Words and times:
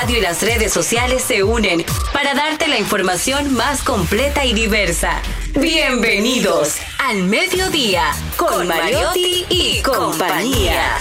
radio 0.00 0.18
y 0.18 0.20
las 0.20 0.42
redes 0.42 0.74
sociales 0.74 1.22
se 1.22 1.42
unen 1.42 1.82
para 2.12 2.34
darte 2.34 2.68
la 2.68 2.78
información 2.78 3.54
más 3.54 3.82
completa 3.82 4.44
y 4.44 4.52
diversa. 4.52 5.22
Bienvenidos 5.58 6.76
al 6.98 7.22
mediodía 7.22 8.10
con 8.36 8.68
Mariotti 8.68 9.46
y 9.48 9.80
compañía. 9.80 10.98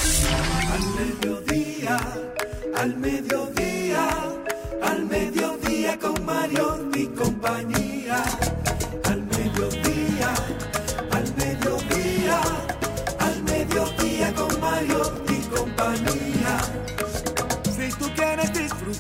Al 0.72 0.86
mediodía, 0.96 1.98
al 2.78 2.96
mediodía, 2.96 4.08
al 4.82 5.06
mediodía 5.06 6.00
con 6.00 6.26
Mariotti 6.26 6.85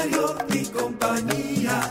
Mario 0.00 0.34
y 0.54 0.64
compañía 0.64 1.90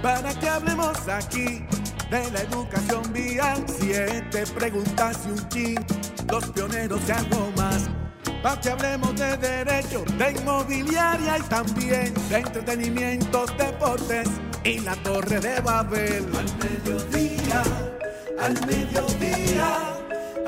para 0.00 0.32
que 0.38 0.48
hablemos 0.48 0.96
aquí 1.08 1.64
de 2.08 2.30
la 2.30 2.42
educación 2.42 3.02
vial. 3.12 3.64
Siete 3.66 4.44
preguntas 4.54 5.18
y 5.26 5.30
un 5.30 5.48
chin, 5.48 5.86
los 6.30 6.44
pioneros 6.50 7.00
y 7.08 7.10
algo 7.10 7.50
más. 7.56 7.88
Para 8.40 8.60
que 8.60 8.70
hablemos 8.70 9.16
de 9.16 9.36
derecho, 9.36 10.04
de 10.16 10.30
inmobiliaria 10.30 11.38
y 11.38 11.42
también 11.42 12.14
de 12.28 12.36
entretenimiento, 12.36 13.46
deportes 13.58 14.28
y 14.62 14.78
la 14.78 14.94
torre 14.96 15.40
de 15.40 15.60
Babel. 15.60 16.24
Al 16.36 16.56
mediodía, 16.58 17.62
al 18.40 18.66
mediodía, 18.66 19.78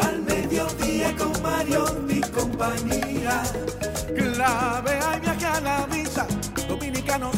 al 0.00 0.22
mediodía 0.22 1.16
con 1.16 1.42
Mario 1.42 1.84
y 2.08 2.20
compañía. 2.20 3.42
Clave, 4.14 5.00
hay 5.05 5.20
viaje 5.20 5.46
a 5.46 5.61
la 5.61 5.86
vista, 5.86 6.27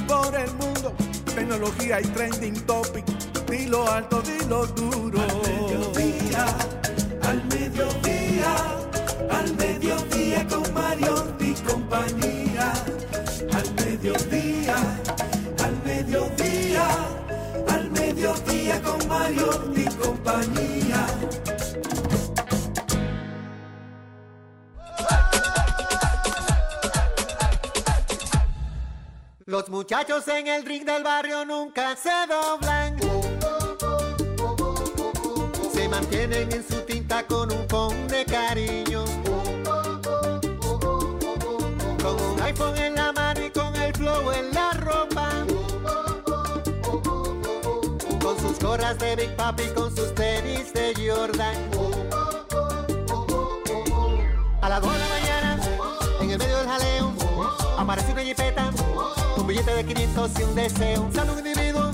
por 0.07 0.35
el 0.35 0.51
mundo 0.55 0.95
tecnología 1.35 2.01
y 2.01 2.05
trending 2.05 2.55
topic. 2.67 3.05
Dilo 3.49 3.87
alto, 3.91 4.23
dilo 4.23 4.67
duro. 4.67 5.21
Al 5.21 5.43
mediodía, 5.43 6.47
al 7.23 7.45
mediodía, 7.47 8.55
al 9.31 9.55
mediodía 9.57 10.47
con 10.49 10.75
Mario 10.75 11.37
y 11.41 11.53
compañía. 11.69 12.73
Al 13.53 13.75
mediodía, 13.85 14.77
al 15.65 15.83
mediodía, 15.85 16.87
al 17.69 17.91
mediodía 17.91 18.83
con 18.83 19.09
Mario 19.09 19.51
y 19.75 19.85
compañía. 19.97 21.07
Los 29.49 29.69
muchachos 29.69 30.27
en 30.27 30.49
el 30.49 30.65
ring 30.65 30.85
del 30.85 31.05
barrio 31.05 31.45
nunca 31.45 31.95
se 31.95 32.11
doblan. 32.27 32.99
Se 35.73 35.89
mantienen 35.89 36.53
en 36.53 36.67
su 36.69 36.81
tinta 36.81 37.25
con 37.29 37.53
un 37.53 37.65
con 37.69 38.09
de 38.09 38.25
cariño. 38.25 39.05
Con 42.03 42.21
un 42.21 42.43
iPhone 42.43 42.77
en 42.77 42.97
la 42.97 43.13
mano 43.13 43.47
y 43.47 43.51
con 43.51 43.77
el 43.77 43.95
flow 43.95 44.33
en 44.33 44.53
la 44.53 44.73
ropa. 44.73 45.31
Con 48.21 48.41
sus 48.41 48.59
gorras 48.59 48.99
de 48.99 49.15
Big 49.15 49.37
Papi, 49.37 49.69
con 49.77 49.95
sus 49.95 50.13
tenis 50.17 50.73
de 50.73 50.93
Jordan. 50.97 51.71
A 54.61 54.69
las 54.69 54.83
2 54.83 54.93
de 54.93 54.99
la 54.99 55.09
mañana, 55.09 55.61
en 56.21 56.31
el 56.33 56.39
medio 56.39 56.57
del 56.57 56.67
jaleo, 56.67 57.13
aparece 57.79 58.11
una 58.11 58.23
jipeta 58.23 58.73
un 59.47 59.53
billete 59.53 59.75
de 59.77 59.85
500 59.85 60.31
y 60.41 60.43
un 60.43 60.55
deseo. 60.57 61.09
Sale 61.15 61.31
un 61.31 61.39
individuo, 61.39 61.93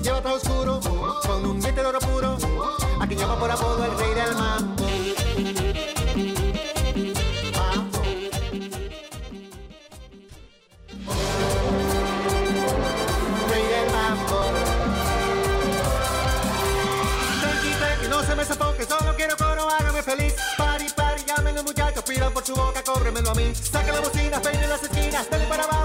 lleva 0.00 0.22
todo 0.22 0.34
oscuro, 0.34 0.80
con 1.26 1.44
un 1.44 1.60
diente 1.60 1.80
de 1.80 1.86
oro 1.88 1.98
puro, 1.98 2.38
a 3.00 3.06
quien 3.06 3.18
llama 3.18 3.36
por 3.36 3.50
apodo 3.50 3.84
el 3.84 3.98
rey 3.98 4.14
del. 4.14 4.34
Mambo. 4.36 4.86
Rey 13.50 13.64
del 13.74 13.90
mambo. 13.92 14.40
Tranqui, 17.40 17.70
tranqui, 17.74 18.08
no 18.08 18.22
se 18.22 18.34
me 18.36 18.44
sofoque, 18.44 18.84
solo 18.84 19.16
quiero 19.16 19.36
coro, 19.36 19.68
hágame 19.68 20.02
feliz. 20.04 20.34
Pari, 20.56 20.86
pari, 20.94 21.22
llamen 21.26 21.56
los 21.56 21.64
muchachos, 21.64 22.04
pidan 22.04 22.32
por 22.32 22.44
su 22.44 22.54
boca, 22.54 22.84
cóbremelo 22.84 23.30
a 23.32 23.34
mí. 23.34 23.52
Saca 23.52 23.92
la 23.92 24.00
bocina, 24.00 24.40
peine 24.40 24.68
las 24.68 24.82
esquinas, 24.84 25.28
dale 25.28 25.44
para 25.46 25.64
abajo, 25.64 25.77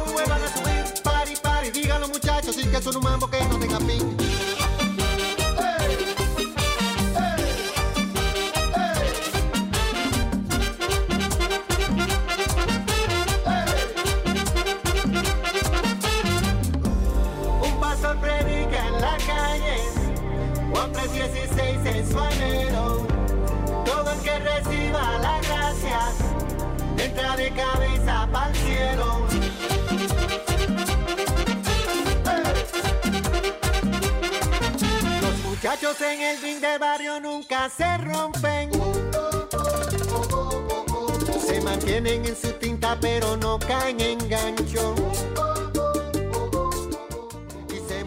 un 17.62 17.80
pastor 17.80 18.18
predica 18.18 18.88
en 18.88 19.02
la 19.02 19.18
calle, 19.18 19.78
Juan 20.72 20.92
3:16 20.94 21.86
en 21.86 22.12
su 22.12 22.20
anhelo. 22.20 23.06
Todo 23.86 24.12
el 24.14 24.20
que 24.22 24.40
reciba 24.40 25.20
la 25.20 25.40
gracia, 25.42 26.00
entra 26.98 27.38
de 27.38 27.52
cabeza 27.52 27.93
en 35.84 36.22
el 36.22 36.42
ring 36.42 36.62
del 36.62 36.80
barrio 36.80 37.20
nunca 37.20 37.70
se 37.70 37.98
rompen. 37.98 38.72
Se 41.46 41.60
mantienen 41.60 42.26
en 42.26 42.36
su 42.38 42.54
tinta 42.54 42.98
pero 43.02 43.36
no 43.36 43.60
caen 43.60 44.00
en 44.00 44.18
gancho. 44.30 44.96
De. 47.68 48.06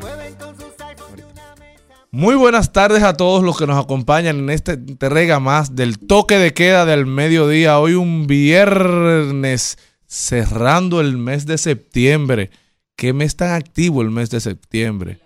Muy 2.11 2.35
buenas 2.35 2.73
tardes 2.73 3.03
a 3.03 3.15
todos 3.15 3.45
los 3.45 3.59
que 3.59 3.67
nos 3.67 3.85
acompañan 3.85 4.39
en 4.39 4.49
esta 4.49 4.73
entrega 4.73 5.39
más 5.39 5.77
del 5.77 5.99
toque 5.99 6.39
de 6.39 6.55
queda 6.55 6.87
del 6.87 7.05
mediodía. 7.05 7.79
Hoy 7.79 7.93
un 7.93 8.27
viernes 8.27 9.77
cerrando 10.07 11.03
el 11.03 11.19
mes 11.19 11.45
de 11.45 11.59
septiembre. 11.59 12.51
¿Qué 12.97 13.13
mes 13.13 13.37
tan 13.37 13.51
activo 13.51 14.01
el 14.01 14.11
mes 14.11 14.31
de 14.31 14.41
septiembre? 14.41 15.21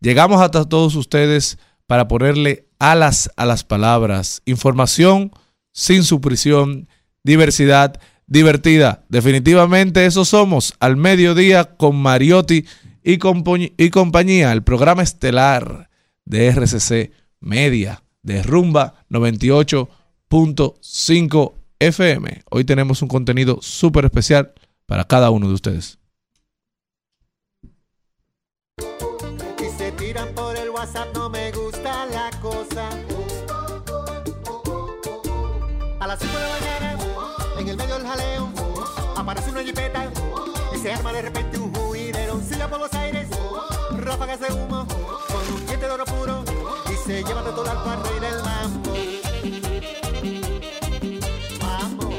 Llegamos 0.00 0.40
hasta 0.40 0.68
todos 0.68 0.96
ustedes 0.96 1.58
para 1.86 2.08
ponerle 2.08 2.68
alas 2.78 3.30
a 3.36 3.46
las 3.46 3.64
palabras. 3.64 4.42
Información 4.44 5.32
sin 5.72 6.04
supresión, 6.04 6.88
diversidad 7.22 7.98
divertida. 8.26 9.04
Definitivamente 9.08 10.04
eso 10.04 10.24
somos 10.24 10.74
al 10.80 10.96
mediodía 10.96 11.76
con 11.76 11.94
Mariotti 11.96 12.64
y, 13.04 13.18
y 13.76 13.90
compañía, 13.90 14.50
el 14.52 14.62
programa 14.62 15.02
estelar 15.02 15.90
de 16.24 16.46
RCC 16.48 17.12
Media, 17.40 18.02
de 18.22 18.42
Rumba 18.42 18.94
98.5 19.10 21.52
FM. 21.78 22.42
Hoy 22.50 22.64
tenemos 22.64 23.02
un 23.02 23.08
contenido 23.08 23.58
súper 23.60 24.06
especial 24.06 24.54
para 24.86 25.04
cada 25.04 25.28
uno 25.30 25.46
de 25.48 25.54
ustedes. 25.54 25.98
De 41.16 41.22
repente 41.22 41.58
un 41.58 41.72
juidero. 41.74 42.40
Siga 42.46 42.68
por 42.68 42.78
los 42.78 42.92
aires, 42.92 43.26
ráfagas 43.96 44.38
de 44.38 44.52
humo, 44.52 44.86
con 44.86 45.54
un 45.54 45.66
diente 45.66 45.86
de 45.86 45.92
oro 45.92 46.04
puro 46.04 46.44
y 46.92 46.96
se 47.06 47.24
lleva 47.24 47.42
de 47.42 47.52
todo 47.52 47.70
al 47.70 48.02
rey 48.04 48.20
del 48.20 48.42
mambo. 48.42 48.92
Mambo. 51.62 52.10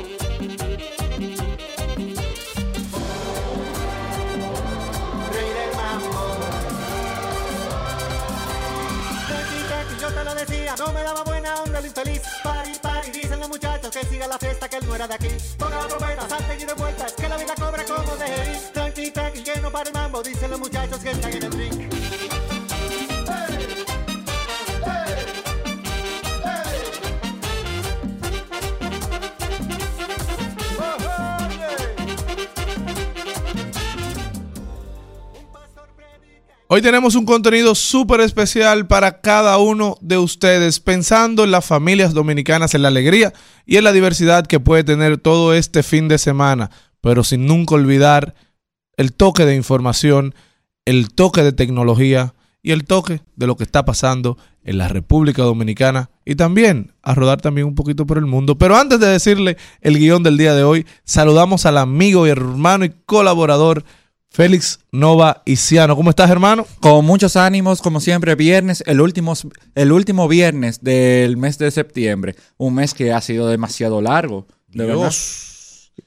Rey 5.32 5.50
del 5.60 5.76
mambo. 5.76 6.38
Yo 10.02 10.08
te 10.12 10.24
lo 10.24 10.34
decía, 10.34 10.76
no 10.80 10.92
me 10.92 11.04
daba 11.04 11.24
buena 11.24 11.62
onda 11.62 11.80
el 11.80 11.86
infeliz. 11.86 12.22
Pari, 12.44 12.72
pari, 12.82 13.12
dicen 13.12 13.40
los 13.40 13.50
muchachos 13.50 13.92
que 13.92 14.04
siga 14.08 14.28
la 14.28 14.40
fiesta, 14.40 14.68
que 14.68 14.78
él 14.78 14.88
no 14.88 14.96
era 14.96 15.08
de 15.08 15.14
aquí. 15.14 15.30
Ponga 15.60 15.82
la 15.84 15.88
trompeta, 15.88 16.28
salten 16.28 16.62
y 16.62 16.66
de 16.66 16.74
vueltas, 16.74 17.14
que 17.14 17.30
la 17.30 17.38
vida 17.38 17.54
cobra 17.56 17.86
como 17.86 18.16
de 18.16 18.26
ir. 18.26 18.77
Hoy 36.70 36.82
tenemos 36.82 37.16
un 37.16 37.26
contenido 37.26 37.76
súper 37.76 38.20
especial 38.20 38.88
para 38.88 39.22
cada 39.22 39.58
uno 39.58 39.98
de 40.02 40.18
ustedes, 40.18 40.82
pensando 40.82 41.46
en 41.46 41.52
las 41.52 41.66
familias 41.66 42.14
dominicanas, 42.14 42.76
en 42.76 42.82
la 42.82 42.90
alegría 42.90 43.32
y 43.66 43.78
en 43.78 43.86
la 43.86 43.94
diversidad 43.94 44.46
que 44.46 44.60
puede 44.60 44.84
tener 44.84 45.18
todo 45.18 45.54
este 45.54 45.82
fin 45.82 46.10
de 46.10 46.18
semana, 46.18 46.70
pero 47.00 47.24
sin 47.24 47.46
nunca 47.46 47.76
olvidar 47.76 48.36
el 48.98 49.14
toque 49.14 49.46
de 49.46 49.56
información, 49.56 50.36
el 50.86 51.14
toque 51.14 51.44
de 51.44 51.54
tecnología 51.54 52.34
y 52.62 52.72
el 52.72 52.84
toque 52.84 53.22
de 53.36 53.48
lo 53.48 53.56
que 53.56 53.64
está 53.64 53.86
pasando 53.86 54.38
en 54.64 54.78
la 54.78 54.90
República 54.90 55.44
Dominicana 55.44 56.10
y 56.26 56.36
también 56.36 56.92
a 57.02 57.16
rodar 57.16 57.40
también 57.40 57.68
un 57.68 57.76
poquito 57.76 58.06
por 58.06 58.18
el 58.18 58.26
mundo. 58.26 58.58
Pero 58.58 58.76
antes 58.76 59.00
de 59.00 59.08
decirle 59.08 59.56
el 59.80 59.98
guion 59.98 60.24
del 60.24 60.38
día 60.38 60.54
de 60.54 60.64
hoy, 60.64 60.86
saludamos 61.06 61.66
al 61.66 61.78
amigo 61.78 62.28
y 62.28 62.32
hermano 62.32 62.84
y 62.84 62.90
colaborador 63.06 63.86
Félix 64.30 64.80
Nova 64.92 65.42
Isiano. 65.46 65.96
¿Cómo 65.96 66.10
estás, 66.10 66.30
hermano? 66.30 66.68
Con 66.82 67.06
muchos 67.06 67.38
ánimos, 67.38 67.82
como 67.82 68.02
siempre, 68.02 68.36
viernes, 68.36 68.84
el 68.86 69.00
último, 69.00 69.34
el 69.74 69.92
último 69.92 70.28
viernes 70.28 70.84
del 70.84 71.38
mes 71.38 71.58
de 71.58 71.72
septiembre. 71.72 72.36
Un 72.58 72.76
mes 72.76 72.94
que 72.94 73.14
ha 73.14 73.22
sido 73.22 73.48
demasiado 73.48 74.02
largo, 74.02 74.46
de 74.68 74.86
verdad. 74.86 75.12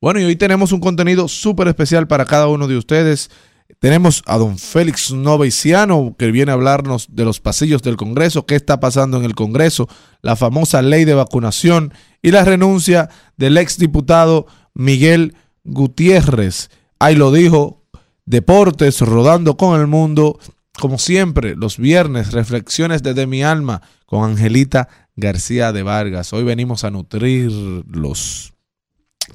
Bueno, 0.00 0.18
y 0.18 0.24
hoy 0.24 0.36
tenemos 0.36 0.72
un 0.72 0.80
contenido 0.80 1.28
súper 1.28 1.68
especial 1.68 2.08
para 2.08 2.24
cada 2.24 2.46
uno 2.46 2.66
de 2.66 2.78
ustedes. 2.78 3.30
Tenemos 3.80 4.24
a 4.26 4.38
don 4.38 4.58
Félix 4.58 5.12
Novaiciano, 5.12 6.16
que 6.18 6.32
viene 6.32 6.50
a 6.50 6.54
hablarnos 6.54 7.06
de 7.10 7.24
los 7.24 7.38
pasillos 7.38 7.80
del 7.82 7.96
Congreso, 7.96 8.44
qué 8.44 8.56
está 8.56 8.80
pasando 8.80 9.18
en 9.18 9.24
el 9.24 9.36
Congreso, 9.36 9.88
la 10.20 10.34
famosa 10.34 10.82
ley 10.82 11.04
de 11.04 11.14
vacunación 11.14 11.92
y 12.20 12.32
la 12.32 12.44
renuncia 12.44 13.08
del 13.36 13.56
exdiputado 13.56 14.46
Miguel 14.74 15.36
Gutiérrez. 15.62 16.70
Ahí 16.98 17.14
lo 17.14 17.30
dijo, 17.30 17.84
deportes 18.26 19.00
rodando 19.00 19.56
con 19.56 19.80
el 19.80 19.86
mundo. 19.86 20.40
Como 20.80 20.98
siempre, 20.98 21.54
los 21.54 21.78
viernes, 21.78 22.32
reflexiones 22.32 23.04
desde 23.04 23.28
mi 23.28 23.44
alma 23.44 23.82
con 24.06 24.28
Angelita 24.28 24.88
García 25.14 25.72
de 25.72 25.84
Vargas. 25.84 26.32
Hoy 26.32 26.42
venimos 26.42 26.82
a 26.82 26.90
nutrirlos. 26.90 28.54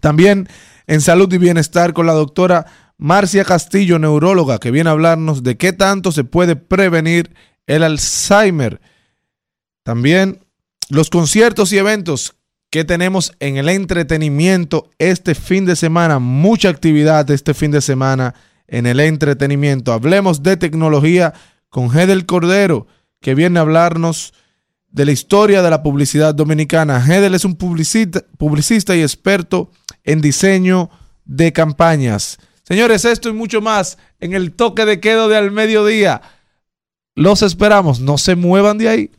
También 0.01 0.49
en 0.87 0.99
salud 0.99 1.31
y 1.31 1.37
bienestar 1.37 1.93
con 1.93 2.05
la 2.05 2.13
doctora 2.13 2.65
Marcia 3.03 3.43
Castillo, 3.43 3.99
neuróloga, 3.99 4.59
que 4.59 4.71
viene 4.71 4.89
a 4.89 4.93
hablarnos 4.93 5.43
de 5.43 5.57
qué 5.57 5.73
tanto 5.73 6.13
se 6.13 6.23
puede 6.23 6.55
prevenir 6.55 7.35
el 7.67 7.83
Alzheimer. 7.83 8.79
También 9.83 10.45
los 10.87 11.09
conciertos 11.09 11.73
y 11.73 11.79
eventos 11.79 12.37
que 12.69 12.85
tenemos 12.85 13.33
en 13.41 13.57
el 13.57 13.67
entretenimiento 13.67 14.89
este 14.99 15.35
fin 15.35 15.65
de 15.65 15.75
semana. 15.75 16.19
Mucha 16.19 16.69
actividad 16.69 17.29
este 17.29 17.53
fin 17.53 17.71
de 17.71 17.81
semana 17.81 18.35
en 18.69 18.85
el 18.85 19.01
entretenimiento. 19.01 19.91
Hablemos 19.91 20.41
de 20.41 20.55
tecnología 20.55 21.33
con 21.67 21.89
Gedel 21.89 22.25
Cordero, 22.25 22.87
que 23.19 23.35
viene 23.35 23.59
a 23.59 23.63
hablarnos 23.63 24.33
de 24.87 25.03
la 25.03 25.11
historia 25.11 25.61
de 25.61 25.69
la 25.69 25.83
publicidad 25.83 26.33
dominicana. 26.33 27.05
Hedel 27.05 27.35
es 27.35 27.43
un 27.43 27.57
publicista, 27.57 28.23
publicista 28.37 28.95
y 28.95 29.01
experto 29.01 29.71
en 30.05 30.21
diseño 30.21 30.89
de 31.25 31.51
campañas. 31.51 32.39
Señores, 32.73 33.05
esto 33.05 33.29
y 33.29 33.33
mucho 33.33 33.61
más 33.61 33.99
en 34.19 34.33
el 34.33 34.51
toque 34.51 34.83
de 34.85 34.99
quedo 34.99 35.27
de 35.27 35.37
al 35.37 35.51
mediodía. 35.51 36.23
Los 37.13 37.43
esperamos, 37.43 37.99
no 37.99 38.17
se 38.17 38.35
muevan 38.35 38.79
de 38.79 38.89
ahí. 38.89 39.11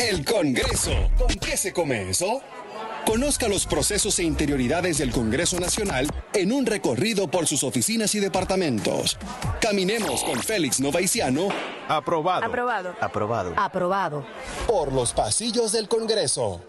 El 0.00 0.24
Congreso. 0.24 1.10
¿Con 1.18 1.28
qué 1.28 1.58
se 1.58 1.74
come 1.74 2.08
eso? 2.08 2.40
Conozca 3.04 3.48
los 3.48 3.66
procesos 3.66 4.18
e 4.18 4.22
interioridades 4.22 4.96
del 4.96 5.10
Congreso 5.10 5.60
Nacional 5.60 6.08
en 6.32 6.52
un 6.52 6.64
recorrido 6.64 7.30
por 7.30 7.46
sus 7.46 7.62
oficinas 7.64 8.14
y 8.14 8.20
departamentos. 8.20 9.18
Caminemos 9.60 10.24
con 10.24 10.38
Félix 10.42 10.80
Novaiciano 10.80 11.48
Aprobado. 11.86 12.46
Aprobado. 12.46 12.94
Aprobado. 12.98 13.52
Aprobado. 13.56 14.24
por 14.66 14.90
los 14.90 15.12
pasillos 15.12 15.72
del 15.72 15.86
Congreso. 15.86 16.62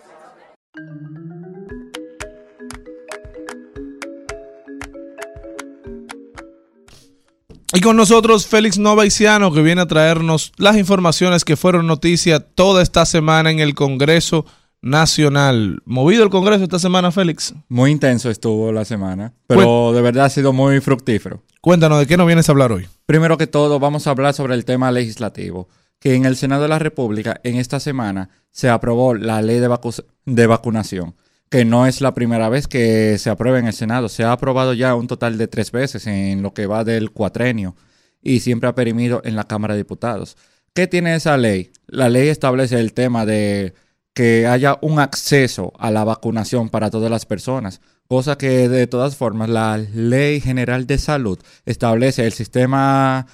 Y 7.74 7.80
con 7.80 7.96
nosotros 7.96 8.48
Félix 8.48 8.78
Novaiciano, 8.78 9.54
que 9.54 9.62
viene 9.62 9.82
a 9.82 9.88
traernos 9.88 10.52
las 10.58 10.76
informaciones 10.78 11.46
que 11.46 11.56
fueron 11.56 11.88
noticia 11.88 12.42
toda 12.42 12.84
esta 12.84 13.06
semana 13.06 13.50
en 13.50 13.60
el 13.60 13.76
Congreso 13.76 14.46
Nacional. 14.82 15.82
¿Movido 15.86 16.24
el 16.24 16.30
Congreso 16.30 16.64
esta 16.64 16.80
semana, 16.80 17.12
Félix? 17.12 17.54
Muy 17.70 17.92
intenso 17.92 18.30
estuvo 18.30 18.72
la 18.74 18.84
semana, 18.84 19.34
pero 19.48 19.94
de 19.94 20.02
verdad 20.02 20.26
ha 20.26 20.30
sido 20.30 20.52
muy 20.52 20.82
fructífero. 20.82 21.44
Cuéntanos, 21.62 22.00
¿de 22.00 22.08
qué 22.08 22.18
nos 22.18 22.28
vienes 22.28 22.50
a 22.50 22.52
hablar 22.52 22.72
hoy? 22.74 22.88
Primero 23.06 23.38
que 23.38 23.48
todo, 23.48 23.80
vamos 23.80 24.06
a 24.06 24.10
hablar 24.10 24.34
sobre 24.34 24.56
el 24.56 24.66
tema 24.66 24.92
legislativo, 24.92 25.70
que 26.00 26.16
en 26.16 26.26
el 26.26 26.36
Senado 26.36 26.64
de 26.64 26.68
la 26.70 26.80
República 26.80 27.40
en 27.44 27.56
esta 27.56 27.80
semana 27.80 28.30
se 28.52 28.68
aprobó 28.70 29.14
la 29.14 29.42
ley 29.42 29.60
de, 29.60 29.70
vacu- 29.70 30.04
de 30.26 30.48
vacunación, 30.48 31.16
que 31.52 31.66
no 31.66 31.86
es 31.86 32.00
la 32.00 32.14
primera 32.14 32.48
vez 32.50 32.68
que 32.68 33.18
se 33.18 33.30
aprueba 33.30 33.60
en 33.60 33.68
el 33.68 33.74
Senado, 33.74 34.08
se 34.10 34.24
ha 34.24 34.32
aprobado 34.32 34.74
ya 34.74 34.96
un 34.96 35.08
total 35.08 35.38
de 35.38 35.50
tres 35.50 35.72
veces 35.72 36.08
en 36.08 36.42
lo 36.42 36.54
que 36.54 36.66
va 36.66 36.86
del 36.86 37.12
cuatrenio 37.12 37.76
y 38.22 38.40
siempre 38.40 38.70
ha 38.70 38.76
perimido 38.76 39.22
en 39.26 39.36
la 39.36 39.44
Cámara 39.44 39.74
de 39.74 39.82
Diputados. 39.82 40.38
¿Qué 40.74 40.88
tiene 40.88 41.14
esa 41.14 41.36
ley? 41.36 41.72
La 41.88 42.10
ley 42.10 42.30
establece 42.30 42.80
el 42.80 42.94
tema 42.94 43.26
de 43.26 43.74
que 44.14 44.48
haya 44.48 44.78
un 44.82 45.00
acceso 45.00 45.74
a 45.78 45.92
la 45.92 46.06
vacunación 46.06 46.70
para 46.70 46.90
todas 46.90 47.12
las 47.12 47.26
personas, 47.26 47.82
cosa 48.08 48.38
que 48.38 48.70
de 48.70 48.88
todas 48.88 49.18
formas 49.18 49.50
la 49.50 49.78
Ley 49.78 50.40
General 50.40 50.88
de 50.88 50.98
Salud 50.98 51.40
establece 51.66 52.26
el 52.26 52.32
sistema 52.32 53.28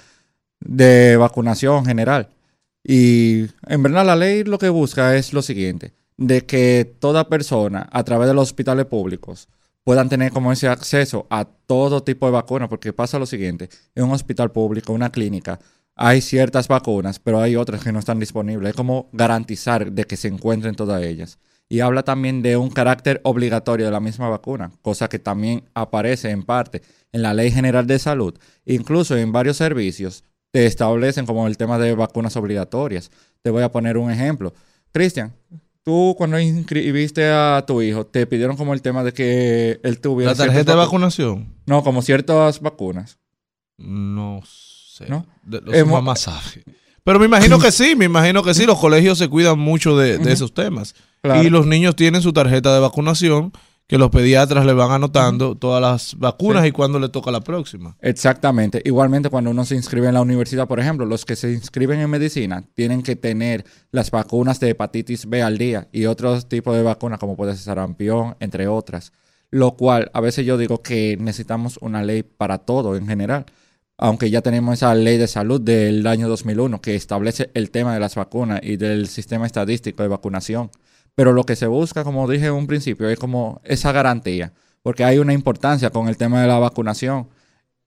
de 0.60 1.16
vacunación 1.16 1.84
general. 1.86 2.30
Y 2.82 3.46
en 3.68 3.82
verdad 3.82 4.06
la 4.06 4.16
ley 4.16 4.42
lo 4.42 4.58
que 4.58 4.70
busca 4.70 5.16
es 5.16 5.32
lo 5.32 5.42
siguiente, 5.42 5.92
de 6.18 6.44
que 6.44 6.84
toda 6.98 7.28
persona 7.28 7.88
a 7.90 8.04
través 8.04 8.28
de 8.28 8.34
los 8.34 8.42
hospitales 8.42 8.84
públicos 8.84 9.48
puedan 9.84 10.10
tener 10.10 10.32
como 10.32 10.52
ese 10.52 10.68
acceso 10.68 11.26
a 11.30 11.46
todo 11.46 12.02
tipo 12.02 12.26
de 12.26 12.32
vacunas, 12.32 12.68
porque 12.68 12.92
pasa 12.92 13.18
lo 13.18 13.24
siguiente, 13.24 13.70
en 13.94 14.04
un 14.04 14.10
hospital 14.10 14.52
público, 14.52 14.92
una 14.92 15.10
clínica, 15.10 15.58
hay 16.00 16.20
ciertas 16.20 16.68
vacunas, 16.68 17.18
pero 17.18 17.40
hay 17.40 17.56
otras 17.56 17.82
que 17.82 17.90
no 17.90 17.98
están 17.98 18.20
disponibles. 18.20 18.70
Es 18.70 18.76
como 18.76 19.08
garantizar 19.12 19.90
de 19.90 20.04
que 20.04 20.16
se 20.16 20.28
encuentren 20.28 20.76
todas 20.76 21.02
ellas. 21.02 21.38
Y 21.68 21.80
habla 21.80 22.04
también 22.04 22.40
de 22.40 22.56
un 22.56 22.70
carácter 22.70 23.20
obligatorio 23.24 23.86
de 23.86 23.92
la 23.92 23.98
misma 23.98 24.28
vacuna, 24.28 24.70
cosa 24.80 25.08
que 25.08 25.18
también 25.18 25.64
aparece 25.74 26.30
en 26.30 26.44
parte 26.44 26.82
en 27.12 27.22
la 27.22 27.34
Ley 27.34 27.50
General 27.50 27.86
de 27.86 27.98
Salud. 27.98 28.38
Incluso 28.64 29.16
en 29.16 29.32
varios 29.32 29.56
servicios 29.56 30.22
te 30.52 30.66
establecen 30.66 31.26
como 31.26 31.46
el 31.46 31.56
tema 31.56 31.78
de 31.78 31.94
vacunas 31.94 32.36
obligatorias. 32.36 33.10
Te 33.42 33.50
voy 33.50 33.64
a 33.64 33.72
poner 33.72 33.98
un 33.98 34.10
ejemplo. 34.10 34.54
Cristian, 34.92 35.34
tú 35.88 36.14
cuando 36.18 36.38
inscribiste 36.38 37.26
a 37.30 37.64
tu 37.66 37.80
hijo, 37.80 38.04
te 38.04 38.26
pidieron 38.26 38.58
como 38.58 38.74
el 38.74 38.82
tema 38.82 39.02
de 39.02 39.14
que 39.14 39.80
él 39.82 40.00
tuviera... 40.00 40.32
¿La 40.32 40.36
tarjeta 40.36 40.72
de 40.72 40.76
vacu- 40.78 40.84
vacunación? 40.84 41.54
No, 41.64 41.82
como 41.82 42.02
ciertas 42.02 42.60
vacunas. 42.60 43.18
No 43.78 44.42
sé. 44.44 45.06
¿No? 45.08 45.24
De- 45.42 45.62
los 45.62 45.74
Hemos- 45.74 45.94
mamás 45.94 46.20
saben. 46.20 46.62
Pero 47.04 47.18
me 47.18 47.24
imagino 47.24 47.58
que 47.58 47.72
sí, 47.72 47.96
me 47.96 48.04
imagino 48.04 48.42
que 48.42 48.52
sí. 48.52 48.66
Los 48.66 48.78
colegios 48.78 49.16
se 49.16 49.28
cuidan 49.28 49.58
mucho 49.58 49.96
de, 49.96 50.18
de 50.18 50.30
esos 50.30 50.52
temas. 50.52 50.94
Claro. 51.22 51.42
Y 51.42 51.48
los 51.48 51.66
niños 51.66 51.96
tienen 51.96 52.20
su 52.20 52.34
tarjeta 52.34 52.74
de 52.74 52.80
vacunación 52.80 53.50
que 53.88 53.96
los 53.96 54.10
pediatras 54.10 54.66
le 54.66 54.74
van 54.74 54.90
anotando 54.90 55.56
todas 55.56 55.80
las 55.80 56.14
vacunas 56.18 56.66
y 56.66 56.72
cuándo 56.72 56.98
le 56.98 57.08
toca 57.08 57.30
la 57.30 57.40
próxima. 57.40 57.96
Exactamente. 58.02 58.82
Igualmente, 58.84 59.30
cuando 59.30 59.50
uno 59.50 59.64
se 59.64 59.76
inscribe 59.76 60.08
en 60.08 60.14
la 60.14 60.20
universidad, 60.20 60.68
por 60.68 60.78
ejemplo, 60.78 61.06
los 61.06 61.24
que 61.24 61.36
se 61.36 61.52
inscriben 61.52 61.98
en 62.00 62.10
medicina 62.10 62.62
tienen 62.74 63.02
que 63.02 63.16
tener 63.16 63.64
las 63.90 64.10
vacunas 64.10 64.60
de 64.60 64.70
hepatitis 64.70 65.24
B 65.26 65.42
al 65.42 65.56
día 65.56 65.88
y 65.90 66.04
otros 66.04 66.50
tipos 66.50 66.76
de 66.76 66.82
vacunas, 66.82 67.18
como 67.18 67.34
puede 67.34 67.54
ser 67.54 67.62
sarampión, 67.62 68.36
entre 68.40 68.68
otras. 68.68 69.12
Lo 69.50 69.74
cual, 69.74 70.10
a 70.12 70.20
veces 70.20 70.44
yo 70.44 70.58
digo 70.58 70.82
que 70.82 71.16
necesitamos 71.18 71.78
una 71.80 72.02
ley 72.02 72.22
para 72.22 72.58
todo 72.58 72.94
en 72.94 73.06
general. 73.06 73.46
Aunque 73.96 74.28
ya 74.28 74.42
tenemos 74.42 74.74
esa 74.74 74.94
ley 74.94 75.16
de 75.16 75.26
salud 75.28 75.62
del 75.62 76.06
año 76.06 76.28
2001 76.28 76.82
que 76.82 76.94
establece 76.94 77.50
el 77.54 77.70
tema 77.70 77.94
de 77.94 78.00
las 78.00 78.16
vacunas 78.16 78.60
y 78.62 78.76
del 78.76 79.08
sistema 79.08 79.46
estadístico 79.46 80.02
de 80.02 80.10
vacunación. 80.10 80.70
Pero 81.18 81.32
lo 81.32 81.42
que 81.42 81.56
se 81.56 81.66
busca, 81.66 82.04
como 82.04 82.30
dije 82.30 82.46
en 82.46 82.52
un 82.52 82.68
principio, 82.68 83.08
es 83.08 83.18
como 83.18 83.60
esa 83.64 83.90
garantía. 83.90 84.52
Porque 84.82 85.02
hay 85.02 85.18
una 85.18 85.32
importancia 85.32 85.90
con 85.90 86.06
el 86.08 86.16
tema 86.16 86.40
de 86.40 86.46
la 86.46 86.60
vacunación 86.60 87.26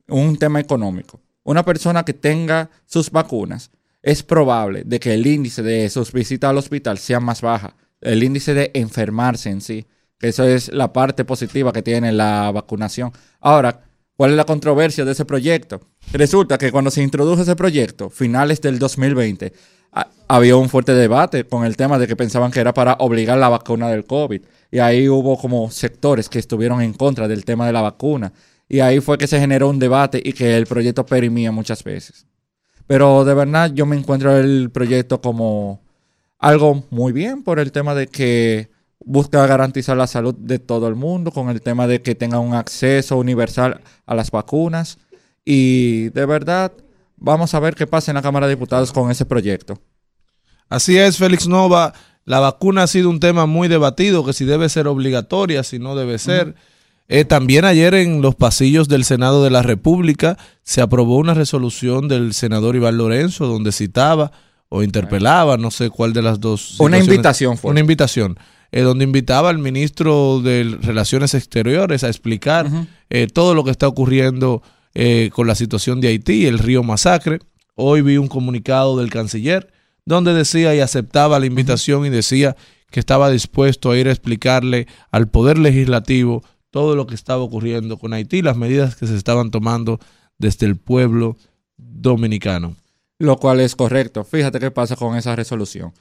un 0.09 0.35
tema 0.35 0.59
económico. 0.59 1.21
Una 1.43 1.63
persona 1.63 2.03
que 2.03 2.11
tenga 2.13 2.69
sus 2.85 3.09
vacunas, 3.09 3.71
es 4.01 4.21
probable 4.21 4.83
de 4.85 4.99
que 4.99 5.13
el 5.13 5.25
índice 5.25 5.63
de 5.63 5.89
sus 5.89 6.11
visitas 6.11 6.49
al 6.49 6.57
hospital 6.57 6.97
sea 6.97 7.21
más 7.21 7.39
baja. 7.41 7.73
El 8.01 8.21
índice 8.21 8.53
de 8.53 8.69
enfermarse 8.73 9.49
en 9.49 9.61
sí. 9.61 9.85
Que 10.19 10.27
eso 10.27 10.43
es 10.43 10.67
la 10.73 10.91
parte 10.91 11.23
positiva 11.23 11.71
que 11.71 11.81
tiene 11.81 12.11
la 12.11 12.51
vacunación. 12.51 13.13
Ahora, 13.39 13.85
¿cuál 14.17 14.31
es 14.31 14.35
la 14.35 14.43
controversia 14.43 15.05
de 15.05 15.13
ese 15.13 15.23
proyecto? 15.23 15.79
Resulta 16.11 16.57
que 16.57 16.69
cuando 16.69 16.91
se 16.91 17.01
introdujo 17.01 17.43
ese 17.43 17.55
proyecto, 17.55 18.09
finales 18.09 18.59
del 18.59 18.77
2020, 18.77 19.45
ha- 19.47 19.53
había 20.27 20.55
un 20.55 20.69
fuerte 20.69 20.93
debate 20.93 21.43
con 21.45 21.65
el 21.65 21.75
tema 21.75 21.99
de 21.99 22.07
que 22.07 22.15
pensaban 22.15 22.51
que 22.51 22.61
era 22.61 22.73
para 22.73 22.93
obligar 22.99 23.37
la 23.37 23.49
vacuna 23.49 23.89
del 23.89 24.05
COVID. 24.05 24.41
Y 24.71 24.79
ahí 24.79 25.09
hubo 25.09 25.37
como 25.37 25.69
sectores 25.69 26.29
que 26.29 26.39
estuvieron 26.39 26.81
en 26.81 26.93
contra 26.93 27.27
del 27.27 27.43
tema 27.43 27.67
de 27.67 27.73
la 27.73 27.81
vacuna. 27.81 28.31
Y 28.69 28.79
ahí 28.79 29.01
fue 29.01 29.17
que 29.17 29.27
se 29.27 29.39
generó 29.39 29.69
un 29.69 29.79
debate 29.79 30.21
y 30.23 30.31
que 30.31 30.55
el 30.55 30.67
proyecto 30.67 31.05
perimía 31.05 31.51
muchas 31.51 31.83
veces. 31.83 32.25
Pero 32.87 33.25
de 33.25 33.33
verdad 33.33 33.71
yo 33.73 33.85
me 33.85 33.97
encuentro 33.97 34.37
el 34.37 34.69
proyecto 34.71 35.19
como 35.19 35.81
algo 36.39 36.85
muy 36.89 37.11
bien 37.11 37.43
por 37.43 37.59
el 37.59 37.71
tema 37.71 37.93
de 37.93 38.07
que 38.07 38.69
busca 39.03 39.45
garantizar 39.47 39.97
la 39.97 40.07
salud 40.07 40.35
de 40.35 40.59
todo 40.59 40.87
el 40.87 40.95
mundo, 40.95 41.31
con 41.31 41.49
el 41.49 41.61
tema 41.61 41.87
de 41.87 42.01
que 42.01 42.15
tenga 42.15 42.39
un 42.39 42.53
acceso 42.53 43.17
universal 43.17 43.81
a 44.05 44.15
las 44.15 44.31
vacunas. 44.31 44.97
Y 45.43 46.09
de 46.09 46.25
verdad, 46.25 46.71
vamos 47.21 47.53
a 47.53 47.59
ver 47.59 47.75
qué 47.75 47.87
pasa 47.87 48.11
en 48.11 48.15
la 48.15 48.21
Cámara 48.21 48.47
de 48.47 48.55
Diputados 48.55 48.91
con 48.91 49.09
ese 49.09 49.25
proyecto. 49.25 49.79
Así 50.67 50.97
es, 50.97 51.17
Félix 51.17 51.47
Nova. 51.47 51.93
La 52.25 52.39
vacuna 52.39 52.83
ha 52.83 52.87
sido 52.87 53.09
un 53.09 53.19
tema 53.19 53.45
muy 53.45 53.67
debatido, 53.67 54.25
que 54.25 54.33
si 54.33 54.43
debe 54.43 54.67
ser 54.67 54.87
obligatoria, 54.87 55.63
si 55.63 55.79
no 55.79 55.95
debe 55.95 56.17
ser. 56.17 56.55
Eh, 57.07 57.25
también 57.25 57.65
ayer 57.65 57.93
en 57.93 58.21
los 58.21 58.35
pasillos 58.35 58.87
del 58.87 59.03
Senado 59.03 59.43
de 59.43 59.49
la 59.49 59.61
República 59.61 60.37
se 60.63 60.81
aprobó 60.81 61.17
una 61.17 61.33
resolución 61.33 62.07
del 62.07 62.33
senador 62.33 62.75
Iván 62.75 62.97
Lorenzo 62.97 63.47
donde 63.47 63.71
citaba 63.71 64.31
o 64.69 64.81
interpelaba, 64.81 65.57
no 65.57 65.71
sé 65.71 65.89
cuál 65.89 66.13
de 66.13 66.21
las 66.21 66.39
dos. 66.39 66.79
Una 66.79 66.97
invitación 66.97 67.57
fue. 67.57 67.71
Una 67.71 67.81
invitación, 67.81 68.37
eh, 68.71 68.81
donde 68.81 69.03
invitaba 69.03 69.49
al 69.49 69.57
ministro 69.57 70.39
de 70.41 70.77
Relaciones 70.81 71.33
Exteriores 71.33 72.05
a 72.05 72.07
explicar 72.07 72.69
eh, 73.09 73.27
todo 73.27 73.53
lo 73.53 73.65
que 73.65 73.71
está 73.71 73.89
ocurriendo 73.89 74.63
eh, 74.93 75.29
con 75.33 75.47
la 75.47 75.55
situación 75.55 76.01
de 76.01 76.09
Haití, 76.09 76.45
el 76.45 76.59
río 76.59 76.83
Masacre. 76.83 77.39
Hoy 77.75 78.01
vi 78.01 78.17
un 78.17 78.27
comunicado 78.27 78.97
del 78.97 79.09
canciller 79.09 79.71
donde 80.05 80.33
decía 80.33 80.75
y 80.75 80.79
aceptaba 80.79 81.39
la 81.39 81.45
invitación 81.45 82.05
y 82.05 82.09
decía 82.09 82.55
que 82.89 82.99
estaba 82.99 83.29
dispuesto 83.29 83.91
a 83.91 83.97
ir 83.97 84.07
a 84.07 84.11
explicarle 84.11 84.87
al 85.11 85.29
Poder 85.29 85.57
Legislativo 85.57 86.43
todo 86.69 86.95
lo 86.95 87.07
que 87.07 87.15
estaba 87.15 87.43
ocurriendo 87.43 87.97
con 87.97 88.13
Haití, 88.13 88.41
las 88.41 88.57
medidas 88.57 88.95
que 88.95 89.07
se 89.07 89.15
estaban 89.15 89.51
tomando 89.51 89.99
desde 90.37 90.65
el 90.65 90.77
pueblo 90.77 91.37
dominicano. 91.77 92.75
Lo 93.19 93.37
cual 93.37 93.59
es 93.59 93.75
correcto. 93.75 94.23
Fíjate 94.23 94.59
qué 94.59 94.71
pasa 94.71 94.95
con 94.95 95.15
esa 95.15 95.35
resolución. 95.35 95.93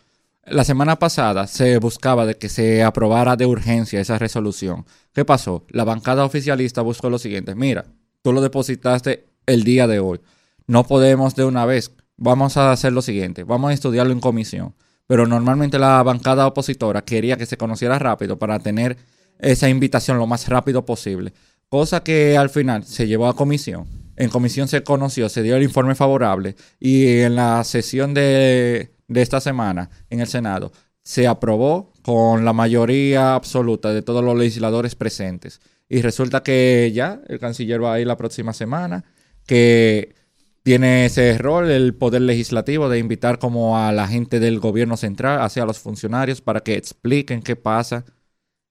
La 0.46 0.64
semana 0.64 0.98
pasada 0.98 1.46
se 1.46 1.78
buscaba 1.78 2.24
de 2.24 2.36
que 2.36 2.48
se 2.48 2.82
aprobara 2.82 3.36
de 3.36 3.46
urgencia 3.46 4.00
esa 4.00 4.18
resolución. 4.18 4.86
¿Qué 5.12 5.24
pasó? 5.24 5.66
La 5.68 5.84
bancada 5.84 6.24
oficialista 6.24 6.80
buscó 6.80 7.10
lo 7.10 7.18
siguiente. 7.18 7.54
Mira, 7.54 7.84
tú 8.22 8.32
lo 8.32 8.40
depositaste 8.40 9.26
el 9.46 9.64
día 9.64 9.86
de 9.86 10.00
hoy. 10.00 10.20
No 10.66 10.84
podemos 10.84 11.34
de 11.34 11.44
una 11.44 11.66
vez. 11.66 11.92
Vamos 12.16 12.56
a 12.56 12.72
hacer 12.72 12.92
lo 12.92 13.02
siguiente. 13.02 13.44
Vamos 13.44 13.70
a 13.70 13.74
estudiarlo 13.74 14.12
en 14.12 14.20
comisión. 14.20 14.74
Pero 15.06 15.26
normalmente 15.26 15.78
la 15.78 16.02
bancada 16.02 16.46
opositora 16.46 17.02
quería 17.02 17.36
que 17.36 17.46
se 17.46 17.56
conociera 17.56 17.98
rápido 17.98 18.38
para 18.38 18.58
tener 18.60 18.96
esa 19.38 19.68
invitación 19.68 20.18
lo 20.18 20.26
más 20.26 20.48
rápido 20.48 20.84
posible. 20.84 21.32
Cosa 21.68 22.02
que 22.02 22.36
al 22.36 22.50
final 22.50 22.84
se 22.84 23.06
llevó 23.06 23.26
a 23.26 23.34
comisión. 23.34 23.86
En 24.16 24.28
comisión 24.28 24.68
se 24.68 24.84
conoció, 24.84 25.28
se 25.28 25.42
dio 25.42 25.56
el 25.56 25.62
informe 25.62 25.94
favorable 25.94 26.54
y 26.78 27.20
en 27.20 27.36
la 27.36 27.64
sesión 27.64 28.12
de, 28.12 28.94
de 29.08 29.22
esta 29.22 29.40
semana 29.40 29.88
en 30.10 30.20
el 30.20 30.26
Senado 30.26 30.72
se 31.02 31.26
aprobó 31.26 31.92
con 32.02 32.44
la 32.44 32.52
mayoría 32.52 33.34
absoluta 33.34 33.92
de 33.92 34.02
todos 34.02 34.22
los 34.22 34.36
legisladores 34.36 34.94
presentes. 34.94 35.60
Y 35.92 36.02
resulta 36.02 36.44
que 36.44 36.92
ya 36.94 37.20
el 37.26 37.40
canciller 37.40 37.82
va 37.82 37.94
a 37.94 38.00
ir 38.00 38.06
la 38.06 38.16
próxima 38.16 38.52
semana, 38.52 39.04
que 39.44 40.14
tiene 40.62 41.06
ese 41.06 41.36
rol 41.36 41.68
el 41.68 41.94
poder 41.96 42.22
legislativo 42.22 42.88
de 42.88 43.00
invitar 43.00 43.40
como 43.40 43.76
a 43.76 43.90
la 43.90 44.06
gente 44.06 44.38
del 44.38 44.60
gobierno 44.60 44.96
central, 44.96 45.42
hacia 45.42 45.64
los 45.64 45.80
funcionarios, 45.80 46.40
para 46.40 46.60
que 46.60 46.76
expliquen 46.76 47.42
qué 47.42 47.56
pasa. 47.56 48.04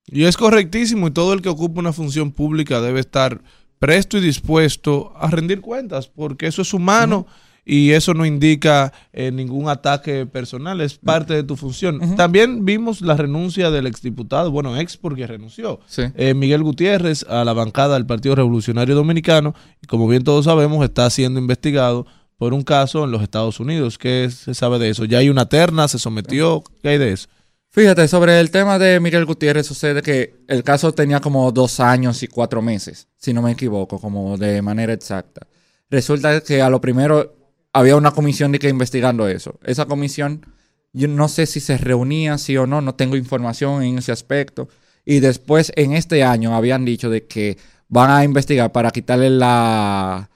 Y 0.05 0.23
es 0.23 0.37
correctísimo 0.37 1.09
y 1.09 1.11
todo 1.11 1.33
el 1.33 1.41
que 1.41 1.49
ocupa 1.49 1.81
una 1.81 1.91
función 1.91 2.31
pública 2.31 2.79
debe 2.79 3.01
estar 3.01 3.41
presto 3.79 4.17
y 4.17 4.21
dispuesto 4.21 5.11
a 5.17 5.29
rendir 5.29 5.59
cuentas, 5.59 6.07
porque 6.07 6.47
eso 6.47 6.61
es 6.61 6.73
humano 6.73 7.27
y 7.65 7.91
eso 7.91 8.13
no 8.13 8.25
indica 8.25 8.91
eh, 9.13 9.31
ningún 9.31 9.69
ataque 9.69 10.25
personal, 10.25 10.81
es 10.81 10.97
parte 10.97 11.33
de 11.33 11.43
tu 11.43 11.55
función. 11.55 12.15
También 12.15 12.65
vimos 12.65 13.01
la 13.01 13.15
renuncia 13.15 13.69
del 13.71 13.87
exdiputado, 13.87 14.51
bueno, 14.51 14.77
ex 14.77 14.97
porque 14.97 15.27
renunció, 15.27 15.79
Sí. 15.87 16.03
eh, 16.15 16.33
Miguel 16.33 16.63
Gutiérrez 16.63 17.23
a 17.29 17.43
la 17.45 17.53
bancada 17.53 17.93
del 17.95 18.05
Partido 18.05 18.35
Revolucionario 18.35 18.95
Dominicano 18.95 19.53
y 19.81 19.87
como 19.87 20.07
bien 20.07 20.23
todos 20.23 20.45
sabemos 20.45 20.83
está 20.83 21.09
siendo 21.09 21.39
investigado 21.39 22.05
por 22.37 22.53
un 22.53 22.63
caso 22.63 23.03
en 23.03 23.11
los 23.11 23.21
Estados 23.21 23.59
Unidos. 23.59 23.97
¿Qué 23.97 24.29
se 24.31 24.53
sabe 24.53 24.79
de 24.79 24.89
eso? 24.89 25.03
¿Ya 25.05 25.17
hay 25.17 25.29
una 25.29 25.47
terna? 25.49 25.87
¿Se 25.87 25.99
sometió? 25.99 26.63
¿Qué 26.81 26.89
hay 26.89 26.97
de 26.97 27.11
eso? 27.11 27.27
Fíjate, 27.71 28.07
sobre 28.07 28.39
el 28.39 28.49
tema 28.49 28.79
de 28.79 28.99
Miguel 28.99 29.25
Gutiérrez 29.25 29.67
sucede 29.67 30.01
que 30.01 30.37
el 30.47 30.63
caso 30.63 30.91
tenía 30.91 31.19
como 31.19 31.51
dos 31.51 31.79
años 31.79 32.23
y 32.23 32.27
cuatro 32.27 32.61
meses, 32.63 33.07
si 33.17 33.31
no 33.31 33.41
me 33.43 33.51
equivoco, 33.51 33.99
como 33.99 34.37
de 34.37 34.61
manera 34.63 34.91
exacta. 34.93 35.45
Resulta 35.89 36.41
que 36.41 36.61
a 36.61 36.69
lo 36.69 36.81
primero 36.81 37.35
había 37.73 37.95
una 37.95 38.11
comisión 38.11 38.51
de 38.51 38.59
que 38.59 38.69
investigando 38.69 39.27
eso. 39.27 39.59
Esa 39.63 39.85
comisión, 39.85 40.45
yo 40.93 41.07
no 41.07 41.27
sé 41.27 41.45
si 41.45 41.59
se 41.59 41.77
reunía, 41.77 42.37
sí 42.37 42.57
o 42.57 42.65
no, 42.67 42.81
no 42.81 42.95
tengo 42.95 43.15
información 43.15 43.83
en 43.83 43.97
ese 43.99 44.11
aspecto. 44.11 44.67
Y 45.05 45.19
después, 45.19 45.71
en 45.75 45.93
este 45.93 46.23
año, 46.23 46.55
habían 46.55 46.85
dicho 46.85 47.09
de 47.09 47.25
que 47.25 47.57
van 47.87 48.11
a 48.11 48.23
investigar 48.23 48.71
para 48.71 48.91
quitarle 48.91 49.29
la, 49.29 50.29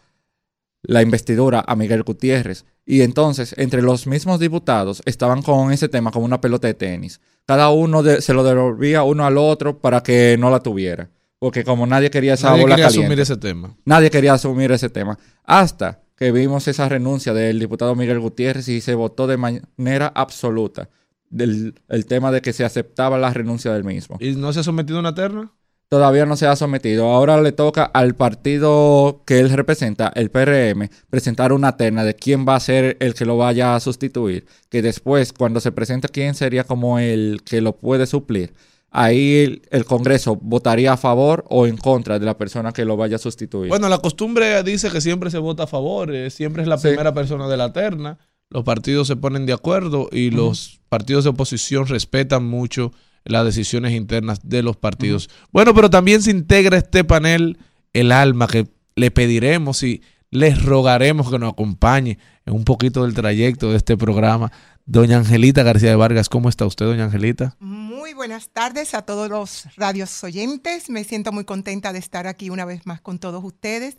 la 0.82 1.02
investidura 1.02 1.64
a 1.68 1.76
Miguel 1.76 2.04
Gutiérrez. 2.04 2.66
Y 2.86 3.02
entonces, 3.02 3.56
entre 3.58 3.82
los 3.82 4.08
mismos 4.08 4.40
diputados, 4.40 5.02
estaban 5.06 5.42
con 5.42 5.72
ese 5.72 5.90
tema 5.90 6.12
como 6.12 6.26
una 6.26 6.42
pelota 6.42 6.68
de 6.68 6.74
tenis. 6.74 7.22
Cada 7.46 7.70
uno 7.70 8.04
de- 8.04 8.22
se 8.22 8.34
lo 8.34 8.44
devolvía 8.44 9.04
uno 9.04 9.26
al 9.26 9.38
otro 9.38 9.80
para 9.80 10.02
que 10.04 10.36
no 10.40 10.50
la 10.50 10.60
tuviera. 10.62 11.10
Porque 11.40 11.64
como 11.64 11.86
nadie 11.86 12.10
quería 12.10 12.36
esa 12.36 12.50
Nadie 12.52 12.62
bola 12.64 12.76
quería 12.76 12.86
caliente, 12.88 13.06
asumir 13.06 13.20
ese 13.20 13.38
tema. 13.38 13.76
nadie 13.86 14.10
quería 14.10 14.34
asumir 14.34 14.72
ese 14.72 14.90
tema. 14.90 15.18
Hasta 15.44 16.02
que 16.24 16.32
vimos 16.32 16.70
esa 16.70 16.88
renuncia 16.88 17.34
del 17.34 17.60
diputado 17.60 17.96
Miguel 17.96 18.22
Gutiérrez 18.22 18.70
y 18.70 18.80
se 18.80 18.96
votó 18.96 19.28
de 19.28 19.36
manera 19.36 20.10
absoluta 20.16 20.88
del 21.30 21.76
el 21.90 22.06
tema 22.06 22.32
de 22.32 22.42
que 22.42 22.54
se 22.54 22.64
aceptaba 22.64 23.18
la 23.18 23.34
renuncia 23.34 23.74
del 23.74 23.84
mismo. 23.84 24.16
¿Y 24.22 24.32
no 24.38 24.54
se 24.54 24.62
ha 24.62 24.64
sometido 24.64 25.00
a 25.00 25.02
una 25.02 25.14
terna? 25.14 25.52
Todavía 25.90 26.26
no 26.26 26.38
se 26.38 26.48
ha 26.48 26.56
sometido. 26.56 27.10
Ahora 27.10 27.42
le 27.42 27.52
toca 27.52 27.84
al 27.84 28.16
partido 28.16 29.22
que 29.26 29.42
él 29.42 29.50
representa, 29.50 30.14
el 30.16 30.32
PRM, 30.32 30.88
presentar 31.10 31.52
una 31.52 31.76
terna 31.76 32.06
de 32.06 32.16
quién 32.16 32.48
va 32.48 32.56
a 32.56 32.62
ser 32.62 32.96
el 33.02 33.16
que 33.16 33.26
lo 33.26 33.36
vaya 33.36 33.76
a 33.76 33.82
sustituir. 33.82 34.46
Que 34.70 34.82
después, 34.82 35.34
cuando 35.34 35.60
se 35.60 35.74
presente 35.74 36.08
quién 36.08 36.36
sería 36.36 36.64
como 36.64 37.00
el 37.00 37.42
que 37.44 37.60
lo 37.60 37.76
puede 37.76 38.06
suplir, 38.06 38.54
ahí 38.96 39.38
el, 39.38 39.62
el 39.72 39.86
Congreso 39.86 40.38
votaría 40.40 40.94
a 40.94 40.98
favor 40.98 41.44
o 41.50 41.68
en 41.68 41.76
contra 41.78 42.20
de 42.20 42.26
la 42.26 42.38
persona 42.38 42.72
que 42.72 42.86
lo 42.86 42.96
vaya 42.96 43.16
a 43.18 43.20
sustituir. 43.20 43.68
Bueno, 43.70 43.90
la 43.90 43.98
costumbre 43.98 44.62
dice 44.64 44.90
que 44.92 45.02
siempre 45.02 45.30
se 45.32 45.40
vota 45.40 45.64
a 45.64 45.68
favor, 45.68 46.14
eh, 46.14 46.30
siempre 46.30 46.62
es 46.62 46.68
la 46.70 46.78
Sí. 46.78 46.88
primera 46.90 47.14
persona 47.14 47.48
de 47.48 47.58
la 47.58 47.74
terna, 47.74 48.20
los 48.50 48.64
partidos 48.64 49.08
se 49.08 49.16
ponen 49.16 49.46
de 49.48 49.54
acuerdo 49.54 50.10
y 50.12 50.30
los 50.30 50.80
partidos 50.88 51.24
de 51.24 51.32
oposición 51.32 51.88
respetan 51.88 52.46
mucho 52.46 52.92
las 53.26 53.44
decisiones 53.46 53.94
internas 53.94 54.42
de 54.44 54.62
los 54.62 54.78
partidos. 54.78 55.28
Bueno, 55.52 55.74
pero 55.74 55.90
también 55.90 56.22
se 56.22 56.30
integra 56.30 56.78
este 56.78 57.04
panel 57.04 57.58
el 57.94 58.12
alma 58.12 58.46
que 58.48 58.68
le 58.96 59.10
pediremos 59.10 59.82
y 59.82 60.04
les 60.30 60.64
rogaremos 60.64 61.32
que 61.32 61.40
nos 61.40 61.54
acompañe 61.54 62.20
en 62.46 62.54
un 62.54 62.64
poquito 62.64 63.04
del 63.04 63.14
trayecto 63.16 63.72
de 63.72 63.78
este 63.78 63.98
programa. 63.98 64.52
Doña 64.86 65.18
Angelita 65.18 65.64
García 65.64 65.92
de 65.92 65.96
Vargas, 65.96 66.28
¿cómo 66.28 66.50
está 66.50 66.66
usted, 66.66 66.86
doña 66.86 67.06
Angelita? 67.06 67.56
Muy 67.62 68.14
buenas 68.14 68.50
tardes 68.50 68.94
a 68.94 69.04
todos 69.04 69.30
los 69.30 69.74
radios 69.78 70.22
oyentes. 70.26 70.90
Me 70.90 71.06
siento 71.06 71.32
muy 71.32 71.46
contenta 71.46 71.94
de 71.94 72.00
estar 72.00 72.28
aquí 72.28 72.50
una 72.50 72.66
vez 72.66 72.86
más 72.86 73.00
con 73.00 73.18
todos 73.18 73.42
ustedes 73.46 73.96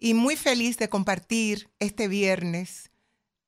y 0.00 0.14
muy 0.14 0.34
feliz 0.34 0.78
de 0.78 0.88
compartir 0.88 1.70
este 1.78 2.08
viernes 2.08 2.90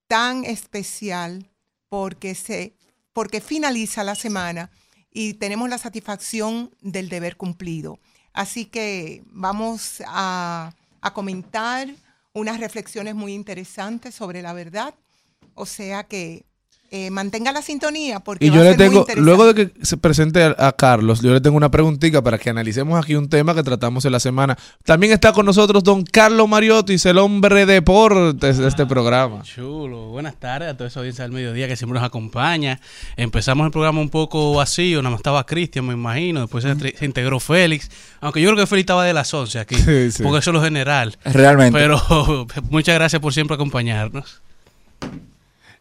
tan 0.07 0.45
especial 0.45 1.51
porque 1.89 2.37
se 2.37 2.77
porque 3.13 3.41
finaliza 3.41 4.05
la 4.05 4.15
semana 4.15 4.71
y 5.11 5.35
tenemos 5.35 5.69
la 5.69 5.79
satisfacción 5.79 6.71
del 6.81 7.09
deber 7.09 7.37
cumplido. 7.37 7.99
Así 8.33 8.67
que 8.67 9.25
vamos 9.27 10.01
a, 10.07 10.77
a 11.01 11.13
comentar 11.13 11.89
unas 12.35 12.61
reflexiones 12.61 13.17
muy 13.17 13.35
interesantes 13.35 14.15
sobre 14.15 14.43
la 14.43 14.53
verdad. 14.53 14.95
O 15.55 15.67
sea 15.67 16.05
que 16.05 16.47
eh, 16.91 17.11
mantenga 17.11 17.53
la 17.53 17.61
sintonía 17.61 18.21
porque 18.21 18.47
Y 18.47 18.49
va 18.49 18.57
yo 18.57 18.61
a 18.63 18.65
le 18.65 18.77
ser 18.77 18.91
muy 18.91 19.05
tengo, 19.05 19.21
luego 19.21 19.53
de 19.53 19.55
que 19.55 19.85
se 19.85 19.99
presente 19.99 20.43
a, 20.43 20.55
a 20.59 20.73
Carlos, 20.73 21.21
yo 21.21 21.35
le 21.35 21.41
tengo 21.41 21.57
una 21.57 21.71
preguntita 21.71 22.23
para 22.23 22.39
que 22.39 22.49
analicemos 22.49 22.99
aquí 22.99 23.15
un 23.15 23.29
tema 23.29 23.55
que 23.55 23.63
tratamos 23.63 24.07
en 24.07 24.13
la 24.13 24.21
semana. 24.21 24.57
También 24.85 25.13
está 25.13 25.33
con 25.35 25.45
nosotros 25.45 25.85
don 25.85 26.03
Carlos 26.05 26.49
Mariotis, 26.49 27.05
el 27.05 27.19
hombre 27.19 27.67
deportes 27.67 28.57
de 28.57 28.69
este 28.69 28.87
programa. 28.87 29.43
Chulo, 29.43 30.09
buenas 30.09 30.37
tardes 30.37 30.71
a 30.71 30.77
toda 30.79 30.89
esa 30.89 31.01
audiencia 31.01 31.25
del 31.25 31.33
mediodía 31.33 31.69
que 31.69 31.77
siempre 31.77 31.99
nos 31.99 32.07
acompaña. 32.07 32.81
Empezamos 33.17 33.67
el 33.67 33.71
programa 33.71 34.01
un 34.01 34.09
poco 34.09 34.55
vacío, 34.55 35.03
nada 35.03 35.11
más 35.11 35.19
estaba 35.19 35.45
Cristian, 35.45 35.87
me 35.87 35.93
imagino, 35.93 36.41
después 36.41 36.65
se, 36.65 37.05
integró 37.05 37.39
Félix, 37.39 37.91
aunque 38.21 38.41
yo 38.41 38.49
creo 38.49 38.65
que 38.65 38.67
Félix 38.67 38.85
estaba 38.85 39.05
de 39.05 39.13
las 39.13 39.33
11 39.33 39.59
aquí, 39.59 39.75
Sí, 39.89 40.11
sí. 40.11 40.23
porque 40.23 40.39
eso 40.39 40.51
es 40.51 40.55
lo 40.55 40.63
general. 40.63 41.19
Realmente. 41.25 41.79
Pero 41.79 42.47
muchas 42.71 42.95
gracias 42.95 43.21
por 43.21 43.35
siempre 43.35 43.57
acompañarnos. 43.57 44.41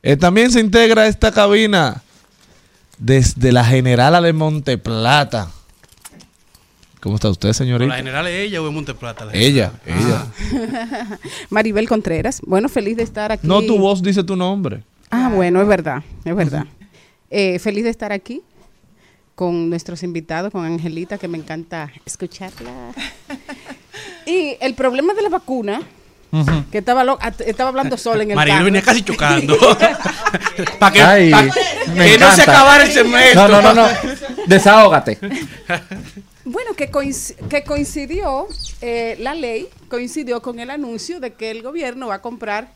Eh, 0.03 0.15
también 0.17 0.51
se 0.51 0.60
integra 0.60 1.03
a 1.03 1.07
esta 1.07 1.31
cabina 1.31 2.03
desde 2.97 3.51
la 3.51 3.63
Generala 3.65 4.21
de 4.21 4.33
Monteplata. 4.33 5.51
¿Cómo 6.99 7.15
está 7.15 7.29
usted, 7.29 7.49
¿La 7.49 7.53
señorita? 7.53 7.95
general 7.95 8.27
es 8.27 8.47
ella 8.47 8.62
o 8.62 8.67
es 8.67 8.73
Monteplata? 8.73 9.25
La 9.25 9.33
Ella, 9.33 9.71
ella. 9.86 10.27
Maribel 11.49 11.88
Contreras. 11.88 12.41
Bueno, 12.45 12.69
feliz 12.69 12.97
de 12.97 13.03
estar 13.03 13.31
aquí. 13.31 13.47
No, 13.47 13.62
tu 13.62 13.77
voz 13.77 14.01
dice 14.01 14.23
tu 14.23 14.36
nombre. 14.36 14.83
Ah, 15.10 15.31
bueno, 15.33 15.62
es 15.62 15.67
verdad, 15.67 16.03
es 16.25 16.36
verdad. 16.36 16.65
Eh, 17.29 17.60
feliz 17.60 17.83
de 17.83 17.89
estar 17.91 18.12
aquí 18.12 18.41
con 19.36 19.69
nuestros 19.69 20.01
invitados, 20.03 20.51
con 20.51 20.65
Angelita, 20.65 21.17
que 21.17 21.27
me 21.27 21.38
encanta 21.38 21.91
escucharla. 22.05 22.71
Y 24.27 24.57
el 24.60 24.73
problema 24.73 25.13
de 25.13 25.21
la 25.21 25.29
vacuna, 25.29 25.81
que 26.71 26.79
estaba, 26.79 27.05
estaba 27.45 27.69
hablando 27.69 27.97
sola 27.97 28.23
en 28.23 28.31
el 28.31 28.37
carro. 28.37 28.65
venía 28.65 28.81
casi 28.81 29.01
chocando. 29.03 29.57
Para 30.79 30.91
que, 30.93 31.01
Ay, 31.01 31.31
pa- 31.31 31.43
me 31.93 32.11
que 32.11 32.17
no 32.17 32.31
se 32.31 32.41
acabara 32.41 32.83
el 32.85 32.91
segmento. 32.91 33.47
No, 33.47 33.61
no, 33.61 33.73
no, 33.73 33.73
no. 33.73 33.87
Desahógate. 34.47 35.17
Bueno, 36.49 36.75
que, 36.75 36.89
coinc- 36.89 37.35
que 37.49 37.63
coincidió, 37.65 38.47
eh, 38.79 39.17
la 39.19 39.33
ley 39.35 39.67
coincidió 39.89 40.41
con 40.41 40.61
el 40.61 40.69
anuncio 40.69 41.19
de 41.19 41.33
que 41.33 41.51
el 41.51 41.61
gobierno 41.61 42.07
va 42.07 42.15
a 42.15 42.21
comprar, 42.21 42.69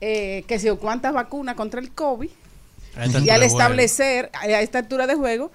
eh, 0.00 0.42
que 0.48 0.58
yo, 0.58 0.80
cuántas 0.80 1.12
vacunas 1.12 1.54
contra 1.54 1.80
el 1.80 1.92
COVID. 1.92 2.28
Y 3.22 3.30
al 3.30 3.44
establecer, 3.44 4.30
a 4.34 4.60
esta 4.60 4.78
altura 4.80 5.06
de 5.06 5.14
juego, 5.14 5.52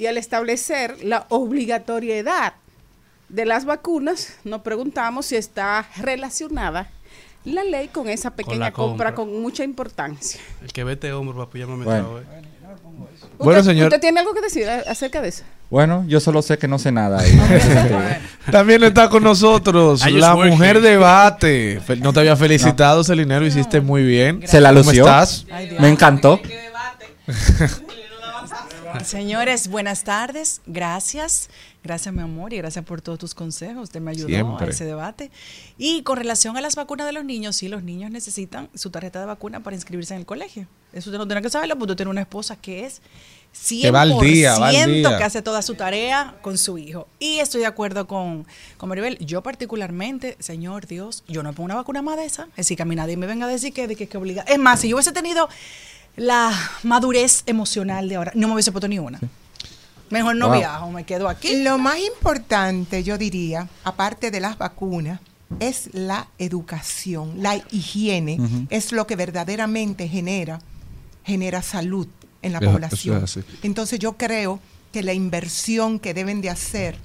y 0.00 0.06
al 0.06 0.18
establecer 0.18 0.96
la 1.04 1.26
obligatoriedad 1.28 2.54
de 3.28 3.44
las 3.44 3.64
vacunas, 3.64 4.34
nos 4.44 4.62
preguntamos 4.62 5.26
si 5.26 5.36
está 5.36 5.88
relacionada 5.96 6.88
la 7.44 7.62
ley 7.62 7.88
con 7.88 8.08
esa 8.08 8.30
pequeña 8.34 8.72
compra. 8.72 9.12
compra. 9.12 9.14
con 9.14 9.40
mucha 9.40 9.62
importancia. 9.64 10.40
El 10.62 10.72
que 10.72 10.84
vete 10.84 11.12
hombre, 11.12 11.36
papi, 11.36 11.60
ya 11.60 11.66
me 11.66 11.84
Bueno. 11.84 12.18
eh. 12.18 12.22
Bueno, 13.38 13.60
¿Usted, 13.60 13.72
señor. 13.72 13.86
¿Usted 13.86 14.00
tiene 14.00 14.18
algo 14.20 14.34
que 14.34 14.40
decir 14.40 14.68
acerca 14.68 15.20
de 15.20 15.28
eso? 15.28 15.44
Bueno, 15.70 16.04
yo 16.08 16.20
solo 16.20 16.42
sé 16.42 16.58
que 16.58 16.66
no 16.66 16.78
sé 16.78 16.90
nada. 16.90 17.20
ahí, 17.20 17.30
sentido. 17.30 18.00
También 18.50 18.82
está 18.82 19.08
con 19.08 19.22
nosotros 19.22 20.04
la 20.10 20.34
mujer 20.34 20.80
debate. 20.80 21.80
No 22.00 22.12
te 22.12 22.20
había 22.20 22.36
felicitado, 22.36 23.04
Celinero, 23.04 23.46
hiciste 23.46 23.80
muy 23.80 24.02
bien. 24.04 24.42
Se 24.46 24.60
la 24.60 24.70
¿Cómo 24.70 24.82
lució. 24.82 25.06
Me 25.78 25.88
encantó. 25.88 26.40
Señores, 29.04 29.68
buenas 29.68 30.04
tardes. 30.04 30.60
Gracias. 30.66 31.48
Gracias, 31.82 32.12
mi 32.12 32.20
amor, 32.20 32.52
y 32.52 32.56
gracias 32.56 32.84
por 32.84 33.00
todos 33.00 33.18
tus 33.18 33.34
consejos. 33.34 33.84
Usted 33.84 34.00
me 34.00 34.10
ayudó 34.10 34.26
Siempre. 34.26 34.66
a 34.66 34.70
ese 34.70 34.84
debate. 34.84 35.30
Y 35.78 36.02
con 36.02 36.16
relación 36.16 36.56
a 36.56 36.60
las 36.60 36.74
vacunas 36.74 37.06
de 37.06 37.12
los 37.12 37.24
niños, 37.24 37.54
sí, 37.54 37.68
los 37.68 37.84
niños 37.84 38.10
necesitan 38.10 38.68
su 38.74 38.90
tarjeta 38.90 39.20
de 39.20 39.26
vacuna 39.26 39.62
para 39.62 39.76
inscribirse 39.76 40.14
en 40.14 40.20
el 40.20 40.26
colegio. 40.26 40.66
Eso 40.92 41.10
usted 41.10 41.18
no 41.18 41.26
tiene 41.26 41.42
que 41.42 41.50
saberlo, 41.50 41.74
porque 41.76 41.92
usted 41.92 41.96
tiene 41.98 42.10
una 42.10 42.22
esposa 42.22 42.56
que 42.56 42.86
es 42.86 43.02
100% 43.54 43.82
Que 43.82 43.90
va 43.92 44.00
al 44.02 44.18
día, 44.18 44.58
va 44.58 44.68
al 44.68 44.92
día. 44.94 45.16
que 45.16 45.24
hace 45.24 45.42
toda 45.42 45.62
su 45.62 45.74
tarea 45.76 46.34
con 46.42 46.58
su 46.58 46.76
hijo. 46.76 47.06
Y 47.20 47.38
estoy 47.38 47.60
de 47.60 47.66
acuerdo 47.66 48.08
con, 48.08 48.46
con 48.78 48.88
Maribel. 48.88 49.16
Yo 49.18 49.42
particularmente, 49.44 50.36
señor 50.40 50.86
Dios, 50.88 51.22
yo 51.28 51.44
no 51.44 51.52
pongo 51.52 51.66
una 51.66 51.74
vacuna 51.76 52.02
más 52.02 52.16
de 52.16 52.24
esa. 52.24 52.44
Es 52.50 52.56
decir, 52.56 52.76
que 52.76 52.82
a 52.82 52.86
mí 52.86 52.96
nadie 52.96 53.16
me 53.16 53.26
venga 53.26 53.46
a 53.46 53.48
decir 53.48 53.72
que, 53.72 53.86
de 53.86 53.94
que, 53.94 54.08
que 54.08 54.18
obliga. 54.18 54.42
Es 54.42 54.58
más, 54.58 54.80
si 54.80 54.88
yo 54.88 54.96
hubiese 54.96 55.12
tenido 55.12 55.48
la 56.16 56.52
madurez 56.82 57.42
emocional 57.46 58.08
de 58.08 58.16
ahora, 58.16 58.32
no 58.34 58.48
me 58.48 58.54
hubiese 58.54 58.72
puesto 58.72 58.88
ni 58.88 58.98
una. 58.98 59.20
Mejor 60.10 60.36
no 60.36 60.48
Wow. 60.48 60.58
viajo, 60.58 60.90
me 60.90 61.04
quedo 61.04 61.28
aquí. 61.28 61.62
Lo 61.62 61.78
más 61.78 61.98
importante, 61.98 63.02
yo 63.02 63.18
diría, 63.18 63.68
aparte 63.84 64.30
de 64.30 64.40
las 64.40 64.56
vacunas, 64.56 65.20
es 65.60 65.90
la 65.92 66.28
educación, 66.38 67.42
la 67.42 67.56
higiene, 67.70 68.66
es 68.70 68.92
lo 68.92 69.06
que 69.06 69.16
verdaderamente 69.16 70.08
genera, 70.08 70.60
genera 71.24 71.62
salud 71.62 72.08
en 72.42 72.52
la 72.52 72.60
población. 72.60 73.24
es. 73.24 73.38
Entonces 73.62 73.98
yo 73.98 74.16
creo 74.16 74.60
que 74.92 75.02
la 75.02 75.12
inversión 75.12 75.98
que 75.98 76.14
deben 76.14 76.40
de 76.40 76.50
hacer 76.50 76.96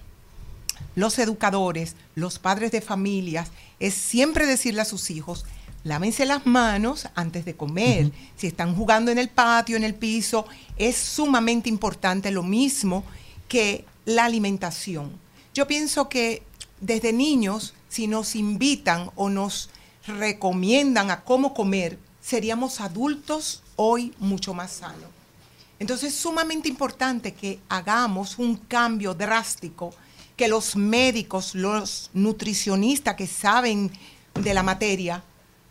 los 0.95 1.19
educadores, 1.19 1.95
los 2.15 2.39
padres 2.39 2.71
de 2.71 2.81
familias, 2.81 3.49
es 3.79 3.93
siempre 3.93 4.45
decirle 4.45 4.81
a 4.81 4.85
sus 4.85 5.09
hijos, 5.11 5.45
lávense 5.83 6.25
las 6.25 6.45
manos 6.45 7.07
antes 7.15 7.45
de 7.45 7.55
comer. 7.55 8.11
Si 8.35 8.47
están 8.47 8.75
jugando 8.75 9.11
en 9.11 9.17
el 9.17 9.29
patio, 9.29 9.77
en 9.77 9.83
el 9.83 9.95
piso, 9.95 10.45
es 10.77 10.97
sumamente 10.97 11.69
importante 11.69 12.31
lo 12.31 12.43
mismo 12.43 13.03
que 13.47 13.85
la 14.05 14.25
alimentación. 14.25 15.11
Yo 15.53 15.67
pienso 15.67 16.09
que 16.09 16.43
desde 16.79 17.13
niños, 17.13 17.73
si 17.89 18.07
nos 18.07 18.35
invitan 18.35 19.11
o 19.15 19.29
nos 19.29 19.69
recomiendan 20.07 21.11
a 21.11 21.23
cómo 21.23 21.53
comer, 21.53 21.99
seríamos 22.21 22.79
adultos 22.79 23.63
hoy 23.75 24.13
mucho 24.19 24.53
más 24.53 24.71
sanos. 24.71 25.09
Entonces 25.79 26.13
es 26.13 26.19
sumamente 26.19 26.69
importante 26.69 27.33
que 27.33 27.59
hagamos 27.67 28.37
un 28.37 28.55
cambio 28.55 29.15
drástico, 29.15 29.91
que 30.37 30.47
los 30.47 30.75
médicos, 30.75 31.55
los 31.55 32.11
nutricionistas 32.13 33.15
que 33.15 33.27
saben 33.27 33.91
de 34.35 34.53
la 34.53 34.63
materia, 34.63 35.23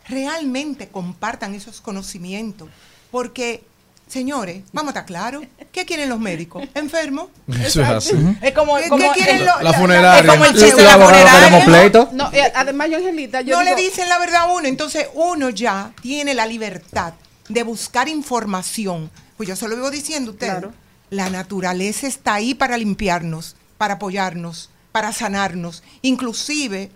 realmente 0.09 0.89
compartan 0.89 1.55
esos 1.55 1.81
conocimientos. 1.81 2.69
Porque, 3.11 3.65
señores, 4.07 4.63
vamos 4.73 4.89
a 4.89 4.91
estar 5.01 5.07
claros, 5.07 5.45
¿qué 5.73 5.85
quieren 5.85 6.09
los 6.09 6.19
médicos? 6.21 6.65
¿Enfermos? 6.75 7.29
Eso 7.65 7.83
es 7.83 7.89
así. 7.89 8.15
Es 8.43 8.53
como, 8.53 8.77
¿Qué, 8.77 8.89
como 8.89 9.13
qué 9.13 9.21
quieren 9.21 9.37
el- 9.39 9.47
los- 9.47 9.63
La 9.63 9.73
funeraria. 9.73 10.21
es 10.21 10.39
como 10.39 10.45
el 10.45 10.55
chef 10.57 10.75
de 10.77 10.83
la 10.83 10.99
funeraria. 10.99 11.65
pleito. 11.65 12.09
No, 12.13 12.31
eh, 12.33 12.53
además 12.55 12.89
yo, 12.91 12.97
Angelita, 12.99 13.41
yo 13.41 13.57
no 13.57 13.63
digo, 13.65 13.77
le 13.77 13.83
dicen 13.83 14.09
la 14.09 14.19
verdad 14.19 14.43
a 14.43 14.47
uno. 14.53 14.67
Entonces 14.67 15.09
uno 15.15 15.51
ya 15.51 15.93
tiene 16.03 16.35
la 16.35 16.47
libertad 16.47 17.15
de 17.49 17.63
buscar 17.63 18.09
información. 18.09 19.11
Pues 19.37 19.49
yo 19.49 19.57
se 19.57 19.67
lo 19.69 19.75
vivo 19.75 19.91
diciendo 19.91 20.31
a 20.31 20.35
usted. 20.35 20.47
Claro. 20.49 20.73
La 21.11 21.29
naturaleza 21.31 22.07
está 22.07 22.35
ahí 22.35 22.55
para 22.55 22.77
limpiarnos, 22.77 23.57
para 23.79 23.95
apoyarnos, 23.95 24.71
para 24.93 25.13
sanarnos. 25.13 25.83
Inclusive, 26.03 26.91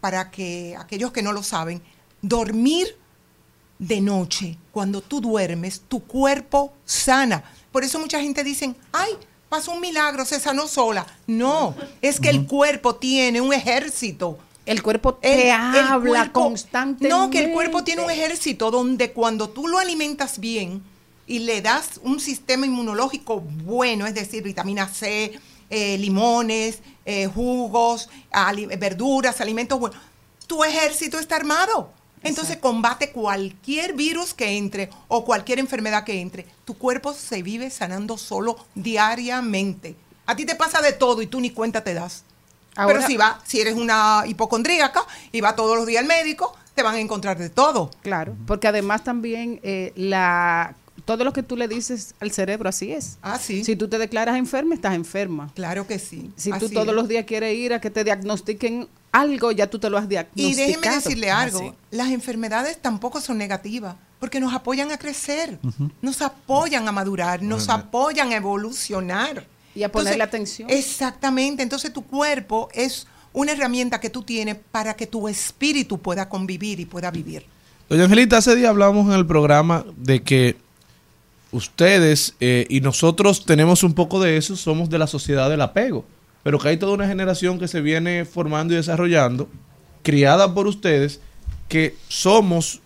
para 0.00 0.30
que 0.30 0.76
aquellos 0.78 1.10
que 1.10 1.22
no 1.22 1.32
lo 1.32 1.42
saben, 1.42 1.82
dormir 2.22 2.96
de 3.78 4.00
noche, 4.00 4.56
cuando 4.70 5.00
tú 5.00 5.20
duermes, 5.20 5.82
tu 5.88 6.00
cuerpo 6.04 6.72
sana. 6.84 7.42
Por 7.72 7.84
eso 7.84 7.98
mucha 7.98 8.20
gente 8.20 8.44
dice, 8.44 8.74
ay, 8.92 9.10
pasó 9.48 9.72
un 9.72 9.80
milagro, 9.80 10.24
se 10.24 10.38
sanó 10.40 10.68
sola. 10.68 11.04
No, 11.26 11.74
es 12.00 12.20
que 12.20 12.30
el 12.30 12.46
cuerpo 12.46 12.94
tiene 12.96 13.40
un 13.40 13.52
ejército 13.52 14.38
el 14.64 14.80
cuerpo 14.80 15.18
el- 15.22 15.38
te 15.40 15.48
el 15.48 15.50
habla 15.52 15.98
cuerpo- 16.30 16.42
constantemente. 16.44 17.08
No, 17.08 17.30
que 17.30 17.44
el 17.46 17.50
cuerpo 17.52 17.82
tiene 17.82 18.02
un 18.04 18.10
ejército 18.12 18.70
donde 18.70 19.10
cuando 19.12 19.48
tú 19.48 19.66
lo 19.66 19.78
alimentas 19.80 20.38
bien 20.38 20.80
y 21.26 21.40
le 21.40 21.60
das 21.62 21.98
un 22.04 22.20
sistema 22.20 22.64
inmunológico 22.64 23.40
bueno, 23.40 24.06
es 24.06 24.14
decir, 24.14 24.44
vitamina 24.44 24.86
C, 24.86 25.32
eh, 25.68 25.98
limones, 25.98 26.78
eh, 27.04 27.26
jugos, 27.26 28.08
ali- 28.30 28.66
verduras, 28.66 29.40
alimentos 29.40 29.80
buenos, 29.80 29.98
tu 30.46 30.62
ejército 30.62 31.18
está 31.18 31.34
armado. 31.34 31.90
Entonces 32.22 32.56
combate 32.58 33.10
cualquier 33.10 33.94
virus 33.94 34.34
que 34.34 34.56
entre 34.56 34.90
o 35.08 35.24
cualquier 35.24 35.58
enfermedad 35.58 36.04
que 36.04 36.20
entre. 36.20 36.46
Tu 36.64 36.74
cuerpo 36.78 37.12
se 37.14 37.42
vive 37.42 37.70
sanando 37.70 38.16
solo 38.18 38.56
diariamente. 39.12 39.96
A 40.26 40.36
ti 40.36 40.44
te 40.46 40.54
pasa 40.54 40.80
de 40.80 40.92
todo 40.92 41.22
y 41.22 41.26
tú 41.26 41.40
ni 41.40 41.50
cuenta 41.50 41.82
te 41.84 41.94
das. 41.94 42.24
Ahora- 42.76 42.94
Pero 42.94 43.06
si 43.06 43.16
va, 43.16 43.40
si 43.44 43.60
eres 43.60 43.74
una 43.76 44.22
hipocondríaca 44.26 45.04
y 45.32 45.40
va 45.40 45.54
todos 45.56 45.76
los 45.76 45.86
días 45.86 46.00
al 46.02 46.08
médico, 46.08 46.56
te 46.74 46.82
van 46.82 46.94
a 46.94 47.00
encontrar 47.00 47.36
de 47.38 47.50
todo. 47.50 47.90
Claro, 48.02 48.34
porque 48.46 48.68
además 48.68 49.04
también 49.04 49.60
eh, 49.62 49.92
la 49.96 50.74
todo 51.04 51.24
lo 51.24 51.32
que 51.32 51.42
tú 51.42 51.56
le 51.56 51.68
dices 51.68 52.14
al 52.20 52.30
cerebro, 52.30 52.68
así 52.68 52.92
es. 52.92 53.18
Ah, 53.22 53.38
sí. 53.38 53.64
Si 53.64 53.74
tú 53.76 53.88
te 53.88 53.98
declaras 53.98 54.36
enferma, 54.36 54.74
estás 54.74 54.94
enferma. 54.94 55.50
Claro 55.54 55.86
que 55.86 55.98
sí. 55.98 56.30
Si 56.36 56.50
tú 56.50 56.66
Así 56.66 56.74
todos 56.74 56.88
es. 56.88 56.94
los 56.94 57.08
días 57.08 57.24
quieres 57.24 57.54
ir 57.56 57.74
a 57.74 57.80
que 57.80 57.90
te 57.90 58.04
diagnostiquen 58.04 58.88
algo, 59.10 59.52
ya 59.52 59.68
tú 59.68 59.78
te 59.78 59.90
lo 59.90 59.98
has 59.98 60.04
Y 60.04 60.08
diagnosticado. 60.08 60.66
déjeme 60.66 60.94
decirle 60.94 61.30
algo, 61.30 61.58
Así. 61.58 61.72
las 61.90 62.10
enfermedades 62.10 62.78
tampoco 62.80 63.20
son 63.20 63.36
negativas, 63.38 63.96
porque 64.20 64.40
nos 64.40 64.54
apoyan 64.54 64.90
a 64.92 64.96
crecer, 64.98 65.58
nos 66.00 66.22
apoyan 66.22 66.86
a 66.88 66.92
madurar, 66.92 67.42
nos 67.42 67.68
apoyan 67.68 68.32
a 68.32 68.36
evolucionar. 68.36 69.46
Y 69.74 69.82
a 69.84 69.90
ponerle 69.90 70.22
atención. 70.22 70.68
Exactamente, 70.70 71.62
entonces 71.62 71.92
tu 71.92 72.02
cuerpo 72.04 72.68
es 72.74 73.06
una 73.32 73.52
herramienta 73.52 73.98
que 74.00 74.10
tú 74.10 74.22
tienes 74.22 74.56
para 74.70 74.94
que 74.94 75.06
tu 75.06 75.26
espíritu 75.28 75.98
pueda 75.98 76.28
convivir 76.28 76.78
y 76.78 76.84
pueda 76.84 77.10
vivir. 77.10 77.44
Doña 77.88 78.04
Angelita, 78.04 78.36
hace 78.36 78.54
día 78.54 78.68
hablamos 78.68 79.06
en 79.06 79.12
el 79.14 79.26
programa 79.26 79.84
de 79.96 80.22
que 80.22 80.56
ustedes 81.52 82.34
eh, 82.40 82.66
y 82.68 82.80
nosotros 82.80 83.44
tenemos 83.44 83.84
un 83.84 83.94
poco 83.94 84.20
de 84.20 84.36
eso, 84.36 84.56
somos 84.56 84.90
de 84.90 84.98
la 84.98 85.06
sociedad 85.06 85.48
del 85.48 85.60
apego, 85.60 86.04
pero 86.42 86.58
que 86.58 86.70
hay 86.70 86.76
toda 86.78 86.94
una 86.94 87.06
generación 87.06 87.58
que 87.58 87.68
se 87.68 87.80
viene 87.80 88.24
formando 88.24 88.74
y 88.74 88.78
desarrollando, 88.78 89.48
criada 90.02 90.52
por 90.52 90.66
ustedes, 90.66 91.20
que 91.68 91.94
somos 92.08 92.80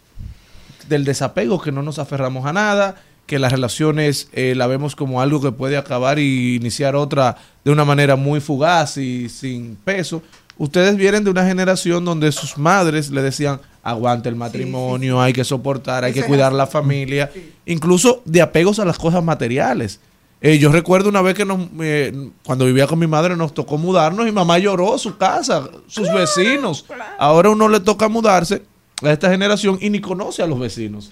del 0.88 1.04
desapego, 1.04 1.60
que 1.60 1.72
no 1.72 1.82
nos 1.82 1.98
aferramos 1.98 2.44
a 2.44 2.52
nada, 2.52 2.96
que 3.26 3.38
las 3.38 3.52
relaciones 3.52 4.28
eh, 4.32 4.54
la 4.54 4.66
vemos 4.66 4.94
como 4.94 5.20
algo 5.20 5.40
que 5.40 5.52
puede 5.52 5.76
acabar 5.76 6.18
y 6.18 6.54
iniciar 6.54 6.94
otra 6.94 7.36
de 7.64 7.72
una 7.72 7.84
manera 7.84 8.16
muy 8.16 8.40
fugaz 8.40 8.98
y 8.98 9.28
sin 9.28 9.76
peso. 9.76 10.22
Ustedes 10.58 10.96
vienen 10.96 11.24
de 11.24 11.30
una 11.30 11.44
generación 11.44 12.04
donde 12.04 12.32
sus 12.32 12.56
madres 12.56 13.10
le 13.10 13.22
decían, 13.22 13.60
aguante 13.88 14.28
el 14.28 14.34
matrimonio, 14.36 15.20
hay 15.20 15.32
que 15.32 15.44
soportar, 15.44 16.02
hay 16.04 16.12
que 16.12 16.24
cuidar 16.24 16.52
la 16.52 16.66
familia, 16.66 17.30
incluso 17.66 18.20
de 18.24 18.42
apegos 18.42 18.78
a 18.80 18.84
las 18.84 18.98
cosas 18.98 19.22
materiales. 19.22 20.00
Eh, 20.40 20.58
yo 20.58 20.70
recuerdo 20.70 21.08
una 21.08 21.22
vez 21.22 21.34
que 21.34 21.44
nos, 21.44 21.60
eh, 21.80 22.12
cuando 22.44 22.66
vivía 22.66 22.86
con 22.86 22.98
mi 22.98 23.06
madre 23.06 23.36
nos 23.36 23.54
tocó 23.54 23.78
mudarnos 23.78 24.26
y 24.28 24.32
mamá 24.32 24.58
lloró 24.58 24.98
su 24.98 25.16
casa, 25.16 25.68
sus 25.86 26.12
vecinos. 26.12 26.84
Ahora 27.18 27.48
a 27.48 27.52
uno 27.52 27.68
le 27.68 27.80
toca 27.80 28.08
mudarse 28.08 28.62
a 29.02 29.12
esta 29.12 29.30
generación 29.30 29.78
y 29.80 29.88
ni 29.88 30.00
conoce 30.00 30.42
a 30.42 30.46
los 30.46 30.58
vecinos. 30.58 31.10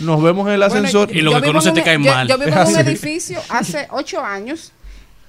Nos 0.00 0.22
vemos 0.22 0.46
en 0.48 0.54
el 0.54 0.62
ascensor. 0.62 1.14
Y 1.14 1.22
lo 1.22 1.32
que 1.40 1.46
conoce 1.46 1.70
te 1.72 1.80
un- 1.80 1.84
cae 1.84 2.02
yo- 2.02 2.10
mal. 2.12 2.28
Yo 2.28 2.38
vivo 2.38 2.48
en 2.50 2.54
un 2.54 2.58
Así. 2.60 2.74
edificio 2.80 3.38
hace 3.48 3.86
ocho 3.90 4.20
años 4.20 4.72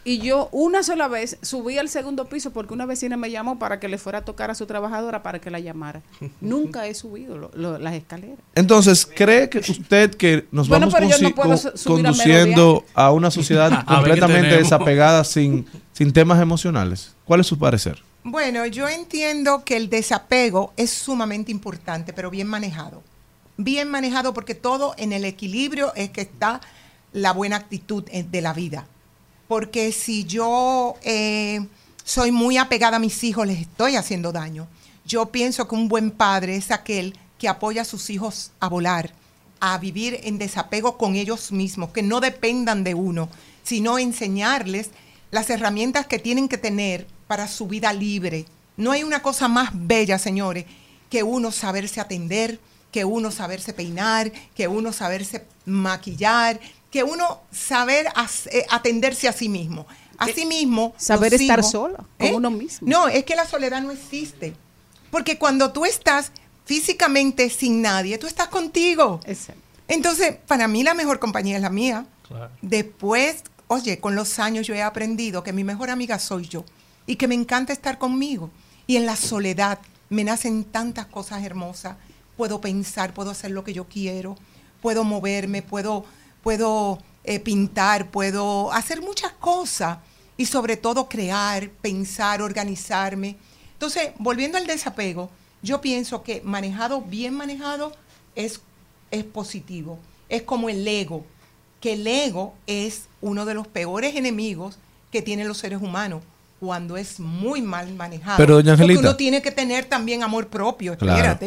y 0.10 0.20
yo 0.20 0.48
una 0.54 0.84
sola 0.84 1.10
vez 1.10 1.38
subí 1.42 1.78
al 1.78 1.90
segundo 1.90 2.26
piso 2.30 2.52
porque 2.52 2.74
una 2.74 2.86
vecina 2.86 3.18
me 3.18 3.30
llamó 3.30 3.60
para 3.60 3.78
que 3.82 3.90
le 3.90 3.98
fuera 3.98 4.20
a 4.20 4.22
tocar 4.24 4.50
a 4.50 4.56
su 4.56 4.66
trabajadora 4.66 5.22
para 5.22 5.40
que 5.40 5.52
la 5.52 5.60
llamara. 5.60 6.02
Nunca 6.42 6.88
he 6.88 6.94
subido 6.94 7.38
lo- 7.38 7.52
lo- 7.54 7.78
las 7.78 7.94
escaleras. 7.94 8.38
Entonces, 8.56 9.06
¿cree 9.06 9.50
que 9.50 9.60
usted 9.60 10.16
que 10.16 10.48
nos 10.52 10.70
Bueno, 10.70 10.90
vamos 10.90 11.10
no 11.22 11.30
consi- 11.30 11.36
puedo 11.36 11.50
con- 11.50 11.58
su- 11.58 11.78
subir 11.78 12.06
a 12.08 12.10
conduciendo 12.12 12.86
a 12.94 13.12
una 13.12 13.30
sociedad 13.32 13.86
completamente 13.86 14.56
desapegada 14.58 15.26
sin, 15.26 15.66
sin 15.92 16.14
temas 16.14 16.42
emocionales? 16.42 17.14
¿Cuál 17.26 17.42
es 17.42 17.48
su 17.48 17.60
parecer? 17.60 18.02
Bueno, 18.24 18.66
yo 18.66 18.88
entiendo 18.88 19.66
que 19.66 19.76
el 19.76 19.90
desapego 19.90 20.72
es 20.78 20.90
sumamente 20.90 21.52
importante, 21.52 22.14
pero 22.14 22.30
bien 22.30 22.48
manejado. 22.48 23.04
Bien 23.58 23.90
manejado 23.90 24.34
porque 24.34 24.56
todo 24.56 24.94
en 24.98 25.12
el 25.12 25.26
equilibrio 25.26 25.94
es 25.96 26.12
que 26.12 26.22
está 26.22 26.62
la 27.12 27.34
buena 27.34 27.56
actitud 27.58 28.04
eh, 28.10 28.24
de 28.24 28.42
la 28.42 28.54
vida. 28.54 28.86
Porque 29.48 29.92
si 29.92 30.26
yo 30.26 30.96
eh, 31.04 31.66
soy 32.04 32.32
muy 32.32 32.58
apegada 32.58 32.98
a 32.98 33.00
mis 33.00 33.24
hijos, 33.24 33.48
les 33.48 33.62
estoy 33.62 33.96
haciendo 33.96 34.32
daño. 34.32 34.68
Yo 35.06 35.28
pienso 35.28 35.68
que 35.68 35.76
un 35.76 35.88
buen 35.88 36.12
padre 36.12 36.56
es 36.56 36.72
aquel 36.72 37.18
que 37.38 37.48
apoya 37.48 37.84
a 37.84 37.86
sus 37.86 38.10
hijos 38.10 38.52
a 38.60 38.68
volar, 38.68 39.14
a 39.60 39.78
vivir 39.78 40.20
en 40.24 40.38
desapego 40.38 40.98
con 40.98 41.16
ellos 41.16 41.52
mismos, 41.52 41.92
que 41.92 42.04
no 42.04 42.20
dependan 42.20 42.84
de 42.84 42.94
uno, 42.94 43.30
sino 43.64 44.00
enseñarles 44.00 44.90
las 45.32 45.50
herramientas 45.50 46.08
que 46.08 46.20
tienen 46.20 46.48
que 46.48 46.58
tener 46.58 47.08
para 47.28 47.48
su 47.48 47.68
vida 47.68 47.94
libre. 47.94 48.46
No 48.76 48.92
hay 48.92 49.04
una 49.04 49.22
cosa 49.22 49.48
más 49.48 49.70
bella, 49.74 50.20
señores, 50.20 50.66
que 51.10 51.24
uno 51.24 51.52
saberse 51.52 52.00
atender, 52.00 52.60
que 52.92 53.06
uno 53.06 53.32
saberse 53.32 53.74
peinar, 53.74 54.32
que 54.56 54.68
uno 54.68 54.94
saberse 54.94 55.46
maquillar, 55.66 56.60
que 56.92 57.04
uno 57.04 57.42
saber 57.52 58.08
as- 58.16 58.48
eh, 58.48 58.66
atenderse 58.70 59.28
a 59.28 59.34
sí 59.34 59.50
mismo. 59.50 59.86
A 60.18 60.28
sí 60.28 60.46
mismo. 60.46 60.94
Saber 60.98 61.34
estar 61.34 61.60
hijos- 61.60 61.72
sola, 61.72 62.04
con 62.18 62.34
uno 62.36 62.50
mismo. 62.50 62.88
No, 62.90 63.08
es 63.08 63.24
que 63.24 63.36
la 63.36 63.46
soledad 63.46 63.82
no 63.82 63.92
existe. 63.92 64.56
Porque 65.12 65.38
cuando 65.38 65.72
tú 65.72 65.86
estás 65.86 66.32
físicamente 66.66 67.50
sin 67.50 67.82
nadie, 67.82 68.18
tú 68.18 68.28
estás 68.28 68.48
contigo. 68.50 69.20
Exacto. 69.26 69.62
Entonces, 69.88 70.36
para 70.48 70.68
mí 70.68 70.84
la 70.84 70.94
mejor 70.94 71.20
compañía 71.20 71.56
es 71.56 71.62
la 71.62 71.70
mía. 71.70 72.06
Después, 72.62 73.44
oye, 73.68 74.00
con 74.00 74.16
los 74.16 74.40
años 74.40 74.68
yo 74.68 74.74
he 74.76 74.82
aprendido 74.82 75.44
que 75.44 75.54
mi 75.54 75.64
mejor 75.64 75.90
amiga 75.90 76.20
soy 76.20 76.48
yo 76.48 76.66
y 77.06 77.16
que 77.16 77.28
me 77.28 77.36
encanta 77.36 77.74
estar 77.74 77.98
conmigo. 77.98 78.50
Y 78.86 78.96
en 78.98 79.06
la 79.06 79.16
soledad 79.16 79.80
me 80.10 80.24
nacen 80.24 80.64
tantas 80.66 81.06
cosas 81.06 81.44
hermosas. 81.44 81.96
Puedo 82.36 82.60
pensar, 82.62 83.14
puedo 83.14 83.32
hacer 83.32 83.52
lo 83.52 83.64
que 83.64 83.74
yo 83.74 83.86
quiero, 83.86 84.36
puedo 84.82 85.04
moverme, 85.04 85.62
puedo, 85.62 86.06
puedo 86.48 87.00
eh, 87.26 87.42
pintar, 87.42 88.10
puedo 88.10 88.72
hacer 88.72 89.02
muchas 89.02 89.34
cosas 89.34 89.98
y 90.38 90.46
sobre 90.46 90.78
todo 90.78 91.10
crear, 91.10 91.68
pensar, 91.82 92.42
organizarme. 92.42 93.36
Entonces, 93.74 94.12
volviendo 94.18 94.58
al 94.58 94.66
desapego, 94.66 95.30
yo 95.62 95.82
pienso 95.82 96.24
que 96.24 96.40
manejado, 96.46 97.02
bien 97.02 97.34
manejado, 97.34 97.92
es, 98.34 98.62
es 99.12 99.26
positivo. 99.26 100.00
Es 100.30 100.44
como 100.44 100.70
el 100.70 100.88
ego, 100.88 101.26
que 101.82 101.94
el 101.94 102.08
ego 102.08 102.54
es 102.66 103.10
uno 103.20 103.44
de 103.44 103.54
los 103.54 103.68
peores 103.68 104.16
enemigos 104.16 104.78
que 105.12 105.22
tienen 105.22 105.50
los 105.50 105.58
seres 105.58 105.82
humanos 105.82 106.22
cuando 106.62 106.96
es 106.96 107.20
muy 107.20 107.62
mal 107.62 107.94
manejado. 107.94 108.38
Pero, 108.38 108.56
doña 108.56 108.72
Porque 108.72 108.84
Angelita. 108.84 109.10
uno 109.10 109.18
tiene 109.18 109.42
que 109.42 109.52
tener 109.52 109.84
también 109.84 110.24
amor 110.24 110.48
propio, 110.48 110.98
Claro. 110.98 111.38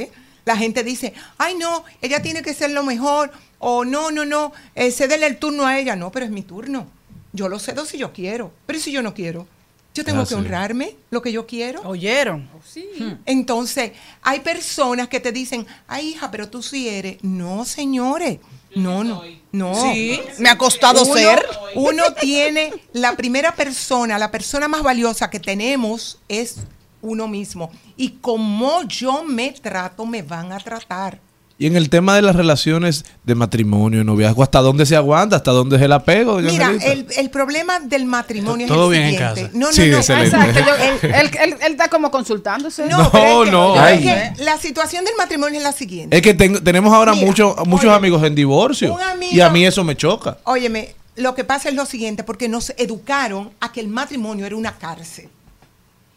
La 0.51 0.57
gente 0.57 0.83
dice, 0.83 1.15
ay 1.39 1.55
no, 1.55 1.85
ella 2.03 2.21
tiene 2.23 2.43
que 2.43 2.55
ser 2.55 2.73
lo 2.73 2.83
mejor, 2.83 3.31
o 3.61 3.85
no, 3.85 4.11
no, 4.11 4.25
no, 4.25 4.53
eh, 4.75 4.91
cédele 4.91 5.27
el 5.27 5.37
turno 5.39 5.65
a 5.65 5.79
ella. 5.79 5.95
No, 5.95 6.11
pero 6.11 6.25
es 6.27 6.33
mi 6.33 6.43
turno. 6.43 6.89
Yo 7.33 7.49
lo 7.49 7.61
cedo 7.61 7.87
si 7.87 7.99
yo 7.99 8.13
quiero, 8.13 8.51
pero 8.67 8.77
¿y 8.79 8.83
si 8.83 8.91
yo 8.91 9.01
no 9.01 9.15
quiero. 9.15 9.47
Yo 9.95 10.05
tengo 10.05 10.23
Ah, 10.23 10.25
que 10.25 10.31
sí. 10.31 10.35
honrarme 10.35 10.97
lo 11.11 11.23
que 11.23 11.31
yo 11.31 11.47
quiero. 11.47 11.83
¿Oyeron? 11.83 12.49
Entonces, 13.27 13.93
hay 14.23 14.41
personas 14.41 15.09
que 15.09 15.21
te 15.21 15.31
dicen, 15.31 15.67
ay 15.87 16.09
hija, 16.11 16.31
pero 16.33 16.49
tú 16.49 16.63
sí 16.65 16.89
eres. 16.89 17.19
No, 17.23 17.65
señores. 17.65 18.39
No, 18.75 19.05
no, 19.05 19.23
no. 19.53 19.75
Sí, 19.93 20.21
me 20.39 20.49
ha 20.49 20.59
costado 20.59 21.03
Uno- 21.05 21.15
ser. 21.15 21.47
Uno 21.75 22.13
tiene, 22.21 22.73
la 22.93 23.17
primera 23.17 23.55
persona, 23.55 24.19
la 24.19 24.31
persona 24.33 24.67
más 24.69 24.83
valiosa 24.83 25.31
que 25.31 25.39
tenemos 25.41 26.19
es 26.29 26.57
uno 27.03 27.29
mismo. 27.29 27.71
Y 27.97 28.11
como 28.21 28.83
yo 28.85 29.25
me 29.25 29.53
trato, 29.53 30.07
me 30.07 30.23
van 30.23 30.53
a 30.53 30.59
tratar. 30.59 31.19
Y 31.59 31.67
en 31.67 31.77
el 31.77 31.91
tema 31.91 32.17
de 32.17 32.23
las 32.23 32.35
relaciones 32.35 33.05
de 33.25 33.35
matrimonio, 33.35 34.03
noviazgo, 34.03 34.43
¿hasta 34.43 34.61
dónde 34.61 34.87
se 34.87 34.97
aguanta? 34.97 35.37
¿Hasta 35.37 35.51
dónde 35.51 35.77
es 35.77 35.83
el 35.83 35.93
apego? 35.93 36.39
Mira, 36.39 36.71
el, 36.71 37.07
el 37.15 37.29
problema 37.29 37.79
del 37.81 38.07
matrimonio 38.07 38.67
Todo 38.67 38.91
es 38.95 38.99
el 38.99 39.05
bien 39.05 39.15
en 39.23 39.35
siguiente. 39.35 39.43
casa. 39.43 39.59
No, 39.59 39.67
no, 39.67 39.73
Sí, 39.75 39.91
no. 39.91 39.97
excelente. 39.99 40.37
Exacto, 40.39 40.61
yo- 40.67 40.75
él, 40.77 41.15
él- 41.15 41.31
él- 41.43 41.57
él 41.61 41.73
está 41.73 41.89
como 41.89 42.11
consultándose. 42.11 42.87
No, 42.87 43.11
pero 43.13 43.43
es 43.43 43.45
que- 43.45 43.51
no. 43.53 43.75
es 43.75 43.81
Ay. 43.83 44.03
que 44.03 44.43
la 44.43 44.57
situación 44.57 45.05
del 45.05 45.13
matrimonio 45.19 45.59
es 45.59 45.63
la 45.65 45.73
siguiente. 45.73 46.17
Es 46.17 46.23
que 46.23 46.33
ten- 46.33 46.65
tenemos 46.65 46.95
ahora 46.95 47.13
Mira, 47.13 47.27
muchos 47.27 47.55
muchos 47.67 47.85
oye, 47.89 47.95
amigos 47.95 48.23
en 48.25 48.35
divorcio. 48.35 48.95
un 48.95 49.03
amigo- 49.03 49.33
y 49.37 49.41
a 49.43 49.51
mí 49.51 49.67
eso 49.67 49.85
me 49.85 49.95
choca. 49.95 50.39
Óyeme, 50.45 50.95
lo 51.17 51.35
que 51.35 51.45
pasa 51.45 51.69
es 51.69 51.75
lo 51.75 51.85
siguiente, 51.85 52.25
porque 52.25 52.49
nos 52.49 52.71
educaron 52.79 53.51
a 53.61 53.71
que 53.71 53.81
el 53.81 53.89
matrimonio 53.89 54.47
era 54.47 54.57
una 54.57 54.79
cárcel. 54.79 55.29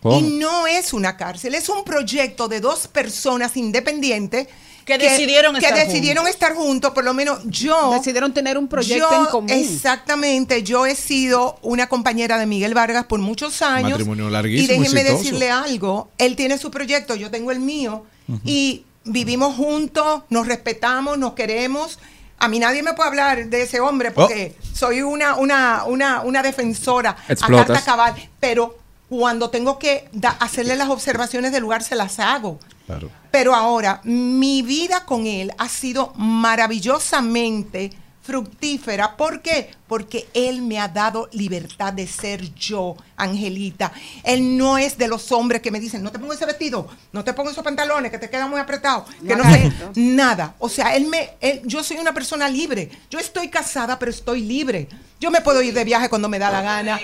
¿Cómo? 0.03 0.19
Y 0.19 0.21
no 0.37 0.67
es 0.67 0.93
una 0.93 1.15
cárcel, 1.17 1.55
es 1.55 1.69
un 1.69 1.83
proyecto 1.85 2.49
de 2.49 2.59
dos 2.59 2.87
personas 2.89 3.55
independientes 3.55 4.49
Que 4.85 4.97
decidieron 4.97 5.55
que 5.55 5.65
estar 5.65 5.87
decidieron 5.87 6.27
estar 6.27 6.53
juntos, 6.53 6.91
por 6.91 7.05
lo 7.05 7.13
menos 7.13 7.39
yo. 7.45 7.93
Decidieron 7.93 8.33
tener 8.33 8.57
un 8.57 8.67
proyecto 8.67 9.09
yo, 9.09 9.21
en 9.21 9.25
común. 9.27 9.49
Exactamente, 9.49 10.61
yo 10.61 10.85
he 10.85 10.95
sido 10.95 11.57
una 11.61 11.87
compañera 11.87 12.37
de 12.37 12.45
Miguel 12.45 12.73
Vargas 12.73 13.05
por 13.05 13.19
muchos 13.21 13.61
años. 13.61 13.91
Matrimonio 13.91 14.27
y 14.27 14.31
larguísimo, 14.31 14.67
déjenme 14.81 15.01
exitoso. 15.01 15.23
decirle 15.23 15.49
algo, 15.49 16.09
él 16.17 16.35
tiene 16.35 16.57
su 16.57 16.69
proyecto, 16.69 17.15
yo 17.15 17.31
tengo 17.31 17.51
el 17.51 17.61
mío, 17.61 18.05
y 18.43 18.83
vivimos 19.05 19.55
juntos, 19.55 20.23
nos 20.29 20.47
respetamos, 20.47 21.17
nos 21.17 21.33
queremos. 21.33 21.97
A 22.39 22.49
mí 22.49 22.59
nadie 22.59 22.83
me 22.83 22.93
puede 22.93 23.07
hablar 23.07 23.45
de 23.45 23.61
ese 23.61 23.79
hombre 23.79 24.11
porque 24.11 24.53
soy 24.73 25.01
una, 25.01 25.35
una, 25.35 25.85
una, 25.85 26.21
una 26.23 26.43
defensora 26.43 27.11
a 27.11 27.31
Explotas. 27.31 27.67
carta 27.67 27.85
cabal, 27.85 28.29
pero 28.41 28.82
cuando 29.17 29.52
tengo 29.52 29.78
que 29.78 30.10
da- 30.12 30.32
hacerle 30.39 30.76
las 30.76 30.89
observaciones 30.89 31.52
del 31.52 31.62
lugar 31.62 31.84
se 31.84 31.95
las 31.95 32.17
hago. 32.19 32.60
Claro. 32.88 33.12
Pero 33.30 33.54
ahora, 33.54 34.02
mi 34.04 34.63
vida 34.63 35.06
con 35.06 35.28
él 35.28 35.54
ha 35.60 35.69
sido 35.69 36.13
maravillosamente 36.17 37.91
fructífera. 38.23 39.17
¿Por 39.17 39.41
qué? 39.41 39.69
Porque 39.88 40.28
él 40.34 40.62
me 40.62 40.80
ha 40.80 40.88
dado 40.88 41.28
libertad 41.34 41.91
de 41.93 42.08
ser 42.08 42.54
yo, 42.56 42.95
Angelita. 43.17 43.91
Él 44.23 44.58
no 44.58 44.78
es 44.78 44.97
de 44.97 45.08
los 45.10 45.32
hombres 45.34 45.62
que 45.62 45.71
me 45.71 45.80
dicen, 45.80 46.02
no 46.02 46.12
te 46.12 46.19
pongo 46.19 46.32
ese 46.34 46.45
vestido, 46.45 46.88
no 47.12 47.23
te 47.23 47.34
pongo 47.34 47.49
esos 47.52 47.63
pantalones, 47.63 48.12
que 48.12 48.17
te 48.17 48.30
quedan 48.30 48.49
muy 48.49 48.60
apretados, 48.62 49.10
que 49.28 49.36
no 49.36 49.43
Nada 49.43 49.56
sé, 49.58 49.71
nada. 49.95 50.56
O 50.60 50.69
sea, 50.69 50.95
él 50.95 51.06
me, 51.08 51.32
él- 51.41 51.62
yo 51.65 51.84
soy 51.84 51.97
una 51.97 52.13
persona 52.13 52.47
libre. 52.49 52.89
Yo 53.12 53.19
estoy 53.19 53.49
casada, 53.49 53.99
pero 53.99 54.10
estoy 54.10 54.41
libre. 54.41 54.88
Yo 55.23 55.31
me 55.31 55.39
puedo 55.39 55.62
ir 55.62 55.73
de 55.73 55.86
viaje 55.86 56.09
cuando 56.09 56.27
me 56.27 56.38
da 56.38 56.51
la 56.51 56.62
gana. 56.62 56.99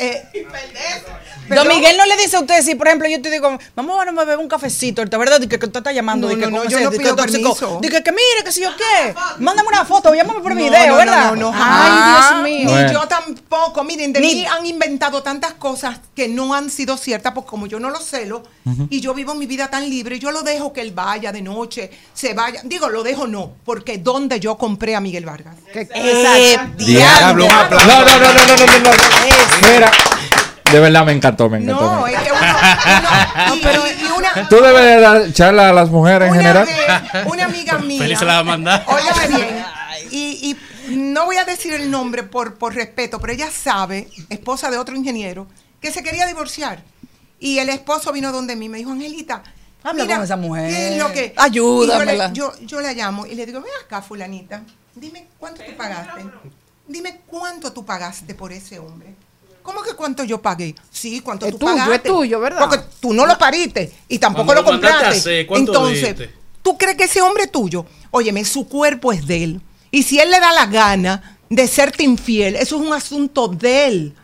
Eh, 0.00 0.20
Don 1.48 1.68
Miguel 1.68 1.96
no 1.96 2.04
le 2.06 2.16
dice 2.16 2.36
a 2.36 2.40
usted 2.40 2.60
si, 2.60 2.74
por 2.74 2.88
ejemplo, 2.88 3.08
yo 3.08 3.22
te 3.22 3.30
digo, 3.30 3.56
vamos 3.76 3.96
a 4.04 4.10
beber 4.10 4.38
un 4.38 4.48
cafecito, 4.48 5.04
¿verdad? 5.16 5.38
De 5.38 5.48
que, 5.48 5.60
que 5.60 5.66
usted 5.66 5.78
está 5.78 5.92
llamando, 5.92 6.28
No, 6.28 6.34
no, 6.36 6.50
no, 6.50 6.64
yo 6.68 6.80
no 6.80 6.90
pido 6.90 7.14
tóxico, 7.14 7.54
permiso. 7.54 7.78
de 7.80 7.88
que, 7.88 8.02
que 8.02 8.10
mire, 8.10 8.42
que 8.44 8.50
si 8.50 8.62
yo 8.62 8.70
qué, 8.76 9.14
mándame 9.38 9.68
una 9.68 9.84
foto, 9.84 10.12
llámame 10.12 10.40
por 10.40 10.56
No, 10.56 10.60
video, 10.64 10.88
no, 10.88 10.96
¿verdad? 10.96 11.24
No, 11.30 11.36
no, 11.36 11.40
no, 11.42 11.52
Ah, 11.54 12.22
jamás. 12.24 12.30
Dios 12.30 12.42
mío. 12.42 12.84
Ni 12.86 12.92
yo 12.92 13.06
tampoco. 13.06 13.84
Miren, 13.84 14.12
de 14.12 14.18
Ni- 14.20 14.34
mí 14.34 14.44
han 14.46 14.66
inventado 14.66 15.22
tantas 15.22 15.52
cosas 15.54 16.00
que 16.16 16.26
no 16.26 16.54
han 16.54 16.68
sido 16.68 16.96
ciertas, 16.96 17.32
porque 17.32 17.50
como 17.50 17.66
yo 17.68 17.78
no 17.78 17.90
lo 17.90 18.00
celo, 18.00 18.42
y 18.90 19.00
yo 19.00 19.14
vivo 19.14 19.34
mi 19.34 19.46
vida 19.46 19.68
tan 19.68 19.88
libre, 19.88 20.18
yo 20.18 20.32
lo 20.32 20.42
dejo 20.42 20.72
que 20.72 20.80
él 20.80 20.90
vaya 20.92 21.30
de 21.30 21.42
noche, 21.42 21.90
se 22.12 22.34
vaya. 22.34 22.60
Digo, 22.64 22.88
lo 22.88 23.02
dejo 23.04 23.26
no, 23.28 23.52
porque 23.64 23.98
donde 23.98 24.40
yo 24.40 24.56
compré 24.58 24.96
a 24.96 25.00
Miguel 25.00 25.26
Vargas. 25.26 25.54
Que- 25.72 25.80
Eh, 25.94 26.22
exacto. 26.54 26.84
Diablo, 26.84 27.46
aplauso. 27.60 27.86
no, 27.86 27.98
no, 28.04 28.18
no, 28.18 28.18
no, 28.18 28.46
no, 28.46 28.66
no, 28.66 28.78
no. 28.78 28.90
Mira, 29.72 29.90
de 30.70 30.80
verdad 30.80 31.04
me 31.04 31.12
encantó, 31.12 31.48
me 31.48 31.58
encantó. 31.58 31.82
No, 31.82 32.02
me 32.02 32.12
es 32.12 32.18
encantó. 32.20 32.34
que 32.34 33.68
uno. 33.68 33.82
uno- 33.82 33.86
y- 33.86 34.02
y 34.06 34.10
una, 34.18 34.48
Tú 34.48 34.56
debes 34.56 34.82
de 34.84 35.00
dar 35.00 35.32
charla 35.32 35.68
a 35.68 35.72
las 35.72 35.88
mujeres 35.90 36.28
en 36.28 36.34
general. 36.34 36.66
vez, 36.66 37.26
una 37.26 37.44
amiga 37.44 37.78
mía. 37.78 38.00
Feliz 38.02 38.18
se 38.18 38.24
la 38.24 38.34
va 38.34 38.38
a 38.40 38.44
mandar. 38.44 38.84
Óigame 38.86 39.28
bien. 39.28 39.64
Y, 40.10 40.56
y 40.88 40.94
no 40.96 41.24
voy 41.26 41.36
a 41.36 41.44
decir 41.44 41.72
el 41.74 41.90
nombre 41.90 42.22
por, 42.22 42.54
por 42.54 42.74
respeto, 42.74 43.18
pero 43.20 43.32
ella 43.32 43.50
sabe, 43.50 44.08
esposa 44.30 44.70
de 44.70 44.78
otro 44.78 44.94
ingeniero, 44.96 45.46
que 45.80 45.90
se 45.90 46.02
quería 46.02 46.26
divorciar. 46.26 46.82
Y 47.40 47.58
el 47.58 47.68
esposo 47.70 48.12
vino 48.12 48.30
donde 48.32 48.56
mí, 48.56 48.68
me 48.68 48.78
dijo, 48.78 48.90
Angelita, 48.92 49.42
Habla 49.84 50.06
con 50.06 50.22
esa 50.22 50.36
mujer. 50.36 50.68
¿qué 50.70 50.88
es 50.92 50.96
lo 50.98 51.12
que? 51.12 51.34
Ayúdamela. 51.36 52.32
Yo, 52.32 52.52
yo, 52.60 52.66
yo 52.66 52.80
la 52.80 52.92
llamo 52.92 53.26
y 53.26 53.34
le 53.34 53.44
digo, 53.46 53.60
ven 53.60 53.72
acá, 53.84 54.00
fulanita, 54.00 54.62
dime 54.94 55.26
cuánto 55.38 55.62
tú 55.64 55.72
pagaste. 55.76 56.24
Dime 56.86 57.20
cuánto 57.26 57.72
tú 57.72 57.84
pagaste 57.84 58.34
por 58.34 58.52
ese 58.52 58.78
hombre. 58.78 59.14
¿Cómo 59.62 59.82
que 59.82 59.94
cuánto 59.94 60.24
yo 60.24 60.42
pagué? 60.42 60.74
Sí, 60.90 61.20
cuánto 61.20 61.46
Es 61.46 61.52
tú 61.52 61.58
tuyo, 61.58 61.72
pagaste. 61.72 61.94
es 61.94 62.02
tuyo, 62.02 62.40
¿verdad? 62.40 62.60
Porque 62.60 62.84
tú 63.00 63.14
no 63.14 63.24
lo 63.26 63.38
pariste 63.38 63.92
y 64.08 64.18
tampoco 64.18 64.46
Cuando 64.46 64.62
lo 64.62 64.68
compraste. 64.68 65.06
hacer, 65.18 65.46
¿cuánto 65.46 65.72
Entonces, 65.72 66.18
diste? 66.18 66.34
¿tú 66.62 66.76
crees 66.76 66.96
que 66.96 67.04
ese 67.04 67.22
hombre 67.22 67.44
es 67.44 67.52
tuyo? 67.52 67.86
Óyeme, 68.10 68.44
su 68.44 68.66
cuerpo 68.68 69.12
es 69.12 69.26
de 69.26 69.44
él. 69.44 69.60
Y 69.92 70.02
si 70.02 70.18
él 70.18 70.30
le 70.30 70.40
da 70.40 70.52
la 70.52 70.66
gana 70.66 71.38
de 71.48 71.68
serte 71.68 72.02
infiel, 72.02 72.56
eso 72.56 72.76
es 72.76 72.82
un 72.86 72.92
asunto 72.92 73.46
de 73.46 73.86
él. 73.86 74.14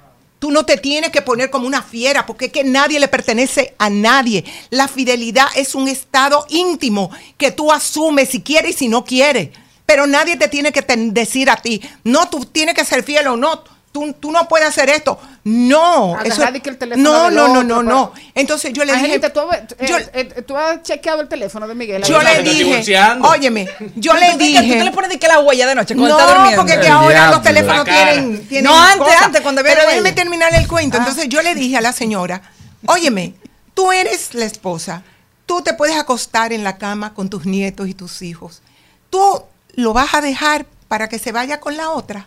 Tú 0.40 0.51
no 0.51 0.64
te 0.64 0.77
tienes 0.77 1.11
que 1.11 1.23
poner 1.23 1.51
como 1.51 1.66
una 1.66 1.83
fiera, 1.83 2.25
porque 2.27 2.47
es 2.47 2.53
que 2.53 2.64
nadie 2.64 2.99
le 3.01 3.09
pertenece 3.09 3.75
a 3.79 3.90
nadie. 3.90 4.44
La 4.71 4.88
fidelidad 4.88 5.47
es 5.57 5.75
un 5.75 5.88
estado 5.88 6.47
íntimo 6.49 7.11
que 7.37 7.51
tú 7.53 7.71
asumes 7.73 8.29
si 8.31 8.40
quieres 8.42 8.73
y 8.77 8.79
si 8.79 8.88
no 8.88 9.05
quieres. 9.05 9.51
Pero 9.88 10.07
nadie 10.07 10.37
te 10.37 10.48
tiene 10.48 10.70
que 10.70 10.85
decir 11.12 11.48
a 11.48 11.57
ti, 11.57 11.81
no, 12.05 12.29
tú 12.29 12.44
tienes 12.44 12.74
que 12.74 12.85
ser 12.85 13.03
fiel 13.03 13.27
o 13.29 13.38
no. 13.38 13.64
Tú, 13.90 14.12
tú 14.12 14.31
no 14.31 14.46
puedes 14.46 14.68
hacer 14.68 14.90
esto. 14.90 15.18
No. 15.44 16.20
Eso, 16.22 16.42
que 16.62 16.68
el 16.68 16.77
teléfono 16.77 17.11
no, 17.11 17.31
no, 17.31 17.48
no, 17.64 17.77
otro, 17.79 17.83
no. 17.83 18.12
Entonces 18.35 18.74
yo 18.74 18.85
le 18.85 18.92
dije, 18.92 19.07
Angelita, 19.07 19.33
¿tú, 19.33 19.40
has- 19.40 19.61
eh, 19.79 19.87
yo- 19.88 19.96
eh, 20.12 20.42
tú 20.46 20.55
has 20.59 20.83
chequeado 20.83 21.22
el 21.22 21.29
teléfono 21.29 21.66
de 21.66 21.74
Miguel. 21.74 22.03
yo 22.03 22.20
le 22.20 22.42
dije, 22.42 22.85
óyeme, 23.22 23.66
yo 23.96 24.12
le 24.12 24.37
dices 24.37 24.61
que 24.61 24.66
dije, 24.66 24.79
Tú 24.79 24.85
le 24.85 24.92
pones 24.92 25.09
de 25.09 25.18
que 25.18 25.27
la 25.27 25.40
huella 25.40 25.66
de 25.66 25.74
noche 25.74 25.94
cuando 25.96 26.14
no, 26.16 26.20
está 26.20 26.35
durmiendo. 26.35 26.61
porque 26.66 26.81
que 26.81 26.88
ahora 26.88 27.14
diablo. 27.14 27.33
los 27.37 27.42
teléfonos 27.42 27.85
tienen, 27.87 28.46
tienen 28.46 28.64
No, 28.70 28.79
antes, 28.79 28.98
cosas. 28.98 29.22
antes, 29.22 29.40
cuando 29.40 29.62
Pero 29.62 29.81
déjeme 29.87 30.12
terminar 30.12 30.55
el 30.55 30.68
cuento. 30.68 30.98
Entonces 30.98 31.27
yo 31.31 31.40
le 31.40 31.55
dije 31.55 31.79
a 31.79 31.81
la 31.81 31.92
señora, 31.94 32.42
óyeme, 32.87 33.33
tú 33.72 33.90
eres 33.90 34.35
la 34.35 34.44
esposa, 34.44 35.03
tú 35.46 35.62
te 35.62 35.72
puedes 35.72 35.96
acostar 35.96 36.53
en 36.53 36.62
la 36.62 36.77
cama 36.77 37.14
con 37.14 37.31
tus 37.31 37.46
nietos 37.46 37.88
y 37.88 37.94
tus 37.94 38.20
hijos. 38.20 38.61
Tú 39.09 39.44
lo 39.79 39.93
vas 39.93 40.12
a 40.14 40.21
dejar 40.21 40.67
para 40.88 41.09
que 41.09 41.21
se 41.21 41.31
vaya 41.31 41.61
con 41.61 41.77
la 41.77 41.91
otra. 41.91 42.27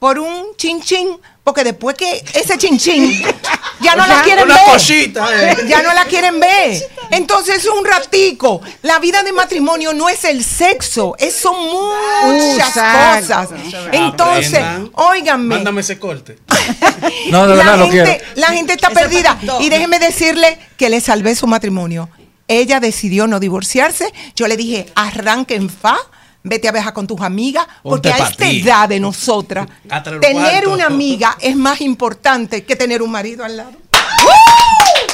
Por 0.00 0.18
un 0.18 0.56
chin 0.56 0.82
chin, 0.82 1.16
porque 1.44 1.62
después 1.62 1.96
que 1.96 2.22
ese 2.34 2.58
chin 2.58 2.76
chin 2.76 3.22
ya 3.80 3.94
no 3.94 4.04
la 4.04 4.22
quieren 4.22 4.44
Una 4.44 4.54
ver. 4.56 4.64
cosita, 4.64 5.52
eh. 5.52 5.56
Ya 5.68 5.80
no 5.82 5.94
la 5.94 6.04
quieren 6.06 6.40
ver. 6.40 6.90
Entonces 7.12 7.58
es 7.58 7.66
un 7.66 7.84
ratico. 7.84 8.60
La 8.82 8.98
vida 8.98 9.22
de 9.22 9.32
matrimonio 9.32 9.94
no 9.94 10.08
es 10.08 10.24
el 10.24 10.42
sexo, 10.44 11.14
es 11.18 11.36
son 11.36 11.54
muchas 12.26 12.72
cosas. 12.72 13.48
Entonces, 13.92 14.60
óiganme. 14.94 15.54
Mándame 15.54 15.80
ese 15.82 15.98
corte. 15.98 16.38
No, 17.30 17.46
de 17.46 17.56
la, 17.56 17.64
verdad 17.64 17.78
lo 17.78 17.90
gente, 17.90 18.18
quiero. 18.18 18.40
la 18.40 18.46
gente 18.48 18.72
está 18.72 18.90
perdida. 18.90 19.38
Y 19.60 19.68
déjeme 19.68 19.98
decirle 19.98 20.58
que 20.76 20.88
le 20.88 21.00
salvé 21.00 21.34
su 21.34 21.46
matrimonio. 21.46 22.08
Ella 22.48 22.78
decidió 22.80 23.26
no 23.26 23.40
divorciarse. 23.40 24.12
Yo 24.36 24.46
le 24.46 24.56
dije, 24.56 24.86
arranque 24.94 25.54
en 25.56 25.68
fa. 25.70 25.96
Vete 26.48 26.68
a 26.68 26.72
viajar 26.72 26.92
con 26.92 27.08
tus 27.08 27.20
amigas, 27.22 27.66
porque 27.82 28.08
Ponte 28.08 28.22
a 28.22 28.28
esta 28.28 28.44
ti. 28.48 28.60
edad 28.60 28.88
de 28.88 29.00
nosotras, 29.00 29.66
tener 30.20 30.62
cuarto. 30.64 30.72
una 30.72 30.86
amiga 30.86 31.36
es 31.40 31.56
más 31.56 31.80
importante 31.80 32.64
que 32.64 32.76
tener 32.76 33.02
un 33.02 33.10
marido 33.10 33.44
al 33.44 33.56
lado. 33.56 33.72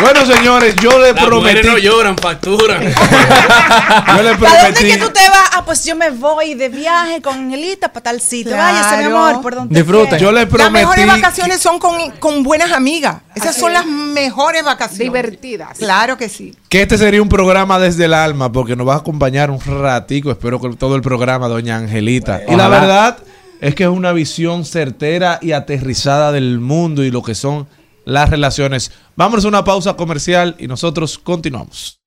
Bueno, 0.00 0.24
señores, 0.24 0.76
yo 0.76 0.96
le 0.98 1.12
Las 1.12 1.24
prometí. 1.24 1.66
no 1.66 1.76
lloran, 1.76 2.16
facturan. 2.16 2.80
Yo 2.82 2.92
le 2.92 2.94
¿Para 2.96 4.22
dónde 4.22 4.34
prometí. 4.36 4.90
es 4.90 4.96
que 4.96 5.02
tú 5.04 5.10
te 5.10 5.28
vas? 5.28 5.50
Ah, 5.54 5.64
pues 5.64 5.84
yo 5.84 5.96
me 5.96 6.10
voy 6.10 6.54
de 6.54 6.68
viaje 6.68 7.20
con 7.20 7.34
Angelita 7.36 7.88
para 7.92 8.04
tal 8.04 8.20
sitio. 8.20 8.56
Váyase, 8.56 8.96
mi 8.98 9.02
Claro. 9.04 9.26
amor, 9.26 9.42
por 9.42 9.54
donde 9.56 9.84
quiera. 9.84 10.16
Yo 10.18 10.30
le 10.30 10.42
Las 10.42 10.48
prometí. 10.48 10.72
mejores 10.72 11.06
vacaciones 11.06 11.60
son 11.60 11.78
con, 11.80 12.12
con 12.20 12.42
buenas 12.44 12.70
amigas. 12.72 13.16
Esas 13.34 13.56
son 13.56 13.72
las 13.72 13.86
mejores 13.86 14.62
vacaciones. 14.64 15.00
Divertidas. 15.00 15.78
Claro 15.78 16.16
que 16.16 16.28
sí. 16.28 16.54
Que 16.68 16.82
este 16.82 16.96
sería 16.96 17.20
un 17.20 17.28
programa 17.28 17.78
desde 17.80 18.04
el 18.04 18.14
alma, 18.14 18.52
porque 18.52 18.76
nos 18.76 18.86
va 18.86 18.94
a 18.94 18.98
acompañar 18.98 19.50
un 19.50 19.60
ratico, 19.60 20.30
espero 20.30 20.60
que 20.60 20.68
todo 20.76 20.94
el 20.94 21.02
programa, 21.02 21.48
doña 21.48 21.76
Angelita. 21.76 22.42
Y 22.48 22.54
la 22.54 22.68
verdad 22.68 23.18
es 23.60 23.74
que 23.74 23.82
es 23.82 23.90
una 23.90 24.12
visión 24.12 24.64
certera 24.64 25.40
y 25.42 25.50
aterrizada 25.52 26.30
del 26.30 26.60
mundo 26.60 27.02
y 27.02 27.10
lo 27.10 27.22
que 27.22 27.34
son 27.34 27.66
las 28.08 28.30
relaciones. 28.30 28.90
Vámonos 29.16 29.44
a 29.44 29.48
una 29.48 29.64
pausa 29.64 29.94
comercial 29.94 30.56
y 30.58 30.66
nosotros 30.66 31.18
continuamos. 31.18 32.00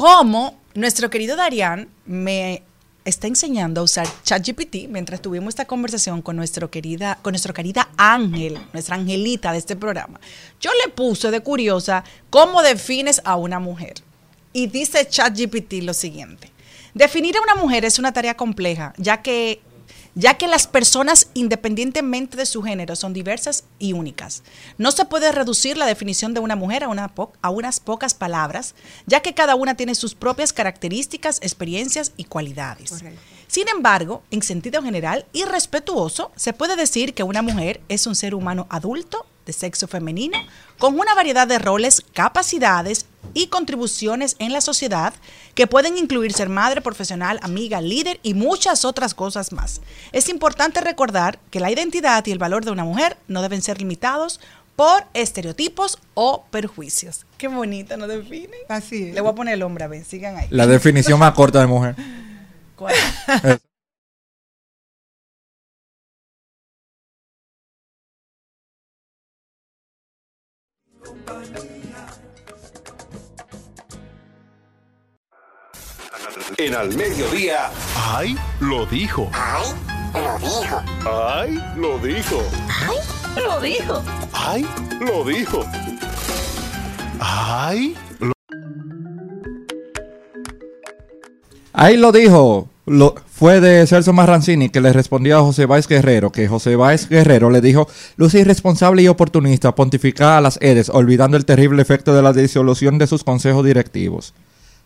Cómo 0.00 0.58
nuestro 0.72 1.10
querido 1.10 1.36
Darian 1.36 1.86
me 2.06 2.62
está 3.04 3.26
enseñando 3.26 3.82
a 3.82 3.84
usar 3.84 4.08
ChatGPT 4.22 4.88
mientras 4.88 5.20
tuvimos 5.20 5.50
esta 5.50 5.66
conversación 5.66 6.22
con, 6.22 6.36
nuestro 6.36 6.70
querida, 6.70 7.18
con 7.20 7.32
nuestra 7.32 7.52
querida 7.52 7.90
Ángel, 7.98 8.58
nuestra 8.72 8.96
angelita 8.96 9.52
de 9.52 9.58
este 9.58 9.76
programa. 9.76 10.18
Yo 10.58 10.70
le 10.82 10.90
puse 10.90 11.30
de 11.30 11.40
curiosa 11.40 12.02
cómo 12.30 12.62
defines 12.62 13.20
a 13.26 13.36
una 13.36 13.58
mujer. 13.58 13.92
Y 14.54 14.68
dice 14.68 15.06
ChatGPT 15.06 15.82
lo 15.82 15.92
siguiente. 15.92 16.50
Definir 16.94 17.36
a 17.36 17.42
una 17.42 17.56
mujer 17.56 17.84
es 17.84 17.98
una 17.98 18.14
tarea 18.14 18.38
compleja, 18.38 18.94
ya 18.96 19.20
que 19.20 19.60
ya 20.14 20.34
que 20.34 20.46
las 20.48 20.66
personas, 20.66 21.28
independientemente 21.34 22.36
de 22.36 22.46
su 22.46 22.62
género, 22.62 22.96
son 22.96 23.12
diversas 23.12 23.64
y 23.78 23.92
únicas. 23.92 24.42
No 24.78 24.90
se 24.90 25.04
puede 25.04 25.30
reducir 25.32 25.76
la 25.76 25.86
definición 25.86 26.34
de 26.34 26.40
una 26.40 26.56
mujer 26.56 26.84
a, 26.84 26.88
una 26.88 27.08
po- 27.14 27.32
a 27.42 27.50
unas 27.50 27.80
pocas 27.80 28.14
palabras, 28.14 28.74
ya 29.06 29.20
que 29.20 29.34
cada 29.34 29.54
una 29.54 29.76
tiene 29.76 29.94
sus 29.94 30.14
propias 30.14 30.52
características, 30.52 31.38
experiencias 31.42 32.12
y 32.16 32.24
cualidades. 32.24 32.90
Sin 33.46 33.68
embargo, 33.68 34.22
en 34.30 34.42
sentido 34.42 34.82
general 34.82 35.26
y 35.32 35.44
respetuoso, 35.44 36.30
se 36.36 36.52
puede 36.52 36.76
decir 36.76 37.14
que 37.14 37.22
una 37.24 37.42
mujer 37.42 37.80
es 37.88 38.06
un 38.06 38.14
ser 38.14 38.34
humano 38.34 38.66
adulto 38.70 39.26
de 39.46 39.52
sexo 39.52 39.88
femenino 39.88 40.38
con 40.78 40.98
una 40.98 41.14
variedad 41.14 41.46
de 41.46 41.58
roles, 41.58 42.02
capacidades 42.12 43.06
y 43.34 43.48
contribuciones 43.48 44.36
en 44.38 44.52
la 44.52 44.60
sociedad 44.60 45.14
que 45.54 45.66
pueden 45.66 45.98
incluir 45.98 46.32
ser 46.32 46.48
madre, 46.48 46.80
profesional, 46.80 47.38
amiga, 47.42 47.80
líder 47.80 48.18
y 48.22 48.34
muchas 48.34 48.84
otras 48.84 49.14
cosas 49.14 49.52
más. 49.52 49.80
Es 50.12 50.28
importante 50.28 50.80
recordar 50.80 51.38
que 51.50 51.60
la 51.60 51.70
identidad 51.70 52.24
y 52.26 52.32
el 52.32 52.38
valor 52.38 52.64
de 52.64 52.70
una 52.70 52.84
mujer 52.84 53.16
no 53.28 53.42
deben 53.42 53.62
ser 53.62 53.78
limitados 53.78 54.40
por 54.76 55.04
estereotipos 55.12 55.98
o 56.14 56.44
perjuicios. 56.50 57.26
Qué 57.36 57.48
bonita 57.48 57.96
nos 57.96 58.08
define. 58.08 58.56
Así 58.68 59.08
es. 59.08 59.14
Le 59.14 59.20
voy 59.20 59.32
a 59.32 59.34
poner 59.34 59.54
el 59.54 59.62
hombre, 59.62 59.84
a 59.84 59.88
ver, 59.88 60.04
sigan 60.04 60.36
ahí. 60.38 60.46
La 60.50 60.66
definición 60.66 61.18
más 61.18 61.34
corta 61.34 61.60
de 61.60 61.66
mujer. 61.66 61.96
¿Cuál? 62.76 62.94
En 76.56 76.74
al 76.74 76.94
mediodía. 76.94 77.70
¡Ay! 77.96 78.36
Lo 78.60 78.84
dijo. 78.86 79.30
¡Ay! 79.32 79.64
Lo 80.14 80.38
dijo. 80.38 80.82
¡Ay! 81.06 81.62
Lo 81.76 81.98
dijo. 81.98 82.42
Lo 83.36 83.60
dijo. 83.60 84.02
¡Ay! 84.32 84.66
Lo 85.00 85.24
dijo. 85.24 85.64
¡Ay! 87.20 87.96
Lo... 88.18 88.32
Ahí 91.72 91.96
lo 91.96 92.12
dijo. 92.12 92.68
Lo, 92.86 93.14
fue 93.40 93.62
de 93.62 93.86
Celso 93.86 94.12
Marrancini 94.12 94.68
que 94.68 94.82
le 94.82 94.92
respondió 94.92 95.38
a 95.38 95.40
José 95.40 95.64
Báez 95.64 95.88
Guerrero, 95.88 96.30
que 96.30 96.46
José 96.46 96.76
Báez 96.76 97.08
Guerrero 97.08 97.48
le 97.48 97.62
dijo, 97.62 97.88
luce 98.16 98.40
irresponsable 98.40 99.00
y 99.00 99.08
oportunista 99.08 99.74
pontificar 99.74 100.36
a 100.36 100.40
las 100.42 100.58
EDES, 100.60 100.90
olvidando 100.90 101.38
el 101.38 101.46
terrible 101.46 101.80
efecto 101.80 102.14
de 102.14 102.20
la 102.20 102.34
disolución 102.34 102.98
de 102.98 103.06
sus 103.06 103.24
consejos 103.24 103.64
directivos. 103.64 104.34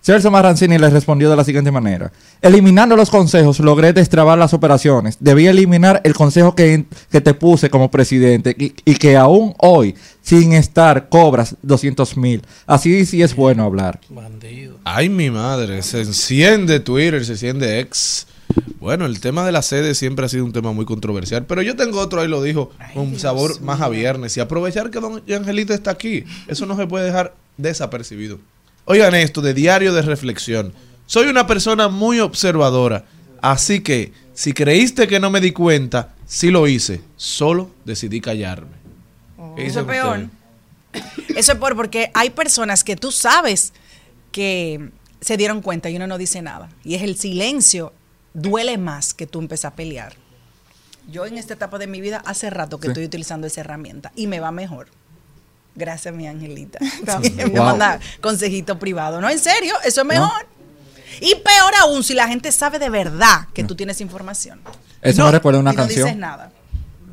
Celso 0.03 0.31
Marrancini 0.31 0.79
le 0.79 0.89
respondió 0.89 1.29
de 1.29 1.35
la 1.35 1.43
siguiente 1.43 1.73
manera. 1.73 2.13
Eliminando 2.43 2.95
los 2.95 3.11
consejos 3.11 3.59
logré 3.59 3.93
destrabar 3.93 4.39
las 4.39 4.55
operaciones. 4.55 5.17
Debí 5.19 5.49
eliminar 5.49 6.01
el 6.05 6.15
consejo 6.15 6.55
que, 6.55 6.85
que 7.11 7.21
te 7.21 7.35
puse 7.35 7.71
como 7.71 7.91
presidente 7.91 8.55
y, 8.57 8.73
y 8.85 8.95
que 8.95 9.17
aún 9.17 9.55
hoy, 9.59 9.97
sin 10.23 10.53
estar, 10.53 11.09
cobras 11.09 11.57
200 11.63 12.17
mil. 12.19 12.43
Así 12.69 13.05
sí 13.05 13.21
es 13.21 13.35
bueno 13.35 13.65
hablar. 13.65 13.99
Bandido. 14.11 14.79
Ay, 14.85 15.09
mi 15.09 15.29
madre, 15.29 15.83
se 15.83 16.03
enciende 16.03 16.79
Twitter, 16.79 17.25
se 17.25 17.33
enciende 17.33 17.81
X. 17.81 18.29
Bueno, 18.79 19.07
el 19.07 19.21
tema 19.21 19.47
de 19.47 19.53
la 19.53 19.63
sede 19.63 19.95
siempre 19.95 20.27
ha 20.27 20.29
sido 20.29 20.45
un 20.45 20.53
tema 20.53 20.73
muy 20.73 20.85
controversial, 20.85 21.47
pero 21.47 21.63
yo 21.63 21.75
tengo 21.75 22.01
otro, 22.01 22.21
ahí 22.21 22.29
lo 22.29 22.43
dijo, 22.43 22.71
con 22.93 23.19
sabor 23.19 23.61
más 23.63 23.81
a 23.81 23.89
viernes. 23.89 24.37
Y 24.37 24.41
aprovechar 24.41 24.91
que 24.91 25.01
don 25.01 25.23
Angelito 25.33 25.73
está 25.73 25.91
aquí, 25.91 26.25
eso 26.49 26.67
no 26.67 26.77
se 26.77 26.87
puede 26.87 27.07
dejar 27.07 27.35
desapercibido. 27.57 28.39
Oigan 28.85 29.15
esto, 29.15 29.41
de 29.41 29.55
diario 29.55 29.95
de 29.95 30.03
reflexión. 30.03 30.75
Soy 31.07 31.29
una 31.29 31.47
persona 31.47 31.89
muy 31.89 32.21
observadora, 32.21 33.07
así 33.41 33.81
que 33.81 34.13
si 34.35 34.53
creíste 34.53 35.07
que 35.09 35.21
no 35.21 35.31
me 35.31 35.41
di 35.41 35.53
cuenta, 35.53 36.15
sí 36.27 36.51
lo 36.51 36.69
hice, 36.69 37.01
solo 37.17 37.71
decidí 37.85 38.21
callarme. 38.21 38.77
¿Qué 39.57 39.67
Eso 39.67 39.81
es 39.81 39.87
peor. 39.87 40.27
Eso 41.37 41.53
es 41.53 41.59
peor 41.59 41.77
porque 41.77 42.11
hay 42.15 42.31
personas 42.31 42.85
que 42.85 42.97
tú 42.97 43.11
sabes 43.13 43.73
que 44.33 44.91
se 45.21 45.37
dieron 45.37 45.63
cuenta 45.63 45.89
y 45.89 45.97
uno 45.97 46.07
no 46.07 46.19
dice 46.19 46.43
nada. 46.43 46.69
Y 46.85 46.97
es 46.97 47.03
el 47.03 47.17
silencio 47.17 47.93
duele 48.35 48.77
más 48.79 49.15
que 49.15 49.27
tú 49.27 49.39
empezar 49.39 49.73
a 49.73 49.77
pelear. 49.77 50.15
Yo 51.11 51.27
en 51.27 51.39
esta 51.39 51.55
etapa 51.55 51.79
de 51.79 51.87
mi 51.87 52.01
vida 52.01 52.23
hace 52.27 52.51
rato 52.51 52.79
que 52.79 52.87
Sí. 52.89 52.91
estoy 52.93 53.05
utilizando 53.05 53.47
esa 53.47 53.61
herramienta 53.63 54.13
y 54.17 54.27
me 54.27 54.41
va 54.41 54.51
mejor. 54.53 54.89
Gracias, 55.77 56.15
mi 56.15 56.27
angelita. 56.27 56.79
Gracias. 57.03 57.35
me 57.35 57.45
Wow. 57.47 57.65
manda 57.65 58.01
consejito 58.21 58.79
privado. 58.79 59.21
No, 59.21 59.29
en 59.29 59.39
serio, 59.39 59.75
eso 59.85 60.03
es 60.03 60.07
mejor. 60.07 60.47
Y 61.21 61.35
peor 61.37 61.73
aún 61.81 62.03
si 62.03 62.15
la 62.15 62.27
gente 62.29 62.51
sabe 62.53 62.79
de 62.79 62.91
verdad 62.91 63.49
que 63.55 63.65
tú 63.65 63.75
tienes 63.77 64.01
información. 64.01 64.61
Eso 65.03 65.21
No, 65.21 65.27
me 65.27 65.33
recuerda 65.33 65.61
una 65.61 65.73
y 65.73 65.77
no 65.77 65.83
dices 65.87 66.03
canción. 66.05 66.21
nada. 66.21 66.51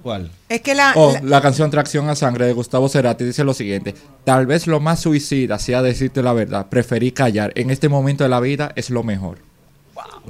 ¿Cuál? 0.02 0.32
Es 0.50 0.62
que 0.62 0.74
la, 0.74 0.94
Oh, 0.96 1.12
la- 1.14 1.22
la 1.22 1.42
canción 1.42 1.70
Tracción 1.70 2.10
a 2.10 2.16
Sangre 2.16 2.46
de 2.48 2.54
Gustavo 2.54 2.90
Cerati 2.90 3.24
dice 3.24 3.44
lo 3.44 3.54
siguiente. 3.54 3.94
Tal 4.24 4.48
vez 4.48 4.66
lo 4.66 4.80
más 4.80 5.02
suicida 5.02 5.60
sea 5.60 5.84
decirte 5.84 6.24
la 6.24 6.34
verdad. 6.34 6.68
Preferí 6.70 7.12
callar. 7.12 7.52
En 7.56 7.70
este 7.70 7.90
momento 7.90 8.24
de 8.24 8.30
la 8.30 8.40
vida 8.40 8.72
es 8.76 8.90
lo 8.90 9.04
mejor. 9.04 9.38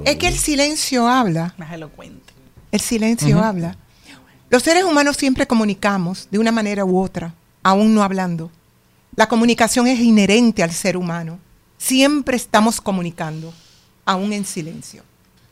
Es 0.06 0.16
que 0.18 0.28
el 0.28 0.38
silencio 0.38 1.08
habla. 1.08 1.54
Más 1.58 1.72
elocuente. 1.74 2.34
El 2.72 2.80
silencio 2.80 3.42
habla. 3.44 3.76
Los 4.50 4.64
seres 4.64 4.84
humanos 4.84 5.18
siempre 5.18 5.48
comunicamos 5.48 6.28
de 6.32 6.40
una 6.40 6.52
manera 6.52 6.84
u 6.86 7.00
otra, 7.00 7.34
aún 7.64 7.94
no 7.94 8.04
hablando. 8.04 8.52
La 9.16 9.28
comunicación 9.28 9.88
es 9.88 10.00
inherente 10.00 10.64
al 10.64 10.72
ser 10.72 10.98
humano. 10.98 11.40
Siempre 11.78 12.36
estamos 12.38 12.80
comunicando, 12.82 13.54
aún 14.06 14.34
en 14.34 14.46
silencio. 14.46 15.04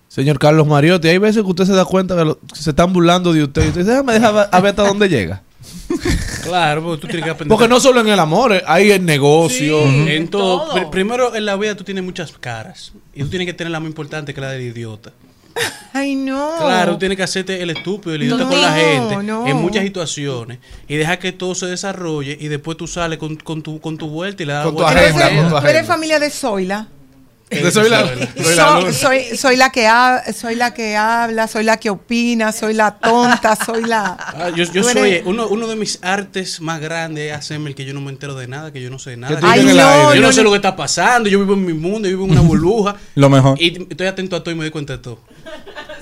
Señor 0.07 0.39
Carlos 0.39 0.65
Mariotti, 0.67 1.07
hay 1.07 1.17
veces 1.17 1.43
que 1.43 1.49
usted 1.49 1.65
se 1.65 1.73
da 1.73 1.85
cuenta 1.85 2.15
que, 2.15 2.25
lo- 2.25 2.39
que 2.39 2.55
se 2.55 2.69
están 2.71 2.91
burlando 2.91 3.31
de 3.31 3.43
usted. 3.43 3.63
Y 3.65 3.67
usted 3.69 3.81
dice, 3.81 3.91
déjame 3.91 4.13
dejar 4.13 4.49
a 4.51 4.59
ver 4.59 4.69
hasta 4.71 4.87
dónde 4.87 5.07
llega. 5.07 5.43
Claro, 6.43 6.83
porque 6.83 7.01
tú 7.01 7.07
tienes 7.07 7.25
que 7.25 7.31
aprender. 7.31 7.49
Porque 7.49 7.67
no 7.67 7.79
solo 7.79 7.99
en 8.01 8.07
el 8.07 8.19
amor, 8.19 8.53
eh, 8.53 8.63
hay 8.65 8.91
en 8.91 9.05
negocio. 9.05 9.83
Sí, 9.83 10.05
en 10.09 10.27
todo. 10.29 10.65
todo. 10.67 10.75
Pr- 10.75 10.89
Primero, 10.89 11.35
en 11.35 11.45
la 11.45 11.55
vida 11.57 11.75
tú 11.75 11.83
tienes 11.83 12.03
muchas 12.03 12.31
caras. 12.31 12.93
Y 13.13 13.21
tú 13.23 13.29
tienes 13.29 13.45
que 13.45 13.53
tener 13.53 13.71
la 13.71 13.79
más 13.79 13.87
importante 13.89 14.33
que 14.33 14.41
la 14.41 14.49
del 14.51 14.61
idiota. 14.61 15.11
Ay, 15.93 16.15
no. 16.15 16.53
Claro, 16.59 16.93
tú 16.93 16.99
tienes 16.99 17.17
que 17.17 17.23
hacerte 17.23 17.61
el 17.61 17.69
estúpido, 17.71 18.15
el 18.15 18.23
idiota 18.23 18.43
No, 18.45 18.49
con 18.49 18.61
la 18.61 18.73
gente. 18.73 19.17
no. 19.23 19.45
En 19.47 19.57
muchas 19.57 19.83
situaciones. 19.83 20.59
Y 20.87 20.95
dejar 20.95 21.19
que 21.19 21.31
todo 21.33 21.53
se 21.55 21.65
desarrolle. 21.65 22.37
Y 22.39 22.47
después 22.47 22.77
tú 22.77 22.87
sales 22.87 23.19
con, 23.19 23.35
con 23.35 23.61
tu, 23.61 23.79
con 23.81 23.97
tu 23.97 24.07
vuelta 24.09 24.41
y 24.43 24.45
le 24.45 24.53
das 24.53 24.65
Con 24.65 24.75
tu 24.77 24.81
vuelta. 24.83 24.99
agenda, 24.99 25.25
con 25.29 25.35
tu 25.35 25.49
tú 25.49 25.57
eres 25.57 25.65
agenda. 25.75 25.93
familia 25.93 26.19
de 26.19 26.29
Zoila. 26.29 26.87
Yo 27.51 27.71
soy 27.71 27.89
la, 27.89 28.05
soy 28.43 28.55
la 28.55 28.93
Soy, 29.35 29.57
la 29.57 29.71
que 29.71 29.87
ha- 29.87 30.23
soy 30.33 30.55
la 30.55 30.73
que 30.73 30.95
habla, 30.95 31.47
soy 31.47 31.63
la 31.63 31.77
que 31.77 31.89
opina, 31.89 32.51
soy 32.51 32.73
la 32.75 32.99
tonta, 32.99 33.55
soy 33.55 33.83
la. 33.85 34.15
Ah, 34.19 34.49
yo 34.55 34.65
yo 34.65 34.83
soy 34.83 35.21
uno, 35.25 35.47
uno 35.47 35.67
de 35.67 35.75
mis 35.75 35.99
artes 36.03 36.61
más 36.61 36.79
grandes 36.79 37.31
es 37.31 37.37
hacerme 37.37 37.69
el 37.69 37.75
que 37.75 37.85
yo 37.85 37.93
no 37.93 38.01
me 38.01 38.11
entero 38.11 38.35
de 38.35 38.47
nada, 38.47 38.71
que 38.71 38.81
yo 38.81 38.89
no 38.91 38.99
sé 38.99 39.17
nada. 39.17 39.39
Ay, 39.41 39.61
yo 39.65 39.73
no, 39.73 40.13
yo 40.13 40.21
no, 40.21 40.27
no, 40.27 40.31
sé 40.31 40.39
no. 40.41 40.43
lo 40.45 40.49
que 40.51 40.57
está 40.57 40.75
pasando, 40.75 41.27
yo 41.27 41.39
vivo 41.39 41.53
en 41.55 41.65
mi 41.65 41.73
mundo, 41.73 42.07
yo 42.07 42.17
vivo 42.17 42.25
en 42.25 42.31
una 42.31 42.41
burbuja. 42.41 42.95
Lo 43.15 43.29
mejor. 43.29 43.59
Y 43.59 43.87
estoy 43.89 44.07
atento 44.07 44.35
a 44.35 44.43
todo 44.43 44.51
y 44.53 44.55
me 44.57 44.63
doy 44.65 44.71
cuenta 44.71 44.93
de 44.93 44.99
todo. 44.99 45.19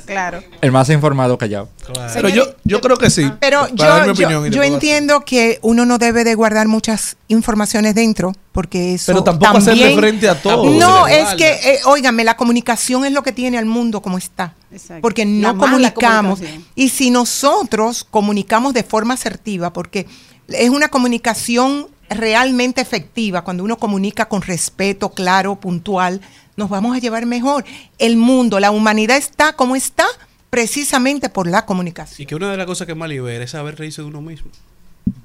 Claro. 0.07 0.43
El 0.61 0.71
más 0.71 0.89
informado 0.89 1.37
callado. 1.37 1.69
Claro. 1.85 2.11
Pero 2.13 2.29
yo, 2.29 2.45
yo 2.63 2.81
creo 2.81 2.97
que 2.97 3.09
sí. 3.09 3.29
Pero 3.39 3.67
yo, 3.73 3.85
mi 4.05 4.15
yo, 4.15 4.47
yo 4.47 4.63
entiendo 4.63 5.21
que 5.25 5.59
uno 5.61 5.85
no 5.85 5.97
debe 5.97 6.23
de 6.23 6.33
guardar 6.33 6.67
muchas 6.67 7.17
informaciones 7.27 7.93
dentro, 7.93 8.33
porque 8.53 8.93
eso 8.93 9.11
Pero 9.11 9.23
tampoco 9.23 9.57
hacerle 9.57 9.95
frente 9.95 10.27
a 10.29 10.41
todo. 10.41 10.71
No, 10.71 11.07
es 11.07 11.35
que, 11.35 11.51
eh, 11.51 11.79
óigame, 11.85 12.23
la 12.23 12.37
comunicación 12.37 13.05
es 13.05 13.11
lo 13.11 13.21
que 13.21 13.31
tiene 13.31 13.57
al 13.57 13.65
mundo 13.65 14.01
como 14.01 14.17
está. 14.17 14.55
Exacto. 14.71 15.01
Porque 15.01 15.25
no 15.25 15.57
comunicamos. 15.57 16.39
Y 16.73 16.89
si 16.89 17.11
nosotros 17.11 18.05
comunicamos 18.09 18.73
de 18.73 18.83
forma 18.83 19.13
asertiva, 19.13 19.73
porque 19.73 20.07
es 20.47 20.69
una 20.69 20.87
comunicación 20.87 21.87
realmente 22.09 22.81
efectiva, 22.81 23.43
cuando 23.43 23.63
uno 23.63 23.77
comunica 23.77 24.27
con 24.29 24.41
respeto, 24.41 25.09
claro, 25.09 25.55
puntual, 25.55 26.21
nos 26.57 26.69
vamos 26.69 26.95
a 26.97 26.99
llevar 26.99 27.25
mejor. 27.25 27.63
El 27.97 28.17
mundo, 28.17 28.59
la 28.59 28.71
humanidad 28.71 29.15
está 29.15 29.53
como 29.53 29.75
está 29.75 30.05
precisamente 30.49 31.29
por 31.29 31.47
la 31.47 31.65
comunicación. 31.65 32.21
Y 32.23 32.25
que 32.25 32.35
una 32.35 32.51
de 32.51 32.57
las 32.57 32.65
cosas 32.65 32.87
que 32.87 32.95
más 32.95 33.07
libera 33.07 33.43
es 33.43 33.51
saber 33.51 33.77
reírse 33.77 34.01
de 34.01 34.07
uno 34.07 34.21
mismo. 34.21 34.49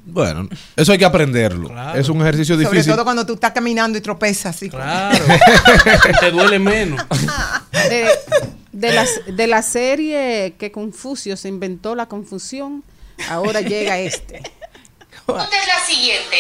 Bueno, 0.05 0.49
eso 0.77 0.93
hay 0.93 0.99
que 0.99 1.05
aprenderlo. 1.05 1.69
Claro. 1.69 1.99
Es 1.99 2.09
un 2.09 2.21
ejercicio 2.21 2.55
Sobre 2.55 2.69
difícil. 2.69 2.93
todo 2.93 3.03
cuando 3.05 3.25
tú 3.27 3.35
estás 3.35 3.53
caminando 3.53 3.99
y 3.99 4.01
tropezas. 4.01 4.61
Claro. 4.71 5.25
Te 6.21 6.31
duele 6.31 6.59
menos. 6.59 7.05
De, 7.89 8.09
de 8.73 8.93
la, 8.93 9.07
de 9.27 9.47
la 9.47 9.63
serie 9.63 10.55
que 10.59 10.71
Confucio 10.71 11.37
se 11.37 11.49
inventó 11.49 11.95
la 11.95 12.07
confusión, 12.07 12.85
ahora 13.29 13.61
llega 13.61 13.99
este. 13.99 14.43
pregunta 15.25 15.49
es 15.61 15.67
la 15.67 15.87
siguiente. 15.87 16.37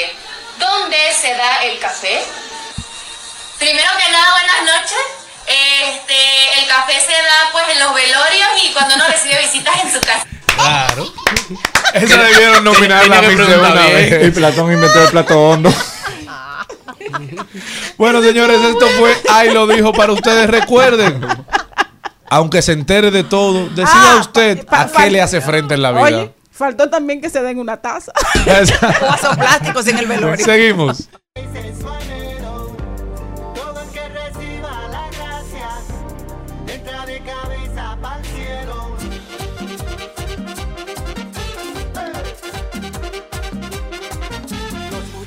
¿Dónde 0.59 0.97
se 1.20 1.28
da 1.28 1.64
el 1.64 1.78
café? 1.78 2.18
Primero 3.62 3.88
que 3.96 4.12
nada, 4.12 4.26
buenas 4.34 4.74
noches. 4.74 4.98
Este, 5.46 6.60
el 6.60 6.66
café 6.68 6.94
se 7.00 7.12
da 7.12 7.52
pues 7.52 7.64
en 7.72 7.78
los 7.78 7.94
velorios 7.94 8.48
y 8.64 8.72
cuando 8.72 8.96
uno 8.96 9.04
recibe 9.06 9.38
visitas 9.40 9.74
en 9.84 9.92
su 9.92 10.00
casa. 10.00 10.26
Claro. 10.56 11.12
Esa 11.94 12.22
debieron 12.24 12.64
nominarla 12.64 13.18
a 13.18 13.20
Tenía 13.20 13.36
que 13.36 13.42
mí 13.42 13.48
de 13.52 13.58
una 13.58 13.74
vez. 13.86 14.26
Y 14.26 14.30
Platón 14.32 14.72
inventó 14.72 15.02
el 15.04 15.10
plato 15.10 15.40
hondo. 15.40 15.72
Bueno, 17.98 18.20
señores, 18.22 18.60
esto 18.60 18.86
fue 18.98 19.16
Ay 19.30 19.50
lo 19.52 19.66
dijo 19.68 19.92
para 19.92 20.12
ustedes. 20.12 20.50
Recuerden, 20.50 21.24
aunque 22.30 22.62
se 22.62 22.72
entere 22.72 23.10
de 23.12 23.22
todo, 23.22 23.68
decida 23.68 24.12
Ah, 24.14 24.16
usted 24.20 24.64
pa- 24.66 24.82
a 24.82 24.90
qué 24.90 25.10
le 25.10 25.20
hace 25.22 25.40
frente 25.40 25.74
en 25.74 25.82
la 25.82 25.92
vida. 25.92 26.02
Oye, 26.02 26.34
faltó 26.50 26.90
también 26.90 27.20
que 27.20 27.30
se 27.30 27.40
den 27.42 27.58
una 27.60 27.76
taza. 27.80 28.10
Vasos 29.00 29.36
plásticos 29.36 29.86
en 29.86 29.98
el 29.98 30.06
velorio. 30.06 30.44
Seguimos. 30.44 31.08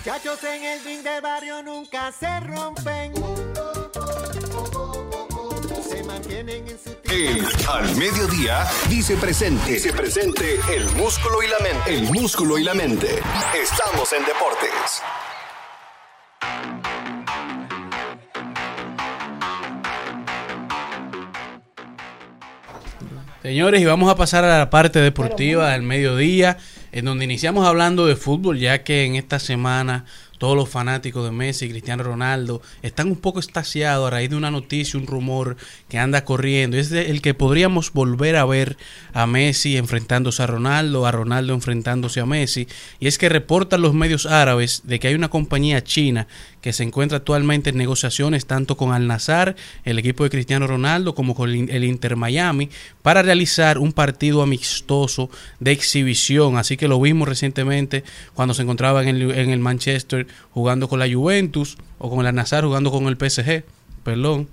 Muchachos 0.06 0.44
en 0.44 0.64
el 0.64 0.84
ring 0.84 1.02
de 1.02 1.20
barrio 1.20 1.64
nunca 1.64 2.12
se 2.12 2.40
rompen. 2.42 3.12
Se 5.90 6.04
mantienen 6.04 6.68
en 6.68 6.78
su 6.78 6.96
El 7.12 7.44
Al 7.68 7.96
Mediodía 7.96 8.68
dice 8.88 9.16
presente. 9.16 9.72
Dice 9.72 9.92
presente 9.94 10.60
el 10.76 10.86
músculo 10.92 11.42
y 11.42 11.48
la 11.48 11.58
mente. 11.58 11.92
El 11.92 12.04
músculo 12.04 12.60
y 12.60 12.64
la 12.64 12.76
mente. 12.76 13.20
Estamos 13.60 14.14
en 14.14 14.26
deportes. 14.26 15.02
Señores, 23.42 23.82
y 23.82 23.86
vamos 23.86 24.12
a 24.12 24.16
pasar 24.16 24.44
a 24.44 24.60
la 24.60 24.70
parte 24.70 25.00
deportiva 25.00 25.72
del 25.72 25.84
mediodía, 25.84 26.58
en 26.96 27.04
donde 27.04 27.26
iniciamos 27.26 27.68
hablando 27.68 28.08
de 28.08 28.16
fútbol, 28.16 28.58
ya 28.58 28.84
que 28.86 29.04
en 29.04 29.16
esta 29.16 29.38
semana 29.38 30.06
todos 30.38 30.56
los 30.56 30.70
fanáticos 30.70 31.26
de 31.26 31.32
Messi 31.32 31.66
y 31.66 31.70
Cristiano 31.70 32.04
Ronaldo 32.04 32.62
están 32.82 33.08
un 33.08 33.18
poco 33.18 33.40
estasiados 33.40 34.08
a 34.08 34.12
raíz 34.12 34.30
de 34.30 34.38
una 34.38 34.50
noticia, 34.50 34.98
un 34.98 35.06
rumor 35.06 35.58
que 35.90 36.00
anda 36.00 36.24
corriendo. 36.24 36.78
Es 36.78 36.94
el 36.94 37.22
que 37.22 37.34
podríamos 37.34 37.92
volver 37.92 38.38
a 38.38 38.46
ver 38.46 38.78
a 39.14 39.28
Messi 39.28 39.76
enfrentándose 39.76 40.42
a 40.42 40.48
Ronaldo, 40.48 41.06
a 41.06 41.12
Ronaldo 41.12 41.54
enfrentándose 41.54 42.22
a 42.22 42.26
Messi. 42.26 42.68
Y 43.02 43.08
es 43.08 43.18
que 43.18 43.28
reportan 43.28 43.82
los 43.82 43.94
medios 43.94 44.26
árabes 44.26 44.82
de 44.86 44.98
que 45.00 45.10
hay 45.10 45.16
una 45.16 45.30
compañía 45.30 45.84
china 45.84 46.28
que 46.66 46.74
se 46.74 46.82
encuentra 46.82 47.18
actualmente 47.20 47.70
en 47.70 47.78
negociaciones 47.78 48.48
tanto 48.48 48.76
con 48.76 48.92
Al 48.92 49.06
Nazar, 49.06 49.56
el 49.84 50.00
equipo 50.00 50.24
de 50.24 50.32
Cristiano 50.32 50.66
Ronaldo, 50.66 51.14
como 51.14 51.36
con 51.36 51.52
el 51.52 51.84
Inter 51.84 52.16
Miami, 52.16 52.72
para 53.04 53.22
realizar 53.22 53.78
un 53.78 53.94
partido 53.94 54.42
amistoso 54.42 55.30
de 55.60 55.72
exhibición. 55.72 56.58
Así 56.58 56.76
que 56.76 56.88
lo 56.88 57.00
vimos 57.00 57.28
recientemente 57.30 58.04
cuando 58.34 58.56
se 58.56 58.64
encontraba 58.64 59.04
en 59.04 59.10
el, 59.10 59.30
en 59.30 59.52
el 59.52 59.60
Manchester 59.60 60.26
jugando 60.50 60.88
con 60.90 60.98
la 60.98 61.08
Juventus 61.08 61.78
o 62.00 62.10
con 62.10 62.22
el 62.22 62.26
Al 62.26 62.34
Nazar 62.34 62.64
jugando 62.64 62.90
con 62.90 63.06
el 63.06 63.16
PSG. 63.16 63.64
Perdón. 64.04 64.48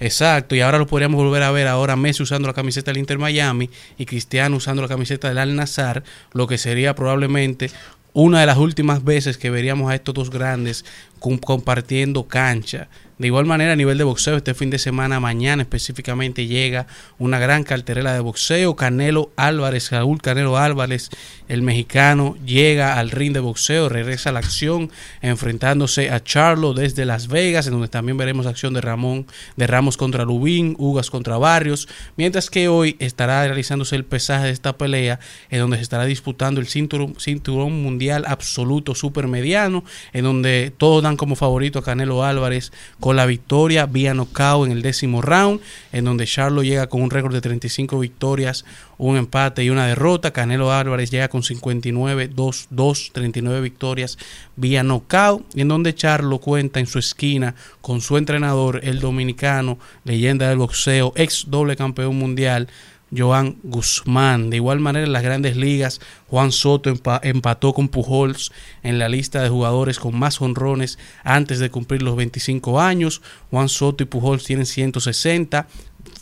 Exacto, 0.00 0.54
y 0.54 0.62
ahora 0.62 0.78
lo 0.78 0.86
podríamos 0.86 1.22
volver 1.22 1.42
a 1.42 1.50
ver 1.50 1.68
ahora 1.68 1.96
Messi 1.96 2.22
usando 2.22 2.48
la 2.48 2.54
camiseta 2.54 2.90
del 2.90 2.98
Inter 2.98 3.18
Miami 3.18 3.68
y 3.98 4.06
Cristiano 4.06 4.56
usando 4.56 4.80
la 4.80 4.88
camiseta 4.88 5.28
del 5.28 5.36
Al 5.36 5.54
Nazar, 5.54 6.02
lo 6.32 6.46
que 6.46 6.56
sería 6.56 6.94
probablemente 6.94 7.70
una 8.14 8.40
de 8.40 8.46
las 8.46 8.58
últimas 8.58 9.04
veces 9.04 9.38
que 9.38 9.50
veríamos 9.50 9.90
a 9.90 9.94
estos 9.94 10.14
dos 10.14 10.30
grandes 10.30 10.84
com- 11.18 11.38
compartiendo 11.38 12.26
cancha. 12.28 12.88
De 13.22 13.28
igual 13.28 13.46
manera, 13.46 13.74
a 13.74 13.76
nivel 13.76 13.98
de 13.98 14.02
boxeo, 14.02 14.36
este 14.36 14.52
fin 14.52 14.70
de 14.70 14.80
semana, 14.80 15.20
mañana 15.20 15.62
específicamente, 15.62 16.48
llega 16.48 16.88
una 17.20 17.38
gran 17.38 17.62
carterela 17.62 18.12
de 18.14 18.18
boxeo. 18.18 18.74
Canelo 18.74 19.30
Álvarez, 19.36 19.92
Raúl 19.92 20.20
Canelo 20.20 20.58
Álvarez, 20.58 21.08
el 21.46 21.62
mexicano, 21.62 22.34
llega 22.44 22.98
al 22.98 23.12
ring 23.12 23.32
de 23.32 23.38
boxeo, 23.38 23.88
regresa 23.88 24.30
a 24.30 24.32
la 24.32 24.40
acción, 24.40 24.90
enfrentándose 25.20 26.10
a 26.10 26.20
Charlo 26.20 26.74
desde 26.74 27.04
Las 27.04 27.28
Vegas, 27.28 27.68
en 27.68 27.74
donde 27.74 27.86
también 27.86 28.16
veremos 28.16 28.46
acción 28.46 28.74
de 28.74 28.80
Ramón, 28.80 29.28
de 29.56 29.68
Ramos 29.68 29.96
contra 29.96 30.24
Lubín, 30.24 30.74
Ugas 30.76 31.08
contra 31.08 31.38
Barrios, 31.38 31.86
mientras 32.16 32.50
que 32.50 32.66
hoy 32.66 32.96
estará 32.98 33.46
realizándose 33.46 33.94
el 33.94 34.04
pesaje 34.04 34.46
de 34.46 34.50
esta 34.50 34.76
pelea, 34.76 35.20
en 35.48 35.60
donde 35.60 35.76
se 35.76 35.84
estará 35.84 36.06
disputando 36.06 36.60
el 36.60 36.66
cinturón, 36.66 37.14
cinturón 37.20 37.84
mundial 37.84 38.24
absoluto 38.26 38.96
supermediano, 38.96 39.84
en 40.12 40.24
donde 40.24 40.72
todos 40.76 41.04
dan 41.04 41.16
como 41.16 41.36
favorito 41.36 41.78
a 41.78 41.84
Canelo 41.84 42.24
Álvarez 42.24 42.72
con 42.98 43.11
la 43.14 43.26
victoria 43.26 43.86
vía 43.86 44.14
knockout 44.14 44.66
en 44.66 44.72
el 44.72 44.82
décimo 44.82 45.22
round, 45.22 45.60
en 45.92 46.04
donde 46.04 46.26
Charlo 46.26 46.62
llega 46.62 46.88
con 46.88 47.02
un 47.02 47.10
récord 47.10 47.32
de 47.32 47.40
35 47.40 47.98
victorias, 47.98 48.64
un 48.98 49.16
empate 49.16 49.64
y 49.64 49.70
una 49.70 49.86
derrota. 49.86 50.32
Canelo 50.32 50.72
Álvarez 50.72 51.10
llega 51.10 51.28
con 51.28 51.42
59, 51.42 52.28
2, 52.28 52.66
2, 52.70 53.10
39 53.12 53.60
victorias 53.60 54.18
vía 54.56 54.82
knockout, 54.82 55.44
en 55.56 55.68
donde 55.68 55.94
Charlo 55.94 56.38
cuenta 56.38 56.80
en 56.80 56.86
su 56.86 56.98
esquina 56.98 57.54
con 57.80 58.00
su 58.00 58.16
entrenador, 58.16 58.80
el 58.82 59.00
dominicano, 59.00 59.78
leyenda 60.04 60.48
del 60.48 60.58
boxeo, 60.58 61.12
ex 61.16 61.46
doble 61.48 61.76
campeón 61.76 62.16
mundial, 62.16 62.68
Joan 63.16 63.56
Guzmán. 63.62 64.50
De 64.50 64.56
igual 64.56 64.80
manera, 64.80 65.06
en 65.06 65.12
las 65.12 65.22
grandes 65.22 65.56
ligas, 65.56 66.00
Juan 66.28 66.52
Soto 66.52 66.90
empa- 66.92 67.20
empató 67.22 67.72
con 67.74 67.88
Pujols 67.88 68.52
en 68.82 68.98
la 68.98 69.08
lista 69.08 69.42
de 69.42 69.48
jugadores 69.48 69.98
con 69.98 70.18
más 70.18 70.40
honrones 70.40 70.98
antes 71.24 71.58
de 71.58 71.70
cumplir 71.70 72.02
los 72.02 72.16
25 72.16 72.80
años. 72.80 73.22
Juan 73.50 73.68
Soto 73.68 74.02
y 74.02 74.06
Pujols 74.06 74.44
tienen 74.44 74.66
160. 74.66 75.66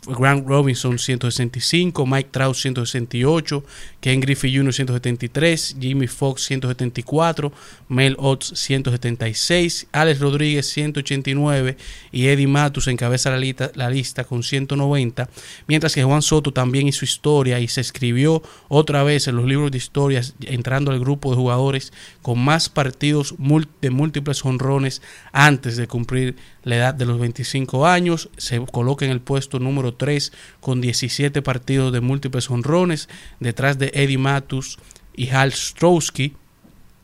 Grant 0.06 0.46
Robinson 0.46 0.98
165, 0.98 2.06
Mike 2.06 2.30
Trout 2.32 2.54
168, 2.56 3.64
Ken 4.00 4.20
Griffey 4.20 4.54
Jr. 4.54 4.72
173, 4.72 5.76
Jimmy 5.78 6.06
Fox 6.06 6.44
174, 6.44 7.52
Mel 7.88 8.16
Otts 8.18 8.52
176, 8.54 9.88
Alex 9.92 10.20
Rodríguez 10.20 10.66
189 10.70 11.76
y 12.12 12.26
Eddie 12.26 12.46
Matus 12.46 12.88
encabeza 12.88 13.30
la 13.30 13.38
lista, 13.38 13.70
la 13.74 13.90
lista 13.90 14.24
con 14.24 14.42
190, 14.42 15.28
mientras 15.66 15.94
que 15.94 16.04
Juan 16.04 16.22
Soto 16.22 16.52
también 16.52 16.88
hizo 16.88 17.04
historia 17.04 17.60
y 17.60 17.68
se 17.68 17.80
escribió 17.80 18.42
otra 18.68 19.02
vez 19.02 19.28
en 19.28 19.36
los 19.36 19.46
libros 19.46 19.70
de 19.70 19.78
historias 19.78 20.34
entrando 20.40 20.90
al 20.90 21.00
grupo 21.00 21.30
de 21.30 21.36
jugadores 21.36 21.92
con 22.22 22.38
más 22.38 22.68
partidos 22.68 23.34
de 23.80 23.90
múltiples 23.90 24.44
honrones 24.44 25.02
antes 25.32 25.76
de 25.76 25.86
cumplir 25.86 26.36
la 26.62 26.76
edad 26.76 26.94
de 26.94 27.06
los 27.06 27.18
25 27.18 27.86
años, 27.86 28.28
se 28.36 28.60
coloca 28.66 29.04
en 29.04 29.10
el 29.10 29.20
puesto 29.20 29.58
número 29.58 29.94
3 29.94 30.32
con 30.60 30.80
17 30.80 31.40
partidos 31.42 31.92
de 31.92 32.00
múltiples 32.00 32.50
honrones, 32.50 33.08
detrás 33.38 33.78
de 33.78 33.89
Eddie 33.94 34.18
Matus 34.18 34.78
y 35.14 35.28
Hal 35.30 35.52
Strowski. 35.52 36.34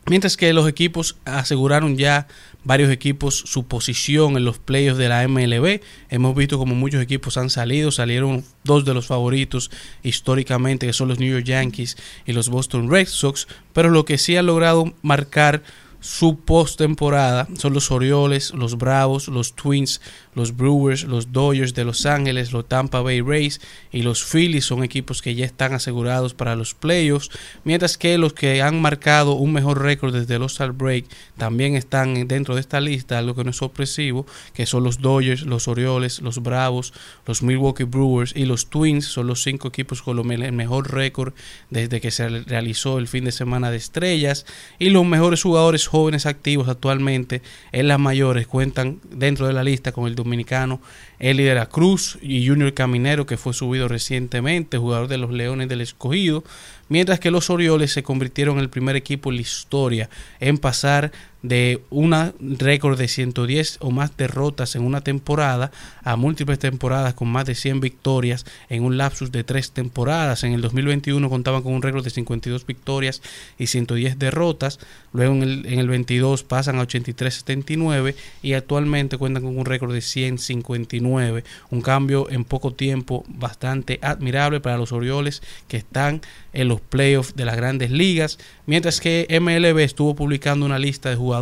Mientras 0.09 0.37
que 0.37 0.53
los 0.53 0.69
equipos 0.69 1.17
aseguraron 1.25 1.97
ya 1.97 2.29
varios 2.67 2.91
equipos 2.91 3.37
su 3.47 3.67
posición 3.67 4.37
en 4.37 4.45
los 4.45 4.59
playoffs 4.59 4.99
de 4.99 5.09
la 5.09 5.27
MLB. 5.27 5.81
Hemos 6.11 6.35
visto 6.35 6.59
como 6.59 6.75
muchos 6.75 7.01
equipos 7.01 7.37
han 7.37 7.49
salido. 7.49 7.93
Salieron 7.93 8.45
dos 8.65 8.85
de 8.85 8.93
los 8.93 9.07
favoritos 9.07 9.71
históricamente, 10.03 10.87
que 10.87 10.93
son 10.93 11.09
los 11.09 11.21
New 11.21 11.31
York 11.31 11.45
Yankees 11.45 11.97
y 12.27 12.33
los 12.33 12.49
Boston 12.49 12.91
Red 12.91 13.07
Sox. 13.07 13.47
Pero 13.73 13.91
lo 13.91 14.05
que 14.05 14.19
sí 14.19 14.37
ha 14.37 14.43
logrado 14.43 14.93
marcar 15.03 15.63
su 16.01 16.41
postemporada 16.41 17.49
son 17.57 17.73
los 17.73 17.91
Orioles, 17.91 18.53
los 18.53 18.77
Bravos, 18.79 19.29
los 19.29 19.55
Twins, 19.55 20.01
los 20.37 20.57
Brewers, 20.57 21.03
los 21.05 21.33
Dodgers 21.33 21.75
de 21.75 21.85
Los 21.85 22.07
Ángeles, 22.07 22.53
los 22.53 22.69
Tampa 22.69 23.01
Bay 23.01 23.23
Rays 23.23 23.61
y 23.91 24.03
los 24.03 24.23
Phillies 24.23 24.67
son 24.67 24.85
equipos 24.85 25.23
que 25.23 25.35
ya 25.35 25.47
están 25.47 25.73
asegurados 25.73 26.35
para 26.35 26.55
los 26.55 26.75
playoffs, 26.75 27.31
mientras 27.65 27.99
que 27.99 28.19
los 28.19 28.35
que 28.35 28.63
han 28.63 28.81
marcado 28.81 29.33
un 29.33 29.53
mejor 29.53 29.83
récord 29.83 30.15
desde 30.15 30.39
los 30.39 30.61
All 30.61 30.73
Break 30.73 31.07
también 31.39 31.75
están 31.75 32.29
dentro 32.29 32.55
de 32.55 32.61
esta 32.61 32.81
lista, 32.81 33.19
algo 33.19 33.35
que 33.35 33.45
no 33.45 33.51
es 33.51 33.57
sorpresivo, 33.57 34.27
que 34.53 34.67
son 34.67 34.85
los 34.85 35.01
Dodgers, 35.01 35.43
los 35.43 35.69
Orioles, 35.69 36.21
los 36.21 36.43
Bravos, 36.43 36.93
los 37.27 37.43
Milwaukee 37.43 37.85
Brewers 37.85 38.35
y 38.37 38.45
los 38.45 38.69
Twins, 38.69 39.07
son 39.07 39.27
los 39.27 39.43
cinco 39.43 39.69
equipos 39.69 40.03
con 40.03 40.31
el 40.31 40.53
mejor 40.53 40.93
récord 40.93 41.33
desde 41.71 42.01
que 42.01 42.11
se 42.11 42.29
realizó 42.29 42.99
el 42.99 43.09
fin 43.09 43.25
de 43.25 43.33
semana 43.33 43.71
de 43.71 43.79
estrellas. 43.79 44.45
Y 44.79 44.91
los 44.91 45.07
mejores 45.07 45.43
jugadores 45.43 45.87
jóvenes 45.87 46.27
activos 46.27 46.69
actualmente 46.69 47.41
en 47.73 47.89
las 47.89 47.99
mayores 47.99 48.47
cuentan 48.47 49.01
dentro 49.11 49.47
de 49.47 49.55
la 49.55 49.65
lista 49.65 49.93
con 49.93 50.07
el 50.07 50.15
dominicano 50.27 50.81
Eli 51.19 51.45
de 51.45 51.55
la 51.55 51.67
Cruz 51.67 52.19
y 52.21 52.47
Junior 52.47 52.75
Caminero 52.75 53.25
que 53.25 53.37
fue 53.37 53.55
subido 53.55 53.89
recientemente, 53.89 54.77
jugador 54.77 55.09
de 55.09 55.17
los 55.19 55.31
Leones 55.31 55.69
del 55.69 55.81
Escogido, 55.81 56.45
mientras 56.89 57.21
que 57.21 57.31
los 57.31 57.49
Orioles 57.49 57.93
se 57.93 58.03
convirtieron 58.03 58.57
en 58.57 58.63
el 58.63 58.69
primer 58.69 58.97
equipo 58.97 59.31
en 59.31 59.37
la 59.37 59.43
historia 59.43 60.11
en 60.41 60.59
pasar 60.59 61.13
de 61.49 61.81
una 61.91 62.35
récord 62.41 62.99
de 62.99 63.09
110 63.09 63.79
o 63.81 63.91
más 63.91 64.17
derrotas 64.17 64.75
en 64.75 64.83
una 64.83 65.01
temporada 65.01 65.71
a 66.03 66.17
múltiples 66.17 66.59
temporadas 66.59 67.15
con 67.15 67.29
más 67.29 67.47
de 67.47 67.55
100 67.55 67.81
victorias 67.81 68.45
en 68.69 68.83
un 68.83 68.99
lapsus 68.99 69.31
de 69.31 69.45
tres 69.45 69.71
temporadas. 69.71 70.43
En 70.45 70.53
el 70.53 70.61
2021 70.61 71.29
contaban 71.31 71.63
con 71.63 71.73
un 71.73 71.83
récord 71.83 72.03
de 72.03 72.11
52 72.11 72.67
victorias 72.67 73.23
y 73.59 73.69
110 73.69 74.19
derrotas. 74.19 74.79
Luego 75.13 75.35
en 75.35 75.43
el, 75.43 75.67
en 75.67 75.79
el 75.79 75.89
22 75.89 76.43
pasan 76.43 76.79
a 76.79 76.83
83-79 76.83 78.15
y 78.43 78.55
actualmente 78.55 79.17
cuentan 79.17 79.45
con 79.45 79.57
un 79.57 79.65
récord 79.65 79.93
de 79.93 80.01
159. 80.01 81.45
Un 81.71 81.81
cambio 81.81 82.29
en 82.31 82.45
poco 82.45 82.73
tiempo 82.73 83.25
bastante 83.29 83.99
admirable 84.03 84.61
para 84.61 84.79
los 84.79 84.93
Orioles 84.93 85.43
que 85.69 85.77
están 85.77 86.23
en 86.53 86.69
los 86.69 86.81
playoffs 86.81 87.37
de 87.37 87.45
las 87.45 87.57
grandes 87.57 87.91
ligas. 87.91 88.39
Mientras 88.67 89.01
que 89.01 89.27
MLB 89.41 89.79
estuvo 89.81 90.17
publicando 90.17 90.67
una 90.67 90.79
lista 90.79 91.11
de 91.11 91.17
jugadores 91.17 91.36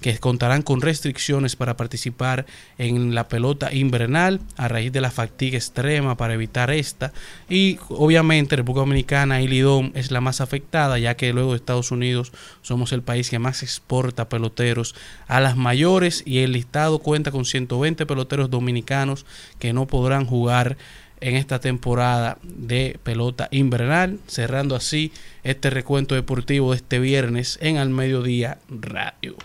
que 0.00 0.18
contarán 0.18 0.62
con 0.62 0.80
restricciones 0.80 1.56
para 1.56 1.76
participar 1.76 2.46
en 2.78 3.14
la 3.14 3.28
pelota 3.28 3.72
invernal 3.72 4.40
a 4.56 4.68
raíz 4.68 4.92
de 4.92 5.00
la 5.00 5.10
fatiga 5.10 5.56
extrema 5.56 6.16
para 6.16 6.34
evitar 6.34 6.70
esta. 6.70 7.12
Y 7.48 7.78
obviamente 7.88 8.56
República 8.56 8.80
Dominicana 8.80 9.40
y 9.40 9.48
Lidón 9.48 9.92
es 9.94 10.10
la 10.10 10.20
más 10.20 10.40
afectada 10.40 10.98
ya 10.98 11.16
que 11.16 11.32
luego 11.32 11.52
de 11.52 11.56
Estados 11.56 11.90
Unidos 11.90 12.32
somos 12.62 12.92
el 12.92 13.02
país 13.02 13.30
que 13.30 13.38
más 13.38 13.62
exporta 13.62 14.28
peloteros 14.28 14.94
a 15.28 15.40
las 15.40 15.56
mayores 15.56 16.22
y 16.26 16.40
el 16.40 16.52
listado 16.52 16.98
cuenta 16.98 17.30
con 17.30 17.44
120 17.44 18.06
peloteros 18.06 18.50
dominicanos 18.50 19.24
que 19.58 19.72
no 19.72 19.86
podrán 19.86 20.26
jugar 20.26 20.76
en 21.22 21.36
esta 21.36 21.60
temporada 21.60 22.38
de 22.42 22.98
pelota 23.02 23.48
invernal, 23.50 24.18
cerrando 24.26 24.76
así 24.76 25.12
este 25.44 25.70
recuento 25.70 26.14
deportivo 26.14 26.72
de 26.72 26.76
este 26.76 26.98
viernes 26.98 27.58
en 27.62 27.78
Al 27.78 27.90
Mediodía 27.90 28.58
Radio. 28.68 29.36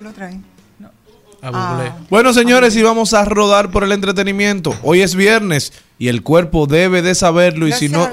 Lo 0.00 0.12
traen. 0.12 0.52
Ah. 1.44 1.96
Bueno, 2.08 2.32
señores, 2.32 2.76
y 2.76 2.82
vamos 2.82 3.14
a 3.14 3.24
rodar 3.24 3.72
por 3.72 3.82
el 3.82 3.90
entretenimiento. 3.90 4.76
Hoy 4.84 5.00
es 5.00 5.16
viernes 5.16 5.72
y 5.98 6.06
el 6.06 6.22
cuerpo 6.22 6.68
debe 6.68 7.02
de 7.02 7.16
saberlo. 7.16 7.66
Y 7.66 7.72
si 7.72 7.88
no, 7.88 8.08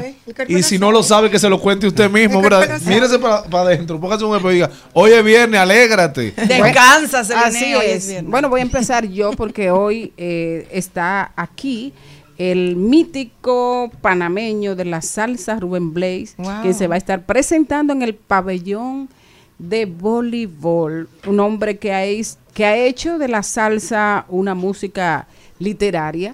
y 0.47 0.53
lo 0.55 0.63
si 0.63 0.79
no 0.79 0.91
lo 0.91 1.03
sabe, 1.03 1.29
que 1.29 1.37
se 1.37 1.47
lo 1.47 1.59
cuente 1.59 1.85
usted 1.85 2.09
mismo. 2.09 2.41
¿verdad? 2.41 2.81
Mírese 2.81 3.19
para, 3.19 3.43
adentro, 3.61 3.99
póngase 3.99 4.23
un 4.25 4.35
espejo 4.35 4.51
y 4.51 4.55
diga: 4.55 4.71
Hoy 4.93 5.11
es 5.11 5.23
viernes, 5.23 5.59
alégrate. 5.59 6.31
Descansa, 6.31 7.19
Así 7.19 7.75
hoy 7.75 7.85
es 7.85 7.97
es. 7.97 8.07
viernes. 8.07 8.31
Bueno, 8.31 8.49
voy 8.49 8.61
a 8.61 8.63
empezar 8.63 9.05
yo 9.05 9.31
porque 9.33 9.69
hoy 9.69 10.11
eh, 10.17 10.67
está 10.71 11.31
aquí 11.35 11.93
el 12.39 12.75
mítico 12.77 13.91
panameño 14.01 14.75
de 14.75 14.85
la 14.85 15.01
salsa 15.03 15.59
Rubén 15.59 15.93
Blaze, 15.93 16.33
Wow. 16.37 16.63
que 16.63 16.73
se 16.73 16.87
va 16.87 16.95
a 16.95 16.97
estar 16.97 17.25
presentando 17.25 17.93
en 17.93 18.01
el 18.01 18.15
pabellón 18.15 19.09
de 19.57 19.85
voleibol. 19.85 21.07
Un 21.27 21.39
hombre 21.41 21.77
que 21.77 21.93
ha, 21.93 22.07
is- 22.07 22.37
que 22.53 22.65
ha 22.65 22.75
hecho 22.77 23.17
de 23.17 23.27
la 23.27 23.43
salsa 23.43 24.25
una 24.29 24.55
música 24.55 25.27
literaria, 25.59 26.33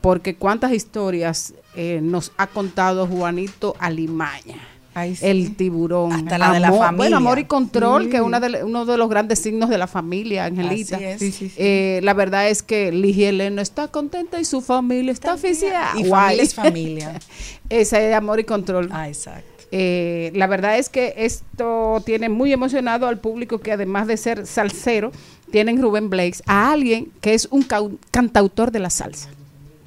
porque 0.00 0.34
cuántas 0.34 0.72
historias 0.72 1.54
eh, 1.76 2.00
nos 2.02 2.32
ha 2.38 2.46
contado 2.46 3.06
Juanito 3.06 3.76
Alimaña. 3.78 4.56
Sí. 4.94 5.16
El 5.22 5.56
tiburón. 5.56 6.12
Hasta 6.12 6.36
la 6.38 6.52
de 6.52 6.60
la 6.60 6.68
familia. 6.72 6.96
Bueno, 6.96 7.16
amor 7.16 7.38
y 7.38 7.44
control, 7.44 8.04
Sí. 8.04 8.10
que 8.10 8.16
es 8.18 8.22
una 8.22 8.40
de- 8.40 8.62
uno 8.64 8.84
de 8.84 8.96
los 8.98 9.08
grandes 9.08 9.38
signos 9.38 9.70
de 9.70 9.78
la 9.78 9.86
familia, 9.86 10.44
Angelita. 10.44 10.96
Así 10.96 11.04
es. 11.26 11.34
Sí. 11.34 11.52
Eh, 11.56 12.00
la 12.02 12.12
verdad 12.14 12.48
es 12.48 12.62
que 12.62 12.92
Ligia 12.92 13.30
Eleno 13.30 13.62
está 13.62 13.88
contenta 13.88 14.38
y 14.40 14.44
su 14.44 14.60
familia 14.60 15.12
está 15.12 15.34
oficial. 15.34 15.98
Y 15.98 16.04
familia 16.04 16.42
es 16.42 16.54
familia. 16.54 17.20
Esa 17.70 18.00
es 18.00 18.14
amor 18.14 18.40
y 18.40 18.44
control. 18.44 18.88
Ah, 18.92 19.08
exacto. 19.08 19.48
Eh, 19.74 20.30
la 20.34 20.46
verdad 20.46 20.76
es 20.78 20.90
que 20.90 21.14
esto 21.16 22.02
tiene 22.04 22.28
muy 22.28 22.52
emocionado 22.52 23.06
al 23.06 23.18
público 23.18 23.58
que 23.60 23.72
además 23.72 24.06
de 24.06 24.18
ser 24.18 24.46
salsero, 24.46 25.10
tienen 25.50 25.80
Rubén 25.80 26.10
Blakes 26.10 26.40
a 26.46 26.70
alguien 26.72 27.08
que 27.22 27.32
es 27.32 27.48
un 27.50 27.64
cantautor 28.10 28.70
de 28.70 28.78
la 28.80 28.90
salsa. 28.90 29.30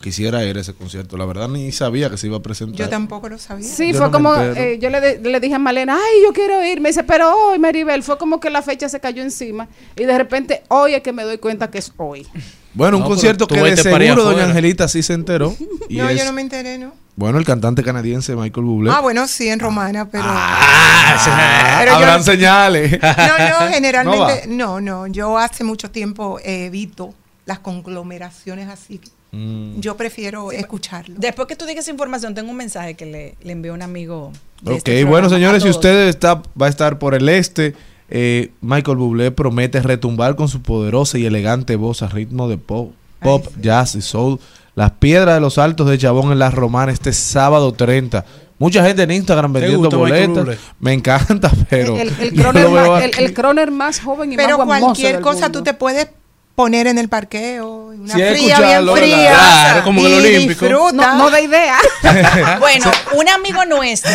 Quisiera 0.01 0.43
ir 0.45 0.57
a 0.57 0.61
ese 0.61 0.73
concierto. 0.73 1.17
La 1.17 1.25
verdad, 1.25 1.47
ni 1.49 1.71
sabía 1.71 2.09
que 2.09 2.17
se 2.17 2.27
iba 2.27 2.37
a 2.37 2.41
presentar. 2.41 2.77
Yo 2.77 2.89
tampoco 2.89 3.27
lo 3.29 3.37
sabía. 3.39 3.67
Sí, 3.67 3.91
Yo 3.91 3.97
fue 3.97 4.07
no 4.07 4.11
como, 4.11 4.35
eh, 4.35 4.77
yo 4.79 4.89
le, 4.91 5.01
de- 5.01 5.19
le 5.29 5.39
dije 5.39 5.55
a 5.55 5.59
Malena, 5.59 5.95
ay, 5.95 6.21
yo 6.23 6.31
quiero 6.33 6.63
ir. 6.63 6.79
Me 6.81 6.89
dice, 6.89 7.03
pero 7.03 7.33
hoy, 7.35 7.57
Maribel, 7.59 8.03
fue 8.03 8.17
como 8.17 8.39
que 8.39 8.49
la 8.51 8.61
fecha 8.61 8.87
se 8.87 8.99
cayó 8.99 9.23
encima. 9.23 9.67
Y 9.95 10.03
de 10.03 10.17
repente, 10.17 10.61
hoy 10.67 10.93
es 10.93 11.01
que 11.01 11.11
me 11.11 11.23
doy 11.23 11.37
cuenta 11.39 11.71
que 11.71 11.79
es 11.79 11.91
hoy. 11.97 12.27
Bueno, 12.73 12.97
un 12.97 13.03
No, 13.03 13.09
concierto 13.09 13.47
que 13.47 13.59
de 13.61 13.77
seguro 13.77 14.23
doña. 14.25 14.43
Angelita 14.43 14.87
sí 14.87 15.01
se 15.01 15.13
enteró. 15.13 15.55
Y 15.89 15.97
No, 15.97 16.09
es, 16.09 16.17
yo 16.19 16.25
no 16.25 16.33
me 16.33 16.41
enteré, 16.41 16.77
¿no? 16.77 16.93
bueno, 17.15 17.37
el 17.39 17.45
cantante 17.45 17.81
canadiense 17.81 18.35
Michael 18.35 18.65
Bublé. 18.65 18.91
Ah, 18.91 18.99
bueno, 18.99 19.25
sí, 19.27 19.47
en 19.47 19.59
romana, 19.59 20.09
pero... 20.11 20.25
Ah, 20.27 21.77
Pero 21.79 21.91
yo- 21.91 21.97
habrán 21.97 22.23
señales. 22.23 22.99
No, 23.01 23.49
no, 23.67 23.67
generalmente, 23.73 24.47
No 24.47 24.81
no, 24.81 25.05
no, 25.05 25.07
yo 25.07 25.37
hace 25.37 25.63
mucho 25.63 25.89
tiempo 25.91 26.39
eh, 26.43 26.65
evito 26.65 27.13
las 27.45 27.59
conglomeraciones 27.59 28.67
así. 28.69 28.99
Mm. 29.35 29.81
Yo 29.81 29.97
prefiero 29.97 30.51
escucharlo. 30.53 31.15
Después 31.17 31.47
que 31.47 31.57
tú 31.57 31.65
digas 31.65 31.83
esa 31.83 31.91
información, 31.91 32.33
tengo 32.33 32.51
un 32.51 32.57
mensaje 32.57 32.93
que 32.93 33.05
le, 33.05 33.35
le 33.43 33.51
envió 33.51 33.73
un 33.73 33.81
amigo. 33.81 34.31
de 34.61 34.71
Ok, 34.71 34.77
este 34.77 35.03
bueno 35.03 35.29
señores, 35.29 35.61
si 35.63 35.69
usted 35.69 36.07
está, 36.07 36.35
va 36.59 36.67
a 36.67 36.69
estar 36.69 36.99
por 36.99 37.13
el 37.15 37.27
este, 37.27 37.75
eh, 38.09 38.51
Michael 38.61 38.97
Bublé 38.97 39.31
promete 39.31 39.81
retumbar 39.81 40.37
con 40.37 40.47
su 40.47 40.61
poderosa 40.61 41.17
y 41.17 41.25
elegante 41.25 41.75
voz 41.75 42.01
a 42.01 42.07
ritmo 42.07 42.47
de 42.47 42.57
pop, 42.57 42.93
pop 43.21 43.43
Ay, 43.47 43.53
sí. 43.55 43.61
jazz 43.61 43.95
y 43.95 44.01
soul 44.01 44.39
Las 44.73 44.91
Piedras 44.91 45.35
de 45.35 45.41
los 45.41 45.57
Altos 45.57 45.89
de 45.89 45.97
Chabón 45.97 46.31
en 46.31 46.39
Las 46.39 46.53
Romanas 46.53 46.93
este 46.93 47.11
sábado 47.11 47.73
30. 47.73 48.23
Mucha 48.57 48.85
gente 48.85 49.03
en 49.03 49.11
Instagram 49.11 49.51
¿Te 49.51 49.59
vendiendo 49.59 49.89
boletas. 49.89 50.57
Me 50.79 50.93
encanta, 50.93 51.51
pero. 51.69 51.97
El, 51.97 52.09
el, 52.21 52.33
croner 52.33 52.69
más, 52.69 53.03
el, 53.03 53.33
croner 53.33 53.71
más 53.71 53.99
joven 53.99 54.31
y 54.31 54.37
Pero 54.37 54.57
más 54.59 54.65
guamoso 54.65 54.85
cualquier 54.85 55.13
del 55.15 55.21
cosa 55.21 55.41
mundo. 55.41 55.59
tú 55.59 55.63
te 55.65 55.73
puedes 55.73 56.07
poner 56.55 56.87
en 56.87 56.97
el 56.97 57.09
parqueo, 57.09 57.87
una 57.87 58.13
Sí, 58.13 58.21
fría, 58.21 58.59
bien 58.59 58.87
fría. 58.95 59.33
Claro, 59.33 59.83
como 59.83 59.99
en 59.99 60.05
el 60.05 60.13
y 60.13 60.15
Olímpico. 60.35 60.65
disfruta. 60.65 60.91
No, 60.93 61.17
no 61.17 61.29
da 61.29 61.41
idea. 61.41 61.77
Bueno, 62.59 62.91
un 63.13 63.27
amigo 63.29 63.65
nuestro 63.65 64.11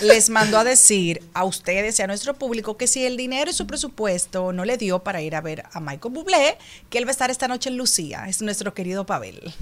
les 0.00 0.28
mandó 0.30 0.58
a 0.58 0.64
decir 0.64 1.22
a 1.34 1.44
ustedes 1.44 1.98
y 1.98 2.02
a 2.02 2.06
nuestro 2.06 2.34
público 2.34 2.76
que 2.76 2.86
si 2.86 3.04
el 3.06 3.16
dinero 3.16 3.50
y 3.50 3.54
su 3.54 3.66
presupuesto 3.66 4.52
no 4.52 4.64
le 4.64 4.76
dio 4.76 4.98
para 5.00 5.20
ir 5.22 5.36
a 5.36 5.40
ver 5.40 5.64
a 5.72 5.80
Michael 5.80 6.12
Bublé, 6.14 6.58
que 6.90 6.98
él 6.98 7.04
va 7.06 7.10
a 7.10 7.12
estar 7.12 7.30
esta 7.30 7.48
noche 7.48 7.70
en 7.70 7.76
Lucía. 7.76 8.24
Es 8.28 8.42
nuestro 8.42 8.74
querido 8.74 9.06
Pavel. 9.06 9.40
Sí, 9.44 9.54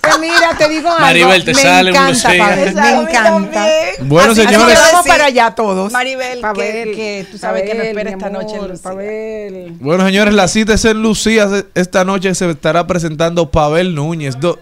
pues 0.00 0.18
mira, 0.18 0.56
te 0.56 0.68
digo 0.68 0.88
algo. 0.88 1.00
Maribel, 1.00 1.44
te 1.44 1.54
me 1.54 1.62
sale 1.62 1.90
un 1.90 1.96
encanta. 1.96 2.28
Pavel, 2.38 2.74
me 2.74 2.90
encanta. 2.90 3.66
Bueno, 4.00 4.32
Así 4.32 4.46
que 4.46 4.52
señores. 4.52 4.78
vamos 4.92 5.06
para 5.06 5.24
allá 5.26 5.54
todos. 5.54 5.92
Maribel, 5.92 6.36
que, 6.36 6.40
Pavel, 6.40 6.96
que 6.96 7.26
tú 7.30 7.38
sabes 7.38 7.62
que 7.62 7.74
me 7.74 7.74
Pavel, 7.74 7.88
espera 7.98 8.10
esta 8.10 8.30
noche 8.30 8.50
en 8.52 8.56
amor, 8.58 8.70
Lucía. 8.70 8.82
Pavel. 8.90 9.72
Bueno, 9.80 10.04
señores, 10.04 10.11
la 10.12 10.48
cita 10.48 10.74
es 10.74 10.84
en 10.84 11.02
Lucía. 11.02 11.48
Esta 11.74 12.04
noche 12.04 12.34
se 12.34 12.50
estará 12.50 12.86
presentando 12.86 13.50
Pavel 13.50 13.94
Núñez. 13.94 14.38
Do- 14.38 14.58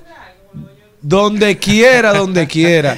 donde 1.03 1.57
quiera, 1.59 2.13
donde 2.13 2.47
quiera. 2.47 2.93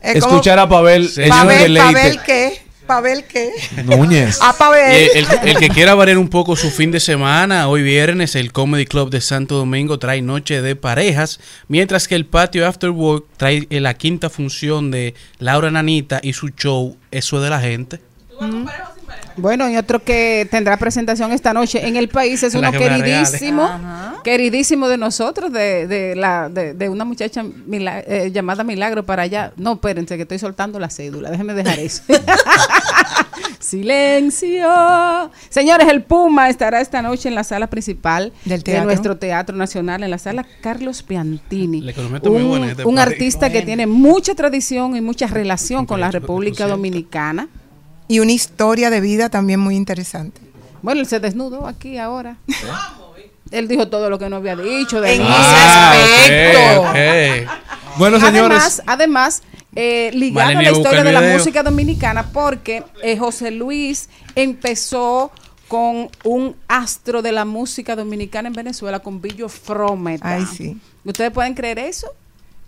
Es 0.00 0.22
como- 0.22 0.34
Escuchar 0.34 0.58
a 0.58 0.68
Pavel 0.68 1.04
es 1.16 1.28
Pavel, 1.28 1.58
deleite. 1.74 1.92
Pavel, 1.92 2.20
¿qué? 2.24 2.62
Pavel, 2.86 3.24
¿qué? 3.24 3.50
Núñez. 3.84 4.38
A 4.42 4.52
Pavel. 4.52 4.92
Y 5.14 5.18
el, 5.18 5.26
el 5.44 5.56
que 5.58 5.68
quiera 5.70 5.94
variar 5.94 6.18
un 6.18 6.28
poco 6.28 6.54
su 6.56 6.70
fin 6.70 6.90
de 6.90 7.00
semana, 7.00 7.68
hoy 7.68 7.82
viernes 7.82 8.34
el 8.34 8.52
Comedy 8.52 8.84
Club 8.84 9.08
de 9.10 9.20
Santo 9.22 9.56
Domingo 9.56 9.98
trae 9.98 10.20
Noche 10.20 10.60
de 10.60 10.76
Parejas, 10.76 11.40
mientras 11.68 12.08
que 12.08 12.14
el 12.14 12.26
Patio 12.26 12.66
After 12.66 12.90
Work 12.90 13.24
trae 13.38 13.66
eh, 13.70 13.80
la 13.80 13.94
quinta 13.94 14.28
función 14.28 14.90
de 14.90 15.14
Laura 15.38 15.70
Nanita 15.70 16.20
y 16.22 16.34
su 16.34 16.48
show 16.50 16.96
Eso 17.10 17.40
de 17.40 17.48
la 17.50 17.60
Gente. 17.60 18.00
Bueno, 19.36 19.68
y 19.68 19.76
otro 19.76 20.02
que 20.02 20.46
tendrá 20.50 20.76
presentación 20.76 21.32
esta 21.32 21.52
noche 21.52 21.86
en 21.86 21.96
el 21.96 22.08
país 22.08 22.42
es 22.42 22.54
uno 22.54 22.70
queridísimo, 22.72 23.68
queridísimo 24.22 24.88
de 24.88 24.96
nosotros, 24.96 25.52
de, 25.52 25.86
de 25.86 26.14
la, 26.16 26.48
de, 26.48 26.74
de 26.74 26.88
una 26.88 27.04
muchacha 27.04 27.42
mila- 27.42 28.00
eh, 28.06 28.30
llamada 28.32 28.62
Milagro 28.64 29.04
para 29.04 29.22
allá. 29.22 29.52
No, 29.56 29.72
espérense, 29.74 30.16
que 30.16 30.22
estoy 30.22 30.38
soltando 30.38 30.78
la 30.78 30.88
cédula, 30.90 31.30
déjenme 31.30 31.54
dejar 31.54 31.78
eso. 31.80 32.02
Silencio. 33.58 35.30
Señores, 35.48 35.88
el 35.88 36.02
Puma 36.02 36.48
estará 36.48 36.80
esta 36.80 37.02
noche 37.02 37.28
en 37.28 37.34
la 37.34 37.44
sala 37.44 37.66
principal 37.68 38.32
Del 38.44 38.58
de 38.60 38.64
teatro. 38.64 38.84
nuestro 38.84 39.16
Teatro 39.16 39.56
Nacional, 39.56 40.02
en 40.02 40.10
la 40.10 40.18
sala 40.18 40.46
Carlos 40.62 41.02
Piantini. 41.02 41.80
Un, 42.24 42.64
este 42.64 42.84
un 42.84 42.98
artista 42.98 43.50
que 43.50 43.62
tiene 43.62 43.86
mucha 43.86 44.34
tradición 44.34 44.96
y 44.96 45.00
mucha 45.00 45.26
relación 45.26 45.86
con 45.86 46.00
la 46.00 46.10
República 46.10 46.66
Dominicana. 46.68 47.48
Y 48.08 48.20
una 48.20 48.32
historia 48.32 48.90
de 48.90 49.00
vida 49.00 49.28
también 49.28 49.60
muy 49.60 49.76
interesante. 49.76 50.40
Bueno, 50.82 51.00
él 51.00 51.06
se 51.06 51.20
desnudó 51.20 51.66
aquí 51.66 51.98
ahora. 51.98 52.36
Él 53.50 53.68
dijo 53.68 53.88
todo 53.88 54.10
lo 54.10 54.18
que 54.18 54.28
no 54.28 54.36
había 54.36 54.56
dicho. 54.56 55.00
De 55.00 55.14
En 55.14 55.22
ese 55.22 55.32
aspecto. 55.32 56.80
ok, 56.82 56.88
ok. 56.88 57.98
Bueno, 57.98 58.20
señores. 58.20 58.58
Además, 58.58 58.82
además 58.86 59.42
eh, 59.76 60.10
ligado 60.12 60.50
a 60.50 60.62
la 60.62 60.70
historia 60.70 61.04
de 61.04 61.12
la 61.12 61.20
video. 61.20 61.38
música 61.38 61.62
dominicana, 61.62 62.30
porque 62.32 62.84
eh, 63.02 63.16
José 63.16 63.50
Luis 63.50 64.08
empezó 64.34 65.32
con 65.68 66.10
un 66.24 66.56
astro 66.68 67.22
de 67.22 67.32
la 67.32 67.44
música 67.44 67.96
dominicana 67.96 68.48
en 68.48 68.54
Venezuela, 68.54 69.00
con 69.00 69.20
Billo 69.20 69.48
Frometa. 69.48 70.34
Ay, 70.34 70.46
sí. 70.46 70.78
¿Ustedes 71.04 71.32
pueden 71.32 71.54
creer 71.54 71.78
eso? 71.78 72.08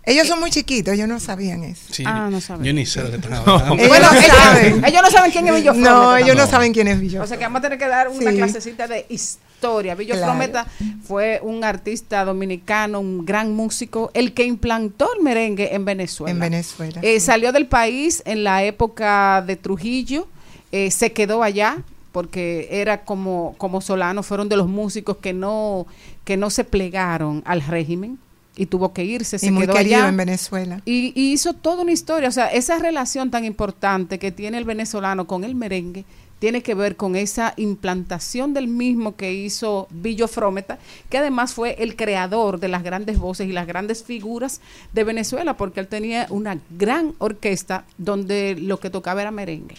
Ellos 0.07 0.25
son 0.27 0.39
muy 0.39 0.49
chiquitos, 0.49 0.93
ellos 0.93 1.07
no 1.07 1.19
sabían 1.19 1.63
eso. 1.63 1.83
Sí, 1.91 2.03
Ah, 2.05 2.29
no 2.31 2.39
saben. 2.41 2.65
Yo 2.65 2.73
ni 2.73 2.85
sé 2.85 3.03
de 3.03 3.09
qué 3.11 3.15
están 3.17 3.33
hablando. 3.33 3.73
Ellos 3.75 3.87
Bueno, 3.89 4.11
no 4.11 4.17
ellos, 4.19 4.31
saben. 4.35 4.85
ellos 4.85 5.01
no 5.03 5.11
saben 5.11 5.31
quién 5.31 5.47
es 5.47 5.53
Billo 5.55 5.71
Frometa. 5.73 5.91
No, 5.91 6.17
ellos 6.17 6.35
no 6.37 6.47
saben 6.47 6.73
quién 6.73 6.87
es 6.87 6.99
Billo. 6.99 7.21
O 7.21 7.27
sea 7.27 7.37
que 7.37 7.43
vamos 7.43 7.59
a 7.59 7.61
tener 7.63 7.77
que 7.77 7.87
dar 7.87 8.07
una 8.07 8.31
Sí. 8.31 8.37
clasecita 8.37 8.87
de 8.87 9.05
historia. 9.09 9.95
Billo 9.95 10.13
Claro. 10.13 10.27
Frometa 10.31 10.65
fue 11.03 11.39
un 11.43 11.63
artista 11.63 12.23
dominicano, 12.23 12.99
un 13.01 13.25
gran 13.25 13.53
músico, 13.53 14.09
el 14.13 14.33
que 14.33 14.45
implantó 14.45 15.09
el 15.17 15.23
merengue 15.23 15.75
en 15.75 15.83
Venezuela. 15.83 16.31
En 16.31 16.39
Venezuela. 16.39 16.99
Eh, 17.03 17.19
salió 17.19 17.51
del 17.51 17.65
país 17.67 18.21
en 18.25 18.43
la 18.45 18.63
época 18.63 19.43
de 19.45 19.55
Trujillo, 19.57 20.27
eh, 20.71 20.89
se 20.89 21.11
quedó 21.11 21.43
allá 21.43 21.79
porque 22.13 22.67
era 22.71 23.01
como, 23.03 23.55
como 23.57 23.81
Solano, 23.81 24.23
fueron 24.23 24.47
de 24.49 24.55
los 24.57 24.67
músicos 24.67 25.17
que 25.17 25.33
no, 25.33 25.85
que 26.23 26.37
no 26.37 26.49
se 26.49 26.63
plegaron 26.63 27.43
al 27.45 27.61
régimen 27.61 28.17
y 28.57 28.65
tuvo 28.65 28.91
que 28.91 29.05
irse, 29.05 29.39
se 29.39 29.45
y 29.47 29.51
muy 29.51 29.67
quedó 29.67 29.77
allá. 29.77 30.09
en 30.09 30.17
Venezuela. 30.17 30.81
Y, 30.85 31.13
y 31.15 31.31
hizo 31.31 31.53
toda 31.53 31.83
una 31.83 31.91
historia, 31.91 32.27
o 32.27 32.31
sea, 32.31 32.47
esa 32.47 32.79
relación 32.79 33.31
tan 33.31 33.45
importante 33.45 34.19
que 34.19 34.31
tiene 34.31 34.57
el 34.57 34.65
venezolano 34.65 35.27
con 35.27 35.43
el 35.43 35.55
merengue 35.55 36.03
tiene 36.39 36.61
que 36.61 36.75
ver 36.75 36.95
con 36.95 37.15
esa 37.15 37.53
implantación 37.57 38.53
del 38.53 38.67
mismo 38.67 39.15
que 39.15 39.33
hizo 39.33 39.87
Billo 39.89 40.27
Frometa, 40.27 40.77
que 41.09 41.17
además 41.17 41.53
fue 41.53 41.75
el 41.79 41.95
creador 41.95 42.59
de 42.59 42.67
las 42.67 42.83
grandes 42.83 43.17
voces 43.17 43.47
y 43.47 43.53
las 43.53 43.67
grandes 43.67 44.03
figuras 44.03 44.61
de 44.93 45.03
Venezuela, 45.03 45.57
porque 45.57 45.79
él 45.79 45.87
tenía 45.87 46.27
una 46.29 46.59
gran 46.69 47.13
orquesta 47.17 47.85
donde 47.97 48.55
lo 48.59 48.79
que 48.79 48.89
tocaba 48.89 49.21
era 49.21 49.31
merengue. 49.31 49.75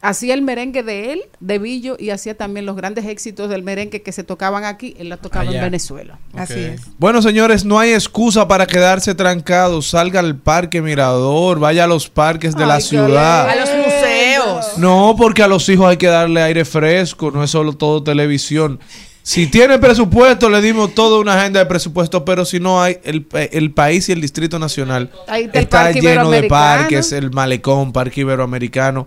Hacía 0.00 0.34
el 0.34 0.42
merengue 0.42 0.84
de 0.84 1.12
él, 1.12 1.22
de 1.40 1.58
Billo, 1.58 1.96
y 1.98 2.10
hacía 2.10 2.36
también 2.36 2.66
los 2.66 2.76
grandes 2.76 3.04
éxitos 3.06 3.50
del 3.50 3.64
merengue 3.64 4.00
que 4.02 4.12
se 4.12 4.22
tocaban 4.22 4.64
aquí, 4.64 4.94
él 4.98 5.08
la 5.08 5.16
tocaba 5.16 5.44
en 5.44 5.50
Allá. 5.50 5.62
Venezuela. 5.64 6.18
Así 6.34 6.54
es. 6.60 6.82
Bueno, 6.98 7.20
señores, 7.20 7.64
no 7.64 7.80
hay 7.80 7.92
excusa 7.94 8.46
para 8.46 8.66
quedarse 8.66 9.14
trancados. 9.16 9.88
Salga 9.88 10.20
al 10.20 10.36
Parque 10.36 10.80
Mirador, 10.80 11.58
vaya 11.58 11.84
a 11.84 11.86
los 11.88 12.08
parques 12.08 12.54
de 12.54 12.64
la 12.64 12.76
Ay, 12.76 12.82
ciudad. 12.82 13.48
A 13.48 13.56
los 13.56 13.68
museos. 13.70 14.78
No, 14.78 15.16
porque 15.18 15.42
a 15.42 15.48
los 15.48 15.68
hijos 15.68 15.88
hay 15.90 15.96
que 15.96 16.06
darle 16.06 16.42
aire 16.42 16.64
fresco, 16.64 17.30
no 17.32 17.42
es 17.42 17.50
solo 17.50 17.72
todo 17.72 18.02
televisión. 18.02 18.78
Si 19.24 19.46
tiene 19.48 19.78
presupuesto, 19.78 20.48
le 20.48 20.62
dimos 20.62 20.94
toda 20.94 21.18
una 21.20 21.38
agenda 21.38 21.58
de 21.60 21.66
presupuesto, 21.66 22.24
pero 22.24 22.44
si 22.46 22.60
no 22.60 22.80
hay, 22.80 22.98
el, 23.04 23.24
pa- 23.24 23.42
el 23.42 23.72
país 23.72 24.08
y 24.08 24.12
el 24.12 24.20
Distrito 24.22 24.58
Nacional 24.58 25.10
está 25.52 25.90
lleno 25.90 26.30
de 26.30 26.44
parques, 26.44 27.12
el 27.12 27.30
Malecón, 27.32 27.92
Parque 27.92 28.20
Iberoamericano. 28.22 29.06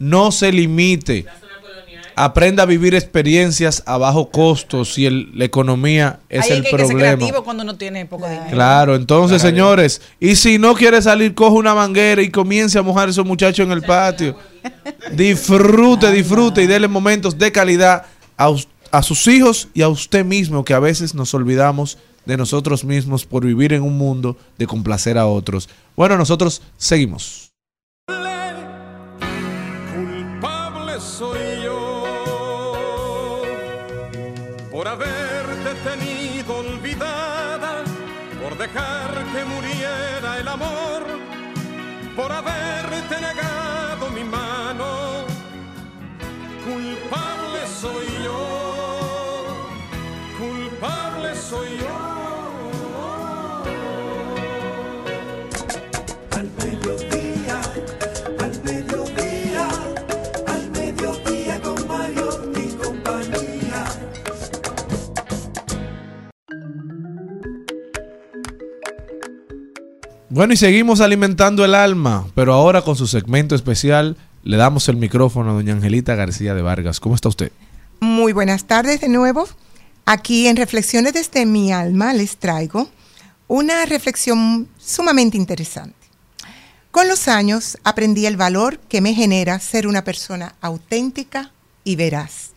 No 0.00 0.32
se 0.32 0.50
limite. 0.50 1.26
Aprenda 2.16 2.62
a 2.62 2.66
vivir 2.66 2.94
experiencias 2.94 3.82
a 3.86 3.96
bajo 3.98 4.30
costo 4.30 4.84
si 4.84 5.04
el- 5.06 5.30
la 5.34 5.44
economía 5.44 6.20
es 6.28 6.44
Ahí 6.46 6.50
el 6.52 6.56
hay 6.56 6.62
que, 6.62 6.68
ser 6.70 6.76
problema. 6.86 7.16
creativo 7.16 7.44
cuando 7.44 7.62
uno 7.62 7.76
tiene 7.76 8.04
poco 8.06 8.26
dinero. 8.28 8.50
Claro, 8.50 8.94
entonces, 8.96 9.40
señores, 9.42 10.00
y 10.18 10.36
si 10.36 10.58
no 10.58 10.74
quiere 10.74 11.00
salir, 11.02 11.34
coge 11.34 11.56
una 11.56 11.74
manguera 11.74 12.20
y 12.22 12.30
comience 12.30 12.78
a 12.78 12.82
mojar 12.82 13.08
a 13.08 13.10
esos 13.10 13.24
muchachos 13.26 13.64
en 13.64 13.72
el 13.72 13.82
patio. 13.82 14.36
Disfrute, 15.12 16.10
disfrute 16.12 16.62
y 16.62 16.66
déle 16.66 16.88
momentos 16.88 17.38
de 17.38 17.52
calidad 17.52 18.04
a, 18.38 18.52
a 18.90 19.02
sus 19.02 19.26
hijos 19.26 19.68
y 19.74 19.82
a 19.82 19.88
usted 19.88 20.24
mismo, 20.24 20.64
que 20.64 20.74
a 20.74 20.78
veces 20.80 21.14
nos 21.14 21.32
olvidamos 21.34 21.98
de 22.26 22.36
nosotros 22.36 22.84
mismos 22.84 23.24
por 23.26 23.44
vivir 23.44 23.72
en 23.72 23.82
un 23.82 23.96
mundo 23.96 24.36
de 24.58 24.66
complacer 24.66 25.16
a 25.18 25.26
otros. 25.26 25.68
Bueno, 25.96 26.16
nosotros 26.16 26.62
seguimos. 26.76 27.49
Bueno, 70.32 70.52
y 70.52 70.56
seguimos 70.56 71.00
alimentando 71.00 71.64
el 71.64 71.74
alma, 71.74 72.24
pero 72.36 72.54
ahora 72.54 72.82
con 72.82 72.94
su 72.94 73.08
segmento 73.08 73.56
especial 73.56 74.16
le 74.44 74.56
damos 74.56 74.88
el 74.88 74.94
micrófono 74.94 75.50
a 75.50 75.54
doña 75.54 75.72
Angelita 75.72 76.14
García 76.14 76.54
de 76.54 76.62
Vargas. 76.62 77.00
¿Cómo 77.00 77.16
está 77.16 77.28
usted? 77.28 77.50
Muy 77.98 78.32
buenas 78.32 78.64
tardes 78.64 79.00
de 79.00 79.08
nuevo. 79.08 79.48
Aquí 80.06 80.46
en 80.46 80.54
Reflexiones 80.54 81.14
desde 81.14 81.46
mi 81.46 81.72
alma 81.72 82.12
les 82.12 82.36
traigo 82.36 82.88
una 83.48 83.84
reflexión 83.86 84.68
sumamente 84.78 85.36
interesante. 85.36 85.96
Con 86.92 87.08
los 87.08 87.26
años 87.26 87.76
aprendí 87.82 88.26
el 88.26 88.36
valor 88.36 88.78
que 88.78 89.00
me 89.00 89.14
genera 89.14 89.58
ser 89.58 89.88
una 89.88 90.04
persona 90.04 90.54
auténtica 90.60 91.50
y 91.82 91.96
veraz. 91.96 92.52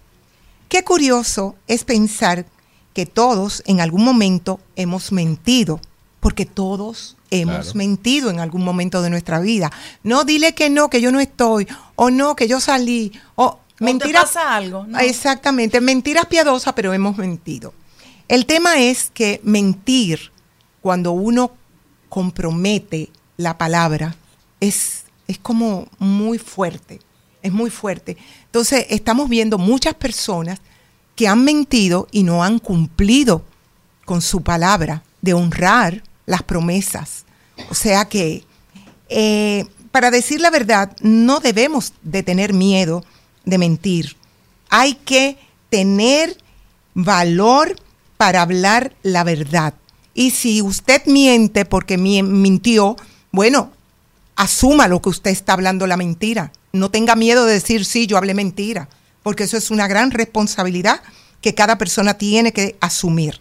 Qué 0.69 0.83
curioso 0.83 1.55
es 1.65 1.85
pensar 1.85 2.45
que 2.93 3.07
todos 3.07 3.63
en 3.65 3.81
algún 3.81 4.03
momento 4.03 4.59
hemos 4.75 5.11
mentido, 5.11 5.81
porque 6.23 6.45
todos 6.47 7.17
hemos 7.29 7.55
Claro. 7.65 7.75
mentido 7.77 8.29
en 8.31 8.39
algún 8.39 8.63
momento 8.63 9.01
de 9.01 9.09
nuestra 9.09 9.39
vida. 9.39 9.71
No, 10.03 10.23
dile 10.23 10.55
que 10.55 10.69
no, 10.69 10.89
que 10.89 11.01
yo 11.01 11.11
no 11.11 11.19
estoy, 11.19 11.67
o 11.95 12.09
no, 12.09 12.35
que 12.35 12.47
yo 12.47 12.59
salí, 12.59 13.11
o 13.35 13.59
te 13.77 13.83
mentiras. 13.83 14.23
pasa 14.23 14.55
algo, 14.55 14.85
¿no? 14.87 14.97
Exactamente, 14.99 15.81
mentiras 15.81 16.25
piadosas, 16.27 16.73
pero 16.73 16.93
hemos 16.93 17.17
mentido. 17.17 17.73
El 18.29 18.45
tema 18.45 18.79
es 18.79 19.11
que 19.13 19.41
mentir, 19.43 20.31
cuando 20.81 21.11
uno 21.11 21.51
compromete 22.07 23.09
la 23.37 23.57
palabra, 23.57 24.15
es, 24.61 25.03
es 25.27 25.37
como 25.39 25.87
muy 25.99 26.37
fuerte, 26.37 26.99
es 27.41 27.51
muy 27.51 27.69
fuerte. 27.69 28.15
Entonces, 28.45 28.85
estamos 28.89 29.27
viendo 29.27 29.57
muchas 29.57 29.93
personas 29.95 30.59
que 31.17 31.27
han 31.27 31.43
mentido 31.43 32.07
y 32.11 32.23
no 32.23 32.43
han 32.43 32.59
cumplido 32.59 33.43
con 34.05 34.21
su 34.21 34.41
palabra 34.41 35.03
de 35.21 35.33
honrar 35.33 36.03
las 36.25 36.43
promesas. 36.43 37.25
O 37.69 37.75
sea 37.75 38.05
que, 38.05 38.43
eh, 39.09 39.65
para 39.91 40.11
decir 40.11 40.41
la 40.41 40.49
verdad, 40.49 40.95
no 41.01 41.39
debemos 41.39 41.93
de 42.01 42.23
tener 42.23 42.53
miedo 42.53 43.03
de 43.45 43.57
mentir. 43.57 44.15
Hay 44.69 44.95
que 44.95 45.37
tener 45.69 46.37
valor 46.93 47.75
para 48.17 48.41
hablar 48.41 48.95
la 49.03 49.23
verdad. 49.23 49.73
Y 50.13 50.31
si 50.31 50.61
usted 50.61 51.05
miente 51.05 51.65
porque 51.65 51.97
mi- 51.97 52.23
mintió, 52.23 52.95
bueno, 53.31 53.71
asuma 54.35 54.87
lo 54.87 55.01
que 55.01 55.09
usted 55.09 55.31
está 55.31 55.53
hablando 55.53 55.87
la 55.87 55.97
mentira. 55.97 56.51
No 56.71 56.89
tenga 56.89 57.15
miedo 57.15 57.45
de 57.45 57.53
decir, 57.53 57.85
sí, 57.85 58.07
yo 58.07 58.17
hablé 58.17 58.33
mentira, 58.33 58.89
porque 59.21 59.43
eso 59.43 59.57
es 59.57 59.69
una 59.71 59.87
gran 59.87 60.11
responsabilidad 60.11 61.01
que 61.41 61.53
cada 61.53 61.77
persona 61.77 62.15
tiene 62.15 62.51
que 62.53 62.77
asumir. 62.79 63.39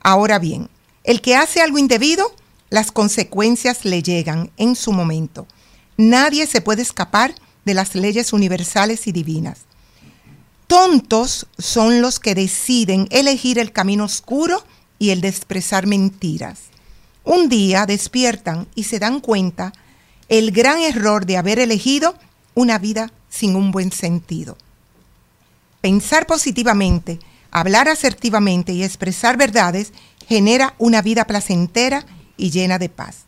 Ahora 0.00 0.38
bien, 0.38 0.68
el 1.06 1.22
que 1.22 1.36
hace 1.36 1.62
algo 1.62 1.78
indebido, 1.78 2.34
las 2.68 2.90
consecuencias 2.90 3.84
le 3.84 4.02
llegan 4.02 4.50
en 4.56 4.74
su 4.74 4.92
momento. 4.92 5.46
Nadie 5.96 6.46
se 6.46 6.60
puede 6.60 6.82
escapar 6.82 7.34
de 7.64 7.74
las 7.74 7.94
leyes 7.94 8.32
universales 8.32 9.06
y 9.06 9.12
divinas. 9.12 9.60
Tontos 10.66 11.46
son 11.58 12.02
los 12.02 12.18
que 12.18 12.34
deciden 12.34 13.06
elegir 13.10 13.58
el 13.60 13.70
camino 13.70 14.04
oscuro 14.04 14.64
y 14.98 15.10
el 15.10 15.20
de 15.20 15.28
expresar 15.28 15.86
mentiras. 15.86 16.58
Un 17.24 17.48
día 17.48 17.86
despiertan 17.86 18.66
y 18.74 18.84
se 18.84 18.98
dan 18.98 19.20
cuenta 19.20 19.72
el 20.28 20.50
gran 20.50 20.80
error 20.80 21.24
de 21.24 21.36
haber 21.36 21.60
elegido 21.60 22.16
una 22.54 22.78
vida 22.78 23.12
sin 23.30 23.54
un 23.54 23.70
buen 23.70 23.92
sentido. 23.92 24.58
Pensar 25.80 26.26
positivamente, 26.26 27.20
hablar 27.52 27.88
asertivamente 27.88 28.72
y 28.72 28.82
expresar 28.82 29.36
verdades 29.36 29.92
genera 30.26 30.74
una 30.78 31.02
vida 31.02 31.24
placentera 31.26 32.04
y 32.36 32.50
llena 32.50 32.78
de 32.78 32.88
paz. 32.88 33.24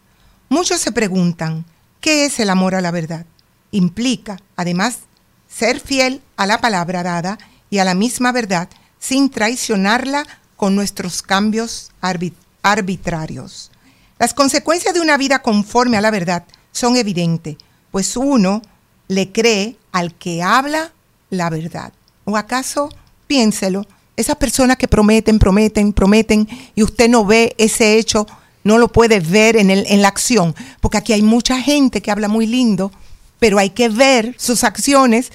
Muchos 0.49 0.81
se 0.81 0.93
preguntan, 0.93 1.65
¿qué 2.01 2.25
es 2.25 2.41
el 2.41 2.51
amor 2.51 2.75
a 2.75 2.81
la 2.81 2.91
verdad? 2.91 3.27
Implica, 3.71 4.39
además, 4.57 5.01
ser 5.49 5.81
fiel 5.81 6.23
a 6.37 6.47
la 6.47 6.61
palabra 6.61 7.03
dada 7.03 7.39
y 7.71 7.79
a 7.79 7.85
la 7.85 7.95
misma 7.95 8.33
verdad 8.33 8.69
sin 8.99 9.31
traicionarla 9.31 10.27
con 10.57 10.75
nuestros 10.75 11.23
cambios 11.23 11.93
arbi- 12.03 12.35
arbitrarios. 12.63 13.71
Las 14.19 14.35
consecuencias 14.35 14.95
de 14.95 15.01
una 15.01 15.17
vida 15.17 15.41
conforme 15.41 15.97
a 15.97 16.01
la 16.01 16.11
verdad 16.11 16.45
son 16.73 16.97
evidentes, 16.97 17.57
pues 17.91 18.17
uno 18.17 18.63
le 19.07 19.31
cree 19.33 19.77
al 19.93 20.15
que 20.15 20.43
habla 20.43 20.93
la 21.31 21.51
verdad. 21.51 21.93
¿O 22.25 22.37
acaso, 22.37 22.89
piénselo, 23.27 23.87
esas 24.19 24.37
personas 24.37 24.77
que 24.77 24.89
prometen, 24.89 25.39
prometen, 25.39 25.93
prometen 25.93 26.49
y 26.75 26.83
usted 26.83 27.09
no 27.09 27.25
ve 27.25 27.55
ese 27.59 27.99
hecho, 27.99 28.27
no 28.65 28.77
lo 28.79 28.89
puede 28.89 29.21
ver 29.21 29.57
en, 29.57 29.71
el- 29.71 29.87
en 29.89 30.03
la 30.03 30.09
acción? 30.09 30.55
Porque 30.81 30.99
aquí 30.99 31.13
hay 31.13 31.23
mucha 31.23 31.61
gente 31.61 32.03
que 32.03 32.11
habla 32.11 32.29
muy 32.29 32.47
lindo, 32.47 32.91
pero 33.39 33.59
hay 33.59 33.71
que 33.71 33.89
ver 33.89 34.35
sus 34.39 34.65
acciones 34.65 35.31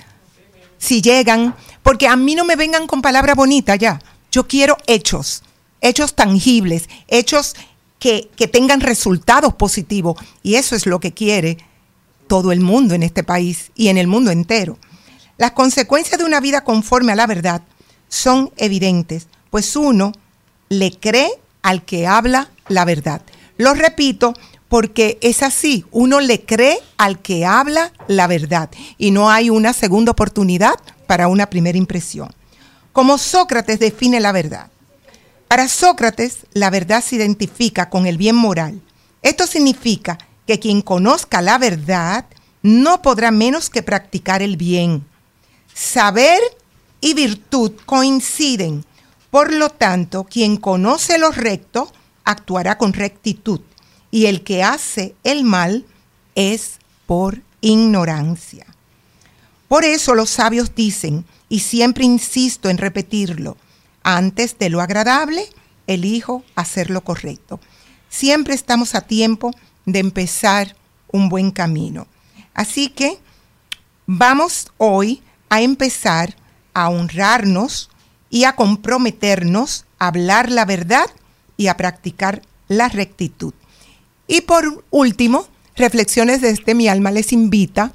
si 0.78 1.02
llegan, 1.02 1.56
porque 1.82 2.08
a 2.08 2.16
mí 2.16 2.36
no 2.36 2.44
me 2.44 2.56
vengan 2.58 2.86
con 2.88 3.02
palabras 3.02 3.36
bonitas 3.36 3.80
ya. 3.80 4.00
Yo 4.32 4.48
quiero 4.48 4.78
hechos, 4.88 5.44
hechos 5.80 6.14
tangibles, 6.14 6.90
hechos 7.08 7.56
que, 8.00 8.30
que 8.36 8.48
tengan 8.50 8.82
resultados 8.82 9.54
positivos. 9.54 10.18
Y 10.44 10.56
eso 10.56 10.76
es 10.76 10.86
lo 10.86 11.00
que 11.00 11.14
quiere 11.14 11.58
todo 12.28 12.52
el 12.52 12.60
mundo 12.60 12.96
en 12.96 13.04
este 13.04 13.24
país 13.24 13.72
y 13.76 13.88
en 13.88 13.98
el 13.98 14.08
mundo 14.08 14.32
entero. 14.32 14.78
Las 15.38 15.52
consecuencias 15.52 16.20
de 16.20 16.26
una 16.26 16.40
vida 16.42 16.64
conforme 16.66 17.14
a 17.14 17.16
la 17.16 17.28
verdad 17.28 17.62
son 18.14 18.52
evidentes, 18.58 19.26
pues 19.50 19.76
uno 19.76 20.12
le 20.70 20.92
cree 20.92 21.32
al 21.64 21.84
que 21.84 22.06
habla 22.06 22.52
la 22.68 22.86
verdad. 22.86 23.24
Lo 23.58 23.74
repito 23.74 24.36
porque 24.70 25.18
es 25.22 25.42
así, 25.42 25.84
uno 25.90 26.20
le 26.20 26.46
cree 26.46 26.78
al 26.98 27.24
que 27.24 27.44
habla 27.44 27.92
la 28.08 28.28
verdad 28.28 28.70
y 29.00 29.10
no 29.10 29.32
hay 29.32 29.50
una 29.50 29.74
segunda 29.74 30.12
oportunidad 30.12 30.76
para 31.08 31.28
una 31.28 31.50
primera 31.50 31.76
impresión. 31.76 32.32
Como 32.92 33.18
Sócrates 33.18 33.80
define 33.80 34.20
la 34.20 34.32
verdad. 34.32 34.70
Para 35.48 35.68
Sócrates, 35.68 36.46
la 36.54 36.70
verdad 36.70 37.04
se 37.04 37.16
identifica 37.16 37.90
con 37.90 38.06
el 38.06 38.20
bien 38.20 38.36
moral. 38.36 38.80
Esto 39.24 39.48
significa 39.48 40.20
que 40.46 40.60
quien 40.60 40.84
conozca 40.84 41.42
la 41.42 41.58
verdad 41.58 42.26
no 42.62 43.02
podrá 43.02 43.32
menos 43.32 43.72
que 43.72 43.82
practicar 43.82 44.44
el 44.44 44.56
bien. 44.56 45.04
Saber 45.74 46.40
y 47.04 47.14
virtud 47.14 47.74
coinciden. 47.86 48.86
Por 49.30 49.52
lo 49.52 49.70
tanto, 49.70 50.24
quien 50.24 50.56
conoce 50.56 51.18
lo 51.18 51.32
recto 51.32 51.92
actuará 52.24 52.78
con 52.78 52.94
rectitud 52.94 53.60
y 54.10 54.28
el 54.28 54.42
que 54.44 54.64
hace 54.64 55.14
el 55.26 55.44
mal 55.44 55.86
es 56.36 56.80
por 57.06 57.42
ignorancia. 57.60 58.66
Por 59.68 59.84
eso 59.84 60.16
los 60.16 60.30
sabios 60.30 60.76
dicen, 60.76 61.26
y 61.50 61.60
siempre 61.60 62.06
insisto 62.06 62.70
en 62.70 62.78
repetirlo, 62.78 63.58
antes 64.04 64.58
de 64.58 64.70
lo 64.70 64.80
agradable, 64.80 65.50
elijo 65.88 66.44
hacer 66.56 66.90
lo 66.90 67.04
correcto. 67.04 67.60
Siempre 68.08 68.54
estamos 68.54 68.96
a 68.96 69.02
tiempo 69.02 69.52
de 69.86 70.00
empezar 70.00 70.78
un 71.12 71.28
buen 71.28 71.52
camino. 71.52 72.08
Así 72.54 72.88
que 72.88 73.20
vamos 74.06 74.72
hoy 74.78 75.22
a 75.50 75.62
empezar 75.62 76.36
a 76.74 76.90
honrarnos 76.90 77.90
y 78.30 78.46
a 78.46 78.56
comprometernos 78.56 79.86
a 80.00 80.08
hablar 80.08 80.52
la 80.52 80.66
verdad 80.66 81.10
y 81.58 81.68
a 81.68 81.78
practicar 81.78 82.42
la 82.68 82.90
rectitud. 82.90 83.54
Y 84.28 84.42
por 84.42 84.84
último, 84.90 85.48
Reflexiones 85.76 86.42
desde 86.42 86.76
mi 86.76 86.88
alma 86.88 87.12
les 87.12 87.34
invita 87.34 87.94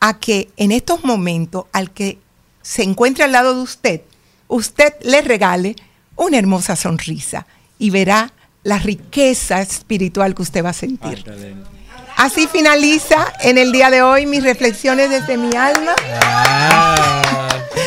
a 0.00 0.18
que 0.18 0.50
en 0.56 0.72
estos 0.72 1.04
momentos 1.04 1.66
al 1.72 1.92
que 1.92 2.18
se 2.62 2.82
encuentre 2.82 3.24
al 3.24 3.32
lado 3.32 3.54
de 3.54 3.62
usted, 3.62 4.00
usted 4.48 4.94
le 5.02 5.22
regale 5.22 5.76
una 6.16 6.38
hermosa 6.38 6.74
sonrisa 6.74 7.46
y 7.78 7.90
verá 7.90 8.32
la 8.64 8.78
riqueza 8.78 9.62
espiritual 9.62 10.34
que 10.34 10.42
usted 10.42 10.64
va 10.64 10.70
a 10.70 10.74
sentir. 10.74 11.24
Así 12.16 12.46
finaliza 12.48 13.32
en 13.40 13.56
el 13.56 13.72
día 13.72 13.90
de 13.90 14.02
hoy 14.02 14.26
mis 14.26 14.42
reflexiones 14.42 15.08
desde 15.08 15.36
mi 15.36 15.54
alma. 15.56 15.94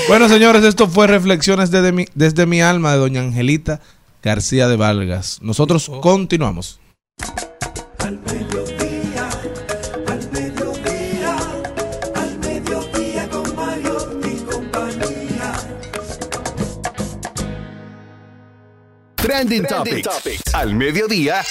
Bueno, 0.07 0.27
señores, 0.27 0.63
esto 0.63 0.87
fue 0.87 1.07
Reflexiones 1.07 1.71
desde 1.71 1.91
mi, 1.91 2.05
desde 2.13 2.45
mi 2.45 2.61
alma 2.61 2.91
de 2.91 2.97
doña 2.97 3.21
Angelita 3.21 3.79
García 4.21 4.67
de 4.67 4.75
Valgas. 4.75 5.39
Nosotros 5.41 5.89
continuamos. 6.01 6.79
Al 7.99 8.19
mediodía, 8.19 9.29
al 10.07 10.31
mediodía, 10.31 11.37
al 12.15 12.37
mediodía 12.39 13.29
con 13.29 13.55
Mario 13.55 13.97
y 14.25 14.43
compañía. 14.43 15.53
Trending, 19.15 19.65
Trending 19.65 19.67
Topics. 19.67 20.09
Topics. 20.09 20.53
Al 20.53 20.75
mediodía. 20.75 21.41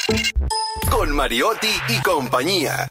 Con 0.90 1.10
Mariotti 1.10 1.72
y 1.88 2.00
compañía. 2.02 2.88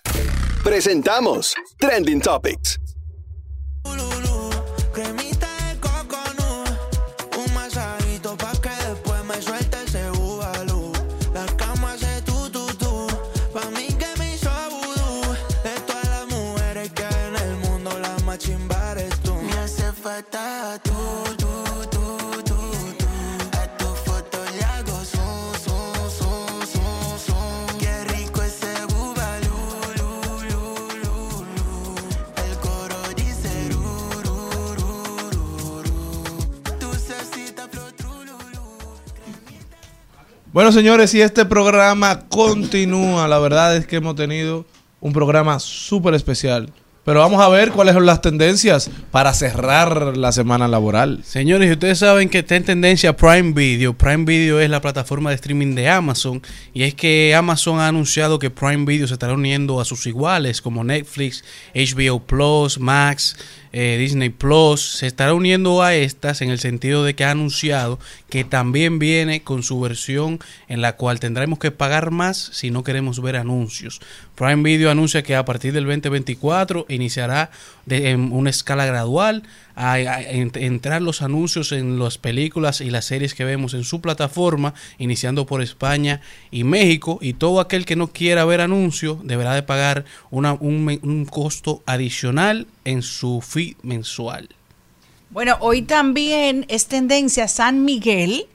Presentamos 0.63 1.53
Trending 1.77 2.19
Topics. 2.19 2.79
Bueno, 40.53 40.73
señores, 40.73 41.13
y 41.13 41.21
este 41.21 41.45
programa 41.45 42.27
continúa. 42.27 43.25
La 43.29 43.39
verdad 43.39 43.77
es 43.77 43.87
que 43.87 43.95
hemos 43.95 44.17
tenido 44.17 44.65
un 44.99 45.13
programa 45.13 45.59
súper 45.59 46.13
especial. 46.13 46.73
Pero 47.03 47.21
vamos 47.21 47.41
a 47.41 47.49
ver 47.49 47.71
cuáles 47.71 47.95
son 47.95 48.05
las 48.05 48.21
tendencias 48.21 48.91
para 49.09 49.33
cerrar 49.33 50.15
la 50.17 50.31
semana 50.31 50.67
laboral. 50.67 51.21
Señores, 51.23 51.71
ustedes 51.71 51.97
saben 51.97 52.29
que 52.29 52.39
está 52.39 52.57
en 52.57 52.63
tendencia 52.63 53.15
Prime 53.15 53.53
Video. 53.53 53.97
Prime 53.97 54.23
Video 54.23 54.59
es 54.59 54.69
la 54.69 54.81
plataforma 54.81 55.31
de 55.31 55.37
streaming 55.37 55.73
de 55.73 55.89
Amazon. 55.89 56.43
Y 56.75 56.83
es 56.83 56.93
que 56.93 57.33
Amazon 57.33 57.79
ha 57.79 57.87
anunciado 57.87 58.37
que 58.37 58.51
Prime 58.51 58.85
Video 58.85 59.07
se 59.07 59.13
estará 59.13 59.33
uniendo 59.33 59.81
a 59.81 59.85
sus 59.85 60.05
iguales 60.05 60.61
como 60.61 60.83
Netflix, 60.83 61.43
HBO 61.73 62.19
Plus, 62.19 62.77
Max, 62.77 63.35
eh, 63.73 63.97
Disney 63.97 64.29
Plus. 64.29 64.97
Se 64.97 65.07
estará 65.07 65.33
uniendo 65.33 65.81
a 65.81 65.95
estas 65.95 66.43
en 66.43 66.51
el 66.51 66.59
sentido 66.59 67.03
de 67.03 67.15
que 67.15 67.23
ha 67.23 67.31
anunciado 67.31 67.97
que 68.31 68.43
también 68.45 68.97
viene 68.97 69.41
con 69.43 69.61
su 69.61 69.79
versión 69.79 70.39
en 70.69 70.81
la 70.81 70.95
cual 70.95 71.19
tendremos 71.19 71.59
que 71.59 71.69
pagar 71.69 72.09
más 72.11 72.37
si 72.53 72.71
no 72.71 72.83
queremos 72.83 73.21
ver 73.21 73.35
anuncios. 73.35 73.99
Prime 74.35 74.63
Video 74.63 74.89
anuncia 74.89 75.21
que 75.21 75.35
a 75.35 75.45
partir 75.45 75.73
del 75.73 75.83
2024 75.83 76.85
iniciará 76.89 77.51
de, 77.85 78.09
en 78.11 78.31
una 78.31 78.49
escala 78.49 78.85
gradual 78.85 79.43
a, 79.75 79.93
a 79.93 80.21
en- 80.21 80.51
entrar 80.55 81.01
los 81.01 81.21
anuncios 81.21 81.73
en 81.73 81.99
las 81.99 82.17
películas 82.17 82.79
y 82.79 82.89
las 82.89 83.03
series 83.05 83.35
que 83.35 83.43
vemos 83.43 83.73
en 83.73 83.83
su 83.83 83.99
plataforma, 83.99 84.73
iniciando 84.97 85.45
por 85.45 85.61
España 85.61 86.21
y 86.51 86.63
México. 86.63 87.19
Y 87.21 87.33
todo 87.33 87.59
aquel 87.59 87.85
que 87.85 87.97
no 87.97 88.07
quiera 88.07 88.45
ver 88.45 88.61
anuncios 88.61 89.17
deberá 89.23 89.53
de 89.55 89.63
pagar 89.63 90.05
un, 90.29 90.45
un 90.45 91.25
costo 91.25 91.83
adicional 91.85 92.65
en 92.85 93.01
su 93.01 93.41
fee 93.41 93.75
mensual. 93.83 94.47
Bueno, 95.31 95.55
hoy 95.61 95.81
también 95.81 96.65
es 96.67 96.87
tendencia 96.87 97.47
San 97.47 97.85
Miguel, 97.85 98.47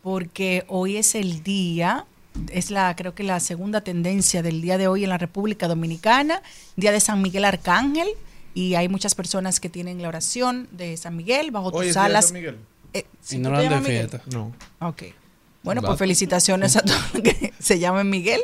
porque 0.00 0.64
hoy 0.68 0.96
es 0.96 1.16
el 1.16 1.42
día, 1.42 2.06
es 2.52 2.70
la, 2.70 2.94
creo 2.94 3.16
que 3.16 3.24
la 3.24 3.40
segunda 3.40 3.80
tendencia 3.80 4.40
del 4.40 4.62
día 4.62 4.78
de 4.78 4.86
hoy 4.86 5.02
en 5.02 5.10
la 5.10 5.18
República 5.18 5.66
Dominicana, 5.66 6.40
día 6.76 6.92
de 6.92 7.00
San 7.00 7.20
Miguel 7.20 7.44
Arcángel, 7.44 8.06
y 8.54 8.76
hay 8.76 8.88
muchas 8.88 9.16
personas 9.16 9.58
que 9.58 9.68
tienen 9.68 10.00
la 10.02 10.06
oración 10.06 10.68
de 10.70 10.96
San 10.96 11.16
Miguel 11.16 11.50
bajo 11.50 11.70
Hoy 11.72 11.72
tus 11.72 11.86
es 11.86 11.94
día 11.94 12.02
de 12.02 12.08
alas. 12.08 12.24
San 12.26 12.34
Miguel. 12.34 12.58
Eh, 12.92 13.06
¿sí 13.20 13.36
Y 13.36 13.42
tú 13.42 13.50
no 13.50 13.56
lo 13.56 13.68
de 13.68 13.80
fiesta. 13.80 14.22
No. 14.32 14.52
Ok. 14.80 15.02
Bueno, 15.64 15.82
pues 15.82 15.98
felicitaciones 15.98 16.76
a 16.76 16.82
todos 16.82 17.12
los 17.12 17.22
que 17.24 17.52
se 17.58 17.80
llamen 17.80 18.08
Miguel. 18.08 18.40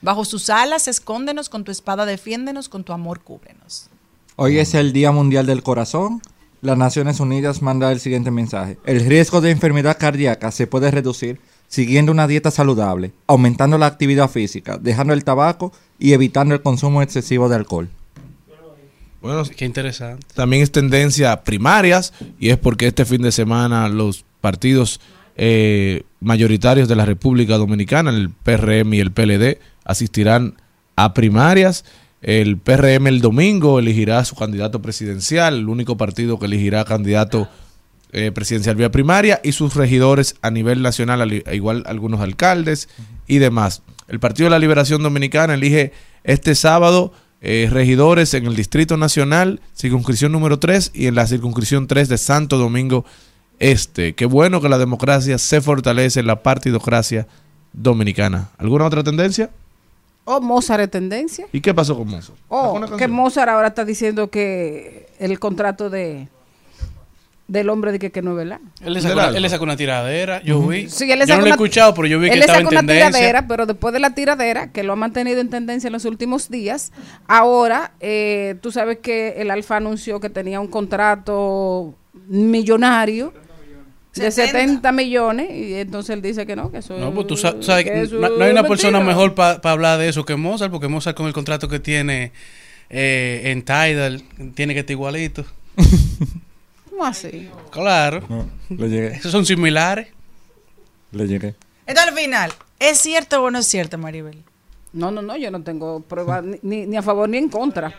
Bajo 0.00 0.24
sus 0.24 0.48
alas, 0.48 0.88
escóndenos, 0.88 1.50
con 1.50 1.64
tu 1.64 1.70
espada 1.70 2.06
defiéndenos, 2.06 2.70
con 2.70 2.82
tu 2.82 2.94
amor 2.94 3.20
cúbrenos. 3.20 3.90
Hoy 4.36 4.58
es 4.58 4.74
el 4.74 4.94
Día 4.94 5.12
Mundial 5.12 5.44
del 5.44 5.62
Corazón. 5.62 6.22
Las 6.66 6.76
Naciones 6.76 7.20
Unidas 7.20 7.62
manda 7.62 7.92
el 7.92 8.00
siguiente 8.00 8.30
mensaje. 8.30 8.76
El 8.84 9.06
riesgo 9.06 9.40
de 9.40 9.50
enfermedad 9.50 9.96
cardíaca 9.98 10.50
se 10.50 10.66
puede 10.66 10.90
reducir 10.90 11.40
siguiendo 11.68 12.12
una 12.12 12.26
dieta 12.26 12.50
saludable, 12.50 13.12
aumentando 13.26 13.78
la 13.78 13.86
actividad 13.86 14.28
física, 14.28 14.78
dejando 14.78 15.12
el 15.12 15.24
tabaco 15.24 15.72
y 15.98 16.12
evitando 16.12 16.54
el 16.54 16.62
consumo 16.62 17.02
excesivo 17.02 17.48
de 17.48 17.56
alcohol. 17.56 17.88
Bueno, 19.22 19.42
Qué 19.56 19.64
interesante. 19.64 20.24
también 20.34 20.62
es 20.62 20.70
tendencia 20.70 21.32
a 21.32 21.42
primarias 21.42 22.12
y 22.38 22.50
es 22.50 22.58
porque 22.58 22.86
este 22.86 23.04
fin 23.04 23.22
de 23.22 23.32
semana 23.32 23.88
los 23.88 24.24
partidos 24.40 25.00
eh, 25.36 26.02
mayoritarios 26.20 26.88
de 26.88 26.96
la 26.96 27.06
República 27.06 27.56
Dominicana, 27.56 28.10
el 28.10 28.30
PRM 28.30 28.94
y 28.94 29.00
el 29.00 29.10
PLD, 29.12 29.58
asistirán 29.84 30.54
a 30.96 31.12
primarias. 31.14 31.84
El 32.26 32.58
PRM 32.58 33.06
el 33.06 33.20
domingo 33.20 33.78
elegirá 33.78 34.18
a 34.18 34.24
su 34.24 34.34
candidato 34.34 34.82
presidencial, 34.82 35.58
el 35.58 35.68
único 35.68 35.96
partido 35.96 36.40
que 36.40 36.46
elegirá 36.46 36.84
candidato 36.84 37.48
eh, 38.10 38.32
presidencial 38.32 38.74
vía 38.74 38.90
primaria 38.90 39.40
y 39.44 39.52
sus 39.52 39.76
regidores 39.76 40.34
a 40.42 40.50
nivel 40.50 40.82
nacional, 40.82 41.32
igual 41.52 41.84
algunos 41.86 42.20
alcaldes 42.20 42.88
y 43.28 43.38
demás. 43.38 43.82
El 44.08 44.18
Partido 44.18 44.46
de 44.46 44.50
la 44.50 44.58
Liberación 44.58 45.04
Dominicana 45.04 45.54
elige 45.54 45.92
este 46.24 46.56
sábado 46.56 47.12
eh, 47.42 47.68
regidores 47.70 48.34
en 48.34 48.46
el 48.46 48.56
Distrito 48.56 48.96
Nacional, 48.96 49.60
circunscripción 49.76 50.32
número 50.32 50.58
3 50.58 50.90
y 50.94 51.06
en 51.06 51.14
la 51.14 51.28
circunscripción 51.28 51.86
3 51.86 52.08
de 52.08 52.18
Santo 52.18 52.58
Domingo 52.58 53.04
Este. 53.60 54.16
Qué 54.16 54.26
bueno 54.26 54.60
que 54.60 54.68
la 54.68 54.78
democracia 54.78 55.38
se 55.38 55.60
fortalece 55.60 56.18
en 56.18 56.26
la 56.26 56.42
partidocracia 56.42 57.28
dominicana. 57.72 58.50
¿Alguna 58.58 58.86
otra 58.86 59.04
tendencia? 59.04 59.50
Oh, 60.28 60.40
Mozart 60.40 60.82
es 60.82 60.90
tendencia. 60.90 61.46
¿Y 61.52 61.60
qué 61.60 61.72
pasó 61.72 61.96
con 61.96 62.12
eso? 62.12 62.34
Oh, 62.48 62.80
que 62.98 63.08
Mozart 63.08 63.48
ahora 63.48 63.68
está 63.68 63.84
diciendo 63.84 64.28
que 64.28 65.08
el 65.18 65.38
contrato 65.38 65.88
de 65.88 66.28
del 67.48 67.68
hombre 67.70 67.92
de 67.92 68.00
que, 68.00 68.10
que 68.10 68.22
no 68.22 68.32
es 68.32 68.36
verdad. 68.38 68.58
Él 68.84 68.92
le 68.94 69.00
sacó, 69.00 69.14
una, 69.14 69.28
él 69.28 69.40
le 69.40 69.48
sacó 69.48 69.62
una 69.62 69.76
tiradera, 69.76 70.42
yo 70.42 70.60
vi. 70.66 70.88
Sí, 70.90 71.08
él 71.12 71.20
le 71.20 71.26
yo 71.26 71.34
sacó 71.34 71.36
no 71.36 71.42
lo 71.42 71.46
he 71.46 71.48
una- 71.50 71.54
escuchado, 71.54 71.94
pero 71.94 72.08
yo 72.08 72.18
vi 72.18 72.26
que 72.26 72.32
él 72.32 72.38
le 72.40 72.44
estaba 72.44 72.58
en 72.58 72.64
sacó 72.64 72.72
una 72.74 72.80
tendencia. 72.80 73.06
tiradera, 73.10 73.46
pero 73.46 73.66
después 73.66 73.94
de 73.94 74.00
la 74.00 74.14
tiradera, 74.16 74.72
que 74.72 74.82
lo 74.82 74.94
ha 74.94 74.96
mantenido 74.96 75.40
en 75.40 75.48
tendencia 75.48 75.86
en 75.86 75.92
los 75.92 76.04
últimos 76.06 76.50
días, 76.50 76.90
ahora 77.28 77.92
eh, 78.00 78.56
tú 78.62 78.72
sabes 78.72 78.98
que 78.98 79.34
el 79.40 79.52
Alfa 79.52 79.76
anunció 79.76 80.18
que 80.18 80.28
tenía 80.28 80.58
un 80.58 80.66
contrato 80.66 81.94
millonario 82.26 83.32
de 84.16 84.30
70 84.30 84.92
millones 84.92 85.50
y 85.50 85.74
entonces 85.74 86.10
él 86.14 86.22
dice 86.22 86.46
que 86.46 86.56
no, 86.56 86.70
que 86.70 86.78
eso 86.78 86.96
No, 86.98 87.12
pues 87.14 87.26
tú 87.26 87.36
sa- 87.36 87.60
sabes 87.62 87.84
que 87.84 88.08
no, 88.14 88.28
no 88.30 88.44
hay 88.44 88.50
una 88.50 88.64
persona 88.64 89.00
mejor 89.00 89.34
para 89.34 89.60
hablar 89.70 89.98
de 89.98 90.08
eso 90.08 90.24
que 90.24 90.36
Mozart, 90.36 90.70
porque 90.72 90.88
Mozart 90.88 91.16
con 91.16 91.26
el 91.26 91.32
contrato 91.32 91.68
que 91.68 91.78
tiene 91.80 92.32
eh, 92.90 93.42
en 93.46 93.62
Tidal 93.64 94.22
tiene 94.54 94.74
que 94.74 94.80
estar 94.80 94.92
igualito. 94.92 95.44
¿Cómo 96.90 97.04
así? 97.04 97.48
Claro. 97.70 98.22
le 98.70 98.88
llegué. 98.88 99.08
Esos 99.16 99.32
son 99.32 99.44
similares. 99.44 100.08
Le 101.12 101.26
llegué. 101.26 101.54
Entonces, 101.86 102.12
al 102.12 102.18
final, 102.18 102.52
¿es 102.80 102.98
cierto 102.98 103.42
o 103.42 103.50
no 103.50 103.58
es 103.58 103.66
cierto, 103.66 103.98
Maribel? 103.98 104.42
No, 104.92 105.10
no, 105.10 105.20
no, 105.22 105.36
yo 105.36 105.50
no 105.50 105.62
tengo 105.62 106.00
pruebas 106.00 106.42
ni- 106.42 106.58
ni, 106.62 106.86
ni 106.86 106.96
a 106.96 107.02
favor 107.02 107.28
ni 107.28 107.36
en 107.38 107.48
contra. 107.48 107.92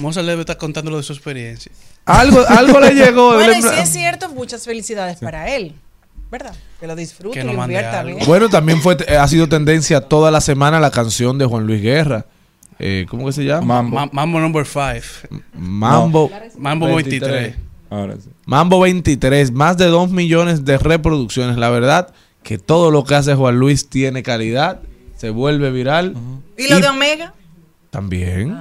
Mozart 0.00 0.26
debe 0.26 0.40
estar 0.40 0.56
contando 0.58 0.90
lo 0.90 0.96
de 0.98 1.02
su 1.02 1.12
experiencia. 1.12 1.70
Algo, 2.04 2.44
algo 2.48 2.80
le 2.80 2.92
llegó. 2.94 3.32
Bueno, 3.34 3.52
le- 3.52 3.58
y 3.58 3.62
si 3.62 3.68
es 3.80 3.88
cierto, 3.90 4.28
muchas 4.30 4.64
felicidades 4.64 5.18
para 5.18 5.54
él. 5.54 5.74
¿Verdad? 6.30 6.54
Que 6.80 6.86
lo 6.88 6.96
disfrute 6.96 7.34
Que 7.34 7.40
y 7.40 7.44
nos 7.44 7.54
lo 7.54 7.60
mande 7.60 7.74
invierta 7.74 8.02
bien. 8.02 8.18
Bueno, 8.26 8.48
también 8.48 8.80
fue 8.82 8.96
eh, 9.06 9.16
ha 9.16 9.28
sido 9.28 9.48
tendencia 9.48 10.00
toda 10.00 10.30
la 10.32 10.40
semana 10.40 10.80
la 10.80 10.90
canción 10.90 11.38
de 11.38 11.44
Juan 11.46 11.66
Luis 11.66 11.80
Guerra. 11.80 12.26
Eh, 12.80 13.06
¿Cómo 13.08 13.26
que 13.26 13.32
se 13.32 13.44
llama? 13.44 13.62
Mambo. 13.82 13.96
Ma- 13.96 14.08
Mambo 14.12 14.40
number 14.40 14.66
5. 14.66 15.36
Mambo. 15.54 16.30
Mambo 16.58 16.94
23. 16.94 17.54
Ahora 17.90 18.16
sí. 18.16 18.28
Mambo 18.44 18.80
23, 18.80 19.52
más 19.52 19.76
de 19.78 19.86
2 19.86 20.10
millones 20.10 20.64
de 20.64 20.76
reproducciones. 20.78 21.56
La 21.58 21.70
verdad 21.70 22.12
que 22.42 22.58
todo 22.58 22.90
lo 22.90 23.04
que 23.04 23.14
hace 23.14 23.34
Juan 23.36 23.58
Luis 23.58 23.88
tiene 23.88 24.22
calidad, 24.24 24.80
se 25.16 25.30
vuelve 25.30 25.70
viral. 25.70 26.16
¿Y 26.58 26.68
lo 26.68 26.80
de 26.80 26.88
Omega? 26.88 27.34
También. 27.90 28.56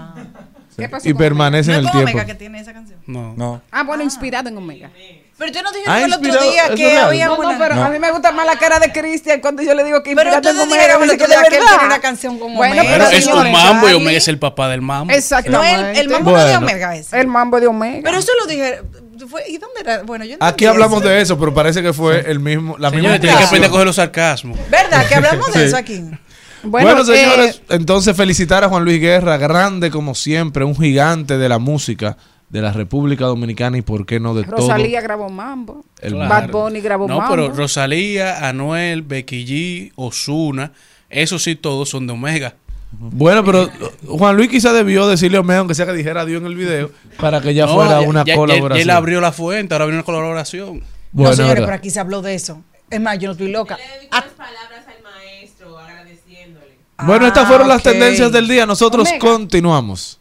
¿Qué 0.78 0.90
pasó 0.90 1.08
Y 1.08 1.14
con 1.14 1.20
permanece 1.20 1.72
¿No 1.72 1.78
en 1.78 1.80
es 1.82 1.86
el 1.86 1.92
tiempo. 1.92 2.12
Omega 2.12 2.26
que 2.26 2.36
tiene 2.36 2.60
esa 2.60 2.74
canción? 2.74 3.00
No. 3.08 3.34
No. 3.38 3.62
Ah, 3.72 3.84
bueno, 3.84 4.04
inspirado 4.04 4.50
en 4.50 4.58
Omega. 4.58 4.90
Pero 5.38 5.52
yo 5.52 5.62
no 5.64 5.72
dije 5.72 5.84
Ah, 5.88 6.02
el 6.02 6.14
otro 6.14 6.32
día 6.32 6.64
¿eso 6.64 6.74
es 6.74 6.80
que 6.80 6.90
real? 6.92 7.06
había 7.08 7.26
No, 7.28 7.38
no, 7.38 7.58
pero 7.60 7.76
No. 7.76 7.84
a 7.84 7.90
mí 7.90 8.00
me 8.00 8.10
gusta 8.12 8.32
más 8.32 8.46
la 8.46 8.58
cara 8.58 8.80
de 8.80 8.92
Cristian 8.94 9.42
cuando 9.42 9.62
yo 9.64 9.74
le 9.74 9.84
digo 9.84 10.02
que 10.02 10.16
Pero 10.16 10.30
inspirado 10.30 10.50
en 10.64 10.68
Omega. 10.70 10.84
dice 10.84 10.96
otro 10.96 11.18
que 11.18 11.34
él 11.34 11.50
tiene 11.50 11.86
una 11.86 12.00
canción 12.00 12.40
con 12.40 12.54
Bueno, 12.56 12.74
Omega. 12.82 12.90
pero 12.94 13.06
Pero 13.10 13.18
es 13.18 13.28
un 13.28 13.52
mambo 13.52 13.90
y. 13.90 13.94
Omega 13.94 14.18
es 14.18 14.28
el 14.30 14.40
papá 14.40 14.70
del 14.70 14.82
mambo. 14.82 15.12
No, 15.50 15.64
el, 15.64 15.98
el 15.98 16.10
mambo 16.10 16.32
no 16.32 16.38
de 16.38 16.44
Bueno. 16.46 16.58
Omega 16.60 16.96
ese. 16.96 17.20
El 17.20 17.28
mambo 17.28 17.60
de 17.60 17.68
Omega. 17.68 18.00
Pero 18.04 18.18
eso 18.18 18.32
lo 18.40 18.46
dije... 18.48 18.82
fue- 19.30 19.44
¿Y 19.50 19.58
dónde 19.58 19.82
era? 19.82 20.04
Bueno, 20.04 20.24
yo 20.24 20.34
entendí 20.36 20.54
Aquí 20.54 20.66
hablamos 20.66 21.02
eso. 21.02 21.10
de 21.10 21.22
eso, 21.22 21.38
pero 21.40 21.54
parece 21.54 21.82
que 21.84 21.92
fue 21.92 22.30
el 22.32 22.40
mismo, 22.40 22.78
la 22.78 22.90
misma 22.92 23.20
tienen 23.20 23.38
que 23.38 23.44
aprender 23.44 23.70
a 23.70 23.72
coger 23.72 23.88
los 23.88 23.96
sarcasmos. 23.98 24.58
¿Verdad? 24.70 25.06
Que 25.08 25.16
hablamos 25.16 25.52
de 25.54 25.66
eso 25.66 25.76
aquí. 25.78 26.02
Bueno, 26.66 27.02
eh, 27.02 27.06
señores, 27.06 27.62
entonces 27.70 28.16
felicitar 28.16 28.64
a 28.64 28.70
Juan 28.70 28.84
Luis 28.86 29.00
Guerra, 29.00 29.38
grande 29.38 29.90
como 29.92 30.16
siempre, 30.16 30.64
un 30.64 30.76
gigante 30.76 31.38
de 31.38 31.50
la 31.50 31.60
música 31.60 32.18
de 32.50 32.62
la 32.62 32.72
República 32.72 33.26
Dominicana 33.26 33.78
y 33.78 33.82
por 33.82 34.06
qué 34.06 34.20
no 34.20 34.34
de 34.34 34.44
Rosalía 34.44 35.02
grabó 35.02 35.30
mambo. 35.30 35.84
El 36.02 36.14
Claro. 36.14 36.30
Bad 36.30 36.50
Bunny 36.52 36.80
grabó 36.82 37.08
No, 37.08 37.18
mambo. 37.20 37.36
pero 37.36 37.50
Rosalía, 37.54 38.48
Anuel, 38.48 39.02
Becky 39.02 39.46
G, 39.46 39.92
Osuna, 39.96 40.72
esos 41.10 41.44
sí 41.44 41.56
todos 41.56 41.90
son 41.90 42.08
de 42.08 42.14
Omega. 42.14 42.52
todo. 42.52 42.60
Bueno, 43.12 43.44
pero 43.44 43.70
Juan 44.08 44.38
Luis 44.38 44.48
quizá 44.50 44.72
debió 44.72 45.06
decirle 45.08 45.38
a 45.38 45.42
Omega, 45.42 45.60
aunque 45.60 45.76
sea 45.76 45.86
que 45.86 45.94
dijera 45.94 46.24
Dios 46.26 46.40
en 46.42 46.48
el 46.48 46.56
video, 46.56 46.92
para 47.20 47.42
que 47.42 47.54
ya 47.54 47.66
No, 47.66 47.74
fuera 47.76 48.00
una 48.02 48.24
ya- 48.24 48.34
ya- 48.34 48.40
colaboración. 48.40 48.82
Él 48.82 48.90
abrió 48.90 49.20
la 49.20 49.32
fuente, 49.34 49.74
ahora 49.74 49.84
abrió 49.84 49.98
una 49.98 50.06
colaboración. 50.06 50.82
Bueno, 51.12 51.32
no, 51.32 51.36
señores, 51.36 51.56
verdad. 51.56 51.68
pero 51.68 51.78
aquí 51.78 51.90
se 51.90 52.00
habló 52.00 52.22
de 52.22 52.36
eso. 52.36 52.62
Es 52.90 53.02
más, 53.02 53.18
yo 53.20 53.28
no 53.28 53.32
estoy 53.34 53.50
loca. 53.52 53.78
Ah, 54.12 54.24
Bueno, 57.04 57.28
estas 57.28 57.48
fueron 57.48 57.68
las 57.68 57.80
ok. 57.80 57.92
tendencias 57.92 58.32
del 58.32 58.48
día. 58.48 58.66
Nosotros 58.66 59.08
Omega. 59.08 59.20
continuamos. 59.20 60.20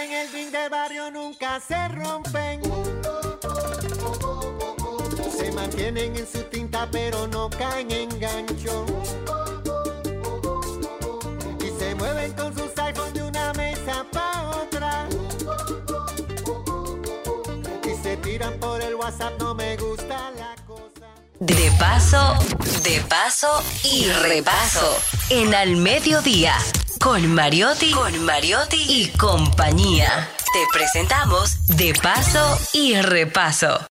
Muchachos 0.00 0.04
en 0.04 0.12
el 0.12 0.32
ring 0.32 0.50
del 0.50 0.70
barrio 0.70 1.10
nunca 1.10 1.60
se 1.60 1.88
rompen. 1.88 2.62
Se 5.36 5.52
mantienen 5.52 6.16
en 6.16 6.26
su 6.26 6.42
tinta 6.44 6.88
pero 6.90 7.26
no 7.28 7.50
caen 7.50 7.90
en 7.90 8.08
gancho. 8.20 8.86
Y 11.60 11.78
se 11.78 11.94
mueven 11.94 12.32
con 12.32 12.54
sus 12.56 12.76
iPhones 12.78 13.14
de 13.14 13.22
una 13.22 13.52
mesa 13.54 14.04
pa' 14.12 14.50
otra. 14.62 15.08
Y 17.84 18.02
se 18.02 18.16
tiran 18.18 18.58
por 18.58 18.80
el 18.80 18.94
WhatsApp, 18.94 19.38
no 19.38 19.54
me 19.54 19.76
gusta 19.76 20.30
la 20.36 20.54
cosa. 20.66 21.08
De 21.38 21.70
paso, 21.78 22.34
de 22.82 23.00
paso 23.08 23.62
y 23.84 24.08
repaso. 24.10 24.96
En 25.30 25.54
Al 25.54 25.76
Mediodía. 25.76 26.56
Con 27.02 27.34
Mariotti, 27.34 27.92
con 27.92 28.24
Mariotti 28.26 28.76
y 28.86 29.08
compañía. 29.16 30.28
Te 30.52 30.58
presentamos 30.70 31.66
De 31.66 31.94
paso 31.94 32.58
y 32.74 32.94
repaso. 33.00 33.86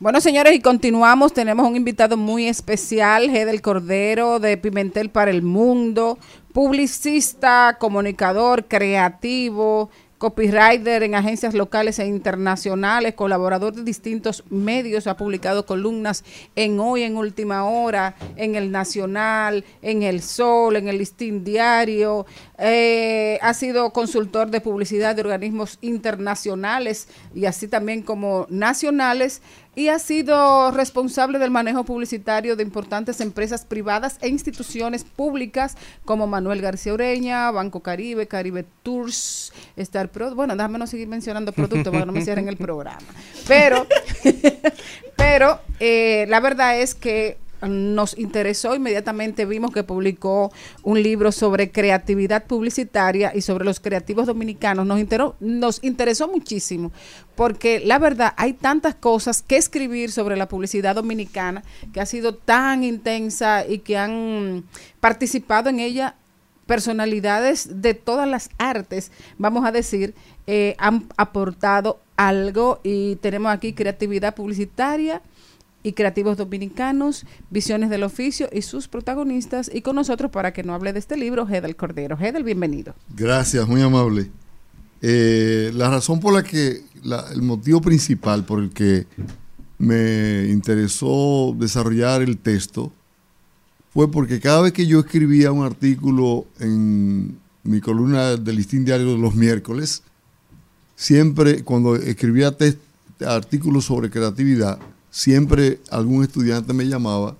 Bueno, 0.00 0.20
señores, 0.20 0.54
y 0.54 0.60
continuamos. 0.60 1.32
Tenemos 1.32 1.66
un 1.66 1.76
invitado 1.76 2.16
muy 2.16 2.48
especial, 2.48 3.30
G 3.30 3.44
del 3.46 3.62
Cordero, 3.62 4.40
de 4.40 4.56
Pimentel 4.58 5.08
para 5.08 5.30
el 5.30 5.42
Mundo, 5.42 6.18
publicista, 6.52 7.76
comunicador, 7.78 8.66
creativo, 8.66 9.88
copywriter 10.18 11.02
en 11.02 11.14
agencias 11.14 11.54
locales 11.54 11.98
e 11.98 12.06
internacionales, 12.06 13.14
colaborador 13.14 13.74
de 13.74 13.82
distintos 13.82 14.44
medios, 14.50 15.06
ha 15.06 15.16
publicado 15.16 15.66
columnas 15.66 16.24
en 16.56 16.80
Hoy, 16.80 17.02
en 17.02 17.16
Última 17.16 17.64
Hora, 17.64 18.14
en 18.36 18.54
El 18.54 18.70
Nacional, 18.70 19.64
en 19.82 20.02
El 20.02 20.22
Sol, 20.22 20.76
en 20.76 20.88
el 20.88 20.98
Listín 20.98 21.44
Diario, 21.44 22.26
eh, 22.58 23.38
ha 23.42 23.52
sido 23.54 23.90
consultor 23.92 24.50
de 24.50 24.60
publicidad 24.60 25.16
de 25.16 25.22
organismos 25.22 25.78
internacionales 25.80 27.08
y 27.34 27.46
así 27.46 27.66
también 27.66 28.02
como 28.02 28.46
nacionales 28.48 29.42
y 29.74 29.88
ha 29.88 29.98
sido 29.98 30.70
responsable 30.70 31.38
del 31.38 31.50
manejo 31.50 31.84
publicitario 31.84 32.56
de 32.56 32.62
importantes 32.62 33.20
empresas 33.20 33.64
privadas 33.64 34.18
e 34.20 34.28
instituciones 34.28 35.04
públicas 35.04 35.76
como 36.04 36.26
Manuel 36.26 36.60
García 36.60 36.94
Ureña, 36.94 37.50
Banco 37.50 37.80
Caribe, 37.80 38.26
Caribe 38.26 38.64
Tours, 38.82 39.52
Star 39.76 40.10
Pro. 40.10 40.34
Bueno, 40.34 40.56
déjame 40.56 40.78
no 40.78 40.86
seguir 40.86 41.08
mencionando 41.08 41.52
productos 41.52 41.92
para 41.92 42.06
no 42.06 42.12
me 42.12 42.24
cierren 42.24 42.48
el 42.48 42.56
programa. 42.56 43.00
Pero, 43.46 43.86
pero 45.16 45.60
eh, 45.80 46.26
la 46.28 46.40
verdad 46.40 46.78
es 46.78 46.94
que 46.94 47.38
nos 47.68 48.16
interesó, 48.18 48.74
inmediatamente 48.74 49.44
vimos 49.46 49.72
que 49.72 49.82
publicó 49.84 50.52
un 50.82 51.02
libro 51.02 51.32
sobre 51.32 51.70
creatividad 51.70 52.44
publicitaria 52.46 53.32
y 53.34 53.40
sobre 53.42 53.64
los 53.64 53.80
creativos 53.80 54.26
dominicanos. 54.26 54.86
Nos, 54.86 55.00
interó- 55.00 55.36
nos 55.40 55.82
interesó 55.82 56.28
muchísimo 56.28 56.92
porque 57.36 57.80
la 57.80 57.98
verdad 57.98 58.34
hay 58.36 58.52
tantas 58.52 58.94
cosas 58.94 59.42
que 59.42 59.56
escribir 59.56 60.12
sobre 60.12 60.36
la 60.36 60.48
publicidad 60.48 60.94
dominicana 60.94 61.62
que 61.92 62.00
ha 62.00 62.06
sido 62.06 62.34
tan 62.34 62.84
intensa 62.84 63.66
y 63.66 63.78
que 63.78 63.96
han 63.96 64.64
participado 65.00 65.68
en 65.70 65.80
ella 65.80 66.16
personalidades 66.66 67.82
de 67.82 67.94
todas 67.94 68.26
las 68.28 68.48
artes, 68.58 69.12
vamos 69.36 69.66
a 69.66 69.72
decir, 69.72 70.14
eh, 70.46 70.74
han 70.78 71.06
aportado 71.16 72.00
algo 72.16 72.80
y 72.82 73.16
tenemos 73.16 73.52
aquí 73.52 73.72
creatividad 73.74 74.34
publicitaria 74.34 75.20
y 75.84 75.92
creativos 75.92 76.36
dominicanos, 76.38 77.24
visiones 77.50 77.90
del 77.90 78.02
oficio 78.02 78.48
y 78.52 78.62
sus 78.62 78.88
protagonistas 78.88 79.70
y 79.72 79.82
con 79.82 79.94
nosotros 79.96 80.30
para 80.32 80.52
que 80.52 80.64
nos 80.64 80.74
hable 80.74 80.92
de 80.94 80.98
este 80.98 81.16
libro, 81.16 81.46
Hedel 81.48 81.76
Cordero. 81.76 82.16
Hedel, 82.18 82.42
bienvenido. 82.42 82.94
Gracias, 83.14 83.68
muy 83.68 83.82
amable. 83.82 84.30
Eh, 85.02 85.70
la 85.74 85.90
razón 85.90 86.18
por 86.20 86.32
la 86.32 86.42
que, 86.42 86.80
la- 87.02 87.26
el 87.32 87.42
motivo 87.42 87.82
principal 87.82 88.44
por 88.46 88.60
el 88.62 88.70
que 88.70 89.06
me 89.76 90.46
interesó 90.48 91.54
desarrollar 91.58 92.22
el 92.22 92.38
texto 92.38 92.90
fue 93.92 94.10
porque 94.10 94.40
cada 94.40 94.62
vez 94.62 94.72
que 94.72 94.86
yo 94.86 95.00
escribía 95.00 95.52
un 95.52 95.64
artículo 95.66 96.46
en 96.60 97.38
mi 97.62 97.80
columna 97.82 98.36
del 98.36 98.56
Listín 98.56 98.86
Diario 98.86 99.12
de 99.12 99.18
los 99.18 99.34
miércoles, 99.34 100.02
siempre 100.96 101.62
cuando 101.62 101.94
escribía 101.96 102.56
artículos 103.26 103.84
sobre 103.84 104.08
creatividad, 104.08 104.78
siempre 105.14 105.80
algún 105.92 106.24
estudiante 106.24 106.72
me 106.72 106.88
llamaba 106.88 107.36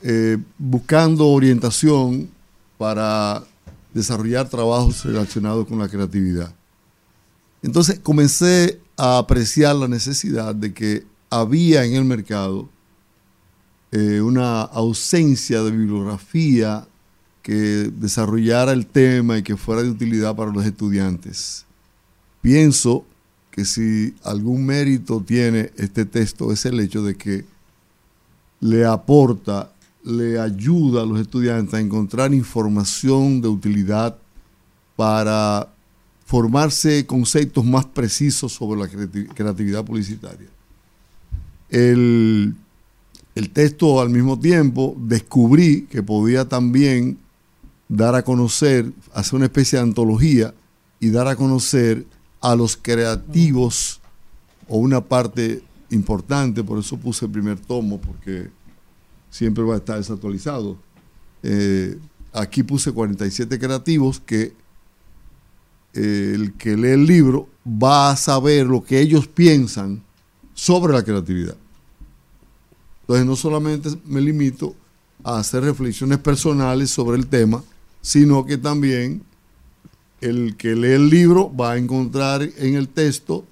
eh, 0.00 0.38
buscando 0.56 1.26
orientación 1.26 2.30
para 2.78 3.44
desarrollar 3.92 4.48
trabajos 4.48 5.04
relacionados 5.04 5.66
con 5.66 5.78
la 5.78 5.90
creatividad. 5.90 6.54
Entonces 7.60 7.98
comencé 7.98 8.80
a 8.96 9.18
apreciar 9.18 9.76
la 9.76 9.86
necesidad 9.86 10.54
de 10.54 10.72
que 10.72 11.04
había 11.28 11.84
en 11.84 11.92
el 11.92 12.06
mercado 12.06 12.70
eh, 13.92 14.22
una 14.22 14.62
ausencia 14.62 15.62
de 15.62 15.72
bibliografía 15.72 16.88
que 17.42 17.52
desarrollara 17.52 18.72
el 18.72 18.86
tema 18.86 19.36
y 19.36 19.42
que 19.42 19.58
fuera 19.58 19.82
de 19.82 19.90
utilidad 19.90 20.34
para 20.34 20.50
los 20.50 20.64
estudiantes. 20.64 21.66
Pienso 22.40 23.04
que 23.60 23.66
si 23.66 24.14
algún 24.24 24.64
mérito 24.64 25.20
tiene 25.20 25.70
este 25.76 26.06
texto 26.06 26.50
es 26.50 26.64
el 26.64 26.80
hecho 26.80 27.02
de 27.02 27.14
que 27.14 27.44
le 28.60 28.86
aporta, 28.86 29.70
le 30.02 30.40
ayuda 30.40 31.02
a 31.02 31.04
los 31.04 31.20
estudiantes 31.20 31.74
a 31.74 31.80
encontrar 31.80 32.32
información 32.32 33.42
de 33.42 33.48
utilidad 33.48 34.16
para 34.96 35.68
formarse 36.24 37.04
conceptos 37.04 37.62
más 37.66 37.84
precisos 37.84 38.50
sobre 38.50 38.80
la 38.80 38.88
creati- 38.88 39.28
creatividad 39.34 39.84
publicitaria. 39.84 40.48
El, 41.68 42.54
el 43.34 43.50
texto 43.50 44.00
al 44.00 44.08
mismo 44.08 44.38
tiempo 44.38 44.96
descubrí 44.98 45.82
que 45.90 46.02
podía 46.02 46.48
también 46.48 47.18
dar 47.90 48.14
a 48.14 48.22
conocer, 48.22 48.90
hacer 49.12 49.34
una 49.34 49.44
especie 49.44 49.78
de 49.78 49.82
antología 49.82 50.54
y 50.98 51.10
dar 51.10 51.28
a 51.28 51.36
conocer 51.36 52.06
a 52.40 52.54
los 52.54 52.76
creativos 52.76 54.00
o 54.68 54.78
una 54.78 55.00
parte 55.00 55.62
importante, 55.90 56.62
por 56.62 56.78
eso 56.78 56.96
puse 56.96 57.26
el 57.26 57.32
primer 57.32 57.58
tomo, 57.58 58.00
porque 58.00 58.48
siempre 59.30 59.64
va 59.64 59.74
a 59.74 59.78
estar 59.78 59.98
desactualizado. 59.98 60.76
Eh, 61.42 61.98
aquí 62.32 62.62
puse 62.62 62.92
47 62.92 63.58
creativos 63.58 64.20
que 64.20 64.54
eh, 65.92 66.32
el 66.34 66.52
que 66.54 66.76
lee 66.76 66.90
el 66.90 67.06
libro 67.06 67.48
va 67.66 68.10
a 68.10 68.16
saber 68.16 68.66
lo 68.66 68.82
que 68.82 69.00
ellos 69.00 69.26
piensan 69.26 70.02
sobre 70.54 70.92
la 70.92 71.02
creatividad. 71.02 71.56
Entonces 73.02 73.26
no 73.26 73.34
solamente 73.34 73.90
me 74.04 74.20
limito 74.20 74.74
a 75.24 75.38
hacer 75.38 75.64
reflexiones 75.64 76.18
personales 76.18 76.90
sobre 76.90 77.18
el 77.18 77.26
tema, 77.26 77.62
sino 78.00 78.46
que 78.46 78.56
también 78.56 79.22
el 80.20 80.56
que 80.56 80.74
lee 80.74 80.92
el 80.92 81.10
libro 81.10 81.54
va 81.54 81.72
a 81.72 81.78
encontrar 81.78 82.42
en 82.42 82.74
el 82.74 82.88
texto 82.88 83.44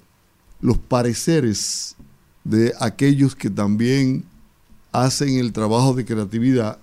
los 0.61 0.77
pareceres 0.77 1.95
de 2.43 2.73
aquellos 2.79 3.35
que 3.35 3.49
también 3.49 4.23
hacen 4.91 5.37
el 5.37 5.53
trabajo 5.53 5.93
de 5.93 6.05
creatividad 6.05 6.79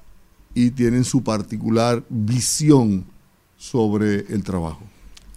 y 0.55 0.70
tienen 0.70 1.05
su 1.05 1.22
particular 1.22 2.03
visión 2.09 3.05
sobre 3.57 4.20
el 4.32 4.43
trabajo. 4.43 4.80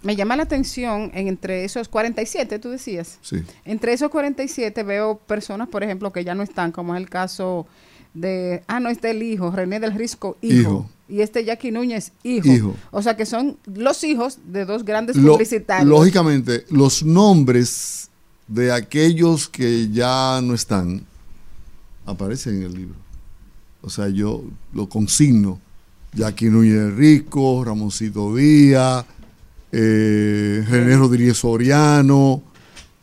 Me 0.02 0.16
llama 0.16 0.34
la 0.36 0.44
atención 0.44 1.10
en 1.12 1.28
entre 1.28 1.64
esos 1.64 1.88
47, 1.88 2.58
tú 2.58 2.70
decías. 2.70 3.18
Sí. 3.20 3.42
Entre 3.66 3.92
esos 3.92 4.08
47 4.08 4.82
veo 4.82 5.18
personas, 5.18 5.68
por 5.68 5.82
ejemplo, 5.82 6.10
que 6.10 6.24
ya 6.24 6.34
no 6.34 6.42
están, 6.42 6.72
como 6.72 6.94
es 6.94 7.02
el 7.02 7.10
caso 7.10 7.66
de, 8.14 8.62
ah, 8.66 8.80
no, 8.80 8.88
este 8.88 9.10
el 9.10 9.22
hijo, 9.22 9.50
René 9.50 9.78
del 9.78 9.94
Risco, 9.94 10.38
hijo. 10.40 10.58
Hijo. 10.58 10.90
Y 11.10 11.20
este 11.22 11.44
Jackie 11.44 11.70
Núñez, 11.72 12.12
hijo. 12.22 12.48
Hijo. 12.48 12.76
O 12.92 13.02
sea 13.02 13.16
que 13.16 13.26
son 13.26 13.56
los 13.66 14.04
hijos 14.04 14.38
de 14.46 14.64
dos 14.64 14.84
grandes 14.84 15.16
Lo- 15.16 15.32
publicitarios. 15.32 15.88
lógicamente, 15.88 16.64
los 16.70 17.02
nombres 17.04 18.08
de 18.46 18.72
aquellos 18.72 19.48
que 19.48 19.88
ya 19.90 20.40
no 20.42 20.54
están 20.54 21.04
aparecen 22.06 22.56
en 22.58 22.62
el 22.62 22.74
libro. 22.74 22.94
O 23.82 23.90
sea, 23.90 24.08
yo 24.08 24.44
lo 24.72 24.88
consigno. 24.88 25.60
Jackie 26.12 26.46
Núñez 26.50 26.92
Risco, 26.94 27.64
Ramoncito 27.64 28.34
Díaz, 28.34 29.04
eh, 29.72 30.64
René 30.68 30.96
Rodríguez 30.96 31.36
Soriano, 31.38 32.42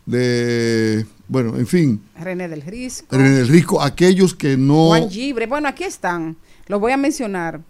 de, 0.06 1.06
bueno, 1.30 1.58
en 1.58 1.68
fin, 1.68 2.02
René 2.20 2.50
del 2.50 2.62
Risco. 2.64 3.16
René 3.16 3.30
del 3.32 3.48
Risco, 3.48 3.82
aquellos 3.82 4.36
que 4.36 4.58
no... 4.58 4.88
Juan 4.88 5.10
Gibre. 5.10 5.48
Bueno, 5.48 5.70
aquí 5.70 5.86
están. 5.86 6.36
Los 6.68 6.82
voy 6.82 6.92
a 6.92 6.98
mencionar. 6.98 7.62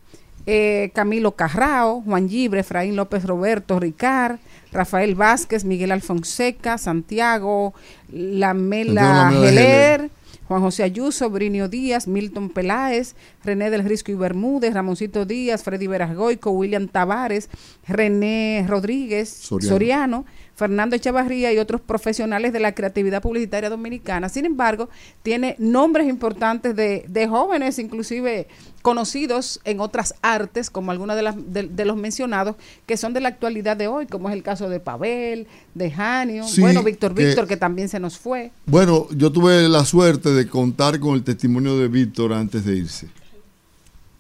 Eh, 0.47 0.91
Camilo 0.93 1.33
Carrao, 1.35 2.01
Juan 2.01 2.29
Gibre, 2.29 2.61
Efraín 2.61 2.95
López 2.95 3.25
Roberto, 3.25 3.79
Ricard, 3.79 4.39
Rafael 4.71 5.13
Vázquez, 5.13 5.65
Miguel 5.65 5.91
Alfonseca, 5.91 6.77
Santiago, 6.77 7.73
Lamela 8.09 9.29
Geler, 9.29 10.09
Juan 10.47 10.61
José 10.61 10.83
Ayuso, 10.83 11.29
Brinio 11.29 11.67
Díaz, 11.67 12.07
Milton 12.07 12.49
Peláez, 12.49 13.15
René 13.43 13.69
del 13.69 13.83
Risco 13.83 14.11
y 14.11 14.15
Bermúdez, 14.15 14.73
Ramoncito 14.73 15.25
Díaz, 15.25 15.63
Freddy 15.63 15.87
Verasgoico, 15.87 16.51
William 16.51 16.87
Tavares, 16.87 17.49
René 17.85 18.65
Rodríguez, 18.69 19.27
Soriano. 19.29 19.69
Soriano, 19.69 20.25
Fernando 20.57 20.95
Echavarría 20.95 21.53
y 21.53 21.59
otros 21.59 21.79
profesionales 21.81 22.51
de 22.51 22.59
la 22.59 22.73
creatividad 22.73 23.21
publicitaria 23.21 23.69
dominicana. 23.69 24.27
Sin 24.27 24.43
embargo, 24.43 24.89
tiene 25.21 25.55
nombres 25.59 26.07
importantes 26.09 26.75
de, 26.75 27.05
de 27.07 27.27
jóvenes, 27.27 27.77
inclusive 27.77 28.47
conocidos 28.81 29.59
en 29.65 29.79
otras 29.79 30.15
artes, 30.23 30.71
como 30.71 30.89
algunos 30.91 31.15
de, 31.15 31.21
las- 31.21 31.35
de- 31.53 31.67
de 31.67 31.85
los 31.85 31.95
mencionados, 31.95 32.55
que 32.87 32.97
son 32.97 33.13
de 33.13 33.19
la 33.21 33.29
actualidad 33.29 33.77
de 33.77 33.87
hoy, 33.87 34.07
como 34.07 34.29
es 34.29 34.33
el 34.35 34.41
caso 34.41 34.67
de 34.67 34.79
Pavel, 34.79 35.45
de 35.75 35.91
Janio, 35.91 36.43
Sí, 36.47 36.61
bueno, 36.61 36.81
Víctor 36.81 37.13
que- 37.13 37.25
Víctor, 37.27 37.47
que 37.47 37.57
también 37.57 37.87
se 37.87 37.99
nos 37.99 38.17
fue. 38.17 38.51
Bueno, 38.65 39.07
yo 39.11 39.31
tuve 39.31 39.69
la 39.69 39.85
suerte 39.85 40.31
de 40.33 40.47
contar 40.47 40.99
con 40.99 41.13
el 41.13 41.23
testimonio 41.23 41.77
de 41.77 41.87
Víctor 41.87 42.33
antes 42.33 42.65
de 42.65 42.77
irse. 42.77 43.07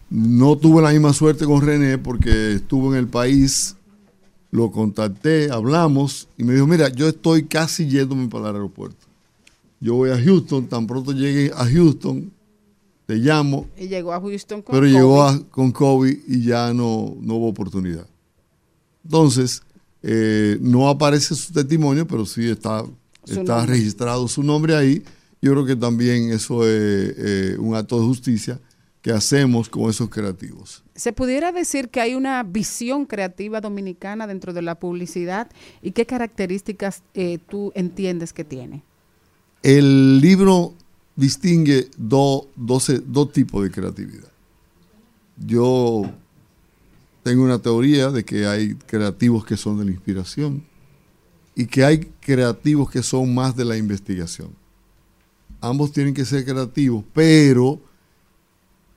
No 0.09 0.55
tuve 0.55 0.81
la 0.81 0.91
misma 0.91 1.13
suerte 1.13 1.45
con 1.45 1.61
René 1.65 1.97
porque 1.97 2.53
estuvo 2.53 2.93
en 2.93 2.99
el 2.99 3.07
país, 3.07 3.75
lo 4.51 4.71
contacté, 4.71 5.51
hablamos 5.51 6.27
y 6.37 6.43
me 6.43 6.53
dijo, 6.53 6.67
mira, 6.67 6.89
yo 6.89 7.07
estoy 7.07 7.43
casi 7.43 7.87
yéndome 7.87 8.27
para 8.27 8.49
el 8.49 8.55
aeropuerto. 8.55 9.05
Yo 9.79 9.95
voy 9.95 10.09
a 10.09 10.21
Houston, 10.21 10.67
tan 10.67 10.87
pronto 10.87 11.11
llegue 11.11 11.51
a 11.55 11.65
Houston, 11.65 12.31
te 13.05 13.15
llamo, 13.15 13.67
Y 13.77 13.87
llegó 13.87 14.13
a 14.13 14.19
Houston 14.21 14.61
con 14.61 14.73
pero 14.73 14.85
llegó 14.87 15.23
a- 15.23 15.39
con 15.51 15.71
COVID 15.71 16.17
y 16.27 16.43
ya 16.43 16.73
no, 16.73 17.15
no 17.21 17.35
hubo 17.35 17.47
oportunidad. 17.49 18.07
Entonces, 19.03 19.61
eh, 20.03 20.57
no 20.61 20.89
aparece 20.89 21.35
su 21.35 21.53
testimonio, 21.53 22.07
pero 22.07 22.25
sí 22.25 22.47
está, 22.49 22.83
está 23.25 23.65
registrado 23.65 24.27
su 24.27 24.43
nombre 24.43 24.75
ahí. 24.75 25.03
Yo 25.41 25.51
creo 25.51 25.65
que 25.65 25.75
también 25.75 26.31
eso 26.31 26.63
es 26.67 27.13
eh, 27.17 27.55
un 27.59 27.75
acto 27.75 27.99
de 27.99 28.05
justicia 28.05 28.59
que 29.07 29.13
hacemos 29.13 29.69
con 29.69 29.89
esos 29.89 30.09
creativos. 30.09 30.83
¿Se 30.93 31.13
pudiera 31.13 31.53
decir 31.53 31.87
que 31.87 32.01
hay 32.01 32.13
una 32.13 32.43
visión 32.43 33.05
creativa 33.05 33.61
dominicana 33.61 34.27
dentro 34.27 34.51
de 34.51 34.61
la 34.61 34.75
publicidad 34.75 35.47
y 35.81 35.91
qué 35.91 36.05
características 36.05 37.03
eh, 37.13 37.37
tú 37.49 37.71
entiendes 37.73 38.33
que 38.33 38.43
tiene? 38.43 38.83
El 39.63 40.19
libro 40.19 40.73
distingue 41.15 41.89
do- 41.95 42.49
dos 42.57 43.31
tipos 43.31 43.63
de 43.63 43.71
creatividad. 43.71 44.29
Yo 45.37 46.01
tengo 47.23 47.45
una 47.45 47.59
teoría 47.59 48.09
de 48.11 48.25
que 48.25 48.45
hay 48.45 48.75
creativos 48.75 49.45
que 49.45 49.55
son 49.55 49.79
de 49.79 49.85
la 49.85 49.91
inspiración 49.91 50.65
y 51.55 51.65
que 51.65 51.85
hay 51.85 51.99
creativos 52.19 52.91
que 52.91 53.01
son 53.01 53.33
más 53.33 53.55
de 53.55 53.63
la 53.63 53.77
investigación. 53.77 54.49
Ambos 55.61 55.93
tienen 55.93 56.13
que 56.13 56.25
ser 56.25 56.43
creativos, 56.43 57.05
pero 57.13 57.79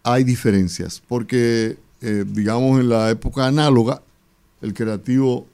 hay 0.03 0.25
diferencias, 0.25 1.03
porque 1.07 1.79
eh, 2.01 2.25
digamos 2.27 2.81
en 2.81 2.89
la 2.89 3.11
época 3.11 3.47
análoga, 3.47 4.03
el 4.61 4.75
creativo 4.75 5.47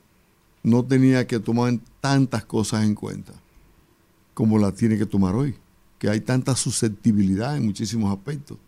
no 0.62 0.84
tenía 0.84 1.26
que 1.26 1.38
tomar 1.38 1.78
tantas 2.00 2.44
cosas 2.44 2.84
en 2.84 2.94
cuenta 2.94 3.32
como 4.34 4.58
la 4.58 4.72
tiene 4.72 4.98
que 4.98 5.06
tomar 5.06 5.34
hoy, 5.34 5.54
que 5.98 6.10
hay 6.10 6.20
tanta 6.20 6.54
susceptibilidad 6.54 7.56
en 7.56 7.64
muchísimos 7.64 8.14
aspectos. 8.14 8.58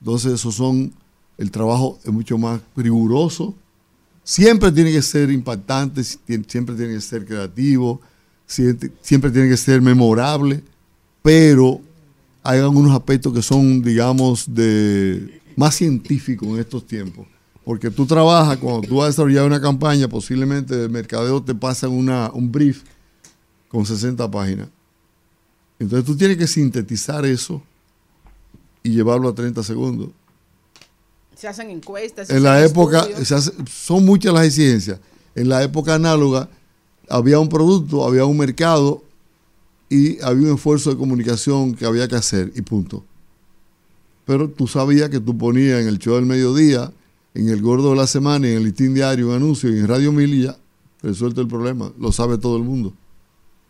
Entonces, 0.00 0.32
esos 0.32 0.54
son, 0.54 0.92
el 1.36 1.50
trabajo 1.50 1.98
es 2.04 2.10
mucho 2.10 2.38
más 2.38 2.62
riguroso, 2.74 3.54
siempre 4.24 4.72
tiene 4.72 4.92
que 4.92 5.02
ser 5.02 5.30
impactante, 5.30 6.02
siempre 6.04 6.74
tiene 6.74 6.94
que 6.94 7.00
ser 7.00 7.26
creativo, 7.26 8.00
siempre 8.46 9.30
tiene 9.30 9.48
que 9.48 9.56
ser 9.56 9.82
memorable, 9.82 10.62
pero 11.22 11.82
hay 12.42 12.60
algunos 12.60 12.92
aspectos 12.94 13.32
que 13.32 13.42
son, 13.42 13.82
digamos, 13.82 14.44
de 14.54 15.40
más 15.56 15.74
científicos 15.74 16.48
en 16.48 16.58
estos 16.58 16.86
tiempos. 16.86 17.26
Porque 17.64 17.90
tú 17.90 18.06
trabajas, 18.06 18.56
cuando 18.56 18.80
tú 18.88 18.96
vas 18.96 19.04
a 19.04 19.08
desarrollar 19.08 19.44
una 19.44 19.60
campaña, 19.60 20.08
posiblemente 20.08 20.84
el 20.84 20.88
mercadeo 20.90 21.42
te 21.42 21.54
pasa 21.54 21.88
una, 21.88 22.30
un 22.32 22.50
brief 22.50 22.82
con 23.68 23.84
60 23.84 24.30
páginas. 24.30 24.68
Entonces 25.78 26.06
tú 26.06 26.16
tienes 26.16 26.38
que 26.38 26.46
sintetizar 26.46 27.26
eso 27.26 27.62
y 28.82 28.90
llevarlo 28.90 29.28
a 29.28 29.34
30 29.34 29.62
segundos. 29.62 30.08
Se 31.36 31.46
hacen 31.46 31.70
encuestas. 31.70 32.28
se 32.28 32.36
En 32.36 32.42
la 32.42 32.64
época, 32.64 33.00
estudios. 33.00 33.28
se 33.28 33.34
hace- 33.34 33.52
son 33.70 34.04
muchas 34.04 34.32
las 34.32 34.46
exigencias. 34.46 34.98
En 35.34 35.48
la 35.48 35.62
época 35.62 35.94
análoga 35.94 36.48
había 37.08 37.38
un 37.38 37.48
producto, 37.48 38.04
había 38.04 38.24
un 38.24 38.38
mercado 38.38 39.04
y 39.88 40.20
había 40.20 40.48
un 40.48 40.54
esfuerzo 40.54 40.90
de 40.90 40.96
comunicación 40.96 41.74
que 41.74 41.86
había 41.86 42.08
que 42.08 42.16
hacer 42.16 42.52
y 42.54 42.62
punto. 42.62 43.04
Pero 44.26 44.50
tú 44.50 44.66
sabías 44.66 45.08
que 45.08 45.20
tú 45.20 45.36
ponías 45.36 45.80
en 45.80 45.88
el 45.88 45.98
show 45.98 46.16
del 46.16 46.26
mediodía, 46.26 46.92
en 47.34 47.48
el 47.48 47.62
gordo 47.62 47.90
de 47.90 47.96
la 47.96 48.06
semana, 48.06 48.48
en 48.48 48.58
el 48.58 48.64
listín 48.64 48.94
diario 48.94 49.28
un 49.28 49.34
anuncio 49.34 49.74
y 49.74 49.78
en 49.78 49.88
Radio 49.88 50.12
Mil 50.12 50.34
y 50.34 50.42
ya, 50.42 50.56
resuelto 51.02 51.40
el 51.40 51.48
problema. 51.48 51.90
Lo 51.98 52.12
sabe 52.12 52.36
todo 52.36 52.56
el 52.56 52.64
mundo. 52.64 52.92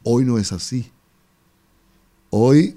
Hoy 0.03 0.25
no 0.25 0.39
es 0.39 0.53
así. 0.53 0.91
Hoy 2.31 2.77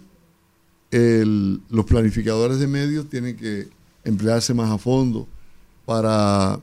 los 0.92 1.86
planificadores 1.86 2.60
de 2.60 2.68
medios 2.68 3.10
tienen 3.10 3.38
que 3.38 3.70
emplearse 4.04 4.54
más 4.54 4.70
a 4.70 4.78
fondo 4.78 5.28
para 5.86 6.60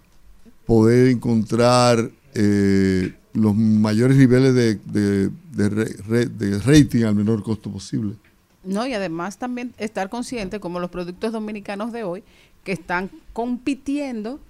poder 0.66 1.08
encontrar 1.08 2.10
eh, 2.34 3.14
los 3.38 3.54
mayores 3.54 4.16
niveles 4.16 4.54
de, 4.54 4.74
de- 4.86 5.30
de 5.52 5.68
re- 5.68 5.96
re- 6.08 6.26
de 6.26 6.58
rating 6.58 7.04
al 7.04 7.14
menor 7.14 7.42
costo 7.42 7.70
posible. 7.70 8.14
No, 8.64 8.86
y 8.86 8.92
además 8.92 9.38
también 9.38 9.72
estar 9.78 10.08
consciente, 10.10 10.60
como 10.60 10.80
los 10.80 10.90
productos 10.90 11.32
dominicanos 11.32 11.92
de 11.92 12.04
hoy, 12.04 12.22
que 12.64 12.72
están 12.72 13.10
compitiendo, 13.32 14.40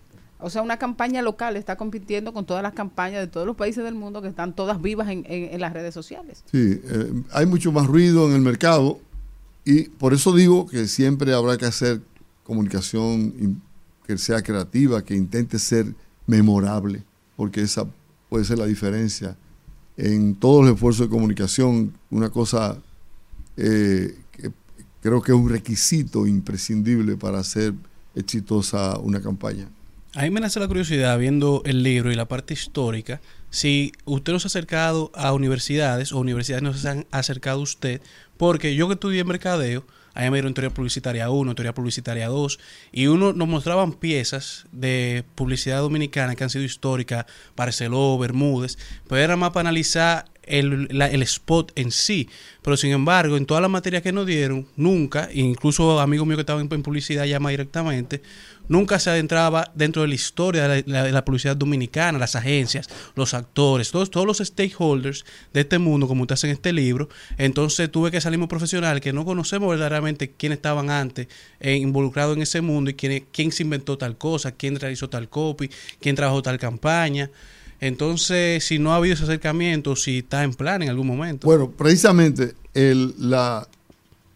o 0.40 0.50
sea, 0.50 0.62
una 0.62 0.76
campaña 0.78 1.22
local 1.22 1.56
está 1.56 1.76
compitiendo 1.76 2.32
con 2.32 2.44
todas 2.46 2.62
las 2.62 2.72
campañas 2.72 3.20
de 3.20 3.26
todos 3.26 3.46
los 3.46 3.56
países 3.56 3.84
del 3.84 3.94
mundo 3.94 4.22
que 4.22 4.28
están 4.28 4.54
todas 4.54 4.80
vivas 4.82 5.08
en, 5.08 5.24
en- 5.28 5.52
en 5.54 5.60
las 5.60 5.72
redes 5.72 5.94
sociales. 5.94 6.42
Sí, 6.50 6.80
eh, 6.82 7.12
hay 7.32 7.46
mucho 7.46 7.70
más 7.72 7.86
ruido 7.86 8.28
en 8.28 8.34
el 8.34 8.40
mercado 8.40 8.98
y 9.64 9.84
por 9.90 10.14
eso 10.14 10.34
digo 10.34 10.66
que 10.66 10.88
siempre 10.88 11.34
habrá 11.34 11.56
que 11.58 11.66
hacer 11.66 12.00
comunicación 12.44 13.60
que 14.06 14.16
sea 14.18 14.42
creativa, 14.42 15.04
que 15.04 15.14
intente 15.14 15.58
ser 15.58 15.94
memorable, 16.26 17.02
porque 17.36 17.60
esa 17.60 17.86
puede 18.28 18.44
ser 18.44 18.58
la 18.58 18.66
diferencia 18.66 19.36
en 19.96 20.34
todos 20.34 20.64
los 20.64 20.74
esfuerzos 20.74 21.06
de 21.06 21.10
comunicación. 21.10 21.92
Una 22.10 22.30
cosa 22.30 22.78
eh, 23.56 24.16
que 24.32 24.50
creo 25.02 25.20
que 25.22 25.32
es 25.32 25.38
un 25.38 25.48
requisito 25.48 26.26
imprescindible 26.26 27.16
para 27.16 27.40
hacer 27.40 27.74
exitosa 28.14 28.98
una 28.98 29.20
campaña. 29.20 29.68
A 30.14 30.22
mí 30.22 30.30
me 30.30 30.40
nace 30.40 30.58
la 30.58 30.66
curiosidad, 30.66 31.18
viendo 31.18 31.62
el 31.64 31.82
libro 31.82 32.10
y 32.10 32.14
la 32.14 32.26
parte 32.26 32.54
histórica, 32.54 33.20
si 33.50 33.92
usted 34.04 34.32
nos 34.32 34.44
ha 34.44 34.48
acercado 34.48 35.12
a 35.14 35.32
universidades 35.32 36.12
o 36.12 36.18
universidades 36.18 36.62
nos 36.62 36.84
han 36.86 37.06
acercado 37.10 37.60
a 37.60 37.62
usted, 37.62 38.00
porque 38.36 38.74
yo 38.74 38.88
que 38.88 38.94
estudié 38.94 39.22
mercadeo, 39.24 39.84
allá 40.18 40.32
me 40.32 40.38
dieron 40.38 40.52
teoría 40.52 40.74
publicitaria 40.74 41.30
1, 41.30 41.54
teoría 41.54 41.72
publicitaria 41.72 42.26
2, 42.26 42.58
y 42.90 43.06
uno 43.06 43.32
nos 43.32 43.46
mostraban 43.46 43.92
piezas 43.92 44.66
de 44.72 45.24
publicidad 45.36 45.78
dominicana 45.78 46.34
que 46.34 46.42
han 46.42 46.50
sido 46.50 46.64
históricas, 46.64 47.24
Barceló, 47.54 48.18
Bermúdez, 48.18 48.78
pero 49.08 49.22
era 49.22 49.36
más 49.36 49.50
para 49.50 49.68
analizar 49.68 50.24
el, 50.42 50.88
el 50.90 51.22
spot 51.22 51.70
en 51.76 51.92
sí. 51.92 52.28
Pero 52.62 52.76
sin 52.76 52.90
embargo, 52.90 53.36
en 53.36 53.46
todas 53.46 53.62
las 53.62 53.70
materias 53.70 54.02
que 54.02 54.10
nos 54.10 54.26
dieron, 54.26 54.66
nunca, 54.74 55.28
incluso 55.32 56.00
amigos 56.00 56.26
míos 56.26 56.38
que 56.38 56.42
estaban 56.42 56.68
en 56.68 56.82
publicidad 56.82 57.24
más 57.38 57.50
directamente, 57.50 58.20
nunca 58.68 58.98
se 58.98 59.10
adentraba 59.10 59.70
dentro 59.74 60.02
de 60.02 60.08
la 60.08 60.14
historia 60.14 60.68
de 60.68 60.84
la, 60.86 61.24
publicidad 61.24 61.56
dominicana, 61.56 62.18
las 62.18 62.36
agencias, 62.36 62.88
los 63.14 63.34
actores, 63.34 63.90
todos, 63.90 64.10
todos 64.10 64.26
los 64.26 64.38
stakeholders 64.38 65.24
de 65.52 65.60
este 65.60 65.78
mundo, 65.78 66.06
como 66.06 66.22
usted 66.22 66.34
hace 66.34 66.46
en 66.46 66.54
este 66.54 66.72
libro. 66.72 67.08
Entonces 67.36 67.90
tuve 67.90 68.10
que 68.10 68.20
salir 68.20 68.38
muy 68.38 68.48
profesional, 68.48 69.00
que 69.00 69.12
no 69.12 69.24
conocemos 69.24 69.70
verdaderamente 69.70 70.30
quiénes 70.30 70.58
estaban 70.58 70.90
antes 70.90 71.28
eh, 71.60 71.76
involucrados 71.76 72.36
en 72.36 72.42
ese 72.42 72.60
mundo 72.60 72.90
y 72.90 72.94
quién, 72.94 73.26
quién 73.32 73.52
se 73.52 73.62
inventó 73.62 73.98
tal 73.98 74.16
cosa, 74.16 74.52
quién 74.52 74.78
realizó 74.78 75.08
tal 75.08 75.28
copy, 75.28 75.70
quién 76.00 76.16
trabajó 76.16 76.42
tal 76.42 76.58
campaña. 76.58 77.30
Entonces, 77.80 78.64
si 78.64 78.78
no 78.78 78.92
ha 78.92 78.96
habido 78.96 79.14
ese 79.14 79.24
acercamiento, 79.24 79.94
si 79.94 80.18
está 80.18 80.42
en 80.42 80.52
plan 80.52 80.82
en 80.82 80.88
algún 80.88 81.06
momento. 81.06 81.46
Bueno, 81.46 81.70
precisamente 81.70 82.54
el, 82.74 83.14
la, 83.18 83.68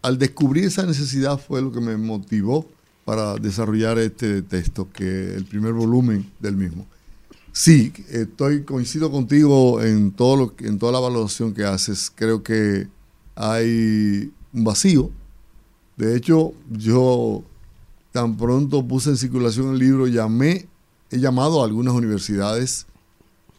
al 0.01 0.17
descubrir 0.17 0.65
esa 0.65 0.85
necesidad 0.85 1.37
fue 1.37 1.61
lo 1.61 1.71
que 1.71 1.81
me 1.81 1.97
motivó 1.97 2.69
para 3.05 3.35
desarrollar 3.35 3.99
este 3.99 4.41
texto, 4.41 4.89
que 4.91 5.35
el 5.35 5.45
primer 5.45 5.73
volumen 5.73 6.31
del 6.39 6.55
mismo. 6.55 6.87
Sí, 7.51 7.93
estoy 8.09 8.63
coincido 8.63 9.11
contigo 9.11 9.81
en 9.81 10.11
todo 10.11 10.35
lo 10.35 10.67
en 10.67 10.79
toda 10.79 10.91
la 10.91 10.99
valoración 10.99 11.53
que 11.53 11.63
haces. 11.63 12.11
Creo 12.13 12.41
que 12.41 12.87
hay 13.35 14.31
un 14.53 14.63
vacío. 14.63 15.11
De 15.97 16.15
hecho, 16.15 16.53
yo 16.71 17.43
tan 18.11 18.37
pronto 18.37 18.87
puse 18.87 19.11
en 19.11 19.17
circulación 19.17 19.73
el 19.73 19.79
libro, 19.79 20.07
llamé, 20.07 20.67
he 21.11 21.19
llamado 21.19 21.61
a 21.61 21.65
algunas 21.65 21.93
universidades, 21.93 22.87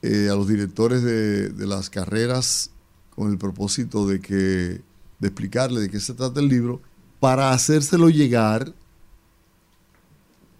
eh, 0.03 0.29
a 0.31 0.35
los 0.35 0.49
directores 0.49 1.03
de, 1.03 1.51
de 1.51 1.67
las 1.67 1.91
carreras, 1.91 2.71
con 3.15 3.31
el 3.31 3.39
propósito 3.39 4.09
de 4.09 4.21
que 4.21 4.81
de 5.21 5.29
explicarle 5.29 5.81
de 5.81 5.91
qué 5.91 6.01
se 6.01 6.15
trata 6.15 6.41
el 6.41 6.49
libro, 6.49 6.81
para 7.21 7.53
hacérselo 7.53 8.11
llegar 8.11 8.75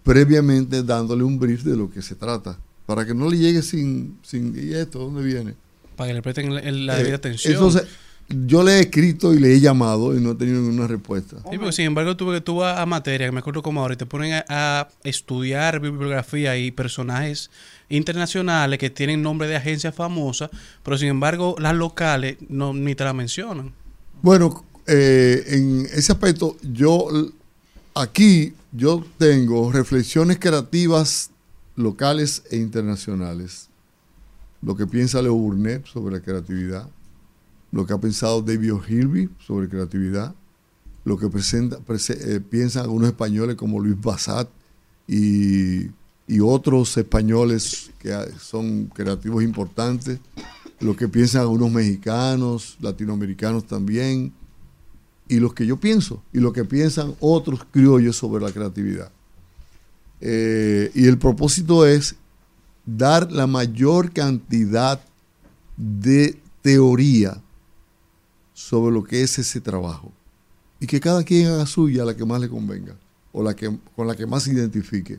previamente 0.05 0.85
dándole 0.85 1.25
un 1.25 1.39
brief 1.39 1.65
de 1.65 1.77
lo 1.77 1.91
que 1.91 2.03
se 2.03 2.15
trata, 2.15 2.57
para 2.87 3.05
que 3.05 3.15
no 3.15 3.29
le 3.29 3.39
llegue 3.39 3.63
sin, 3.63 4.19
sin 4.23 4.55
¿y 4.57 4.75
esto 4.75 5.01
dónde 5.01 5.23
viene? 5.23 5.55
Para 5.97 6.09
que 6.09 6.15
le 6.15 6.23
presten 6.23 6.55
la 6.87 6.95
Eh, 6.95 6.99
debida 6.99 7.17
atención. 7.17 7.55
Entonces, 7.55 7.85
yo 8.29 8.63
le 8.63 8.73
he 8.73 8.81
escrito 8.81 9.35
y 9.35 9.39
le 9.39 9.55
he 9.55 9.61
llamado 9.61 10.17
y 10.17 10.21
no 10.21 10.33
he 10.33 10.35
tenido 10.35 10.61
ninguna 10.61 10.87
respuesta. 10.87 11.37
Sí, 11.51 11.59
porque 11.59 11.73
sin 11.73 11.87
embargo 11.87 12.17
tú, 12.17 12.41
tú 12.41 12.57
vas 12.57 12.79
a 12.79 12.87
materia, 12.87 13.27
que 13.27 13.33
me 13.33 13.41
acuerdo 13.41 13.63
como 13.63 13.81
ahora, 13.81 13.95
y 13.95 13.97
te 13.97 14.07
ponen 14.07 14.33
a, 14.35 14.45
a 14.49 14.89
estudiar 15.05 15.81
bibliografía 15.81 16.57
y 16.57 16.71
personajes 16.71 17.51
internacionales 17.89 18.79
que 18.79 18.91
tienen 18.91 19.23
nombre 19.23 19.47
de 19.47 19.57
agencias 19.57 19.95
famosas, 19.95 20.51
pero 20.83 20.97
sin 20.97 21.09
embargo 21.09 21.55
las 21.59 21.75
locales 21.75 22.37
no 22.49 22.73
ni 22.73 22.95
te 22.95 23.05
la 23.05 23.13
mencionan. 23.13 23.73
Bueno, 24.23 24.65
eh, 24.87 25.45
en 25.49 25.87
ese 25.93 26.13
aspecto, 26.13 26.57
yo 26.63 27.07
aquí 27.95 28.53
yo 28.73 29.05
tengo 29.19 29.71
reflexiones 29.73 30.39
creativas 30.39 31.31
locales 31.77 32.43
e 32.51 32.57
internacionales. 32.57 33.69
Lo 34.63 34.77
que 34.77 34.87
piensa 34.87 35.21
Leo 35.23 35.35
Burnett 35.35 35.87
sobre 35.87 36.15
la 36.17 36.21
creatividad, 36.23 36.89
lo 37.71 37.87
que 37.87 37.93
ha 37.93 37.99
pensado 37.99 38.41
David 38.41 38.75
O'Hilby 38.75 39.29
sobre 39.47 39.69
creatividad, 39.69 40.35
lo 41.05 41.19
que 41.19 41.29
presenta, 41.29 41.79
prese- 41.81 42.19
eh, 42.19 42.41
piensan 42.41 42.85
algunos 42.85 43.09
españoles 43.09 43.57
como 43.57 43.79
Luis 43.79 44.01
Bassat 44.01 44.49
y, 45.07 45.87
y 46.27 46.41
otros 46.41 46.97
españoles 46.97 47.91
que 47.99 48.13
ah, 48.13 48.25
son 48.41 48.87
creativos 48.87 49.43
importantes, 49.45 50.19
lo 50.81 50.97
que 50.97 51.09
piensan 51.09 51.43
algunos 51.43 51.71
mexicanos, 51.71 52.79
latinoamericanos 52.81 53.67
también, 53.67 54.33
y 55.35 55.41
los 55.41 55.53
que 55.53 55.67
yo 55.67 55.79
pienso, 55.79 56.23
y 56.33 56.39
lo 56.39 56.53
que 56.53 56.65
piensan 56.65 57.15
otros 57.19 57.61
criollos 57.71 58.17
sobre 58.17 58.45
la 58.45 58.53
creatividad. 58.53 59.11
Eh, 60.21 60.91
y 60.95 61.07
el 61.07 61.19
propósito 61.19 61.85
es 61.87 62.15
dar 62.87 63.33
la 63.33 63.47
mayor 63.47 64.13
cantidad 64.13 65.01
de 65.77 66.39
teoría 66.63 67.43
sobre 68.53 68.95
lo 68.95 69.03
que 69.03 69.23
es 69.23 69.39
ese 69.39 69.61
trabajo. 69.61 70.13
Y 70.79 70.87
que 70.87 71.01
cada 71.01 71.25
quien 71.25 71.49
haga 71.49 71.67
suya 71.67 72.05
la 72.05 72.17
que 72.17 72.25
más 72.25 72.41
le 72.41 72.49
convenga, 72.49 72.95
o 73.33 73.43
la 73.43 73.55
que, 73.57 73.77
con 73.97 74.07
la 74.07 74.15
que 74.15 74.27
más 74.27 74.45
se 74.45 74.53
identifique. 74.53 75.19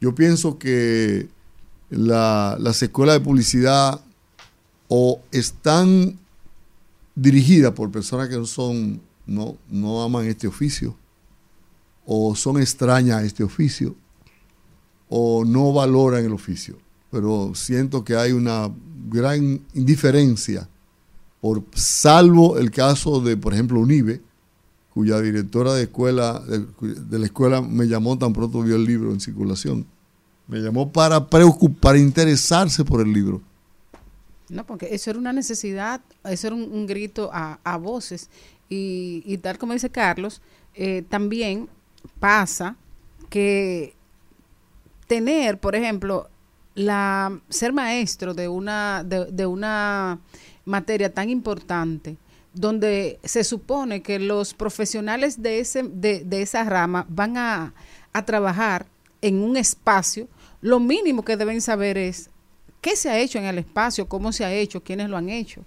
Yo 0.00 0.14
pienso 0.14 0.58
que 0.58 1.28
la- 1.90 2.56
las 2.58 2.82
escuelas 2.82 3.14
de 3.18 3.24
publicidad 3.24 4.00
o 4.88 5.20
están 5.30 6.18
dirigidas 7.16 7.72
por 7.72 7.90
personas 7.90 8.28
que 8.28 8.36
no 8.36 8.46
son, 8.46 9.00
no, 9.26 9.56
no 9.68 10.02
aman 10.02 10.26
este 10.26 10.46
oficio, 10.46 10.94
o 12.04 12.36
son 12.36 12.60
extrañas 12.60 13.22
a 13.22 13.24
este 13.24 13.42
oficio, 13.42 13.96
o 15.08 15.44
no 15.44 15.72
valoran 15.72 16.24
el 16.24 16.32
oficio. 16.32 16.76
Pero 17.10 17.52
siento 17.54 18.04
que 18.04 18.14
hay 18.14 18.32
una 18.32 18.70
gran 19.10 19.60
indiferencia, 19.74 20.68
por, 21.40 21.64
salvo 21.74 22.58
el 22.58 22.70
caso 22.70 23.20
de, 23.20 23.36
por 23.36 23.54
ejemplo, 23.54 23.80
UNIBE, 23.80 24.20
cuya 24.92 25.20
directora 25.20 25.74
de 25.74 25.84
escuela 25.84 26.40
de 26.40 27.18
la 27.18 27.26
escuela 27.26 27.60
me 27.60 27.86
llamó 27.86 28.16
tan 28.16 28.32
pronto 28.32 28.62
vio 28.62 28.76
el 28.76 28.84
libro 28.84 29.12
en 29.12 29.20
circulación. 29.20 29.86
Me 30.48 30.60
llamó 30.60 30.90
para 30.90 31.28
preocupar, 31.28 31.80
para 31.80 31.98
interesarse 31.98 32.84
por 32.84 33.02
el 33.02 33.12
libro. 33.12 33.42
No, 34.48 34.64
porque 34.64 34.94
eso 34.94 35.10
era 35.10 35.18
una 35.18 35.32
necesidad, 35.32 36.00
eso 36.24 36.46
era 36.46 36.56
un, 36.56 36.86
grito 36.86 37.30
a, 37.32 37.58
a 37.64 37.76
voces. 37.76 38.30
Y, 38.68 39.22
y 39.26 39.38
tal 39.38 39.58
como 39.58 39.72
dice 39.72 39.90
Carlos, 39.90 40.40
eh, 40.74 41.02
también 41.08 41.68
pasa 42.20 42.76
que 43.28 43.94
tener, 45.06 45.58
por 45.58 45.74
ejemplo, 45.74 46.28
la 46.74 47.40
ser 47.48 47.72
maestro 47.72 48.34
de 48.34 48.48
una, 48.48 49.02
de, 49.04 49.26
de 49.26 49.46
una 49.46 50.20
materia 50.64 51.12
tan 51.12 51.30
importante, 51.30 52.18
donde 52.52 53.18
se 53.24 53.44
supone 53.44 54.02
que 54.02 54.18
los 54.18 54.54
profesionales 54.54 55.42
de, 55.42 55.60
ese, 55.60 55.82
de, 55.82 56.24
de 56.24 56.42
esa 56.42 56.64
rama 56.64 57.06
van 57.08 57.36
a, 57.36 57.74
a 58.12 58.24
trabajar 58.24 58.86
en 59.22 59.42
un 59.42 59.56
espacio, 59.56 60.28
lo 60.60 60.80
mínimo 60.80 61.24
que 61.24 61.36
deben 61.36 61.60
saber 61.60 61.98
es 61.98 62.30
qué 62.86 62.94
se 62.94 63.10
ha 63.10 63.18
hecho 63.18 63.40
en 63.40 63.46
el 63.46 63.58
espacio, 63.58 64.06
cómo 64.06 64.30
se 64.30 64.44
ha 64.44 64.52
hecho, 64.54 64.80
quiénes 64.80 65.10
lo 65.10 65.16
han 65.16 65.28
hecho, 65.28 65.62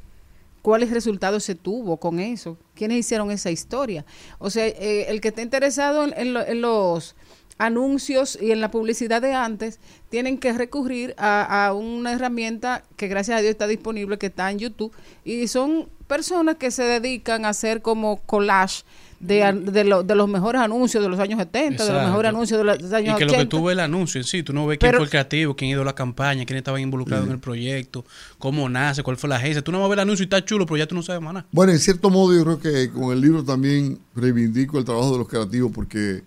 cuáles 0.61 0.89
resultados 0.89 1.43
se 1.43 1.53
tuvo 1.53 1.97
con 1.97 2.21
eso, 2.21 2.57
quiénes 2.75 2.99
hicieron 2.99 3.29
esa 3.29 3.51
historia. 3.51 4.05
O 4.37 4.49
sea, 4.49 4.65
eh, 4.67 5.07
el 5.09 5.19
que 5.19 5.27
esté 5.27 5.41
interesado 5.41 6.05
en, 6.05 6.13
en 6.15 6.33
lo- 6.33 6.47
en 6.47 6.61
los 6.61 7.15
anuncios 7.57 8.39
y 8.41 8.51
en 8.53 8.61
la 8.61 8.71
publicidad 8.71 9.21
de 9.21 9.33
antes, 9.33 9.79
tienen 10.07 10.37
que 10.37 10.53
recurrir 10.53 11.13
a 11.17 11.73
una 11.73 12.13
herramienta 12.13 12.83
que 12.95 13.09
gracias 13.09 13.37
a 13.37 13.41
Dios 13.41 13.51
está 13.51 13.67
disponible, 13.67 14.17
que 14.17 14.27
está 14.27 14.49
en 14.49 14.59
YouTube, 14.59 14.93
y 15.25 15.49
son 15.49 15.89
personas 16.07 16.55
que 16.55 16.71
se 16.71 16.83
dedican 16.83 17.43
a 17.43 17.49
hacer 17.49 17.81
como 17.81 18.21
collage 18.21 18.83
de, 19.19 19.51
de, 19.71 19.83
lo- 19.83 20.03
de 20.03 20.15
los 20.15 20.29
mejores 20.29 20.61
anuncios 20.61 21.03
de 21.03 21.09
los 21.09 21.19
años 21.19 21.39
70, 21.39 21.85
de 21.85 21.91
los 21.93 22.03
mejores 22.05 22.29
anuncios 22.29 22.57
de 22.57 22.63
los 22.63 22.79
Y 22.79 22.95
años 22.95 23.17
que 23.17 23.25
80. 23.25 23.25
lo 23.25 23.37
que 23.39 23.45
tú 23.47 23.63
ves 23.65 23.73
el 23.73 23.79
anuncio 23.81 24.21
en 24.21 24.25
sí, 24.25 24.43
tú 24.43 24.53
no 24.53 24.65
ves 24.65 24.77
quién 24.79 24.89
Pero- 24.91 24.99
fue 24.99 25.03
el 25.05 25.09
creativo, 25.09 25.55
quién 25.55 25.71
hizo 25.71 25.83
la 25.83 25.93
campaña, 25.93 26.45
quién 26.45 26.57
estaba 26.57 26.79
involucrado 26.79 27.25
en 27.25 27.31
el 27.31 27.39
proyecto, 27.39 28.05
cómo 28.37 28.69
nace, 28.69 29.03
cuál 29.03 29.17
fue 29.17 29.29
la 29.29 29.35
agencia. 29.35 29.61
Tú 29.61 29.71
no 29.73 29.79
vas 29.79 29.87
a 29.87 29.89
ver 29.89 29.97
el 29.99 30.03
anuncio 30.03 30.23
y 30.23 30.25
está 30.27 30.43
chulo, 30.45 30.65
pero 30.65 30.77
ya 30.77 30.87
tú 30.87 30.95
no 30.95 31.03
sabes 31.03 31.21
más 31.21 31.33
nada. 31.33 31.45
Bueno, 31.51 31.73
en 31.73 31.79
cierto 31.79 32.09
modo 32.09 32.33
yo 32.33 32.43
creo 32.43 32.59
que 32.59 32.89
con 32.91 33.11
el 33.11 33.19
libro 33.19 33.43
también 33.43 33.99
reivindico 34.15 34.77
el 34.79 34.85
trabajo 34.85 35.11
de 35.11 35.17
los 35.17 35.27
creativos 35.27 35.71
porque 35.73 36.23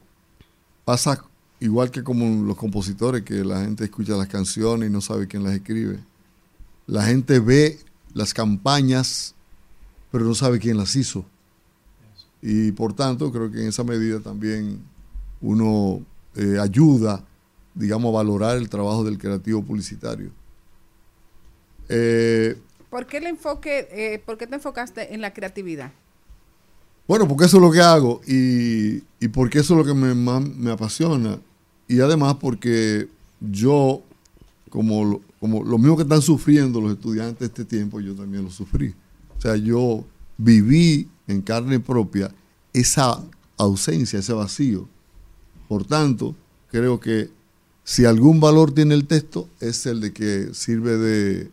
pasa 0.85 1.24
igual 1.60 1.90
que 1.90 2.02
como 2.02 2.44
los 2.44 2.56
compositores, 2.56 3.23
que 3.23 3.44
la 3.44 3.60
gente 3.62 3.85
escucha 3.85 4.14
las 4.16 4.27
canciones 4.28 4.90
y 4.90 4.93
no 4.93 5.01
sabe 5.01 5.27
quién 5.28 5.44
las 5.44 5.55
escribe. 5.55 5.98
La 6.86 7.05
gente 7.05 7.39
ve 7.39 7.78
las 8.12 8.35
campañas, 8.35 9.35
pero 10.10 10.24
no 10.24 10.35
sabe 10.35 10.59
quién 10.59 10.77
las 10.77 10.94
hizo. 10.97 11.24
Y 12.43 12.73
por 12.73 12.93
tanto, 12.93 13.31
creo 13.31 13.51
que 13.51 13.62
en 13.62 13.69
esa 13.69 13.85
medida 13.85 14.19
también 14.20 14.81
uno 15.40 16.01
eh, 16.35 16.59
ayuda, 16.60 17.24
digamos, 17.74 18.10
a 18.12 18.16
valorar 18.19 18.56
el 18.56 18.69
trabajo 18.69 19.05
del 19.05 19.16
creativo 19.19 19.62
publicitario. 19.62 20.31
Eh, 21.89 22.56
¿Por 22.90 23.06
qué 23.06 23.19
el 23.19 23.27
enfoque, 23.27 23.89
eh, 23.90 24.19
por 24.24 24.36
qué 24.39 24.47
te 24.47 24.55
enfocaste 24.56 25.14
en 25.14 25.20
la 25.20 25.32
creatividad? 25.32 25.93
Bueno, 27.09 27.27
porque 27.27 27.44
eso 27.44 27.56
es 27.56 27.62
lo 27.62 27.70
que 27.70 27.81
hago 27.81 28.20
y, 28.27 29.02
y 29.20 29.28
porque 29.32 29.59
eso 29.59 29.74
es 29.74 29.78
lo 29.78 29.85
que 29.85 29.98
me, 29.98 30.14
más 30.14 30.43
me 30.43 30.70
apasiona. 30.70 31.39
Y 31.89 32.01
además 32.01 32.36
porque 32.40 33.09
yo, 33.40 34.02
como, 34.70 35.05
lo- 35.05 35.20
como 35.40 35.64
lo 35.64 35.78
mismo 35.78 35.97
que 35.97 36.05
están 36.05 36.23
sufriendo 36.23 36.81
los 36.81 36.93
estudiantes 36.93 37.39
de 37.40 37.47
este 37.47 37.64
tiempo, 37.64 38.01
yo 38.01 38.14
también 38.14 38.44
lo 38.44 38.51
sufrí. 38.51 38.94
O 39.36 39.40
sea, 39.40 39.56
yo 39.56 40.05
viví 40.39 41.09
en 41.26 41.42
carne 41.42 41.80
propia 41.80 42.32
esa 42.72 43.22
ausencia, 43.56 44.18
ese 44.18 44.32
vacío. 44.32 44.88
Por 45.68 45.84
tanto, 45.84 46.34
creo 46.70 47.00
que 47.00 47.30
si 47.84 48.04
algún 48.04 48.40
valor 48.40 48.72
tiene 48.72 48.94
el 48.94 49.06
texto, 49.06 49.48
es 49.60 49.86
el 49.86 50.00
de 50.00 50.12
que 50.12 50.54
sirve 50.54 50.96
de, 50.96 51.50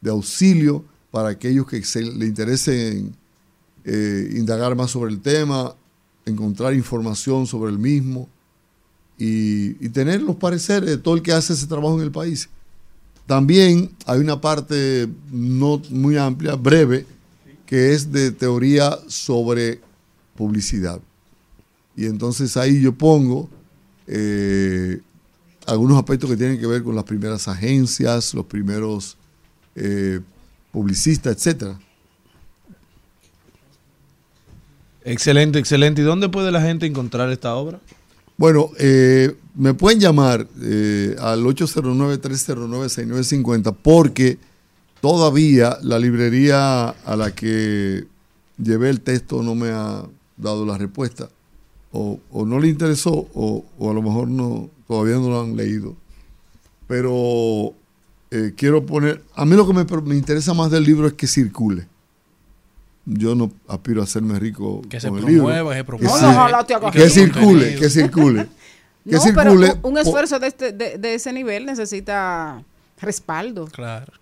de 0.00 0.10
auxilio 0.10 0.84
para 1.10 1.30
aquellos 1.30 1.66
que 1.66 1.82
se 1.82 2.02
le 2.02 2.26
interesen 2.26 3.14
eh, 3.84 4.30
indagar 4.36 4.76
más 4.76 4.90
sobre 4.90 5.12
el 5.12 5.20
tema, 5.20 5.74
encontrar 6.26 6.74
información 6.74 7.46
sobre 7.46 7.72
el 7.72 7.78
mismo 7.78 8.28
y, 9.18 9.84
y 9.84 9.88
tener 9.88 10.22
los 10.22 10.36
pareceres 10.36 10.90
de 10.90 10.98
todo 10.98 11.14
el 11.14 11.22
que 11.22 11.32
hace 11.32 11.54
ese 11.54 11.66
trabajo 11.66 11.96
en 11.98 12.04
el 12.04 12.12
país. 12.12 12.48
También 13.26 13.90
hay 14.06 14.20
una 14.20 14.40
parte 14.40 15.08
no 15.30 15.82
muy 15.90 16.16
amplia, 16.16 16.54
breve, 16.54 17.04
que 17.68 17.92
es 17.92 18.10
de 18.10 18.32
teoría 18.32 18.98
sobre 19.08 19.80
publicidad. 20.34 21.00
Y 21.94 22.06
entonces 22.06 22.56
ahí 22.56 22.80
yo 22.80 22.94
pongo 22.94 23.50
eh, 24.06 25.02
algunos 25.66 25.98
aspectos 25.98 26.30
que 26.30 26.38
tienen 26.38 26.58
que 26.58 26.66
ver 26.66 26.82
con 26.82 26.96
las 26.96 27.04
primeras 27.04 27.46
agencias, 27.46 28.32
los 28.32 28.46
primeros 28.46 29.18
eh, 29.76 30.20
publicistas, 30.72 31.36
etcétera. 31.36 31.78
Excelente, 35.04 35.58
excelente. 35.58 36.00
¿Y 36.00 36.04
dónde 36.04 36.30
puede 36.30 36.50
la 36.50 36.62
gente 36.62 36.86
encontrar 36.86 37.30
esta 37.30 37.54
obra? 37.54 37.80
Bueno, 38.38 38.70
eh, 38.78 39.36
me 39.54 39.74
pueden 39.74 40.00
llamar 40.00 40.48
eh, 40.62 41.16
al 41.20 41.44
809-309-6950 41.44 43.76
porque 43.82 44.38
todavía 45.00 45.78
la 45.82 45.98
librería 45.98 46.88
a 46.90 47.16
la 47.16 47.34
que 47.34 48.04
llevé 48.62 48.90
el 48.90 49.00
texto 49.00 49.42
no 49.42 49.54
me 49.54 49.70
ha 49.70 50.02
dado 50.36 50.64
la 50.66 50.76
respuesta. 50.78 51.28
o, 51.92 52.18
o 52.30 52.44
no 52.44 52.58
le 52.60 52.68
interesó 52.68 53.28
o, 53.34 53.64
o 53.78 53.90
a 53.90 53.94
lo 53.94 54.02
mejor 54.02 54.28
no 54.28 54.68
todavía 54.86 55.14
no 55.16 55.28
lo 55.30 55.40
han 55.40 55.56
leído. 55.56 55.96
Pero 56.86 57.74
eh, 58.30 58.52
quiero 58.56 58.84
poner, 58.84 59.22
a 59.34 59.44
mí 59.44 59.56
lo 59.56 59.66
que 59.66 59.72
me, 59.74 59.84
me 60.02 60.14
interesa 60.16 60.54
más 60.54 60.70
del 60.70 60.84
libro 60.84 61.06
es 61.06 61.14
que 61.14 61.26
circule. 61.26 61.86
Yo 63.06 63.34
no 63.34 63.50
aspiro 63.68 64.02
a 64.02 64.04
hacerme 64.04 64.38
rico 64.38 64.82
Que 64.88 65.00
se 65.00 65.08
con 65.08 65.18
el 65.18 65.24
promueva, 65.24 65.74
libro. 65.74 65.98
que 65.98 66.06
se 66.08 66.14
Que 66.14 66.20
No, 66.22 66.30
ojalá 66.30 66.64
te 66.66 66.74
hagas 66.74 66.92
que 66.92 66.98
rico. 67.04 67.14
circule, 67.14 67.74
que 67.76 67.90
circule. 67.90 68.48
Que 69.08 69.14
No, 69.16 69.22
pero 69.34 69.50
circule. 69.52 69.72
un, 69.82 69.92
un 69.92 69.98
esfuerzo 69.98 70.38
de, 70.38 70.48
este, 70.48 70.72
de, 70.72 70.98
de 70.98 71.14
ese 71.14 71.32
nivel 71.32 71.64
necesita 71.64 72.62
respaldo. 73.00 73.66
Claro. 73.68 74.12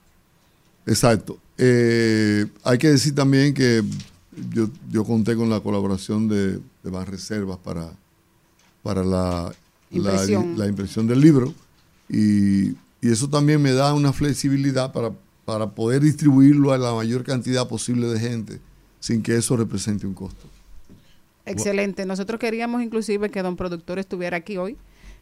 Exacto. 0.86 1.38
Eh, 1.58 2.46
hay 2.64 2.78
que 2.78 2.88
decir 2.90 3.14
también 3.14 3.54
que 3.54 3.82
yo, 4.52 4.68
yo 4.90 5.04
conté 5.04 5.34
con 5.36 5.48
la 5.50 5.60
colaboración 5.60 6.28
de, 6.28 6.52
de 6.58 6.90
Banreservas 6.90 7.58
para, 7.58 7.90
para 8.82 9.02
la, 9.04 9.52
la- 9.90 10.12
Impresión. 10.12 10.58
la 10.58 10.66
impresión 10.66 11.06
del 11.06 11.20
libro 11.20 11.54
y, 12.08 12.70
y 12.70 12.76
eso 13.10 13.28
también 13.28 13.62
me 13.62 13.72
da 13.72 13.94
una 13.94 14.12
flexibilidad 14.12 14.92
para, 14.92 15.12
para 15.44 15.70
poder 15.70 16.02
distribuirlo 16.02 16.72
a 16.72 16.78
la 16.78 16.92
mayor 16.92 17.24
cantidad 17.24 17.66
posible 17.68 18.06
de 18.08 18.18
gente 18.20 18.60
sin 19.00 19.22
que 19.22 19.36
eso 19.36 19.56
represente 19.56 20.06
un 20.06 20.14
costo. 20.14 20.46
Excelente. 21.44 22.04
Nosotros 22.04 22.40
queríamos 22.40 22.82
inclusive 22.82 23.30
que 23.30 23.40
don 23.42 23.56
productor 23.56 23.98
estuviera 24.00 24.36
aquí 24.38 24.56
hoy, 24.56 24.76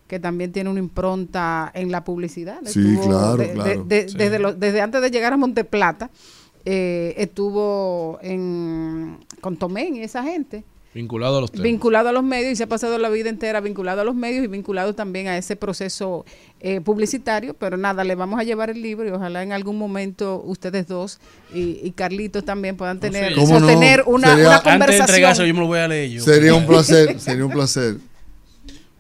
que 0.07 0.19
también 0.21 0.53
tiene 0.53 0.71
una 0.71 0.81
impronta 0.81 1.71
en 1.75 1.91
la 1.91 2.05
publicidad. 2.05 2.59
Sí, 2.67 2.99
claro, 3.03 3.37
de- 3.37 3.47
de- 3.49 3.53
claro. 3.55 3.85
de- 3.85 4.09
Sí. 4.09 4.17
Desde, 4.19 4.39
lo- 4.39 4.53
desde 4.55 4.81
antes 4.81 5.01
de 5.01 5.11
llegar 5.11 5.33
a 5.33 5.37
Monteplata, 5.37 6.11
eh, 6.67 7.15
estuvo 7.19 8.19
en, 8.23 9.19
con 9.41 9.57
Tomén 9.57 9.97
y 9.97 10.03
esa 10.03 10.23
gente. 10.23 10.65
Vinculado 10.95 11.39
a 11.39 11.41
los 11.41 11.51
temas. 11.51 11.65
vinculado 11.65 12.09
a 12.11 12.13
los 12.13 12.23
medios 12.23 12.53
y 12.53 12.57
se 12.57 12.63
ha 12.63 12.69
pasado 12.69 12.99
la 12.99 13.09
vida 13.09 13.29
entera 13.29 13.61
vinculado 13.61 14.03
a 14.03 14.05
los 14.05 14.15
medios 14.15 14.45
y 14.45 14.47
vinculado 14.47 14.95
también 14.95 15.27
a 15.27 15.37
ese 15.37 15.57
proceso 15.57 16.25
eh, 16.61 16.81
publicitario, 16.81 17.55
pero 17.55 17.77
nada, 17.77 18.05
le 18.05 18.15
vamos 18.15 18.39
a 18.39 18.45
llevar 18.45 18.71
el 18.71 18.81
libro 18.81 19.05
y 19.09 19.11
ojalá 19.11 19.43
en 19.43 19.51
algún 19.53 19.77
momento 19.77 20.41
ustedes 20.47 20.87
dos 20.87 21.19
y, 21.53 21.81
y 21.83 21.91
Carlitos 21.91 22.45
también 22.45 22.77
puedan 22.77 23.01
tener, 23.01 23.35
sostener 23.35 24.05
una, 24.07 24.29
Sería- 24.37 24.45
una 24.47 24.57
Antes 24.59 24.65
de 24.65 24.71
conversación. 24.71 25.47
yo 25.49 25.55
me 25.55 25.61
lo 25.61 25.67
voy 25.67 25.79
a 25.81 25.89
leer 25.89 26.11
yo. 26.11 26.23
Sería 26.23 26.55
un 26.55 26.65
placer, 26.69 27.19
sería 27.19 27.45
un 27.45 27.51
placer. 27.51 27.97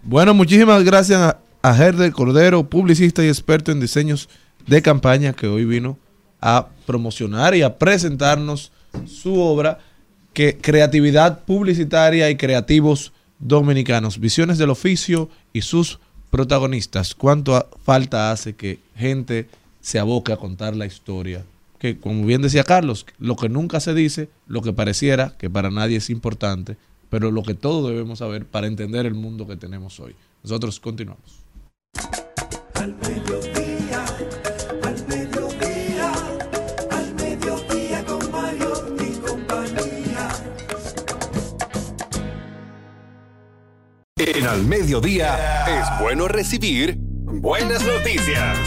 Bueno, 0.07 0.35
muchísimas 0.35 0.85
gracias 0.85 1.19
a, 1.19 1.39
a 1.63 2.11
Cordero, 2.13 2.69
publicista 2.69 3.25
y 3.25 3.29
experto 3.29 3.73
en 3.73 3.81
diseños 3.81 4.29
de 4.67 4.83
campaña, 4.83 5.33
que 5.33 5.47
hoy 5.47 5.65
vino 5.65 5.97
a 6.43 6.69
promocionar 6.85 7.55
y 7.55 7.63
a 7.63 7.79
presentarnos 7.79 8.71
su 9.07 9.41
obra, 9.41 9.79
que 10.35 10.59
Creatividad 10.59 11.41
Publicitaria 11.47 12.29
y 12.29 12.37
Creativos 12.37 13.15
Dominicanos, 13.39 14.21
Visiones 14.21 14.59
del 14.59 14.69
Oficio 14.69 15.31
y 15.55 15.63
sus 15.63 16.01
protagonistas. 16.31 17.15
¿Cuánto 17.15 17.67
falta 17.83 18.31
hace 18.31 18.55
que 18.55 18.81
gente 18.95 19.49
se 19.81 19.99
aboque 19.99 20.35
a 20.35 20.37
contar 20.37 20.77
la 20.77 20.85
historia? 20.85 21.47
Que, 21.79 21.99
como 21.99 22.27
bien 22.27 22.43
decía 22.43 22.65
Carlos, 22.65 23.07
lo 23.19 23.37
que 23.37 23.49
nunca 23.49 23.81
se 23.81 23.95
dice, 23.95 24.29
lo 24.49 24.61
que 24.61 24.75
pareciera 24.75 25.35
que 25.39 25.49
para 25.49 25.71
nadie 25.71 25.97
es 25.97 26.11
importante, 26.11 26.77
pero 27.11 27.31
lo 27.31 27.43
que 27.43 27.55
todos 27.55 27.89
debemos 27.91 28.19
saber 28.19 28.47
para 28.47 28.67
entender 28.67 29.07
el 29.07 29.15
mundo 29.15 29.47
que 29.47 29.57
tenemos 29.57 30.01
hoy. 30.01 30.15
Nosotros 30.43 30.81
continuamos. 30.81 31.45
Al 32.75 32.95
mediodía, 32.97 34.05
al 34.83 35.07
mediodía, 35.07 36.13
al 36.91 37.15
mediodía 37.15 38.05
con 38.05 38.31
Mario 38.31 38.97
y 39.01 39.13
compañía. 39.19 40.29
En 44.17 44.47
Al 44.47 44.65
Mediodía 44.65 45.81
es 45.81 45.87
bueno 46.01 46.29
recibir 46.29 46.97
buenas 46.99 47.85
noticias. 47.87 48.59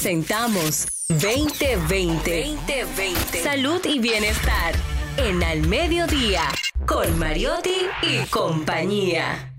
Presentamos 0.07 0.87
2020. 1.09 2.55
2020. 2.55 3.43
Salud 3.43 3.81
y 3.87 3.99
bienestar. 3.99 4.73
En 5.17 5.43
Al 5.43 5.67
Mediodía. 5.67 6.43
Con 6.87 7.19
Mariotti 7.19 7.75
y 8.03 8.25
compañía. 8.27 9.53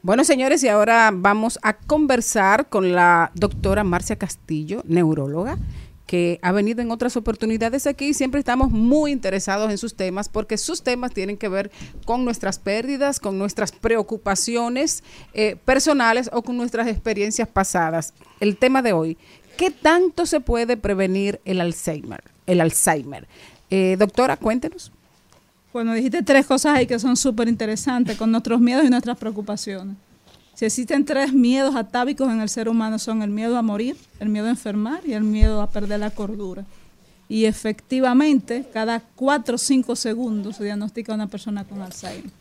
Bueno, 0.00 0.22
señores, 0.22 0.62
y 0.62 0.68
ahora 0.68 1.10
vamos 1.12 1.58
a 1.62 1.72
conversar 1.72 2.68
con 2.68 2.92
la 2.92 3.32
doctora 3.34 3.82
Marcia 3.82 4.14
Castillo, 4.14 4.82
neuróloga, 4.86 5.58
que 6.08 6.38
ha 6.40 6.52
venido 6.52 6.80
en 6.80 6.90
otras 6.90 7.18
oportunidades 7.18 7.86
aquí 7.86 8.06
y 8.06 8.14
siempre 8.14 8.40
estamos 8.40 8.70
muy 8.70 9.12
interesados 9.12 9.70
en 9.70 9.76
sus 9.76 9.94
temas 9.94 10.30
porque 10.30 10.56
sus 10.56 10.82
temas 10.82 11.12
tienen 11.12 11.36
que 11.36 11.48
ver 11.48 11.70
con 12.06 12.24
nuestras 12.24 12.58
pérdidas, 12.58 13.20
con 13.20 13.38
nuestras 13.38 13.72
preocupaciones 13.72 15.04
eh, 15.34 15.56
personales 15.66 16.30
o 16.32 16.40
con 16.40 16.56
nuestras 16.56 16.88
experiencias 16.88 17.46
pasadas. 17.46 18.14
El 18.40 18.56
tema 18.56 18.80
de 18.80 18.94
hoy, 18.94 19.18
¿qué 19.58 19.70
tanto 19.70 20.24
se 20.24 20.40
puede 20.40 20.78
prevenir 20.78 21.42
el 21.44 21.60
Alzheimer? 21.60 22.24
El 22.46 22.62
Alzheimer. 22.62 23.28
Eh, 23.68 23.96
doctora, 23.98 24.38
cuéntenos. 24.38 24.90
Bueno, 25.74 25.92
dijiste 25.92 26.22
tres 26.22 26.46
cosas 26.46 26.74
ahí 26.74 26.86
que 26.86 26.98
son 26.98 27.18
súper 27.18 27.48
interesantes 27.48 28.16
con 28.16 28.30
nuestros 28.30 28.62
miedos 28.62 28.86
y 28.86 28.88
nuestras 28.88 29.18
preocupaciones. 29.18 29.94
Si 30.58 30.64
existen 30.64 31.04
tres 31.04 31.32
miedos 31.32 31.76
atávicos 31.76 32.32
en 32.32 32.40
el 32.40 32.48
ser 32.48 32.68
humano 32.68 32.98
son 32.98 33.22
el 33.22 33.30
miedo 33.30 33.56
a 33.56 33.62
morir, 33.62 33.96
el 34.18 34.28
miedo 34.28 34.48
a 34.48 34.50
enfermar 34.50 35.02
y 35.06 35.12
el 35.12 35.22
miedo 35.22 35.62
a 35.62 35.70
perder 35.70 36.00
la 36.00 36.10
cordura. 36.10 36.64
Y 37.28 37.44
efectivamente, 37.44 38.66
cada 38.72 38.98
cuatro 39.14 39.54
o 39.54 39.58
cinco 39.58 39.94
segundos 39.94 40.56
se 40.56 40.64
diagnostica 40.64 41.14
una 41.14 41.28
persona 41.28 41.62
con 41.62 41.80
Alzheimer. 41.80 42.32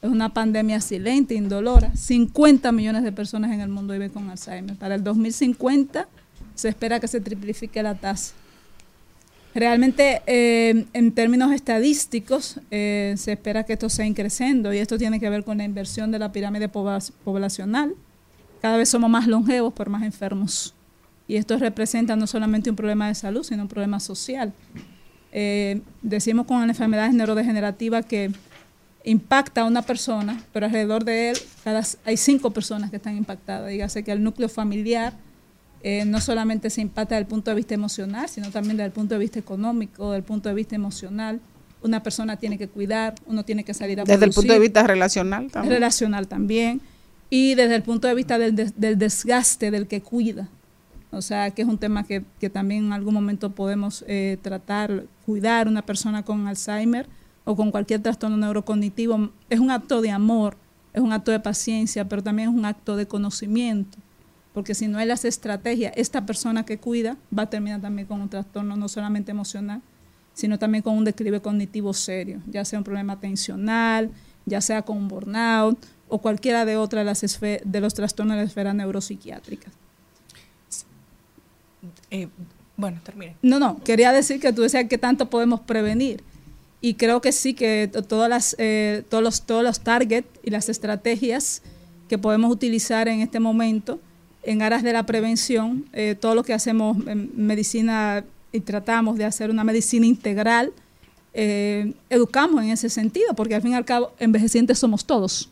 Es 0.00 0.08
una 0.08 0.32
pandemia 0.32 0.80
silente, 0.80 1.34
indolora. 1.34 1.94
50 1.94 2.72
millones 2.72 3.02
de 3.02 3.12
personas 3.12 3.52
en 3.52 3.60
el 3.60 3.68
mundo 3.68 3.92
viven 3.92 4.12
con 4.12 4.30
Alzheimer. 4.30 4.74
Para 4.76 4.94
el 4.94 5.04
2050 5.04 6.08
se 6.54 6.68
espera 6.70 7.00
que 7.00 7.08
se 7.08 7.20
triplifique 7.20 7.82
la 7.82 7.96
tasa. 7.96 8.32
Realmente, 9.58 10.22
eh, 10.28 10.84
en 10.92 11.10
términos 11.10 11.50
estadísticos, 11.50 12.60
eh, 12.70 13.14
se 13.16 13.32
espera 13.32 13.64
que 13.64 13.72
esto 13.72 13.88
sea 13.88 14.06
increciendo 14.06 14.72
y 14.72 14.78
esto 14.78 14.98
tiene 14.98 15.18
que 15.18 15.28
ver 15.28 15.42
con 15.42 15.58
la 15.58 15.64
inversión 15.64 16.12
de 16.12 16.20
la 16.20 16.30
pirámide 16.30 16.68
pobla- 16.68 17.02
poblacional. 17.24 17.92
Cada 18.62 18.76
vez 18.76 18.88
somos 18.88 19.10
más 19.10 19.26
longevos, 19.26 19.72
pero 19.76 19.90
más 19.90 20.04
enfermos. 20.04 20.74
Y 21.26 21.34
esto 21.34 21.58
representa 21.58 22.14
no 22.14 22.28
solamente 22.28 22.70
un 22.70 22.76
problema 22.76 23.08
de 23.08 23.16
salud, 23.16 23.42
sino 23.42 23.62
un 23.62 23.68
problema 23.68 23.98
social. 23.98 24.52
Eh, 25.32 25.80
decimos 26.02 26.46
con 26.46 26.60
las 26.60 26.68
enfermedades 26.68 27.12
neurodegenerativas 27.12 28.06
que 28.06 28.30
impacta 29.02 29.62
a 29.62 29.64
una 29.64 29.82
persona, 29.82 30.40
pero 30.52 30.66
alrededor 30.66 31.02
de 31.04 31.30
él 31.30 31.36
hay 32.04 32.16
cinco 32.16 32.52
personas 32.52 32.90
que 32.90 32.96
están 32.96 33.16
impactadas. 33.16 33.68
Dígase 33.70 34.04
que 34.04 34.12
el 34.12 34.22
núcleo 34.22 34.48
familiar 34.48 35.14
eh, 35.82 36.04
no 36.04 36.20
solamente 36.20 36.70
se 36.70 36.80
impacta 36.80 37.14
desde 37.14 37.22
el 37.22 37.26
punto 37.28 37.50
de 37.50 37.56
vista 37.56 37.74
emocional, 37.74 38.28
sino 38.28 38.50
también 38.50 38.76
desde 38.76 38.86
el 38.86 38.92
punto 38.92 39.14
de 39.14 39.20
vista 39.20 39.38
económico, 39.38 40.06
desde 40.10 40.18
el 40.18 40.24
punto 40.24 40.48
de 40.48 40.54
vista 40.54 40.74
emocional. 40.74 41.40
Una 41.82 42.02
persona 42.02 42.36
tiene 42.36 42.58
que 42.58 42.66
cuidar, 42.68 43.14
uno 43.26 43.44
tiene 43.44 43.62
que 43.64 43.72
salir 43.74 44.00
a 44.00 44.04
Desde 44.04 44.24
el 44.24 44.32
punto 44.32 44.52
de 44.52 44.58
vista 44.58 44.84
relacional 44.86 45.50
también. 45.50 45.74
Relacional 45.74 46.26
también. 46.26 46.80
Y 47.30 47.54
desde 47.54 47.76
el 47.76 47.82
punto 47.82 48.08
de 48.08 48.14
vista 48.14 48.38
del, 48.38 48.56
des- 48.56 48.78
del 48.80 48.98
desgaste 48.98 49.70
del 49.70 49.86
que 49.86 50.00
cuida. 50.00 50.48
O 51.10 51.22
sea, 51.22 51.50
que 51.52 51.62
es 51.62 51.68
un 51.68 51.78
tema 51.78 52.04
que, 52.04 52.24
que 52.40 52.50
también 52.50 52.86
en 52.86 52.92
algún 52.92 53.14
momento 53.14 53.50
podemos 53.54 54.04
eh, 54.08 54.38
tratar, 54.42 55.04
cuidar 55.24 55.68
una 55.68 55.82
persona 55.82 56.24
con 56.24 56.46
Alzheimer 56.48 57.06
o 57.44 57.54
con 57.56 57.70
cualquier 57.70 58.02
trastorno 58.02 58.36
neurocognitivo. 58.36 59.30
Es 59.48 59.60
un 59.60 59.70
acto 59.70 60.02
de 60.02 60.10
amor, 60.10 60.56
es 60.92 61.00
un 61.00 61.12
acto 61.12 61.30
de 61.30 61.40
paciencia, 61.40 62.08
pero 62.08 62.22
también 62.22 62.48
es 62.50 62.54
un 62.54 62.64
acto 62.64 62.96
de 62.96 63.06
conocimiento. 63.06 63.96
Porque 64.58 64.74
si 64.74 64.88
no 64.88 64.98
hay 64.98 65.06
las 65.06 65.24
estrategias, 65.24 65.92
esta 65.94 66.26
persona 66.26 66.66
que 66.66 66.78
cuida 66.78 67.16
va 67.32 67.44
a 67.44 67.46
terminar 67.48 67.80
también 67.80 68.08
con 68.08 68.20
un 68.20 68.28
trastorno 68.28 68.74
no 68.76 68.88
solamente 68.88 69.30
emocional, 69.30 69.82
sino 70.34 70.58
también 70.58 70.82
con 70.82 70.96
un 70.96 71.04
declive 71.04 71.40
cognitivo 71.40 71.92
serio, 71.94 72.40
ya 72.50 72.64
sea 72.64 72.80
un 72.80 72.84
problema 72.84 73.12
atencional, 73.12 74.10
ya 74.46 74.60
sea 74.60 74.82
con 74.82 74.96
un 74.96 75.06
burnout 75.06 75.78
o 76.08 76.18
cualquiera 76.18 76.64
de 76.64 76.76
otra 76.76 77.02
de, 77.02 77.04
las 77.04 77.20
de 77.40 77.80
los 77.80 77.94
trastornos 77.94 78.34
de 78.36 78.42
la 78.42 78.48
esfera 78.48 78.74
neuropsiquiátrica. 78.74 79.70
Eh, 82.10 82.26
bueno, 82.76 82.98
termine. 83.04 83.36
No, 83.42 83.60
no, 83.60 83.78
quería 83.84 84.10
decir 84.10 84.40
que 84.40 84.52
tú 84.52 84.62
decías 84.62 84.86
que 84.88 84.98
tanto 84.98 85.30
podemos 85.30 85.60
prevenir. 85.60 86.24
Y 86.80 86.94
creo 86.94 87.20
que 87.20 87.30
sí, 87.30 87.54
que 87.54 87.88
to- 87.92 88.02
todas 88.02 88.28
las, 88.28 88.56
eh, 88.58 89.04
todos, 89.08 89.22
los, 89.22 89.42
todos 89.42 89.62
los 89.62 89.78
targets 89.78 90.26
y 90.42 90.50
las 90.50 90.68
estrategias 90.68 91.62
que 92.08 92.18
podemos 92.18 92.50
utilizar 92.50 93.06
en 93.06 93.20
este 93.20 93.38
momento 93.38 94.00
en 94.48 94.62
aras 94.62 94.82
de 94.82 94.94
la 94.94 95.04
prevención, 95.04 95.84
eh, 95.92 96.16
todo 96.18 96.34
lo 96.34 96.42
que 96.42 96.54
hacemos 96.54 96.96
en 97.06 97.30
medicina 97.36 98.24
y 98.50 98.60
tratamos 98.60 99.18
de 99.18 99.26
hacer 99.26 99.50
una 99.50 99.62
medicina 99.62 100.06
integral, 100.06 100.72
eh, 101.34 101.92
educamos 102.08 102.62
en 102.62 102.70
ese 102.70 102.88
sentido, 102.88 103.34
porque 103.34 103.54
al 103.54 103.60
fin 103.60 103.72
y 103.72 103.74
al 103.74 103.84
cabo 103.84 104.12
envejecientes 104.18 104.78
somos 104.78 105.04
todos. 105.04 105.50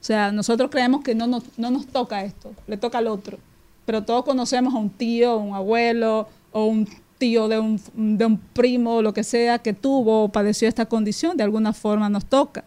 O 0.00 0.04
sea, 0.04 0.32
nosotros 0.32 0.70
creemos 0.70 1.02
que 1.02 1.14
no 1.14 1.26
nos, 1.26 1.44
no 1.58 1.70
nos 1.70 1.88
toca 1.88 2.24
esto, 2.24 2.54
le 2.66 2.78
toca 2.78 2.96
al 2.96 3.08
otro. 3.08 3.38
Pero 3.84 4.02
todos 4.02 4.24
conocemos 4.24 4.74
a 4.74 4.78
un 4.78 4.88
tío, 4.88 5.36
un 5.36 5.54
abuelo 5.54 6.26
o 6.50 6.64
un 6.64 6.88
tío 7.18 7.48
de 7.48 7.58
un, 7.58 7.78
de 7.94 8.24
un 8.24 8.38
primo, 8.38 9.02
lo 9.02 9.12
que 9.12 9.24
sea, 9.24 9.58
que 9.58 9.74
tuvo 9.74 10.24
o 10.24 10.28
padeció 10.30 10.68
esta 10.68 10.86
condición, 10.86 11.36
de 11.36 11.44
alguna 11.44 11.74
forma 11.74 12.08
nos 12.08 12.24
toca. 12.24 12.64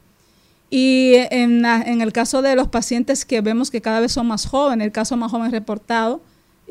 Y 0.74 1.16
en, 1.32 1.66
en 1.66 2.02
el 2.02 2.14
caso 2.14 2.42
de 2.42 2.56
los 2.56 2.70
pacientes 2.70 3.26
que 3.26 3.42
vemos 3.42 3.70
que 3.70 3.82
cada 3.82 4.00
vez 4.00 4.14
son 4.14 4.26
más 4.28 4.48
jóvenes, 4.48 4.86
el 4.86 4.94
caso 4.94 5.18
más 5.18 5.30
joven 5.30 5.52
reportado, 5.52 6.22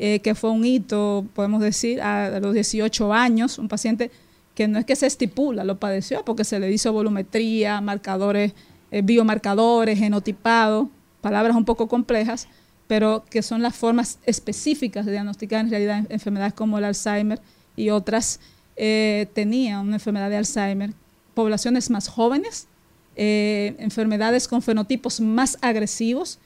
eh, 0.03 0.19
que 0.21 0.33
fue 0.33 0.49
un 0.49 0.65
hito, 0.65 1.27
podemos 1.35 1.61
decir, 1.61 2.01
a, 2.01 2.39
los 2.39 2.55
18 2.55 3.13
años, 3.13 3.59
un 3.59 3.67
paciente 3.67 4.09
que 4.55 4.67
no 4.67 4.79
es 4.79 4.85
que 4.85 4.95
se 4.95 5.05
estipula, 5.05 5.63
lo 5.63 5.79
padeció 5.79 6.25
porque 6.25 6.43
se 6.43 6.59
le 6.59 6.71
hizo 6.71 6.91
volumetría, 6.91 7.79
marcadores, 7.81 8.53
eh, 8.89 9.03
biomarcadores, 9.03 9.99
genotipado, 9.99 10.89
palabras 11.21 11.55
un 11.55 11.65
poco 11.65 11.87
complejas, 11.87 12.47
pero 12.87 13.23
que 13.29 13.43
son 13.43 13.61
las 13.61 13.75
formas 13.75 14.17
específicas 14.25 15.05
de 15.05 15.11
diagnosticar 15.11 15.59
en 15.59 15.69
realidad 15.69 16.05
enfermedades 16.09 16.53
como 16.53 16.79
el 16.79 16.85
Alzheimer 16.85 17.39
y 17.75 17.91
otras 17.91 18.39
eh, 18.77 19.27
tenían 19.35 19.81
una 19.81 19.97
enfermedad 19.97 20.31
de 20.31 20.37
Alzheimer, 20.37 20.93
poblaciones 21.35 21.91
más 21.91 22.07
jóvenes, 22.07 22.67
eh, 23.15 23.75
enfermedades 23.79 24.47
con 24.47 24.61
fenotipos 24.61 25.19
más 25.19 25.57
agresivos 25.61 26.39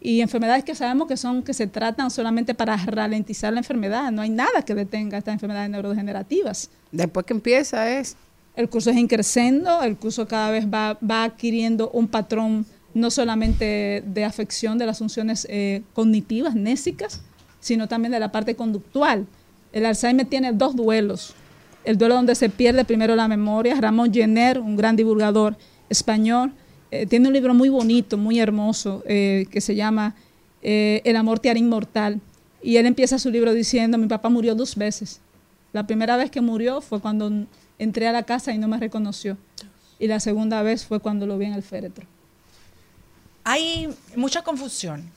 y 0.00 0.20
enfermedades 0.20 0.64
que 0.64 0.74
sabemos 0.74 1.08
que 1.08 1.16
son 1.16 1.42
que 1.42 1.52
se 1.52 1.66
tratan 1.66 2.10
solamente 2.10 2.54
para 2.54 2.76
ralentizar 2.76 3.52
la 3.52 3.60
enfermedad. 3.60 4.10
No 4.10 4.22
hay 4.22 4.30
nada 4.30 4.62
que 4.64 4.74
detenga 4.74 5.18
estas 5.18 5.34
enfermedades 5.34 5.70
neurodegenerativas. 5.70 6.70
Después 6.92 7.26
que 7.26 7.34
empieza 7.34 7.98
es... 7.98 8.16
El 8.56 8.68
curso 8.68 8.90
es 8.90 8.96
increciendo, 8.96 9.80
el 9.82 9.96
curso 9.96 10.26
cada 10.26 10.50
vez 10.50 10.66
va, 10.66 10.98
va 11.08 11.24
adquiriendo 11.24 11.88
un 11.90 12.08
patrón 12.08 12.66
no 12.94 13.10
solamente 13.10 14.02
de 14.04 14.24
afección 14.24 14.76
de 14.76 14.86
las 14.86 14.98
funciones 14.98 15.46
eh, 15.48 15.82
cognitivas, 15.94 16.54
nésicas, 16.54 17.22
sino 17.60 17.88
también 17.88 18.12
de 18.12 18.20
la 18.20 18.32
parte 18.32 18.56
conductual. 18.56 19.26
El 19.72 19.86
Alzheimer 19.86 20.26
tiene 20.26 20.52
dos 20.52 20.74
duelos. 20.74 21.34
El 21.84 21.96
duelo 21.96 22.16
donde 22.16 22.34
se 22.34 22.48
pierde 22.48 22.84
primero 22.84 23.14
la 23.14 23.28
memoria. 23.28 23.76
Ramón 23.80 24.12
Jenner, 24.12 24.58
un 24.58 24.76
gran 24.76 24.96
divulgador 24.96 25.56
español, 25.90 26.54
eh, 26.90 27.06
tiene 27.06 27.28
un 27.28 27.34
libro 27.34 27.52
muy 27.52 27.68
bonito, 27.68 28.16
muy 28.16 28.40
hermoso, 28.40 29.02
eh, 29.06 29.46
que 29.50 29.60
se 29.60 29.74
llama 29.74 30.14
eh, 30.62 31.02
El 31.04 31.16
amor 31.16 31.38
te 31.38 31.50
hará 31.50 31.58
inmortal. 31.58 32.20
Y 32.62 32.76
él 32.76 32.86
empieza 32.86 33.18
su 33.18 33.30
libro 33.30 33.52
diciendo, 33.52 33.98
mi 33.98 34.06
papá 34.06 34.28
murió 34.28 34.54
dos 34.54 34.76
veces. 34.76 35.20
La 35.72 35.86
primera 35.86 36.16
vez 36.16 36.30
que 36.30 36.40
murió 36.40 36.80
fue 36.80 37.00
cuando 37.00 37.30
entré 37.78 38.08
a 38.08 38.12
la 38.12 38.24
casa 38.24 38.52
y 38.52 38.58
no 38.58 38.68
me 38.68 38.78
reconoció. 38.78 39.36
Y 39.98 40.08
la 40.08 40.20
segunda 40.20 40.62
vez 40.62 40.84
fue 40.84 41.00
cuando 41.00 41.26
lo 41.26 41.38
vi 41.38 41.46
en 41.46 41.54
el 41.54 41.62
féretro. 41.62 42.06
Hay 43.44 43.88
mucha 44.16 44.42
confusión. 44.42 45.10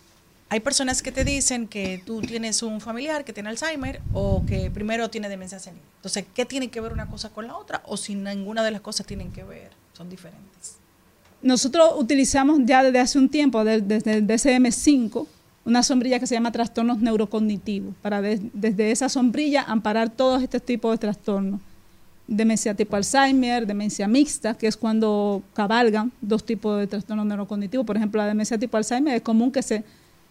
Hay 0.49 0.59
personas 0.59 1.01
que 1.01 1.11
te 1.11 1.25
dicen 1.25 1.67
que 1.67 2.01
tú 2.05 2.21
tienes 2.21 2.61
un 2.61 2.79
familiar 2.79 3.25
que 3.25 3.33
tiene 3.33 3.49
Alzheimer 3.49 4.01
o 4.13 4.43
que 4.45 4.69
primero 4.69 5.09
tiene 5.09 5.27
demencia 5.27 5.57
senil. 5.57 5.81
Entonces, 5.95 6.25
¿qué 6.35 6.45
tiene 6.45 6.69
que 6.69 6.79
ver 6.79 6.93
una 6.93 7.09
cosa 7.09 7.29
con 7.29 7.47
la 7.47 7.57
otra? 7.57 7.81
O 7.87 7.97
si 7.97 8.13
ninguna 8.13 8.63
de 8.63 8.71
las 8.71 8.81
cosas 8.81 9.07
tienen 9.07 9.31
que 9.31 9.43
ver, 9.43 9.71
son 9.93 10.09
diferentes. 10.09 10.77
Nosotros 11.41 11.91
utilizamos 11.97 12.59
ya 12.65 12.83
desde 12.83 12.99
hace 12.99 13.17
un 13.19 13.29
tiempo, 13.29 13.63
de- 13.63 13.81
desde 13.81 14.13
el 14.15 14.27
DSM-5, 14.27 15.25
una 15.65 15.83
sombrilla 15.83 16.19
que 16.19 16.27
se 16.27 16.35
llama 16.35 16.51
trastornos 16.51 16.99
neurocognitivos, 16.99 17.93
para 18.01 18.21
de- 18.21 18.41
desde 18.53 18.91
esa 18.91 19.09
sombrilla 19.09 19.61
amparar 19.63 20.09
todos 20.09 20.41
estos 20.41 20.61
tipos 20.61 20.91
de 20.93 20.97
trastornos. 20.97 21.59
Demencia 22.27 22.73
tipo 22.73 22.95
Alzheimer, 22.95 23.67
demencia 23.67 24.07
mixta, 24.07 24.53
que 24.53 24.67
es 24.67 24.77
cuando 24.77 25.43
cabalgan 25.53 26.11
dos 26.21 26.45
tipos 26.45 26.79
de 26.79 26.87
trastornos 26.87 27.25
neurocognitivos. 27.25 27.85
Por 27.85 27.97
ejemplo, 27.97 28.21
la 28.21 28.27
demencia 28.27 28.57
tipo 28.57 28.77
Alzheimer 28.77 29.15
es 29.15 29.21
común 29.21 29.51
que 29.51 29.61
se 29.61 29.83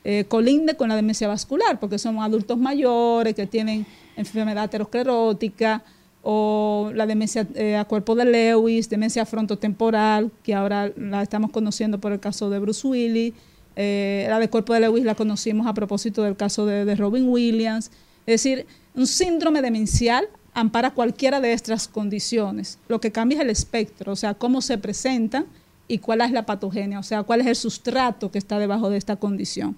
eh, 0.04 0.24
colinde 0.26 0.74
con 0.74 0.88
la 0.88 0.96
demencia 0.96 1.28
vascular, 1.28 1.78
porque 1.78 1.96
son 1.98 2.18
adultos 2.20 2.58
mayores 2.58 3.34
que 3.36 3.46
tienen 3.46 3.86
enfermedad 4.16 4.64
aterosclerótica 4.64 5.82
o 6.22 6.92
la 6.94 7.06
demencia 7.06 7.46
eh, 7.54 7.76
a 7.76 7.84
cuerpo 7.84 8.14
de 8.14 8.24
Lewis, 8.24 8.88
demencia 8.88 9.26
frontotemporal, 9.26 10.30
que 10.42 10.54
ahora 10.54 10.92
la 10.96 11.22
estamos 11.22 11.50
conociendo 11.50 12.00
por 12.00 12.12
el 12.12 12.20
caso 12.20 12.48
de 12.48 12.60
Bruce 12.60 12.86
Willis. 12.86 13.34
Eh, 13.74 14.26
la 14.28 14.38
de 14.38 14.48
cuerpo 14.48 14.72
de 14.74 14.80
Lewis 14.80 15.04
la 15.04 15.14
conocimos 15.14 15.66
a 15.66 15.74
propósito 15.74 16.22
del 16.22 16.36
caso 16.36 16.64
de, 16.64 16.94
Robin 16.94 17.28
Williams. 17.28 17.90
Es 18.26 18.42
decir, 18.42 18.66
un 18.94 19.06
síndrome 19.06 19.62
demencial 19.62 20.28
ampara 20.54 20.92
cualquiera 20.92 21.40
de 21.40 21.54
estas 21.54 21.88
condiciones. 21.88 22.78
Lo 22.86 23.00
que 23.00 23.10
cambia 23.10 23.38
es 23.38 23.42
el 23.42 23.50
espectro, 23.50 24.12
o 24.12 24.16
sea, 24.16 24.34
cómo 24.34 24.60
se 24.60 24.78
presentan 24.78 25.46
y 25.88 25.98
cuál 25.98 26.20
es 26.20 26.30
la 26.30 26.46
patogenia, 26.46 27.00
o 27.00 27.02
sea, 27.02 27.24
cuál 27.24 27.40
es 27.40 27.48
el 27.48 27.56
sustrato 27.56 28.30
que 28.30 28.38
está 28.38 28.60
debajo 28.60 28.90
de 28.90 28.98
esta 28.98 29.16
condición. 29.16 29.76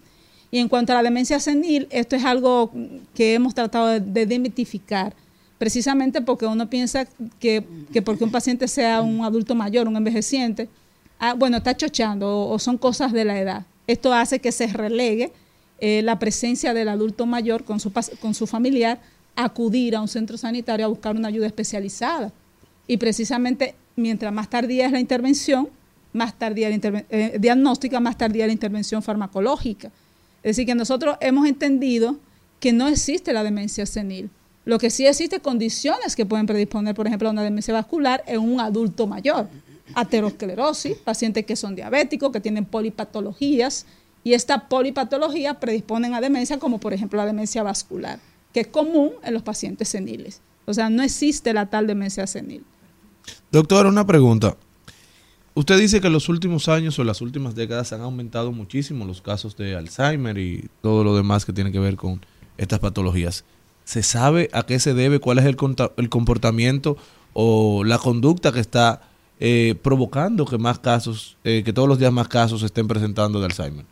Y 0.51 0.59
en 0.59 0.69
cuanto 0.69 0.93
a 0.93 0.97
la 0.97 1.03
demencia 1.03 1.41
senil, 1.41 1.89
esto 1.91 2.17
es 2.17 2.25
algo 2.25 2.71
que 3.15 3.35
hemos 3.35 3.55
tratado 3.55 3.87
de, 3.87 4.01
de 4.01 4.27
demitificar, 4.27 5.15
precisamente 5.59 6.21
porque 6.21 6.47
uno 6.47 6.69
piensa 6.69 7.07
que, 7.39 7.65
que 7.93 8.03
porque 8.03 8.25
un 8.25 8.31
paciente 8.31 8.69
sea 8.69 9.03
un 9.03 9.25
adulto 9.25 9.55
mayor, 9.55 9.89
un 9.89 9.97
envejeciente, 9.97 10.69
ah, 11.19 11.35
bueno, 11.35 11.59
está 11.59 11.77
chochando 11.77 12.49
o, 12.49 12.59
son 12.59 12.79
cosas 12.79 13.13
de 13.13 13.25
la 13.25 13.39
edad. 13.39 13.67
Esto 13.87 14.13
hace 14.13 14.39
que 14.41 14.53
se 14.53 14.67
relegue 14.67 15.33
eh, 15.79 16.03
la 16.03 16.19
presencia 16.19 16.75
del 16.75 16.89
adulto 16.89 17.27
mayor 17.27 17.65
con 17.65 17.81
su, 17.81 17.93
con 18.21 18.35
su 18.35 18.47
familiar 18.47 19.01
a 19.37 19.45
acudir 19.45 19.97
a 19.97 20.01
un 20.01 20.09
centro 20.09 20.37
sanitario 20.39 20.87
a 20.87 20.89
buscar 20.89 21.17
una 21.17 21.29
ayuda 21.29 21.47
especializada. 21.47 22.33
Y 22.87 22.97
precisamente 22.99 23.75
mientras 23.97 24.33
más 24.33 24.49
tardía 24.49 24.87
es 24.87 24.93
la 24.93 25.01
intervención, 25.01 25.69
más 26.13 26.39
tardía 26.39 26.69
la 26.69 26.77
interven- 26.77 27.07
eh, 27.11 27.37
diagnóstica, 27.41 28.01
más 28.01 28.17
tardía 28.17 28.47
la 28.47 28.53
intervención 28.53 29.03
farmacológica. 29.03 29.89
Es 30.43 30.57
decir, 30.57 30.67
que 30.67 30.75
nosotros 30.75 31.17
hemos 31.21 31.49
entendido 31.49 32.17
que 32.61 32.73
no 32.73 32.89
existe 32.89 33.33
la 33.33 33.43
demencia 33.43 33.87
senil. 33.87 34.31
Lo 34.65 34.79
que 34.79 34.91
sí 34.91 35.07
existe 35.07 35.41
condiciones 35.41 36.17
que 36.17 36.25
pueden 36.25 36.47
predisponer, 36.47 36.95
por 36.95 37.07
ejemplo, 37.07 37.29
a 37.29 37.33
una 37.33 37.43
demencia 37.43 37.75
vascular 37.75 38.23
en 38.27 38.41
un 38.41 38.61
adulto 38.61 39.07
mayor. 39.07 39.49
Aterosclerosis, 39.95 40.97
pacientes 40.97 41.45
que 41.45 41.57
son 41.57 41.75
diabéticos, 41.75 42.33
que 42.33 42.41
tienen 42.41 42.65
polipatologías, 42.65 43.87
y 44.25 44.33
esta 44.33 44.69
polipatología 44.69 45.61
predisponen 45.61 46.15
a 46.15 46.21
demencia, 46.21 46.59
como 46.59 46.81
por 46.81 46.95
ejemplo 46.95 47.19
la 47.19 47.27
demencia 47.27 47.63
vascular, 47.63 48.19
que 48.55 48.61
es 48.61 48.67
común 48.67 49.13
en 49.23 49.35
los 49.35 49.43
pacientes 49.43 49.89
seniles. 49.89 50.41
O 50.65 50.73
sea, 50.73 50.89
no 50.89 51.03
existe 51.03 51.53
la 51.53 51.67
tal 51.67 51.87
demencia 51.87 52.27
senil. 52.27 52.65
Doctor, 53.53 53.85
una 53.87 54.07
pregunta. 54.07 54.57
Usted 55.53 55.79
dice 55.79 56.01
que 56.01 56.09
en 56.09 56.15
los 56.15 56.29
últimos 56.31 56.69
años 56.69 56.99
o 56.99 57.05
las 57.05 57.21
últimas 57.21 57.55
décadas 57.55 57.93
han 57.93 58.01
aumentado 58.01 58.51
muchísimo 58.51 59.05
los 59.05 59.21
casos 59.21 59.57
de 59.57 59.77
Alzheimer 59.77 60.37
y 60.39 60.69
todo 60.81 61.05
lo 61.05 61.15
demás 61.15 61.45
que 61.45 61.53
tiene 61.53 61.71
que 61.71 61.79
ver 61.79 61.97
con 61.97 62.25
estas 62.57 62.81
patologías. 62.81 63.45
¿Se 63.85 64.03
sabe 64.03 64.49
a 64.53 64.65
qué 64.65 64.79
se 64.79 64.95
debe? 64.95 65.19
¿Cuál 65.21 65.39
es 65.39 65.45
el, 65.45 65.57
el 65.97 66.09
comportamiento 66.09 66.97
o 67.33 67.85
la 67.85 67.99
conducta 67.99 68.53
que 68.53 68.61
está 68.61 69.03
eh, 69.41 69.75
provocando 69.83 70.47
que 70.47 70.57
más 70.59 70.79
casos, 70.79 71.37
eh, 71.45 71.63
que 71.65 71.73
todos 71.73 71.89
los 71.89 71.99
días 71.99 72.13
más 72.13 72.29
casos 72.29 72.61
se 72.61 72.67
estén 72.67 72.89
presentando 72.89 73.41
de 73.41 73.47
Alzheimer? 73.47 73.85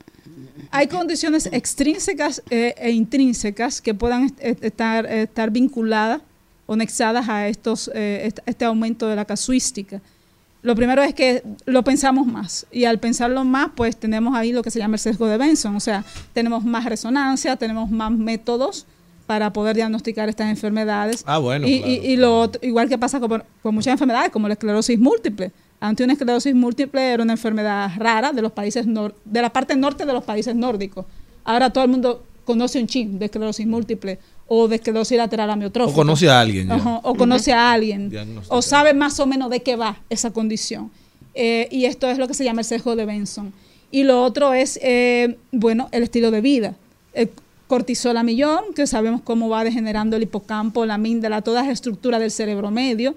Hay 0.71 0.87
condiciones 0.87 1.47
extrínsecas 1.53 2.43
eh, 2.49 2.75
e 2.79 2.91
intrínsecas 2.93 3.83
que 3.83 3.93
puedan 3.95 4.25
est- 4.25 4.39
est- 4.41 4.65
estar, 4.65 5.05
estar 5.07 5.51
vinculadas 5.51 6.23
o 6.67 6.77
nexadas 6.77 7.29
a 7.29 7.49
estos, 7.49 7.91
eh, 7.95 8.23
est- 8.27 8.39
este 8.47 8.65
aumento 8.65 9.07
de 9.09 9.17
la 9.17 9.25
casuística. 9.27 10.01
Lo 10.63 10.75
primero 10.77 11.03
es 11.03 11.13
que 11.13 11.43
lo 11.67 11.83
pensamos 11.83 12.27
más 12.27 12.67
y 12.71 12.85
al 12.85 12.99
pensarlo 13.01 13.45
más, 13.45 13.73
pues 13.75 13.97
tenemos 13.97 14.35
ahí 14.37 14.53
lo 14.53 14.63
que 14.63 14.71
se 14.71 14.79
llama 14.79 14.95
el 14.95 15.01
sesgo 15.01 15.27
de 15.27 15.37
Benson, 15.37 15.75
o 15.77 15.81
sea, 15.81 16.05
tenemos 16.33 16.65
más 16.65 16.85
resonancia, 16.85 17.57
tenemos 17.57 17.91
más 17.91 18.13
métodos 18.13 18.87
para 19.27 19.53
poder 19.53 19.77
diagnosticar 19.77 20.29
estas 20.29 20.49
enfermedades. 20.51 21.23
Ah, 21.27 21.39
bueno, 21.39 21.67
Y, 21.69 21.79
claro. 21.79 21.93
y- 21.93 21.97
y 22.13 22.17
lo 22.17 22.41
otro- 22.41 22.61
igual 22.67 22.89
que 22.89 22.99
pasa 22.99 23.21
con, 23.21 23.43
con 23.63 23.75
muchas 23.75 23.93
enfermedades, 23.93 24.31
como 24.31 24.49
la 24.49 24.55
esclerosis 24.55 24.99
múltiple. 24.99 25.53
Antes 25.81 26.05
una 26.05 26.13
esclerosis 26.13 26.55
múltiple 26.55 27.13
era 27.13 27.23
una 27.23 27.33
enfermedad 27.33 27.91
rara 27.97 28.33
de 28.33 28.43
los 28.43 28.53
países 28.53 28.87
nor- 28.87 29.15
de 29.25 29.43
la 29.43 29.51
parte 29.51 29.75
norte 29.77 30.05
de 30.07 30.13
los 30.13 30.25
países 30.25 30.55
nórdicos. 30.55 31.07
Ahora 31.45 31.71
todo 31.71 31.83
el 31.85 31.91
mundo 31.91 32.25
conoce 32.45 32.81
un 32.81 32.87
chin 32.87 33.19
de 33.19 33.25
esclerosis 33.27 33.67
múltiple 33.67 34.19
o 34.49 34.69
de 34.69 34.77
esclerosis 34.77 35.17
lateral 35.17 35.51
amiotrófica. 35.51 35.93
O 35.93 35.97
conoce 35.97 36.29
a 36.29 36.41
alguien 36.41 36.69
ya. 36.69 37.01
O 37.03 37.15
conoce 37.15 37.53
a 37.53 37.73
alguien. 37.73 38.13
O 38.49 38.63
sabe 38.63 38.93
más 38.95 39.19
o 39.21 39.27
menos 39.27 39.51
de 39.51 39.61
qué 39.63 39.77
va 39.77 39.99
esa 40.11 40.31
condición. 40.33 40.91
Eh, 41.35 41.69
y 41.71 41.87
esto 41.87 42.09
es 42.11 42.19
lo 42.19 42.29
que 42.29 42.35
se 42.35 42.45
llama 42.45 42.61
el 42.61 42.65
sesgo 42.67 42.95
de 42.95 43.05
Benson. 43.07 43.53
Y 43.91 44.05
lo 44.05 44.23
otro 44.23 44.53
es, 44.55 44.79
eh, 44.83 45.37
bueno, 45.51 45.89
el 45.93 46.03
estilo 46.03 46.31
de 46.31 46.41
vida. 46.43 46.75
El 47.15 47.31
cortisol 47.73 48.19
a 48.19 48.23
millón, 48.23 48.75
que 48.77 48.87
sabemos 48.87 49.23
cómo 49.23 49.49
va 49.49 49.65
degenerando 49.65 50.15
el 50.17 50.25
hipocampo, 50.25 50.85
la 50.85 50.95
amígdala, 50.95 51.41
todas 51.41 51.65
las 51.65 51.73
estructuras 51.73 52.21
del 52.21 52.31
cerebro 52.31 52.71
medio. 52.71 53.15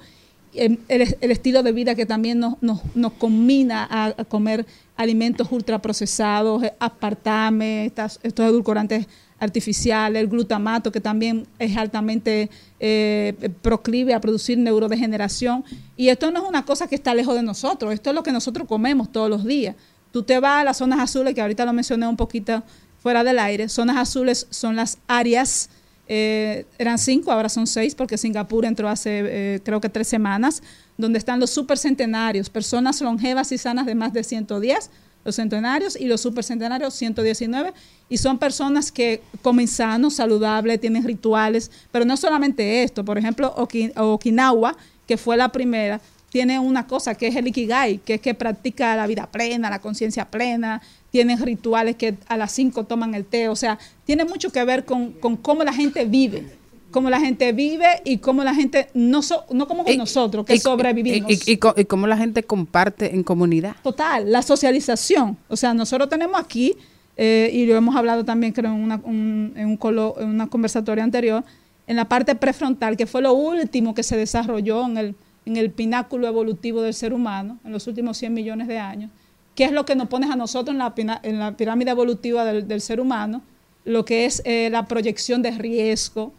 El, 0.53 0.79
el- 0.87 1.31
estilo 1.31 1.61
de 1.61 1.73
vida 1.73 1.93
que 1.93 2.05
también 2.05 2.39
nos, 2.39 2.53
nos, 2.61 2.79
nos 2.95 3.11
combina 3.11 3.85
a, 3.91 4.23
comer 4.23 4.65
alimentos 4.95 5.51
ultraprocesados, 5.51 6.63
eh, 6.63 6.73
aspartame, 6.79 7.87
estos 7.87 8.45
edulcorantes 8.47 9.07
artificiales, 9.39 10.21
el 10.21 10.29
glutamato 10.29 10.89
que 10.89 11.01
también 11.01 11.45
es 11.59 11.75
altamente 11.75 12.49
eh, 12.79 13.33
proclive 13.61 14.13
a 14.13 14.21
producir 14.21 14.57
neurodegeneración. 14.57 15.65
Y 15.97 16.07
esto 16.07 16.31
no 16.31 16.43
es 16.43 16.47
una 16.47 16.63
cosa 16.63 16.87
que 16.87 16.95
está 16.95 17.13
lejos 17.13 17.35
de 17.35 17.43
nosotros, 17.43 17.93
esto 17.93 18.11
es 18.11 18.15
lo 18.15 18.23
que 18.23 18.31
nosotros 18.31 18.65
comemos 18.69 19.11
todos 19.11 19.29
los 19.29 19.43
días. 19.43 19.75
Tú 20.13 20.23
te 20.23 20.39
vas 20.39 20.61
a 20.61 20.63
las 20.63 20.77
zonas 20.77 21.01
azules, 21.01 21.33
que 21.35 21.41
ahorita 21.41 21.65
lo 21.65 21.73
mencioné 21.73 22.07
un 22.07 22.15
poquito 22.15 22.63
fuera 23.05 23.23
del 23.23 23.37
aire. 23.37 23.69
Zonas 23.69 23.97
azules 23.97 24.47
son 24.49 24.75
las 24.75 24.97
áreas, 25.07 25.69
eh, 26.07 26.65
eran 26.79 26.97
cinco, 26.97 27.31
ahora 27.31 27.49
son 27.49 27.67
seis, 27.67 27.93
porque 27.93 28.17
Singapur 28.17 28.65
entró 28.65 28.89
hace 28.89 29.21
eh, 29.23 29.59
creo 29.63 29.79
que 29.79 29.89
tres 29.89 30.07
semanas, 30.07 30.63
donde 30.97 31.19
están 31.19 31.39
los 31.39 31.51
supercentenarios, 31.51 32.49
personas 32.49 32.99
longevas 33.01 33.51
y 33.51 33.59
sanas 33.59 33.85
de 33.85 33.93
más 33.93 34.11
de 34.11 34.23
110, 34.23 34.89
los 35.23 35.35
centenarios 35.35 35.95
y 35.95 36.05
los 36.05 36.19
supercentenarios 36.21 36.95
119, 36.95 37.73
y 38.09 38.17
son 38.17 38.39
personas 38.39 38.91
que 38.91 39.21
comen 39.43 39.67
sano, 39.67 40.09
saludable, 40.09 40.79
tienen 40.79 41.03
rituales, 41.03 41.69
pero 41.91 42.05
no 42.05 42.17
solamente 42.17 42.81
esto, 42.81 43.05
por 43.05 43.19
ejemplo, 43.19 43.53
Oki- 43.55 43.91
Okinawa, 43.95 44.75
que 45.05 45.17
fue 45.17 45.37
la 45.37 45.49
primera, 45.49 46.01
tiene 46.31 46.57
una 46.57 46.87
cosa 46.87 47.13
que 47.13 47.27
es 47.27 47.35
el 47.35 47.47
Ikigai, 47.47 47.99
que 47.99 48.15
es 48.15 48.21
que 48.21 48.33
practica 48.33 48.95
la 48.95 49.05
vida 49.05 49.27
plena, 49.31 49.69
la 49.69 49.79
conciencia 49.79 50.25
plena, 50.25 50.81
tienen 51.15 51.39
rituales 51.41 51.95
que 51.95 52.15
a 52.27 52.35
las 52.35 52.51
5 52.51 52.83
toman 52.83 53.15
el 53.15 53.23
té, 53.23 53.47
o 53.47 53.55
sea, 53.55 53.79
tiene 54.03 54.25
mucho 54.25 54.49
que 54.51 54.61
ver 54.65 54.83
con, 54.83 55.13
con 55.13 55.37
cómo 55.37 55.63
la 55.63 55.71
gente 55.71 56.03
vive, 56.03 56.43
cómo 56.91 57.09
la 57.09 57.21
gente 57.21 57.53
vive 57.53 57.87
y 58.03 58.17
cómo 58.17 58.43
la 58.43 58.53
gente, 58.53 58.89
no, 58.93 59.21
so- 59.21 59.45
no 59.49 59.65
como 59.65 59.85
con 59.85 59.95
nosotros, 59.97 60.45
que 60.45 60.55
y- 60.55 60.59
sobrevivimos. 60.59 61.47
Y, 61.47 61.55
cómo 61.87 62.05
la 62.05 62.17
gente 62.17 62.43
comparte 62.43 63.15
en 63.15 63.23
comunidad. 63.23 63.77
Total, 63.81 64.29
la 64.29 64.41
socialización. 64.41 65.37
O 65.47 65.55
sea, 65.55 65.73
nosotros 65.73 66.09
tenemos 66.09 66.37
aquí, 66.37 66.75
eh, 67.15 67.49
y 67.53 67.65
lo 67.65 67.77
hemos 67.77 67.95
hablado 67.95 68.25
también, 68.25 68.51
creo, 68.51 68.73
en 68.73 68.81
una, 68.83 68.99
un, 69.01 69.53
en 69.55 69.67
un 69.67 69.77
colo- 69.79 70.15
en 70.19 70.27
una 70.27 70.47
conversatoria 70.47 71.05
anterior, 71.05 71.45
en 71.87 71.95
la 71.95 72.09
parte 72.09 72.35
prefrontal, 72.35 72.97
que 72.97 73.05
fue 73.05 73.21
lo 73.21 73.31
último 73.31 73.93
que 73.93 74.03
se 74.03 74.17
desarrolló 74.17 74.85
en 74.85 74.97
el, 74.97 75.15
en 75.45 75.55
el 75.55 75.71
pináculo 75.71 76.27
evolutivo 76.27 76.81
del 76.81 76.93
ser 76.93 77.13
humano 77.13 77.57
en 77.63 77.71
los 77.71 77.87
últimos 77.87 78.17
100 78.17 78.33
millones 78.33 78.67
de 78.67 78.79
años, 78.79 79.11
que 79.55 79.63
es 79.65 79.71
lo 79.71 79.85
que 79.85 79.95
nos 79.95 80.07
pones 80.09 80.29
a 80.29 80.35
nosotros 80.35 80.73
en 80.73 80.79
la, 81.07 81.19
en 81.23 81.39
la 81.39 81.51
pirámide 81.57 81.91
evolutiva 81.91 82.43
del, 82.45 82.67
del 82.67 82.81
ser 82.81 82.99
humano, 82.99 83.41
lo 83.85 84.03
que 84.05 84.25
es 84.25 84.41
eh, 84.45 84.69
la 84.71 84.85
proyección 84.85 85.41
de 85.41 85.51
riesgo, 85.51 86.33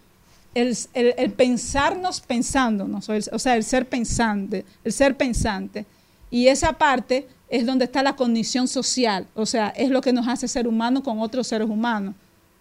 el, 0.55 0.77
el- 0.95 1.15
el 1.17 1.31
pensarnos 1.33 2.21
pensándonos, 2.21 3.09
o, 3.09 3.15
el- 3.15 3.25
o 3.33 3.39
sea, 3.39 3.57
el 3.57 3.65
ser 3.65 3.89
pensante, 3.89 4.65
el 4.85 4.93
ser 4.93 5.17
pensante. 5.17 5.87
Y 6.31 6.49
esa 6.49 6.73
parte 6.75 7.27
es 7.49 7.65
donde 7.65 7.85
está 7.85 8.03
la 8.03 8.17
cognición 8.17 8.67
social, 8.69 9.27
o 9.35 9.47
sea, 9.47 9.69
es 9.69 9.91
lo 9.91 10.01
que 10.01 10.13
nos 10.13 10.27
hace 10.29 10.49
ser 10.49 10.67
humanos 10.67 11.03
con 11.03 11.21
otros 11.21 11.47
seres 11.47 11.69
humanos. 11.69 12.15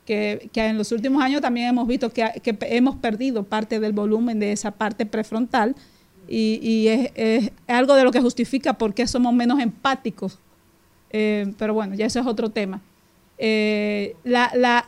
Que, 0.05 0.49
que 0.53 0.63
en 0.63 0.77
los 0.77 0.91
últimos 0.91 1.19
años 1.23 1.41
también 1.41 1.65
hemos 1.67 1.87
visto 1.87 2.11
que, 2.11 2.39
que 2.43 2.55
hemos 2.61 2.95
perdido 2.97 3.41
parte 3.41 3.79
del 3.79 3.91
volumen 3.91 4.39
de 4.39 4.51
esa 4.51 4.69
parte 4.69 5.03
prefrontal 5.07 5.75
y, 6.27 6.59
y 6.61 6.87
es, 6.89 7.11
es 7.15 7.51
algo 7.65 7.95
de 7.95 8.03
lo 8.03 8.11
que 8.11 8.21
justifica 8.21 8.73
por 8.73 8.93
qué 8.93 9.07
somos 9.07 9.33
menos 9.33 9.59
empáticos. 9.59 10.37
Eh, 11.11 11.53
pero 11.57 11.73
bueno, 11.73 11.95
ya 11.95 12.05
eso 12.05 12.19
es 12.19 12.25
otro 12.27 12.49
tema. 12.49 12.81
Eh, 13.37 14.15
la, 14.23 14.51
la- 14.55 14.87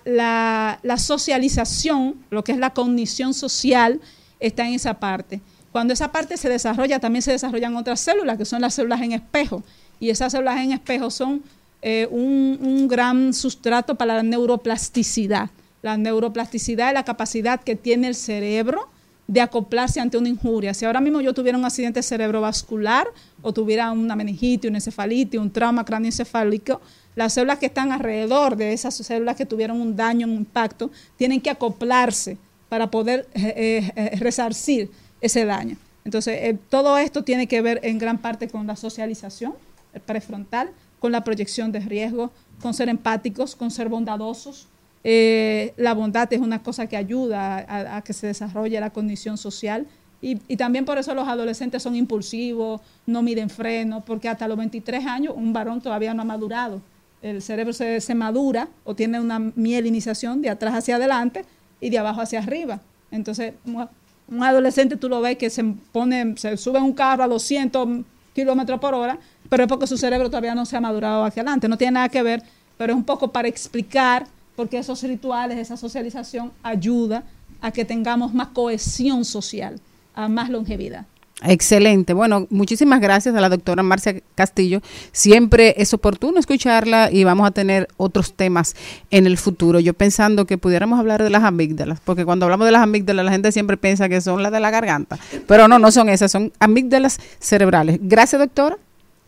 la- 0.84 0.98
socialización, 0.98 2.16
lo 2.30 2.44
que 2.44 2.52
es 2.54 2.58
la 2.58 2.72
cognición 2.72 3.34
social, 3.34 4.00
está 4.40 4.68
en 4.68 4.74
esa 4.74 4.96
parte. 4.96 5.42
Cuando 5.72 5.94
esa 5.94 6.12
parte 6.12 6.38
se 6.38 6.50
desarrolla, 6.50 7.00
también 7.00 7.22
se 7.22 7.32
desarrollan 7.32 7.76
otras 7.76 8.00
células, 8.00 8.38
que 8.38 8.46
son 8.46 8.62
las 8.62 8.74
células 8.74 9.02
en 9.02 9.12
espejo. 9.12 9.64
Y 10.00 10.10
esas 10.10 10.32
células 10.32 10.60
en 10.62 10.72
espejo 10.72 11.12
son 11.12 11.44
eh, 11.82 12.08
un, 12.10 12.58
un 12.62 12.88
gran 12.88 13.34
sustrato 13.34 13.96
para 13.96 14.16
la 14.16 14.24
neuroplasticidad. 14.24 15.50
La 15.82 15.98
neuroplasticidad 15.98 16.88
es 16.90 16.94
la 16.94 17.04
capacidad 17.04 17.60
que 17.62 17.76
tiene 17.76 18.08
el 18.08 18.16
cerebro 18.16 18.88
de 19.28 19.42
acoplarse 19.42 20.00
ante 20.00 20.18
una 20.18 20.30
injuria. 20.30 20.74
Si 20.74 20.86
ahora 20.86 21.02
mismo 21.02 21.20
yo 21.22 21.34
tuviera 21.34 21.58
un 21.58 21.66
accidente 21.66 22.02
cerebrovascular 22.02 23.08
o 23.42 23.54
tuviera 23.54 23.92
una 23.92 24.16
meningitis, 24.16 24.70
una 24.70 24.78
encefalitis, 24.78 25.40
un 25.40 25.52
trauma 25.52 25.86
cráneoencefálico, 25.86 26.82
las 27.16 27.34
células 27.34 27.58
que 27.60 27.68
están 27.68 27.92
alrededor 27.92 28.56
de 28.56 28.74
esas 28.74 28.96
células 28.96 29.36
que 29.36 29.46
tuvieron 29.46 29.82
un 29.82 29.96
daño, 29.96 30.28
un 30.28 30.34
impacto, 30.34 30.92
tienen 31.16 31.42
que 31.42 31.50
acoplarse 31.50 32.38
para 32.70 32.92
poder 32.92 33.28
eh, 33.34 33.54
eh, 33.56 33.92
eh, 33.96 34.16
resarcir 34.18 34.92
ese 35.22 35.46
daño. 35.46 35.78
Entonces, 36.06 36.38
eh, 36.42 36.58
todo 36.70 36.98
esto 36.98 37.24
tiene 37.24 37.48
que 37.48 37.62
ver 37.62 37.80
en 37.84 37.98
gran 37.98 38.18
parte 38.18 38.48
con 38.48 38.68
la 38.68 38.76
socialización 38.76 39.54
eh, 39.94 40.00
prefrontal, 40.00 40.70
con 41.00 41.12
la 41.12 41.24
proyección 41.24 41.72
de 41.72 41.80
riesgo, 41.80 42.32
con 42.62 42.74
ser 42.74 42.90
empáticos, 42.90 43.56
con 43.56 43.72
ser 43.72 43.90
bondadosos. 43.90 44.68
La 45.04 45.94
bondad 45.94 46.32
es 46.34 46.42
una 46.42 46.62
cosa 46.62 46.88
que 46.88 46.98
ayuda 46.98 47.96
a 47.96 48.02
que 48.02 48.12
se 48.12 48.28
desarrolle 48.28 48.78
la 48.80 48.90
condición 48.90 49.38
social 49.38 49.88
y, 50.22 50.36
también 50.58 50.84
por 50.86 50.98
eso 50.98 51.14
los 51.14 51.28
adolescentes 51.28 51.84
son 51.84 51.96
impulsivos, 51.96 52.82
no 53.06 53.22
miden 53.22 53.50
freno, 53.50 54.02
porque 54.04 54.28
hasta 54.30 54.48
los 54.48 54.58
23 54.58 55.06
años 55.06 55.34
un 55.36 55.54
varón 55.54 55.80
todavía 55.82 56.14
no 56.14 56.24
ha 56.24 56.26
madurado. 56.26 56.82
El 57.22 57.42
cerebro 57.42 57.74
se, 57.74 58.16
madura 58.16 58.68
o 58.84 58.96
tiene 58.96 59.20
una 59.20 59.40
mielinización 59.40 60.42
de 60.42 60.50
atrás 60.50 60.74
hacia 60.74 60.96
adelante 60.96 61.46
y 61.80 61.90
de 61.90 61.98
abajo 62.00 62.22
hacia 62.22 62.40
arriba. 62.40 62.82
Entonces, 63.12 63.54
un- 63.66 64.44
adolescente 64.44 64.98
tú 64.98 65.08
lo 65.08 65.22
ves 65.22 65.38
que 65.38 65.50
se 65.50 65.64
pone, 65.92 66.36
se 66.38 66.58
sube 66.58 66.80
un 66.80 66.94
carro 66.94 67.24
a 67.24 67.28
200 67.28 67.88
kilómetros 68.34 68.80
por 68.80 68.94
hora, 68.94 69.18
pero 69.50 69.64
es 69.64 69.70
porque 69.70 69.88
su 69.88 69.98
cerebro 69.98 70.30
todavía 70.30 70.54
no 70.56 70.66
se 70.66 70.78
ha 70.78 70.82
madurado 70.82 71.24
hacia 71.24 71.42
adelante. 71.42 71.68
No 71.68 71.78
tiene 71.78 71.94
nada 71.94 72.10
que 72.10 72.22
ver, 72.24 72.44
pero 72.78 72.94
es 72.94 72.98
un 72.98 73.04
poco 73.04 73.32
para 73.32 73.48
explicar 73.48 74.28
por 74.56 74.68
qué 74.68 74.80
esos 74.80 75.02
rituales, 75.04 75.58
esa 75.58 75.78
socialización 75.78 76.52
ayuda 76.64 77.24
a 77.62 77.72
que 77.72 77.86
tengamos 77.86 78.34
más 78.34 78.50
cohesión 78.50 79.26
social, 79.26 79.80
a 80.18 80.28
más 80.28 80.50
longevidad. 80.50 81.06
Excelente. 81.44 82.14
Bueno, 82.14 82.48
muchísimas 82.50 83.00
gracias 83.00 83.36
a 83.36 83.40
la 83.40 83.50
doctora 83.50 83.84
Marcia 83.84 84.20
Castillo. 84.34 84.82
Siempre 85.12 85.76
es 85.78 85.94
oportuno 85.94 86.40
escucharla 86.40 87.12
y 87.12 87.24
vamos 87.24 87.48
a 87.48 87.52
tener 87.52 87.88
otros 87.98 88.34
temas 88.34 88.76
en 89.12 89.28
el 89.28 89.38
futuro. 89.38 89.80
Yo 89.80 89.94
pensando 89.94 90.48
que 90.48 90.58
pudiéramos 90.58 91.00
hablar 91.00 91.22
de 91.22 91.30
las 91.30 91.44
amígdalas, 91.44 92.00
porque 92.04 92.26
cuando 92.26 92.48
hablamos 92.48 92.66
de 92.66 92.72
las 92.72 92.82
amígdalas 92.82 93.24
la 93.24 93.32
gente 93.32 93.52
siempre 93.52 93.78
piensa 93.78 94.10
que 94.10 94.20
son 94.20 94.42
las 94.42 94.52
de 94.52 94.60
la 94.60 94.72
garganta, 94.72 95.20
pero 95.48 95.68
no, 95.68 95.78
no 95.78 95.92
son 95.92 96.10
esas, 96.10 96.32
son 96.32 96.52
amígdalas 96.60 97.20
cerebrales. 97.40 98.00
Gracias, 98.02 98.42
doctora. 98.42 98.78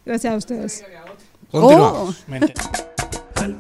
Gracias 0.04 0.34
a 0.34 0.38
ustedes. 0.38 0.84
Continuamos. 1.52 2.26
Al 3.36 3.56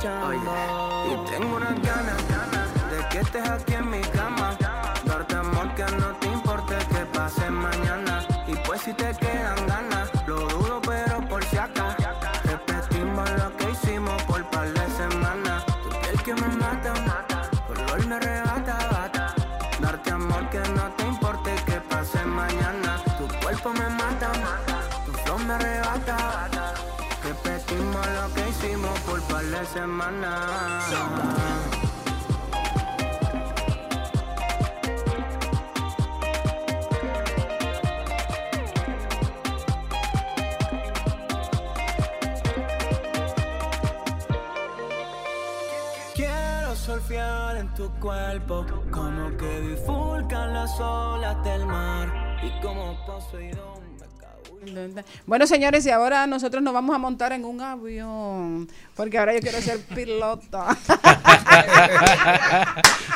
estoy 0.00 0.12
apechando 0.12 0.32
Y 0.32 0.49
semana. 29.72 30.80
Quiero 46.14 46.74
surfear 46.74 47.56
en 47.56 47.72
tu 47.74 47.88
cuerpo, 48.00 48.66
como 48.90 49.36
que 49.36 49.60
bifurcan 49.60 50.52
las 50.52 50.80
olas 50.80 51.42
del 51.44 51.66
mar 51.66 52.38
y 52.42 52.50
como 52.60 52.96
Poseidón. 53.06 53.80
Bueno, 55.26 55.46
señores, 55.46 55.86
y 55.86 55.90
ahora 55.90 56.26
nosotros 56.26 56.62
nos 56.62 56.74
vamos 56.74 56.94
a 56.94 56.98
montar 56.98 57.32
en 57.32 57.44
un 57.44 57.60
avión, 57.62 58.68
porque 58.94 59.16
ahora 59.16 59.34
yo 59.34 59.40
quiero 59.40 59.60
ser 59.60 59.78
pilota. 59.94 60.76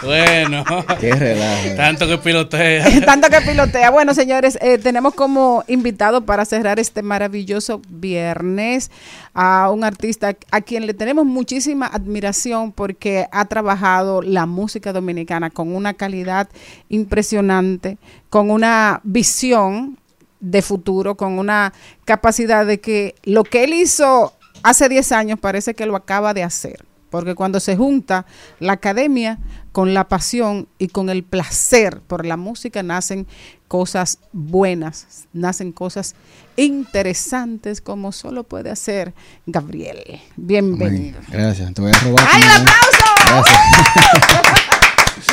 bueno. 0.02 0.64
Qué 1.00 1.12
relajo. 1.12 1.76
Tanto 1.76 2.06
que 2.06 2.18
pilotea. 2.18 2.86
Tanto 3.04 3.28
que 3.28 3.40
pilotea. 3.42 3.90
Bueno, 3.90 4.14
señores, 4.14 4.58
eh, 4.62 4.78
tenemos 4.78 5.14
como 5.14 5.64
invitado 5.68 6.24
para 6.24 6.46
cerrar 6.46 6.78
este 6.78 7.02
maravilloso 7.02 7.82
viernes 7.88 8.90
a 9.34 9.70
un 9.70 9.84
artista 9.84 10.36
a 10.50 10.60
quien 10.62 10.86
le 10.86 10.94
tenemos 10.94 11.26
muchísima 11.26 11.86
admiración 11.86 12.72
porque 12.72 13.26
ha 13.32 13.44
trabajado 13.46 14.22
la 14.22 14.46
música 14.46 14.92
dominicana 14.92 15.50
con 15.50 15.74
una 15.74 15.94
calidad 15.94 16.48
impresionante, 16.88 17.98
con 18.30 18.50
una 18.50 19.00
visión 19.02 19.98
de 20.44 20.62
futuro, 20.62 21.16
con 21.16 21.38
una 21.38 21.72
capacidad 22.04 22.66
de 22.66 22.78
que 22.78 23.14
lo 23.24 23.44
que 23.44 23.64
él 23.64 23.72
hizo 23.72 24.34
hace 24.62 24.88
10 24.88 25.12
años 25.12 25.38
parece 25.40 25.74
que 25.74 25.86
lo 25.86 25.96
acaba 25.96 26.34
de 26.34 26.42
hacer. 26.42 26.84
Porque 27.10 27.34
cuando 27.36 27.60
se 27.60 27.76
junta 27.76 28.26
la 28.58 28.72
academia 28.72 29.38
con 29.70 29.94
la 29.94 30.08
pasión 30.08 30.66
y 30.78 30.88
con 30.88 31.10
el 31.10 31.22
placer 31.22 32.00
por 32.00 32.26
la 32.26 32.36
música, 32.36 32.82
nacen 32.82 33.26
cosas 33.68 34.18
buenas, 34.32 35.26
nacen 35.32 35.70
cosas 35.70 36.16
interesantes 36.56 37.80
como 37.80 38.10
solo 38.10 38.42
puede 38.42 38.70
hacer 38.70 39.14
Gabriel. 39.46 40.20
Bienvenido. 40.36 41.20
Gracias, 41.28 41.72
te 41.72 41.80
voy 41.82 41.92
a 41.92 41.98
robar. 42.00 42.26
¡Ay, 42.30 42.42
un 42.42 42.48
conmigo. 42.48 42.72
aplauso! 42.72 43.04
Gracias. 43.26 44.80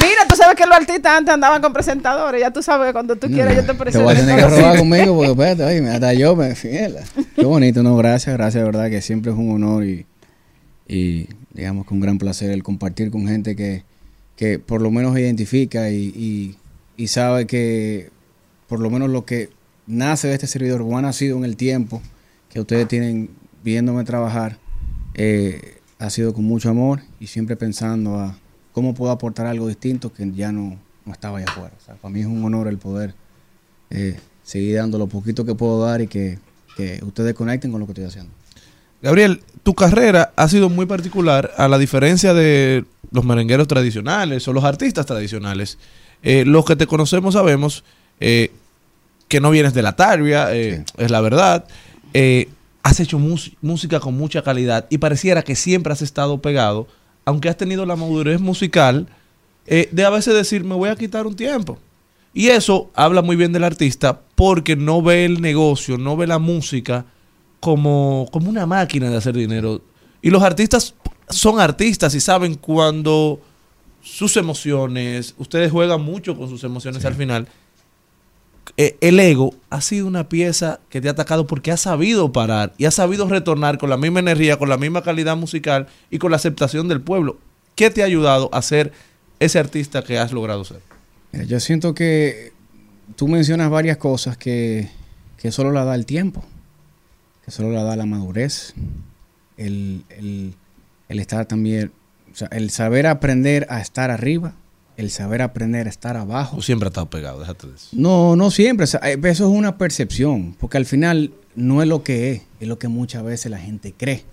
Mira, 0.02 0.28
tú 0.30 0.36
sabes 0.36 0.56
que 0.56 0.66
los 0.66 0.76
artistas 0.76 1.18
antes 1.18 1.34
andaban 1.34 1.62
con 1.62 1.74
presentadores. 1.74 2.42
Ya 2.42 2.52
tú 2.52 2.62
sabes 2.62 2.88
que 2.88 2.94
cuando 2.94 3.16
tú 3.16 3.28
quieras 3.28 3.56
yo 3.56 3.62
te 3.62 3.68
Te 3.68 3.74
presento. 3.76 4.04
voy 4.06 4.16
a 4.16 4.20
tener 4.20 4.36
que 4.38 4.48
robar 4.48 4.78
conmigo 4.78 5.16
porque 5.16 5.32
espérate, 5.32 5.64
oye, 5.64 5.90
hasta 5.90 6.14
yo 6.14 6.36
me 6.36 6.56
fiela. 6.56 7.02
Qué 7.36 7.46
bonito, 7.46 7.84
no, 7.84 7.96
gracias, 7.98 8.36
gracias, 8.36 8.62
de 8.62 8.66
verdad 8.66 8.90
que 8.90 9.02
siempre 9.02 9.32
es 9.32 9.38
un 9.38 9.52
honor 9.52 9.86
y, 9.86 10.06
y 10.88 11.28
digamos 11.54 11.86
que 11.88 11.94
un 11.94 12.00
gran 12.00 12.18
placer 12.18 12.52
el 12.52 12.64
compartir 12.64 13.12
con 13.12 13.28
gente 13.28 13.56
que, 13.56 13.84
que 14.36 14.60
por 14.60 14.82
lo 14.82 14.92
menos 14.92 15.18
identifica 15.18 15.90
y, 15.90 15.96
y, 16.16 16.56
y 16.98 17.08
sabe 17.08 17.48
que 17.48 18.10
por 18.68 18.80
lo 18.80 18.90
menos 18.90 19.10
lo 19.10 19.26
que 19.26 19.50
nace 19.88 20.28
de 20.28 20.36
este 20.36 20.48
servidor 20.48 20.82
o 20.82 20.98
ha 20.98 21.02
nacido 21.02 21.38
en 21.38 21.44
el 21.46 21.58
tiempo 21.58 22.02
que 22.50 22.60
ustedes 22.60 22.88
tienen 22.88 23.30
viéndome 23.64 24.04
trabajar 24.04 24.58
eh, 25.16 25.78
ha 26.00 26.10
sido 26.10 26.34
con 26.34 26.46
mucho 26.46 26.70
amor 26.70 27.02
y 27.20 27.28
siempre 27.28 27.56
pensando 27.56 28.18
a 28.20 28.38
cómo 28.74 28.94
puedo 28.94 29.12
aportar 29.12 29.46
algo 29.46 29.68
distinto 29.68 30.14
que 30.14 30.32
ya 30.32 30.52
no, 30.52 30.78
no 31.06 31.14
estaba 31.14 31.40
allá 31.40 31.48
afuera. 31.50 31.74
O 31.80 31.86
sea, 31.86 31.96
para 31.96 32.14
mí 32.14 32.22
es 32.22 32.26
un 32.26 32.44
honor 32.44 32.68
el 32.68 32.78
poder 32.78 33.14
eh, 33.90 34.20
seguir 34.44 34.78
dando 34.78 34.98
lo 34.98 35.08
poquito 35.08 35.46
que 35.46 35.56
puedo 35.56 35.84
dar 35.86 36.02
y 36.02 36.08
que, 36.08 36.40
que 36.78 37.00
ustedes 37.04 37.34
conecten 37.34 37.72
con 37.72 37.80
lo 37.80 37.86
que 37.86 37.94
estoy 37.94 38.06
haciendo. 38.06 38.32
Gabriel, 39.02 39.42
tu 39.64 39.74
carrera 39.74 40.32
ha 40.36 40.48
sido 40.48 40.70
muy 40.70 40.86
particular 40.86 41.52
a 41.58 41.68
la 41.68 41.80
diferencia 41.80 42.34
de 42.34 42.86
los 43.12 43.26
merengueros 43.26 43.68
tradicionales 43.68 44.48
o 44.48 44.54
los 44.54 44.64
artistas 44.64 45.06
tradicionales. 45.06 45.78
Eh, 46.24 46.46
los 46.46 46.66
que 46.66 46.76
te 46.76 46.86
conocemos 46.86 47.34
sabemos 47.34 47.84
eh, 48.20 48.52
que 49.28 49.42
no 49.42 49.50
vienes 49.50 49.74
de 49.74 49.82
la 49.82 49.96
tarbia, 49.96 50.54
eh, 50.54 50.86
es 50.98 51.12
la 51.12 51.22
verdad. 51.22 51.66
Has 52.84 53.00
hecho 53.00 53.20
música 53.20 54.00
con 54.00 54.18
mucha 54.18 54.44
calidad 54.44 54.86
y 54.90 54.98
pareciera 54.98 55.44
que 55.44 55.56
siempre 55.56 55.94
has 55.94 56.02
estado 56.02 56.42
pegado, 56.42 56.88
aunque 57.26 57.50
has 57.50 57.58
tenido 57.58 57.86
la 57.86 57.96
madurez 57.96 58.40
musical 58.40 59.08
eh, 59.66 59.90
de 59.92 60.06
a 60.06 60.10
veces 60.10 60.34
decir, 60.34 60.64
me 60.64 60.76
voy 60.76 60.90
a 60.90 60.96
quitar 60.96 61.28
un 61.28 61.36
tiempo. 61.36 61.78
Y 62.34 62.48
eso 62.48 62.90
habla 62.96 63.22
muy 63.22 63.36
bien 63.36 63.52
del 63.52 63.64
artista 63.64 64.22
porque 64.36 64.76
no 64.76 65.02
ve 65.02 65.26
el 65.26 65.42
negocio, 65.42 65.98
no 65.98 66.16
ve 66.16 66.28
la 66.28 66.40
música 66.40 67.06
como, 67.60 68.28
como 68.32 68.50
una 68.50 68.66
máquina 68.66 69.10
de 69.10 69.18
hacer 69.18 69.36
dinero. 69.36 69.82
Y 70.22 70.30
los 70.30 70.42
artistas 70.42 70.96
son 71.30 71.60
artistas 71.60 72.16
y 72.16 72.20
saben 72.20 72.56
cuando 72.56 73.42
sus 74.02 74.36
emociones, 74.38 75.36
ustedes 75.38 75.72
juegan 75.72 76.02
mucho 76.02 76.38
con 76.38 76.50
sus 76.50 76.64
emociones 76.64 77.06
al 77.06 77.16
final. 77.16 77.48
Eh, 78.78 78.98
el 79.02 79.20
ego 79.20 79.54
ha 79.70 79.82
sido 79.82 80.08
una 80.08 80.30
pieza 80.30 80.80
que 80.90 81.02
te 81.02 81.08
ha 81.08 81.12
atacado 81.12 81.46
porque 81.46 81.72
ha 81.72 81.78
sabido 81.78 82.32
parar 82.32 82.74
y 82.78 82.86
ha 82.86 82.92
sabido 82.92 83.28
retornar 83.28 83.78
con 83.78 83.90
la 83.90 83.98
misma 83.98 84.20
energía, 84.22 84.58
con 84.58 84.70
la 84.70 84.78
misma 84.78 85.04
calidad 85.04 85.36
musical 85.38 85.88
y 86.10 86.18
con 86.20 86.32
la 86.32 86.38
aceptación 86.38 86.88
del 86.88 87.02
pueblo. 87.02 87.38
¿Qué 87.76 87.90
te 87.90 88.02
ha 88.02 88.06
ayudado 88.06 88.50
a 88.54 88.62
ser 88.62 88.92
ese 89.40 89.60
artista 89.60 90.04
que 90.04 90.18
has 90.18 90.32
logrado 90.32 90.64
ser? 90.64 90.80
Yo 91.48 91.60
siento 91.60 91.94
que 91.94 92.54
tú 93.16 93.28
mencionas 93.28 93.70
varias 93.70 93.98
cosas 93.98 94.38
que, 94.38 94.90
que 95.38 95.52
solo 95.52 95.72
la 95.72 95.84
da 95.86 95.96
el 95.96 96.06
tiempo, 96.06 96.44
que 97.46 97.52
solo 97.52 97.72
la 97.72 97.84
da 97.84 97.96
la 97.96 98.06
madurez, 98.06 98.74
el, 99.58 100.04
el- 100.10 100.56
el 101.10 101.20
estar 101.20 101.46
también, 101.46 101.92
o 102.32 102.36
sea, 102.36 102.48
el 102.54 102.70
saber 102.70 103.06
aprender 103.06 103.68
a 103.70 103.82
estar 103.82 104.12
arriba, 104.12 104.54
el 105.02 105.12
saber 105.12 105.42
aprender 105.42 105.88
a 105.88 105.90
estar 105.90 106.16
abajo. 106.18 106.56
Tú 106.56 106.62
siempre 106.62 106.88
has 106.88 106.92
estado 106.92 107.10
pegado, 107.10 107.40
déjate 107.40 107.68
de 107.68 107.76
eso. 107.76 107.90
No, 107.92 108.36
no 108.36 108.52
siempre. 108.52 108.86
o 108.86 108.88
sea, 108.88 109.00
eh, 109.04 109.20
eso 109.24 109.52
es 109.52 109.58
una 109.58 109.78
percepción, 109.78 110.56
porque 110.60 110.78
al 110.78 110.86
final 110.86 111.34
no 111.56 111.82
es 111.82 111.88
lo 111.88 112.04
que 112.04 112.32
es, 112.32 112.42
es 112.60 112.68
lo 112.68 112.80
que 112.80 112.88
muchas 112.88 113.24
veces 113.24 113.52
la 113.52 113.58
gente 113.58 113.94
cree 113.96 114.24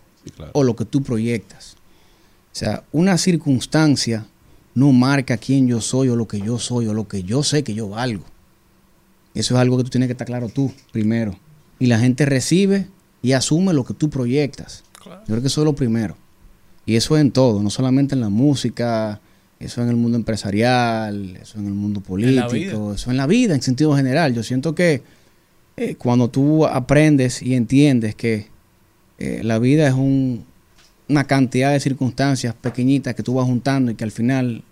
o 0.53 0.63
lo 0.63 0.77
que 0.77 0.85
tú 0.85 1.03
proyectas. 1.03 1.77
O 2.53 2.57
sea, 2.59 2.85
una 2.93 3.19
circunstancia 3.19 4.27
no 4.75 4.93
marca 4.93 5.37
quién 5.37 5.67
yo 5.69 5.81
soy 5.81 6.09
o 6.09 6.17
lo 6.17 6.29
que 6.29 6.41
yo 6.41 6.59
soy 6.59 6.87
o 6.87 6.95
lo 6.95 7.09
que 7.09 7.23
yo 7.23 7.43
sé 7.43 7.65
que 7.65 7.75
yo 7.75 7.89
valgo. 7.89 8.25
Eso 9.35 9.55
es 9.55 9.61
algo 9.61 9.77
que 9.77 9.85
tú 9.85 9.91
tienes 9.91 10.09
que 10.09 10.13
estar 10.13 10.27
claro 10.27 10.49
tú 10.49 10.73
primero. 10.93 11.39
Y 11.79 11.87
la 11.87 11.99
gente 11.99 12.27
recibe 12.27 12.89
y 13.23 13.33
asume 13.33 13.73
lo 13.73 13.85
que 13.85 13.95
tú 13.95 14.11
proyectas. 14.11 14.85
Yo 15.05 15.25
creo 15.27 15.41
que 15.41 15.47
eso 15.47 15.61
es 15.61 15.65
lo 15.65 15.75
primero. 15.75 16.17
Y 16.87 16.97
eso 16.97 17.17
es 17.17 17.21
en 17.21 17.31
todo, 17.31 17.63
no 17.63 17.71
solamente 17.71 18.15
en 18.15 18.21
la 18.21 18.31
música, 18.31 19.21
eso 19.61 19.83
en 19.83 19.89
el 19.89 19.97
mundo 19.97 20.17
empresarial, 20.17 21.37
eso 21.41 21.59
en 21.59 21.67
el 21.67 21.73
mundo 21.75 22.01
político, 22.01 22.95
eso 22.95 23.11
en 23.11 23.17
la 23.17 23.27
vida 23.27 23.55
en 23.55 23.63
sentido 23.63 23.95
general. 23.97 24.35
Yo 24.35 24.43
siento 24.43 24.75
que 24.75 25.03
eh, 25.77 25.95
cuando 25.97 26.29
tú 26.29 26.67
aprendes 26.67 27.43
y 27.43 27.55
entiendes 27.55 28.15
que 28.15 28.47
eh, 29.19 29.41
la 29.43 29.59
vida 29.59 29.87
es 29.89 29.95
un- 29.95 30.45
una 31.09 31.25
cantidad 31.25 31.73
de 31.73 31.81
circunstancias 31.81 32.55
pequeñitas 32.61 33.15
que 33.15 33.23
tú 33.23 33.35
vas 33.35 33.47
juntando 33.47 33.91
y 33.91 33.95
que 33.95 34.05
al 34.05 34.11
final 34.13 34.63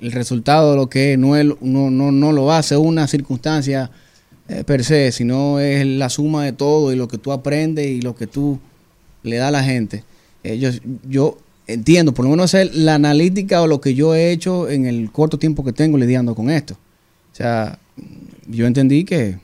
el 0.00 0.12
resultado 0.12 0.72
de 0.72 0.76
lo 0.76 0.88
que 0.88 1.12
es 1.12 1.18
no, 1.18 1.36
es- 1.36 1.46
no, 1.60 1.90
no, 1.90 2.12
no 2.12 2.32
lo 2.32 2.52
hace 2.52 2.76
una 2.76 3.06
circunstancia 3.08 3.90
eh, 4.48 4.64
per 4.64 4.84
se, 4.84 5.12
sino 5.12 5.60
es 5.60 5.86
la 5.86 6.10
suma 6.10 6.44
de 6.44 6.52
todo 6.52 6.92
y 6.92 6.96
lo 6.96 7.06
que 7.08 7.16
tú 7.18 7.30
aprendes 7.32 7.86
y 7.86 8.02
lo 8.02 8.14
que 8.14 8.26
tú 8.26 8.58
le 9.22 9.36
das 9.36 9.48
a 9.48 9.52
la 9.52 9.62
gente. 9.64 10.02
Eh, 10.42 10.58
yo, 10.58 10.70
yo 11.08 11.38
entiendo, 11.66 12.12
por 12.14 12.24
lo 12.24 12.30
menos 12.30 12.54
es 12.54 12.74
la 12.74 12.94
analítica 12.96 13.62
o 13.62 13.66
lo 13.66 13.80
que 13.80 13.94
yo 13.94 14.14
he 14.14 14.32
hecho 14.32 14.68
en 14.68 14.86
el 14.86 15.10
corto 15.12 15.38
tiempo 15.38 15.64
que 15.64 15.72
tengo 15.72 15.96
lidiando 15.98 16.34
con 16.34 16.50
esto. 16.50 16.74
O 16.74 17.34
sea, 17.34 17.78
yo 18.46 18.66
entendí 18.66 19.04
que, 19.04 19.38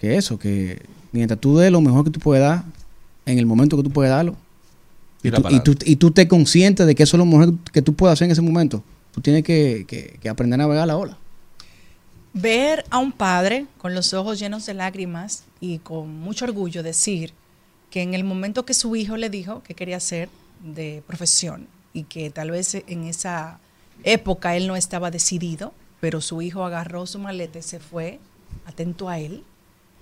que 0.00 0.16
eso, 0.16 0.38
que 0.38 0.80
mientras 1.12 1.40
tú 1.40 1.56
des 1.58 1.70
lo 1.72 1.80
mejor 1.80 2.04
que 2.04 2.10
tú 2.10 2.20
puedes 2.20 2.42
dar, 2.42 2.64
en 3.26 3.38
el 3.38 3.46
momento 3.46 3.76
que 3.76 3.82
tú 3.82 3.90
puedes 3.90 4.10
darlo, 4.10 4.36
tú, 5.30 5.42
y, 5.56 5.60
tú, 5.60 5.74
y 5.84 5.96
tú 5.96 6.10
te 6.12 6.26
conscientes 6.28 6.86
de 6.86 6.94
que 6.94 7.02
eso 7.02 7.16
es 7.16 7.18
lo 7.18 7.26
mejor 7.26 7.54
que 7.72 7.82
tú 7.82 7.94
puedes 7.94 8.14
hacer 8.14 8.24
en 8.26 8.32
ese 8.32 8.40
momento, 8.42 8.82
tú 9.12 9.20
tienes 9.20 9.44
que, 9.44 9.84
que- 9.86 10.18
que 10.20 10.28
aprender 10.28 10.58
a 10.60 10.64
navegar 10.64 10.86
la 10.86 10.96
ola. 10.96 11.18
Ver 12.32 12.84
a 12.90 12.98
un 12.98 13.10
padre 13.12 13.66
con 13.78 13.92
los 13.94 14.14
ojos 14.14 14.38
llenos 14.38 14.64
de 14.64 14.74
lágrimas 14.74 15.44
y 15.60 15.78
con 15.78 16.14
mucho 16.20 16.44
orgullo 16.44 16.82
decir 16.82 17.32
que 17.90 18.02
en 18.02 18.14
el 18.14 18.22
momento 18.22 18.64
que 18.64 18.72
su 18.72 18.94
hijo 18.94 19.16
le 19.16 19.30
dijo 19.30 19.62
que 19.64 19.74
quería 19.74 19.98
ser 19.98 20.28
de 20.62 21.02
profesión 21.06 21.66
y 21.92 22.04
que 22.04 22.30
tal 22.30 22.50
vez 22.50 22.74
en 22.74 23.04
esa 23.04 23.58
época 24.04 24.56
él 24.56 24.66
no 24.66 24.76
estaba 24.76 25.10
decidido, 25.10 25.72
pero 26.00 26.20
su 26.20 26.40
hijo 26.42 26.64
agarró 26.64 27.06
su 27.06 27.18
maleta 27.18 27.58
y 27.58 27.62
se 27.62 27.80
fue 27.80 28.20
atento 28.66 29.08
a 29.08 29.18
él 29.18 29.44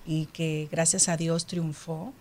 y 0.05 0.25
que 0.27 0.67
gracias 0.71 1.09
a 1.09 1.17
Dios 1.17 1.45
triunfó. 1.45 2.13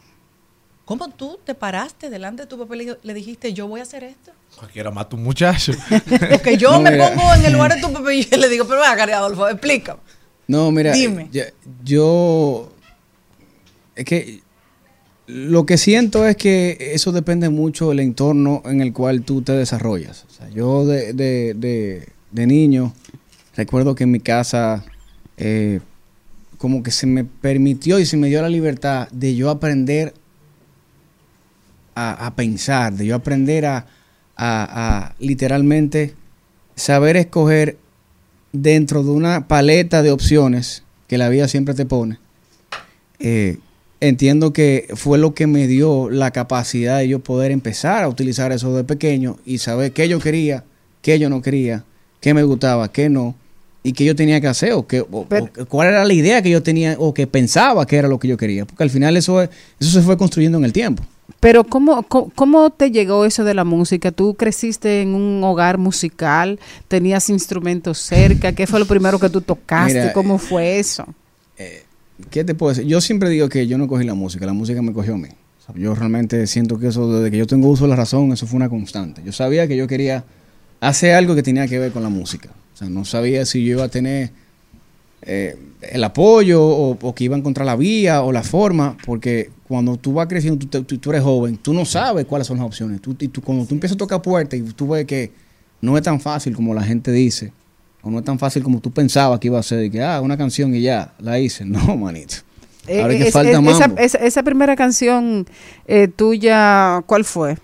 ¿Cómo 0.85 1.09
tú 1.11 1.39
te 1.45 1.55
paraste 1.55 2.09
delante 2.09 2.43
de 2.43 2.47
tu 2.49 2.59
papá 2.59 2.75
y 2.77 2.89
le- 3.03 3.15
dijiste, 3.15 3.53
yo 3.53 3.69
voy 3.69 3.81
a 3.81 3.83
hacer 3.83 4.05
esto? 4.05 4.33
Cualquiera 4.57 4.91
mata 4.91 5.17
un 5.17 5.23
muchacho. 5.23 5.73
Porque 6.33 6.57
yo 6.57 6.73
No, 6.73 6.81
me 6.81 6.93
mira. 6.93 7.15
pongo 7.15 7.35
en 7.35 7.45
el 7.45 7.53
lugar 7.53 7.75
de 7.75 7.81
tu 7.81 7.93
papá 7.93 8.13
y 8.15 8.23
le 8.25 8.49
digo, 8.49 8.67
pero 8.67 8.81
venga, 8.81 9.05
Adolfo, 9.19 9.47
explícame. 9.49 10.01
No, 10.47 10.71
mira, 10.71 10.93
Dime. 10.93 11.29
ya- 11.31 11.53
yo, 11.85 12.73
es 13.95 14.05
que 14.07 14.43
Lo 15.29 15.67
que 15.67 15.77
siento 15.77 16.27
es 16.27 16.37
que 16.37 16.93
eso 16.95 17.13
depende 17.13 17.51
mucho 17.51 17.91
del 17.91 18.01
entorno 18.01 18.63
en 18.65 18.81
el 18.81 18.95
cual 18.95 19.23
tú 19.23 19.43
te 19.43 19.53
desarrollas. 19.53 20.25
O 20.27 20.33
sea, 20.33 20.49
yo 20.49 20.87
de, 20.87 21.13
de- 21.13 21.55
de- 22.33 22.47
niño 22.47 22.95
recuerdo 23.55 23.95
que 23.95 24.05
en 24.05 24.11
mi 24.11 24.21
casa 24.21 24.85
eh, 25.37 25.81
como 26.57 26.83
que 26.83 26.91
se 26.91 27.07
me 27.07 27.25
permitió 27.25 27.99
y 27.99 28.07
se 28.07 28.17
me 28.17 28.29
dio 28.29 28.41
la 28.41 28.49
libertad 28.49 29.09
de 29.11 29.35
yo 29.35 29.51
aprender 29.51 30.15
a, 31.95 32.27
a 32.27 32.35
pensar, 32.35 32.95
de 32.95 33.05
yo 33.07 33.15
aprender 33.15 33.67
a, 33.67 33.87
a- 34.37 35.07
a 35.09 35.15
literalmente 35.19 36.15
saber 36.75 37.17
escoger 37.17 37.77
dentro 38.53 39.03
de 39.03 39.11
una 39.11 39.47
paleta 39.47 40.03
de 40.03 40.11
opciones 40.11 40.85
que 41.07 41.19
la 41.19 41.29
vida 41.29 41.49
siempre 41.49 41.75
te 41.75 41.85
pone. 41.85 42.19
Eh, 43.19 43.59
entiendo 44.01 44.53
que 44.53 44.89
fue 44.95 45.19
lo 45.19 45.35
que 45.35 45.47
me 45.47 45.67
dio 45.67 46.09
la 46.11 46.31
capacidad 46.31 46.99
de 46.99 47.09
yo 47.09 47.19
poder 47.21 47.51
empezar 47.51 48.05
a 48.05 48.09
utilizar 48.09 48.53
eso 48.53 48.75
de 48.75 48.85
pequeño 48.85 49.37
y 49.45 49.59
saber 49.59 49.93
qué 49.93 50.09
yo 50.09 50.19
quería, 50.21 50.65
qué 51.03 51.19
yo 51.19 51.29
no 51.31 51.43
quería, 51.43 51.85
qué 52.21 52.35
me 52.35 52.43
gustaba, 52.43 52.93
qué 52.93 53.09
no, 53.09 53.35
y 53.83 53.93
qué 53.93 54.05
yo 54.05 54.15
tenía 54.15 54.41
que 54.41 54.49
hacer, 54.49 54.73
o, 54.73 54.87
qué, 54.87 55.01
o- 55.01 55.27
o 55.31 55.67
cuál 55.67 55.89
era 55.89 56.05
la 56.05 56.13
idea 56.13 56.43
que 56.43 56.51
yo 56.51 56.63
tenía, 56.63 56.97
o 56.99 57.15
que 57.15 57.27
pensaba 57.27 57.87
que 57.87 57.97
era 57.97 58.09
lo 58.09 58.19
que 58.19 58.29
yo 58.29 58.37
quería. 58.37 58.67
Porque 58.67 58.83
al 58.83 58.91
final 58.91 59.17
eso, 59.17 59.41
es- 59.43 59.51
eso 59.81 59.91
se 59.91 60.03
fue 60.03 60.17
construyendo 60.19 60.59
en 60.59 60.65
el 60.65 60.73
tiempo. 60.73 61.03
Pero 61.41 61.63
¿cómo, 61.63 62.03
cómo, 62.05 62.33
cómo 62.35 62.71
te 62.71 62.91
llegó 62.91 63.25
eso 63.25 63.45
de 63.45 63.55
la 63.55 63.63
música? 63.65 64.11
¿Tú 64.11 64.35
creciste 64.35 65.03
en 65.03 65.15
un 65.15 65.43
hogar 65.45 65.79
musical? 65.79 66.59
¿Tenías 66.89 67.31
instrumentos 67.31 67.99
cerca? 67.99 68.53
¿Qué 68.53 68.67
fue 68.67 68.81
lo 68.81 68.87
primero 68.87 69.19
que 69.21 69.29
tú 69.29 69.41
tocaste? 69.41 69.99
Mira, 70.01 70.13
¿Cómo 70.13 70.39
fue 70.39 70.79
eso? 70.81 71.05
¿Qué 72.31 72.45
te 72.45 72.55
puedo 72.55 72.71
decir? 72.75 72.87
Yo 72.87 73.01
siempre 73.01 73.31
digo 73.31 73.49
que 73.49 73.67
yo 73.67 73.79
no 73.79 73.87
cogí 73.89 74.05
la 74.05 74.15
música, 74.15 74.45
la 74.47 74.53
música 74.53 74.83
me 74.83 74.93
cogió 74.93 75.15
a 75.15 75.19
mí. 75.19 75.29
Yo 75.77 75.95
realmente 75.95 76.47
siento 76.47 76.79
que 76.79 76.89
eso, 76.89 77.13
desde 77.13 77.31
que 77.31 77.37
yo 77.37 77.47
tengo 77.47 77.69
uso 77.69 77.85
de 77.85 77.91
la 77.91 77.97
razón, 77.97 78.33
eso 78.33 78.47
fue 78.47 78.57
una 78.57 78.69
constante. 78.71 79.23
Yo 79.25 79.33
sabía 79.33 79.69
que 79.69 79.77
yo 79.77 79.87
quería 79.87 80.25
hacer 80.81 81.15
algo 81.15 81.35
que 81.35 81.43
tenía 81.43 81.67
que 81.69 81.79
ver 81.79 81.93
con 81.93 82.03
la 82.03 82.09
música. 82.09 82.49
O 82.75 82.77
sea, 82.77 82.89
no 82.89 83.05
sabía 83.05 83.45
si 83.45 83.63
yo 83.65 83.73
iba 83.73 83.85
a 83.85 83.89
tener 83.89 84.31
eh, 85.23 85.57
el 85.83 86.03
apoyo 86.05 86.65
o, 86.65 87.15
que 87.15 87.25
iba 87.25 87.37
a 87.37 87.39
encontrar 87.39 87.67
la 87.67 87.77
vía 87.77 88.23
o 88.23 88.33
la 88.33 88.43
forma, 88.43 88.97
porque 89.05 89.51
cuando 89.67 89.97
tú 89.99 90.15
vas 90.15 90.27
creciendo, 90.27 90.65
tú, 90.67 90.83
tú- 90.85 90.99
tú 90.99 91.11
eres 91.11 91.23
joven, 91.23 91.59
tú 91.59 91.75
no 91.75 91.85
sabes 91.85 92.25
cuáles 92.25 92.47
son 92.47 92.57
las 92.57 92.67
opciones. 92.67 93.01
Tú, 93.03 93.15
y 93.21 93.29
tú, 93.29 93.43
cuando 93.43 93.67
tú 93.67 93.75
empiezas 93.75 93.97
a 93.97 93.99
tocar 93.99 94.23
puertas 94.23 94.59
y 94.59 94.63
tú 94.63 94.89
ves 94.89 95.05
que 95.05 95.31
no 95.83 95.97
es 95.99 96.03
tan 96.03 96.19
fácil 96.19 96.57
como 96.57 96.73
la 96.73 96.83
gente 96.83 97.13
dice, 97.13 97.53
o 98.09 98.11
no 98.11 98.19
es 98.21 98.25
tan 98.25 98.39
fácil 98.39 98.63
como 98.63 98.81
tú 98.81 98.91
pensabas 98.91 99.39
que 99.39 99.49
iba 99.49 99.59
a 99.59 99.63
ser, 99.63 99.85
y 99.85 99.91
que, 99.91 100.03
ah, 100.03 100.21
una 100.21 100.37
canción 100.37 100.75
y 100.75 100.81
ya, 100.81 101.13
la 101.21 101.39
hice. 101.39 101.65
No, 101.67 101.97
manito. 101.97 102.37
Eh, 102.87 103.03
Ahora 103.03 103.13
es 103.15 103.23
que 103.23 103.29
es- 103.29 103.33
falta 103.35 103.51
es- 103.51 103.59
esa, 103.59 103.87
mambo. 103.89 103.99
esa- 104.01 104.19
esa 104.19 104.43
primera 104.43 104.75
canción 104.75 105.47
eh, 105.87 106.09
tuya, 106.09 107.03
¿cuál 107.07 107.25
fue? 107.25 107.59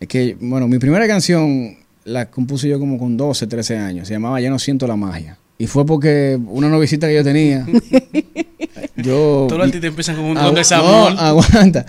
Es 0.00 0.08
que, 0.08 0.36
bueno, 0.40 0.66
mi 0.68 0.78
primera 0.78 1.06
canción 1.06 1.76
la 2.04 2.28
compuse 2.30 2.68
yo 2.68 2.78
como 2.80 2.98
con 2.98 3.16
12, 3.16 3.46
13 3.46 3.76
años. 3.78 4.08
Se 4.08 4.14
llamaba 4.14 4.40
Ya 4.40 4.50
no 4.50 4.58
siento 4.58 4.86
la 4.86 4.96
magia. 4.96 5.38
Y 5.56 5.68
fue 5.68 5.86
porque 5.86 6.38
una 6.48 6.68
novicita 6.68 7.06
que 7.06 7.14
yo 7.14 7.22
tenía. 7.24 7.64
yo. 8.96 9.46
Todos 9.48 9.58
los 9.58 9.66
artistas 9.66 9.88
empiezan 9.88 10.16
con 10.16 10.24
un 10.24 10.34
don 10.34 10.54
de 10.54 10.64
sabor. 10.64 11.12
No, 11.14 11.20
aguanta. 11.20 11.86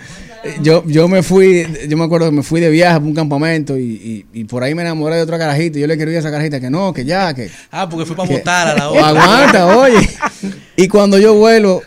Yo, 0.62 0.84
yo 0.86 1.08
me 1.08 1.24
fui, 1.24 1.66
yo 1.88 1.98
me 1.98 2.04
acuerdo 2.04 2.28
que 2.30 2.36
me 2.36 2.44
fui 2.44 2.62
de 2.62 2.70
viaje 2.70 2.96
para 2.96 3.06
un 3.06 3.14
campamento 3.16 3.78
y, 3.78 3.84
y- 4.34 4.40
y 4.42 4.44
por 4.46 4.64
ahí 4.64 4.76
me 4.76 4.82
enamoré 4.84 5.16
de 5.16 5.22
otra 5.24 5.38
carajita. 5.38 5.78
Y 5.78 5.82
yo 5.82 5.88
le 5.88 5.98
quería 5.98 6.18
a 6.18 6.20
esa 6.20 6.32
carajita 6.32 6.60
que 6.60 6.70
no, 6.70 6.94
que 6.94 7.06
ya, 7.06 7.34
que. 7.34 7.50
Ah, 7.72 7.88
porque 7.90 8.06
fue 8.06 8.16
para 8.16 8.30
votar 8.30 8.68
a 8.68 8.76
la 8.76 8.90
O 8.90 8.94
otra. 8.94 9.08
Aguanta, 9.10 9.78
oye. 9.78 10.10
Y 10.78 10.88
cuando 10.88 11.18
yo 11.18 11.34
vuelo, 11.34 11.82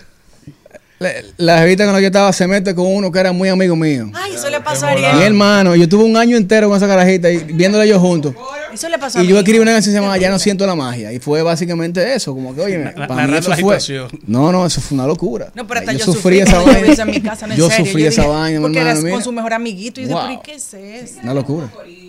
la, 0.98 1.10
la 1.36 1.58
jevita 1.58 1.84
con 1.84 1.92
la 1.92 1.98
que 2.00 2.04
yo 2.04 2.08
estaba 2.08 2.32
se 2.32 2.46
mete 2.48 2.74
con 2.74 2.86
uno 2.86 3.12
que 3.12 3.18
era 3.20 3.30
muy 3.32 3.48
amigo 3.48 3.76
mío. 3.76 4.10
Ay, 4.14 4.32
eso 4.34 4.50
le 4.50 4.60
pasó 4.60 4.86
a 4.86 4.90
Ariel. 4.90 5.16
Mi 5.16 5.22
hermano, 5.22 5.76
yo 5.76 5.88
tuve 5.88 6.02
un 6.04 6.16
año 6.16 6.36
entero 6.36 6.68
con 6.68 6.76
esa 6.76 6.88
carajita 6.88 7.30
y 7.30 7.38
viéndola 7.38 7.86
yo 7.86 8.00
juntos. 8.00 8.34
Eso 8.78 8.88
le 8.88 8.98
pasó 8.98 9.18
a 9.18 9.22
Y 9.24 9.26
yo 9.26 9.36
escribí 9.38 9.58
una 9.58 9.72
canción 9.72 9.92
que 9.92 9.96
se 9.96 10.00
llamaba 10.00 10.18
Ya 10.18 10.30
no 10.30 10.38
siento 10.38 10.64
la 10.66 10.76
magia. 10.76 11.12
Y 11.12 11.18
fue 11.18 11.42
básicamente 11.42 12.14
eso, 12.14 12.32
como 12.32 12.54
que, 12.54 12.60
oye, 12.60 12.78
para 12.78 13.08
mí 13.08 13.16
narrando 13.16 13.38
eso 13.38 13.50
la 13.50 13.56
fue. 13.56 13.80
situación. 13.80 14.20
No, 14.26 14.52
no, 14.52 14.64
eso 14.64 14.80
fue 14.80 14.94
una 14.96 15.06
locura. 15.08 15.50
No, 15.56 15.66
pero 15.66 15.80
hasta 15.80 15.92
yo, 15.92 15.98
yo, 15.98 16.04
sufrí 16.04 16.20
sufrí 16.20 16.38
esa 16.40 16.52
yo 16.60 16.64
vaina. 16.66 17.02
en 17.02 17.10
mi 17.10 17.20
casa, 17.20 17.46
no, 17.48 17.54
en 17.54 17.58
yo 17.58 17.68
serio. 17.70 17.86
sufrí 17.86 18.06
esa 18.06 18.22
dije, 18.22 18.32
vaina, 18.34 18.60
Porque 18.60 18.78
hermano. 18.78 18.90
eras 18.92 19.02
mira. 19.02 19.14
con 19.16 19.24
su 19.24 19.32
mejor 19.32 19.52
amiguito 19.52 20.00
y 20.00 20.04
yo 20.04 20.10
Wow. 20.10 20.28
dije, 20.28 20.40
¿pero 20.40 20.40
¿y 20.40 20.42
qué 20.44 20.54
es 20.54 20.74
eso? 21.10 21.20
Una 21.24 21.34
locura. 21.34 21.68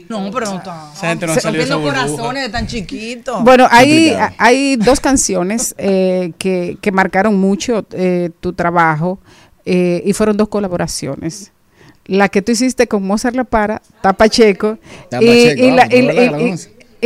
No, 0.10 0.30
pero 0.32 0.46
no 0.46 0.58
está. 0.58 0.91
Esa 0.96 1.08
gente 1.10 1.28
no 1.28 1.34
Se 1.34 1.41
rompiendo 1.41 1.82
corazones 1.82 2.44
de 2.44 2.50
tan 2.50 2.68
chiquito. 2.68 3.41
Bueno, 3.41 3.68
hay, 3.72 4.16
hay 4.38 4.76
dos 4.76 5.00
canciones 5.00 5.74
eh, 5.78 6.34
que, 6.38 6.78
que 6.82 6.91
marcaron 6.91 7.36
mucho 7.40 7.86
eh, 7.94 8.30
tu 8.40 8.54
trabajo 8.54 9.20
eh, 9.66 10.02
y 10.06 10.14
fueron 10.14 10.38
dos 10.38 10.50
colaboraciones. 10.50 11.52
La 12.10 12.27
que 12.30 12.41
tú 12.41 12.52
hiciste 12.52 12.88
con 12.88 13.03
Mozart 13.03 13.36
La 13.36 13.44
Para, 13.44 13.81
Tapacheco, 14.02 14.80
Tapa 15.10 15.23
y, 15.23 15.72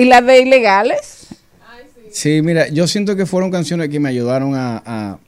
la, 0.06 0.22
de 0.22 0.40
Ilegales. 0.42 1.28
Sí, 2.12 2.42
mira, 2.42 2.68
yo 2.70 2.88
siento 2.88 3.16
que 3.16 3.26
fueron 3.26 3.52
canciones 3.52 3.90
que 3.90 4.00
me 4.00 4.10
ayudaron 4.10 4.56
a, 4.56 4.82
a 4.86 5.20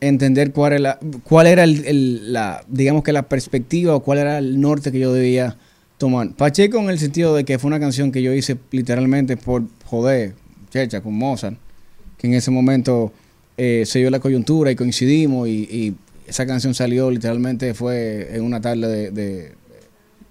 entender 0.00 0.52
cuál 0.52 0.74
era, 0.74 0.98
cuál 1.24 1.46
era 1.46 1.64
el, 1.64 1.84
el- 1.86 2.32
la, 2.32 2.64
digamos 2.68 3.02
que 3.02 3.12
la 3.12 3.22
perspectiva 3.22 3.94
o 3.96 4.00
cuál 4.00 4.18
era 4.18 4.38
el 4.38 4.60
norte 4.60 4.92
que 4.92 4.98
yo 4.98 5.12
debía 5.12 5.56
tomar. 5.98 6.30
Pacheco 6.32 6.78
en 6.78 6.90
el 6.90 6.98
sentido 6.98 7.34
de 7.34 7.44
que 7.44 7.58
fue 7.58 7.68
una 7.68 7.80
canción 7.80 8.12
que 8.12 8.22
yo 8.22 8.32
hice 8.32 8.56
literalmente 8.70 9.36
por 9.36 9.62
joder, 9.86 10.34
checha, 10.70 11.00
con 11.00 11.14
Mozart, 11.14 11.56
que 12.18 12.26
en 12.28 12.34
ese 12.34 12.50
momento 12.50 13.12
eh, 13.56 13.84
se 13.86 13.98
dio 14.00 14.10
la 14.10 14.20
coyuntura 14.20 14.70
y 14.70 14.76
coincidimos 14.76 15.48
y, 15.48 15.62
y 15.70 15.94
esa 16.32 16.46
canción 16.46 16.74
salió 16.74 17.10
literalmente 17.10 17.74
fue 17.74 18.28
en 18.34 18.42
una 18.42 18.60
tarde 18.60 18.88
de, 18.88 19.10
de- 19.10 19.52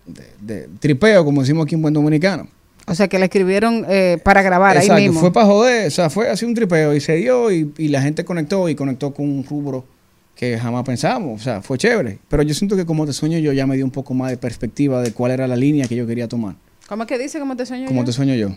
de- 0.06 0.32
de 0.42 0.68
tripeo, 0.80 1.24
como 1.24 1.42
decimos 1.42 1.66
aquí 1.66 1.76
en 1.76 1.82
buen 1.82 1.94
dominicano. 1.94 2.48
O 2.88 2.96
sea, 2.96 3.08
que 3.08 3.20
la 3.20 3.26
escribieron 3.26 3.86
eh, 3.88 4.18
para 4.24 4.42
grabar 4.42 4.76
Exacto, 4.76 4.96
ahí 4.96 5.06
mismo. 5.06 5.22
fue 5.22 5.32
para 5.32 5.46
joder, 5.46 5.88
o 5.88 5.92
sea, 5.92 6.10
fue 6.10 6.30
así 6.30 6.46
un 6.46 6.54
tripeo 6.56 6.94
y 6.96 7.00
se 7.00 7.16
dio 7.16 7.52
y, 7.52 7.72
y 7.78 7.88
la 7.90 8.02
gente 8.02 8.26
conectó 8.26 8.68
y 8.68 8.76
conectó 8.76 9.14
con 9.14 9.30
un 9.30 9.46
rubro 9.46 9.86
que 10.36 10.58
jamás 10.58 10.84
pensamos, 10.84 11.40
o 11.40 11.44
sea, 11.44 11.62
fue 11.62 11.78
chévere. 11.78 12.18
Pero 12.28 12.42
yo 12.44 12.54
siento 12.56 12.76
que 12.76 12.86
como 12.86 13.06
te 13.06 13.14
sueño 13.14 13.38
yo 13.38 13.54
ya 13.54 13.68
me 13.68 13.76
dio 13.76 13.86
un 13.86 13.92
poco 13.92 14.14
más 14.16 14.32
de 14.32 14.38
perspectiva 14.38 15.02
de 15.02 15.14
cuál 15.14 15.32
era 15.32 15.48
la 15.48 15.56
línea 15.56 15.88
que 15.88 15.96
yo 15.96 16.08
quería 16.08 16.28
tomar. 16.28 16.56
¿Cómo 16.90 17.04
es 17.04 17.08
que 17.08 17.18
dice? 17.20 17.40
¿Cómo 17.40 17.56
te 17.56 17.66
sueño 17.66 17.86
Como 17.88 18.02
yo? 18.02 18.06
te 18.06 18.12
sueño 18.12 18.34
yo. 18.36 18.50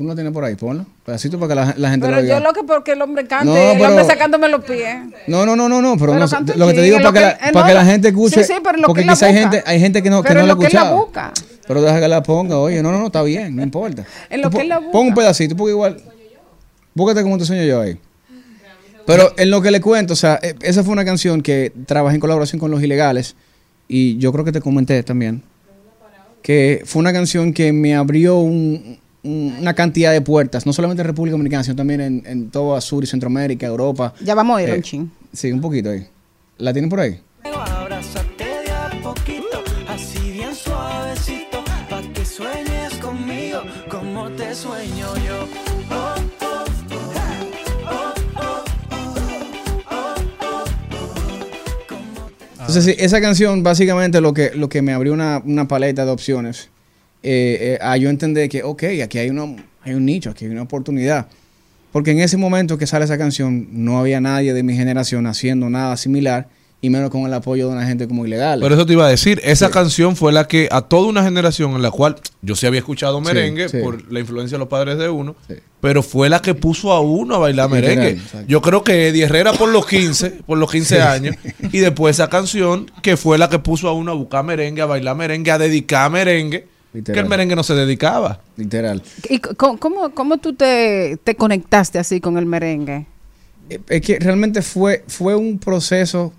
Tú 0.00 0.04
no 0.04 0.12
lo 0.12 0.14
tienes 0.14 0.32
por 0.32 0.42
ahí, 0.42 0.54
ponlo. 0.54 0.86
Pedacito 1.04 1.38
para 1.38 1.48
que 1.50 1.54
la, 1.56 1.74
la 1.76 1.90
gente 1.90 2.06
Pero 2.06 2.16
lo 2.16 2.22
oiga. 2.22 2.38
yo 2.38 2.42
lo 2.42 2.54
que 2.54 2.62
porque 2.62 2.92
el 2.92 3.02
hombre 3.02 3.26
cante, 3.26 3.44
No, 3.44 3.54
el 3.54 3.76
pero- 3.76 3.90
hombre 3.90 4.04
sacándome 4.06 4.48
los 4.48 4.64
pies. 4.64 4.96
No, 5.26 5.44
no, 5.44 5.54
no, 5.54 5.68
no, 5.68 5.82
no, 5.82 5.98
pero, 5.98 6.12
Pero 6.14 6.26
no 6.26 6.54
lo 6.56 6.66
que 6.68 6.72
te 6.72 6.80
digo 6.84 6.96
chin, 6.96 7.04
para 7.04 7.12
que, 7.12 7.20
lo 7.20 7.26
la, 7.26 7.36
que- 7.38 7.44
eh, 7.44 7.52
para 7.52 7.60
no, 7.60 7.68
que 7.68 7.74
la 7.74 7.84
gente 7.84 8.08
escuche, 8.08 8.42
Sí, 8.42 8.54
sí, 8.54 8.60
pero 8.64 8.78
lo 8.78 8.86
porque 8.86 9.02
que 9.02 9.08
quizá 9.10 9.26
hay 9.26 9.34
la 9.34 9.40
gente, 9.42 9.62
hay 9.66 9.78
gente 9.78 10.02
que 10.02 10.08
no, 10.08 10.22
que 10.22 10.28
Pero 10.28 10.40
no 10.40 10.46
la 10.46 10.54
lo 10.54 10.58
que 10.58 10.68
él 10.68 10.72
la 10.72 10.90
busca. 10.94 11.32
Pero 11.68 11.82
deja 11.82 12.00
que 12.00 12.08
la 12.08 12.22
ponga, 12.22 12.56
oye, 12.56 12.82
no, 12.82 12.90
no, 12.92 12.98
no, 12.98 13.06
está 13.08 13.22
bien, 13.22 13.54
no 13.54 13.62
importa. 13.62 14.06
En 14.30 14.40
lo 14.40 14.48
Tú 14.48 14.56
que 14.56 14.64
la 14.64 14.78
busca. 14.78 14.90
Pon 14.92 15.08
un 15.08 15.14
pedacito, 15.14 15.54
porque 15.54 15.72
igual, 15.72 15.98
búscate 16.94 17.22
como 17.22 17.36
te 17.36 17.44
sueño 17.44 17.64
yo 17.64 17.82
ahí. 17.82 17.98
Pero 19.04 19.34
en 19.36 19.50
lo 19.50 19.60
que 19.60 19.70
le 19.70 19.82
cuento, 19.82 20.14
o 20.14 20.16
sea, 20.16 20.40
eh, 20.42 20.54
esa 20.62 20.82
fue 20.82 20.94
una 20.94 21.04
canción 21.04 21.42
que 21.42 21.74
trabajé 21.84 22.14
en 22.14 22.20
colaboración 22.22 22.58
con 22.58 22.70
Los 22.70 22.82
Ilegales 22.82 23.36
y 23.86 24.16
yo 24.16 24.32
creo 24.32 24.46
que 24.46 24.52
te 24.52 24.62
comenté 24.62 25.02
también 25.02 25.42
que 26.42 26.80
fue 26.86 27.00
una 27.00 27.12
canción 27.12 27.52
que 27.52 27.70
me 27.70 27.94
abrió 27.94 28.38
un- 28.38 28.98
una 29.22 29.74
cantidad 29.74 30.12
de 30.12 30.20
puertas, 30.20 30.66
no 30.66 30.72
solamente 30.72 31.02
en 31.02 31.06
República 31.06 31.32
Dominicana, 31.32 31.62
sino 31.62 31.76
también 31.76 32.00
en, 32.00 32.22
en 32.26 32.50
toda 32.50 32.80
Sur 32.80 33.04
y 33.04 33.06
Centroamérica, 33.06 33.66
Europa. 33.66 34.14
Ya 34.22 34.34
vamos 34.34 34.58
a 34.58 34.62
ir 34.62 34.70
Eh, 34.70 34.76
un 34.76 34.82
chin. 34.82 35.12
Sí, 35.32 35.52
un 35.52 35.60
poquito 35.60 35.90
ahí. 35.90 36.06
¿La 36.58 36.72
tienen 36.72 36.88
por 36.88 37.00
ahí? 37.00 37.20
Sueño 44.52 45.14
yo. 45.26 45.48
Entonces, 52.58 52.84
sí, 52.84 52.94
esa 52.98 53.20
canción 53.20 53.62
básicamente 53.62 54.20
lo 54.20 54.34
que, 54.34 54.50
lo 54.54 54.68
que 54.68 54.82
me 54.82 54.92
abrió 54.92 55.12
una, 55.12 55.40
una 55.44 55.66
paleta 55.66 56.04
de 56.04 56.10
opciones 56.10 56.68
eh, 57.22 57.58
eh, 57.74 57.78
a 57.80 57.96
yo 57.96 58.08
entender 58.10 58.48
que, 58.48 58.62
ok, 58.62 58.82
aquí 59.04 59.18
hay, 59.18 59.30
uno, 59.30 59.56
hay 59.82 59.94
un 59.94 60.04
nicho, 60.04 60.30
aquí 60.30 60.44
hay 60.46 60.50
una 60.50 60.62
oportunidad. 60.62 61.26
Porque 61.92 62.12
en 62.12 62.20
ese 62.20 62.36
momento 62.36 62.78
que 62.78 62.86
sale 62.86 63.04
esa 63.04 63.18
canción, 63.18 63.68
no 63.72 63.98
había 63.98 64.20
nadie 64.20 64.52
de 64.54 64.62
mi 64.62 64.74
generación 64.76 65.26
haciendo 65.26 65.68
nada 65.70 65.96
similar, 65.96 66.48
y 66.82 66.88
menos 66.88 67.10
con 67.10 67.26
el 67.26 67.34
apoyo 67.34 67.66
de 67.68 67.74
una 67.74 67.84
gente 67.86 68.08
como 68.08 68.24
ilegal. 68.24 68.60
Pero 68.62 68.74
eso 68.74 68.86
te 68.86 68.94
iba 68.94 69.04
a 69.06 69.10
decir, 69.10 69.38
esa 69.44 69.70
canción 69.70 70.16
fue 70.16 70.32
la 70.32 70.48
que 70.48 70.66
a 70.70 70.80
toda 70.80 71.08
una 71.08 71.22
generación 71.22 71.72
en 71.72 71.82
la 71.82 71.90
cual 71.90 72.16
yo 72.40 72.56
sí 72.56 72.66
había 72.66 72.78
escuchado 72.80 73.20
merengue 73.20 73.68
sí. 73.68 73.78
por 73.82 74.10
la 74.10 74.20
influencia 74.20 74.56
de 74.56 74.60
los 74.60 74.68
padres 74.68 74.96
de 74.96 75.10
uno, 75.10 75.36
pero 75.82 76.02
fue 76.02 76.30
la 76.30 76.40
que 76.40 76.54
puso 76.54 76.92
a 76.92 77.00
uno 77.00 77.34
a 77.34 77.38
bailar 77.38 77.68
merengue. 77.68 78.18
Yo 78.48 78.62
creo 78.62 78.82
que 78.82 79.08
Eddie 79.08 79.24
Herrera 79.24 79.52
por 79.52 79.68
los 79.68 79.86
15, 79.86 80.30
por 80.46 80.56
los 80.56 80.70
15 80.70 80.94
Sí. 80.96 81.00
años, 81.02 81.36
y 81.70 81.80
después 81.80 82.16
esa 82.16 82.30
canción 82.30 82.90
que 83.02 83.18
fue 83.18 83.36
la 83.36 83.50
que 83.50 83.58
puso 83.58 83.86
a 83.86 83.92
uno 83.92 84.12
a 84.12 84.14
buscar 84.14 84.42
merengue, 84.42 84.80
a 84.80 84.86
bailar 84.86 85.16
merengue, 85.16 85.50
a 85.50 85.58
dedicar 85.58 86.10
merengue, 86.10 86.66
que 86.92 86.98
Literal. 86.98 87.24
el 87.24 87.30
merengue 87.30 87.56
no 87.56 87.62
se 87.62 87.74
dedicaba. 87.74 88.40
Literal. 88.56 89.02
¿Y 89.28 89.38
cómo, 89.38 90.10
cómo, 90.14 90.38
tú 90.38 90.54
te, 90.54 91.18
te 91.22 91.34
conectaste 91.34 91.98
así 91.98 92.20
con 92.20 92.36
el 92.38 92.46
merengue? 92.46 93.06
Eh, 93.68 93.80
Es 93.88 94.00
que 94.00 94.18
realmente 94.18 94.62
fue, 94.62 95.04
fue 95.06 95.36
un 95.36 95.58
proceso 95.58 96.32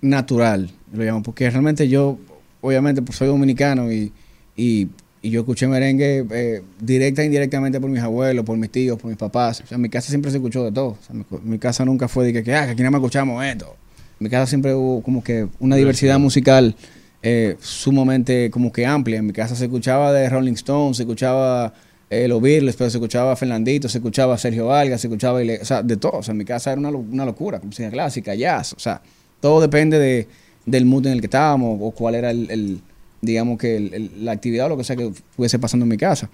natural. 0.00 0.70
lo 0.92 1.04
llamo, 1.04 1.22
porque 1.22 1.48
realmente 1.50 1.88
yo, 1.88 2.18
obviamente, 2.60 3.02
pues 3.02 3.18
soy 3.18 3.28
dominicano 3.28 3.90
y, 3.92 4.12
y, 4.56 4.88
y 5.22 5.30
yo 5.30 5.40
escuché 5.40 5.66
merengue 5.66 6.26
eh, 6.30 6.62
directa 6.80 7.22
e 7.22 7.26
indirectamente 7.26 7.80
por 7.80 7.88
mis 7.90 8.02
abuelos, 8.02 8.44
por 8.44 8.56
mis 8.58 8.70
tíos, 8.70 8.98
por 8.98 9.08
mis 9.08 9.16
papás. 9.18 9.60
O 9.62 9.66
sea, 9.66 9.76
en 9.76 9.82
mi 9.82 9.88
casa 9.88 10.08
siempre 10.10 10.30
se 10.30 10.36
escuchó 10.38 10.64
de 10.64 10.72
todo. 10.72 10.88
O 10.88 10.98
sea, 11.06 11.14
mi, 11.14 11.24
mi 11.44 11.58
casa 11.58 11.84
nunca 11.84 12.08
fue 12.08 12.26
de 12.26 12.32
que, 12.32 12.42
que, 12.42 12.54
ah, 12.54 12.66
que 12.66 12.72
aquí 12.72 12.82
nada 12.82 12.90
más 12.90 12.98
escuchamos 13.00 13.44
esto. 13.44 13.76
En 14.20 14.24
mi 14.24 14.30
casa 14.30 14.46
siempre 14.46 14.74
hubo 14.74 15.02
como 15.02 15.22
que 15.24 15.46
una 15.60 15.76
diversidad 15.76 16.18
musical 16.18 16.76
eh, 17.26 17.56
sumamente 17.58 18.50
como 18.50 18.70
que 18.70 18.84
amplia. 18.84 19.18
En 19.18 19.26
mi 19.26 19.32
casa 19.32 19.56
se 19.56 19.64
escuchaba 19.64 20.12
de 20.12 20.28
Rolling 20.28 20.52
Stones, 20.52 20.98
se 20.98 21.04
escuchaba 21.04 21.72
eh, 22.10 22.28
los 22.28 22.42
Beatles, 22.42 22.76
pero 22.76 22.90
se 22.90 22.98
escuchaba 22.98 23.34
Fernandito, 23.34 23.88
se 23.88 23.96
escuchaba 23.96 24.36
Sergio 24.36 24.66
Vargas, 24.66 25.00
se 25.00 25.06
escuchaba, 25.06 25.38
o 25.38 25.42
de 25.42 25.96
todo. 25.96 26.18
O 26.18 26.22
sea, 26.22 26.32
en 26.32 26.38
mi 26.38 26.44
casa 26.44 26.72
era 26.72 26.78
una, 26.78 26.90
una 26.90 27.24
locura, 27.24 27.62
música 27.64 27.90
clásica, 27.90 28.34
jazz, 28.34 28.74
o 28.74 28.78
sea, 28.78 29.00
todo 29.40 29.62
depende 29.62 29.98
de, 29.98 30.28
del 30.66 30.84
mood 30.84 31.06
en 31.06 31.14
el 31.14 31.20
que 31.20 31.26
estábamos 31.26 31.78
o 31.80 31.92
cuál 31.92 32.14
era 32.14 32.30
el, 32.30 32.50
el, 32.50 32.80
digamos 33.22 33.58
que 33.58 34.10
la 34.20 34.32
actividad 34.32 34.66
o 34.66 34.68
lo 34.68 34.76
que 34.76 34.84
sea 34.84 34.94
que 34.94 35.10
fuese 35.34 35.58
pasando 35.58 35.84
en 35.84 35.88
mi 35.88 35.96
casa. 35.96 36.28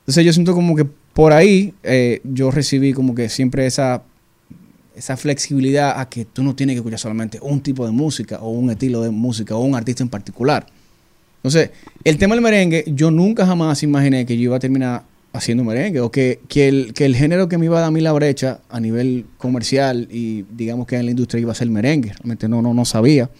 Entonces 0.00 0.24
yo 0.24 0.32
siento 0.32 0.54
como 0.54 0.74
que 0.74 0.86
por 1.12 1.34
ahí 1.34 1.74
eh, 1.82 2.22
yo 2.24 2.50
recibí 2.50 2.94
como 2.94 3.14
que 3.14 3.28
siempre 3.28 3.66
esa 3.66 4.02
esa 4.94 5.16
flexibilidad 5.16 6.00
a 6.00 6.08
que 6.08 6.24
tú 6.24 6.42
no 6.42 6.54
tienes 6.54 6.74
que 6.74 6.78
escuchar 6.78 6.98
solamente 6.98 7.38
un 7.40 7.60
tipo 7.60 7.86
de 7.86 7.92
música 7.92 8.38
o 8.40 8.50
un 8.50 8.70
estilo 8.70 9.02
de 9.02 9.10
música 9.10 9.54
o 9.56 9.60
un 9.60 9.74
artista 9.74 10.02
en 10.02 10.08
particular. 10.08 10.66
Entonces, 11.36 11.70
el 12.04 12.18
tema 12.18 12.34
del 12.34 12.42
merengue, 12.42 12.84
yo 12.86 13.10
nunca 13.10 13.46
jamás 13.46 13.82
imaginé 13.82 14.26
que 14.26 14.36
yo 14.36 14.42
iba 14.42 14.56
a 14.56 14.60
terminar 14.60 15.04
haciendo 15.32 15.64
merengue 15.64 16.00
o 16.00 16.10
que, 16.10 16.40
que, 16.48 16.68
el, 16.68 16.92
que 16.92 17.04
el 17.04 17.16
género 17.16 17.48
que 17.48 17.56
me 17.56 17.66
iba 17.66 17.78
a 17.78 17.80
dar 17.80 17.94
a 17.94 18.00
la 18.00 18.12
brecha 18.12 18.60
a 18.68 18.80
nivel 18.80 19.26
comercial 19.38 20.08
y 20.10 20.44
digamos 20.50 20.86
que 20.86 20.96
en 20.96 21.06
la 21.06 21.12
industria 21.12 21.40
iba 21.40 21.52
a 21.52 21.54
ser 21.54 21.68
merengue. 21.70 22.10
Realmente 22.10 22.48
no, 22.48 22.60
no, 22.60 22.74
no 22.74 22.84
sabía. 22.84 23.30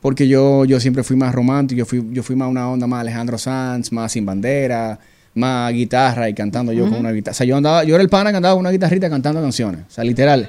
Porque 0.00 0.28
yo, 0.28 0.66
yo 0.66 0.80
siempre 0.80 1.02
fui 1.02 1.16
más 1.16 1.34
romántico, 1.34 1.78
yo 1.78 1.86
fui, 1.86 2.06
yo 2.12 2.22
fui 2.22 2.36
más 2.36 2.50
una 2.50 2.68
onda 2.68 2.86
más 2.86 3.00
Alejandro 3.00 3.38
Sanz, 3.38 3.90
más 3.90 4.12
sin 4.12 4.26
bandera, 4.26 4.98
más 5.34 5.72
guitarra 5.72 6.28
y 6.28 6.34
cantando 6.34 6.72
yo 6.72 6.84
con 6.88 6.94
una 7.00 7.10
guitarra. 7.12 7.32
O 7.32 7.36
sea, 7.36 7.46
yo 7.46 7.56
andaba, 7.56 7.84
yo 7.84 7.94
era 7.94 8.02
el 8.02 8.08
pana 8.08 8.30
que 8.30 8.36
andaba 8.36 8.54
con 8.54 8.60
una 8.60 8.70
guitarrita 8.70 9.10
cantando 9.10 9.40
canciones. 9.42 9.80
O 9.88 9.90
sea, 9.90 10.04
literal. 10.04 10.48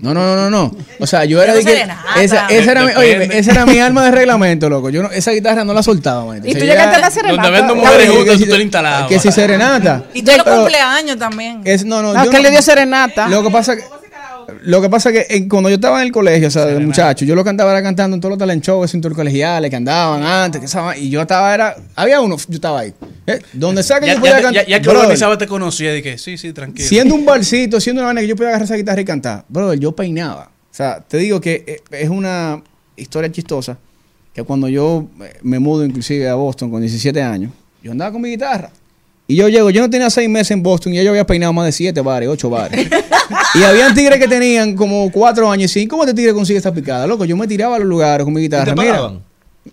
No, 0.00 0.14
no, 0.14 0.22
no, 0.24 0.36
no, 0.36 0.50
no. 0.50 0.76
O 1.00 1.06
sea, 1.08 1.24
yo 1.24 1.42
era 1.42 1.54
de 1.54 1.64
que 1.64 1.82
esa, 2.22 2.46
esa 2.48 2.70
era 2.70 2.84
mi, 2.84 2.92
oye, 2.92 3.36
esa 3.36 3.50
era 3.50 3.66
mi 3.66 3.78
alma 3.80 4.04
de 4.04 4.10
reglamento, 4.12 4.68
loco. 4.68 4.90
Yo 4.90 5.02
no, 5.02 5.10
esa 5.10 5.32
guitarra 5.32 5.64
no 5.64 5.74
la 5.74 5.82
soltaba, 5.82 6.24
manito. 6.24 6.46
¿Y 6.46 6.52
tú 6.52 6.58
yo 6.60 6.66
llegaste 6.66 6.90
era- 6.90 6.98
a 6.98 7.00
la 7.00 7.10
serenata? 7.10 7.42
Donde 7.42 7.58
vendo 7.58 7.74
mujeres 7.74 8.10
juntas, 8.10 8.38
tú 8.38 8.44
te 8.44 8.56
la 8.58 8.62
instalabas. 8.62 9.08
Que 9.08 9.18
si 9.18 9.32
serenata. 9.32 10.04
Y 10.14 10.22
tú 10.22 10.30
los 10.36 10.44
cumpleaños 10.46 11.18
también. 11.18 11.62
es, 11.64 11.84
no, 11.84 12.00
no, 12.02 12.12
No, 12.14 12.24
yo 12.26 12.30
que 12.30 12.36
no- 12.36 12.42
le 12.44 12.50
dio 12.52 12.62
serenata. 12.62 13.28
Lo 13.28 13.42
que 13.42 13.50
pasa 13.50 13.74
que 13.76 13.82
lo 14.62 14.80
que 14.80 14.88
pasa 14.88 15.12
que 15.12 15.26
en- 15.28 15.48
cuando 15.48 15.68
yo 15.68 15.74
estaba 15.76 16.00
en 16.00 16.06
el 16.06 16.12
colegio, 16.12 16.48
o 16.48 16.50
sea, 16.50 16.64
de 16.66 16.78
muchacho, 16.80 17.24
yo 17.24 17.34
lo 17.34 17.44
que 17.44 17.50
andaba 17.50 17.70
era 17.72 17.82
cantando 17.82 18.14
en 18.14 18.20
todos 18.20 18.30
los 18.30 18.38
talent 18.38 18.64
shows 18.64 18.94
intercolegiales 18.94 19.68
que 19.70 19.76
andaban 19.76 20.22
antes, 20.22 20.60
que 20.60 20.66
estaban, 20.66 20.96
y 20.98 21.10
yo 21.10 21.20
estaba 21.22 21.54
era, 21.54 21.76
había 21.94 22.20
uno, 22.20 22.36
yo 22.36 22.54
estaba 22.54 22.80
ahí. 22.80 22.94
Eh, 23.26 23.40
Donde 23.52 23.82
sea 23.82 24.00
que 24.00 24.06
Ya, 24.06 24.14
yo 24.14 24.20
podía 24.20 24.34
cantar. 24.40 24.52
ya, 24.54 24.66
ya 24.66 24.80
que 24.80 24.88
organizaba 24.88 25.36
te 25.36 25.46
conocía, 25.46 25.92
dije, 25.92 26.16
sí, 26.18 26.38
sí, 26.38 26.52
tranquilo. 26.52 26.88
Siendo 26.88 27.14
un 27.14 27.24
barcito, 27.26 27.80
siendo 27.80 28.00
una 28.02 28.06
vaina 28.06 28.20
que 28.22 28.28
yo 28.28 28.36
podía 28.36 28.48
agarrar 28.48 28.64
esa 28.64 28.76
guitarra 28.76 29.00
y 29.00 29.04
cantar, 29.04 29.44
brother, 29.48 29.78
yo 29.78 29.92
peinaba. 29.94 30.50
O 30.70 30.74
sea, 30.74 31.00
te 31.06 31.16
digo 31.18 31.40
que 31.40 31.64
eh, 31.66 31.80
es 31.90 32.08
una 32.08 32.62
historia 32.96 33.30
chistosa 33.30 33.76
que 34.32 34.42
cuando 34.44 34.68
yo 34.68 35.08
me 35.42 35.58
mudo 35.58 35.84
inclusive 35.84 36.28
a 36.28 36.34
Boston 36.36 36.70
con 36.70 36.80
17 36.80 37.20
años, 37.22 37.52
yo 37.82 37.90
andaba 37.92 38.12
con 38.12 38.22
mi 38.22 38.30
guitarra. 38.30 38.70
Y 39.30 39.36
yo 39.36 39.48
llego, 39.48 39.68
yo 39.68 39.82
no 39.82 39.90
tenía 39.90 40.08
seis 40.08 40.26
meses 40.28 40.52
en 40.52 40.62
Boston 40.62 40.94
y 40.94 40.96
ya 40.96 41.02
yo 41.02 41.10
había 41.10 41.26
peinado 41.26 41.52
más 41.52 41.66
de 41.66 41.72
siete 41.72 42.00
bares, 42.00 42.28
ocho 42.30 42.48
bares. 42.48 42.88
y 43.54 43.62
habían 43.62 43.94
tigres 43.94 44.18
que 44.18 44.26
tenían 44.26 44.74
como 44.74 45.10
cuatro 45.12 45.50
años 45.50 45.64
y 45.70 45.74
decían, 45.74 45.88
¿cómo 45.88 46.04
este 46.04 46.14
tigre 46.14 46.32
consigue 46.32 46.56
esta 46.56 46.72
picada? 46.72 47.06
Loco, 47.06 47.26
yo 47.26 47.36
me 47.36 47.46
tiraba 47.46 47.76
a 47.76 47.78
los 47.78 47.86
lugares 47.88 48.24
con 48.24 48.32
mi 48.32 48.40
guitarra. 48.40 48.74
te 48.74 48.80
Mira, 48.80 48.92
pagaban? 48.94 49.22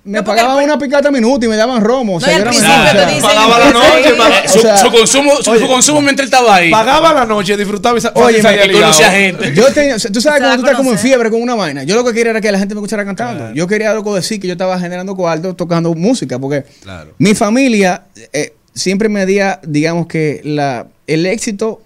me 0.03 0.21
pagaban 0.23 0.61
una 0.65 0.77
picata 0.77 1.09
minuto 1.09 1.45
y 1.45 1.47
me 1.47 1.55
daban 1.55 1.81
romo. 1.81 2.17
O 2.17 2.19
sea, 2.19 2.37
No, 2.37 2.51
y 2.51 2.55
yo 2.57 2.61
era 2.65 2.91
te 3.07 3.13
dicen- 3.13 3.21
Pagaba 3.21 3.59
la 3.59 3.71
noche, 3.71 4.49
Su, 4.49 4.57
o 4.57 4.61
sea, 4.61 4.77
su 4.77 4.91
consumo, 4.91 5.31
su, 5.41 5.51
oye, 5.51 5.59
su 5.61 5.67
consumo 5.69 6.01
mientras 6.01 6.27
él 6.27 6.33
estaba 6.33 6.55
ahí. 6.55 6.69
Pagaba 6.69 7.13
la 7.13 7.25
noche, 7.25 7.55
disfrutaba 7.55 7.97
y 7.97 8.01
sa- 8.01 8.11
Oye, 8.13 8.39
y 8.39 8.71
conocía 8.73 9.09
gente. 9.09 9.53
Yo 9.55 9.71
tenía, 9.71 9.95
tú 9.95 10.19
sabes 10.19 10.41
cuando 10.41 10.57
tú 10.57 10.65
a 10.65 10.69
estás 10.71 10.75
como 10.75 10.91
en 10.91 10.99
fiebre 10.99 11.29
con 11.31 11.41
una 11.41 11.55
vaina. 11.55 11.83
Yo 11.83 11.95
lo 11.95 12.03
que 12.03 12.11
quería 12.11 12.31
era 12.31 12.41
que 12.41 12.51
la 12.51 12.59
gente 12.59 12.75
me 12.75 12.79
escuchara 12.81 13.05
cantando. 13.05 13.53
Yo 13.53 13.67
quería 13.67 13.91
algo 13.91 14.13
decir 14.13 14.41
que 14.41 14.47
yo 14.47 14.51
estaba 14.53 14.77
generando 14.81 15.15
cuarto 15.15 15.55
tocando 15.55 15.93
música, 15.93 16.37
porque 16.39 16.65
Claro. 16.83 17.13
mi 17.19 17.33
familia 17.33 18.03
eh, 18.33 18.53
siempre 18.75 19.09
medía, 19.09 19.59
digamos 19.65 20.05
que 20.05 20.41
la, 20.43 20.87
el 21.07 21.25
éxito 21.25 21.81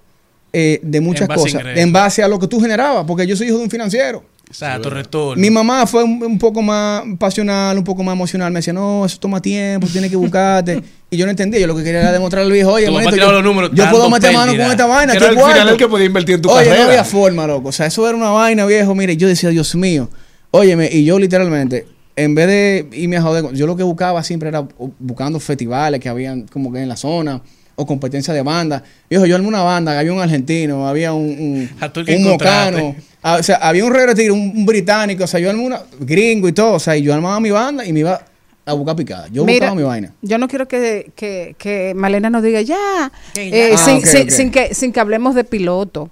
eh, 0.51 0.79
de 0.83 0.99
muchas 0.99 1.27
cosas 1.27 1.53
ingresos. 1.53 1.79
en 1.79 1.93
base 1.93 2.23
a 2.23 2.27
lo 2.27 2.39
que 2.39 2.47
tú 2.47 2.59
generabas, 2.59 3.05
porque 3.05 3.25
yo 3.25 3.35
soy 3.35 3.47
hijo 3.47 3.57
de 3.57 3.63
un 3.63 3.69
financiero. 3.69 4.23
Exacto, 4.49 4.89
retorno. 4.89 5.39
Mi 5.39 5.51
mamá 5.51 5.85
fue 5.85 6.03
un, 6.03 6.23
un 6.23 6.39
poco 6.39 6.63
más 6.63 7.03
pasional, 7.19 7.77
un 7.77 7.83
poco 7.83 8.01
más 8.01 8.13
emocional. 8.13 8.51
Me 8.51 8.59
decía, 8.59 8.73
no, 8.73 9.05
eso 9.05 9.19
toma 9.19 9.39
tiempo, 9.39 9.85
tienes 9.85 10.09
que 10.09 10.15
buscarte. 10.15 10.81
y 11.11 11.17
yo 11.17 11.25
no 11.25 11.29
entendía. 11.29 11.59
Yo 11.59 11.67
lo 11.67 11.75
que 11.75 11.83
quería 11.83 11.99
era 11.99 12.11
demostrarle 12.11 12.47
al 12.47 12.53
viejo, 12.53 12.71
oye, 12.71 12.89
manito, 12.89 13.15
yo, 13.15 13.31
los 13.31 13.43
números, 13.43 13.69
yo 13.75 13.87
puedo 13.91 14.09
meter 14.09 14.33
mano 14.33 14.51
pérdida. 14.51 14.63
con 14.63 14.71
esta 14.71 14.85
vaina. 14.87 15.13
Era 15.13 15.33
cuarto". 15.35 15.51
final 15.51 15.69
el 15.69 15.77
que 15.77 15.87
podía 15.87 16.07
invertir 16.07 16.35
en 16.35 16.41
tu 16.41 16.49
Oye, 16.49 16.65
carrera. 16.65 16.83
no 16.83 16.89
había 16.89 17.03
forma, 17.03 17.45
loco. 17.45 17.69
O 17.69 17.71
sea, 17.71 17.85
eso 17.85 18.07
era 18.07 18.17
una 18.17 18.31
vaina, 18.31 18.65
viejo. 18.65 18.95
Mire, 18.95 19.15
yo 19.15 19.27
decía, 19.27 19.49
Dios 19.49 19.75
mío. 19.75 20.09
Óyeme, 20.49 20.89
y 20.91 21.05
yo 21.05 21.19
literalmente, 21.19 21.85
en 22.23 22.35
vez 22.35 22.47
de 22.47 22.87
irme 22.93 23.17
a 23.17 23.21
joder, 23.21 23.53
yo 23.53 23.65
lo 23.67 23.75
que 23.75 23.83
buscaba 23.83 24.21
siempre 24.23 24.49
era 24.49 24.61
bu- 24.61 24.91
buscando 24.99 25.39
festivales 25.39 25.99
que 25.99 26.09
habían 26.09 26.43
como 26.47 26.71
que 26.71 26.79
en 26.81 26.89
la 26.89 26.95
zona 26.95 27.41
o 27.75 27.85
competencia 27.85 28.33
de 28.33 28.41
banda. 28.41 28.83
Viejo, 29.09 29.25
yo 29.25 29.35
armé 29.35 29.47
una 29.47 29.61
banda, 29.63 29.97
había 29.97 30.11
un 30.11 30.19
argentino, 30.19 30.87
había 30.87 31.13
un, 31.13 31.69
un, 32.07 32.23
mocano, 32.23 32.95
o 33.23 33.43
sea, 33.43 33.55
había 33.57 33.85
un 33.85 33.93
reggae 33.93 34.15
tigre, 34.15 34.31
un, 34.31 34.51
un 34.55 34.65
británico, 34.65 35.23
o 35.23 35.27
sea, 35.27 35.39
yo 35.39 35.49
armé 35.49 35.63
una 35.63 35.81
gringo 35.99 36.47
y 36.49 36.51
todo, 36.51 36.73
o 36.73 36.79
sea, 36.79 36.97
y 36.97 37.03
yo 37.03 37.13
armaba 37.13 37.39
mi 37.39 37.51
banda 37.51 37.85
y 37.85 37.93
me 37.93 38.01
iba 38.01 38.21
a 38.65 38.73
buscar 38.73 38.95
picada. 38.97 39.27
Yo 39.31 39.45
Mira, 39.45 39.67
buscaba 39.67 39.75
mi 39.75 39.83
vaina. 39.83 40.13
Yo 40.21 40.37
no 40.37 40.47
quiero 40.49 40.67
que, 40.67 41.11
que, 41.15 41.55
que 41.57 41.93
Malena 41.95 42.29
nos 42.29 42.43
diga 42.43 42.61
ya, 42.61 43.11
eh, 43.35 43.75
sin, 43.77 43.97
Ah, 43.97 44.01
sin- 44.05 44.23
ok. 44.23 44.29
sin 44.29 44.51
que, 44.51 44.75
sin 44.75 44.91
que 44.91 44.99
hablemos 44.99 45.33
de 45.35 45.43
piloto. 45.45 46.09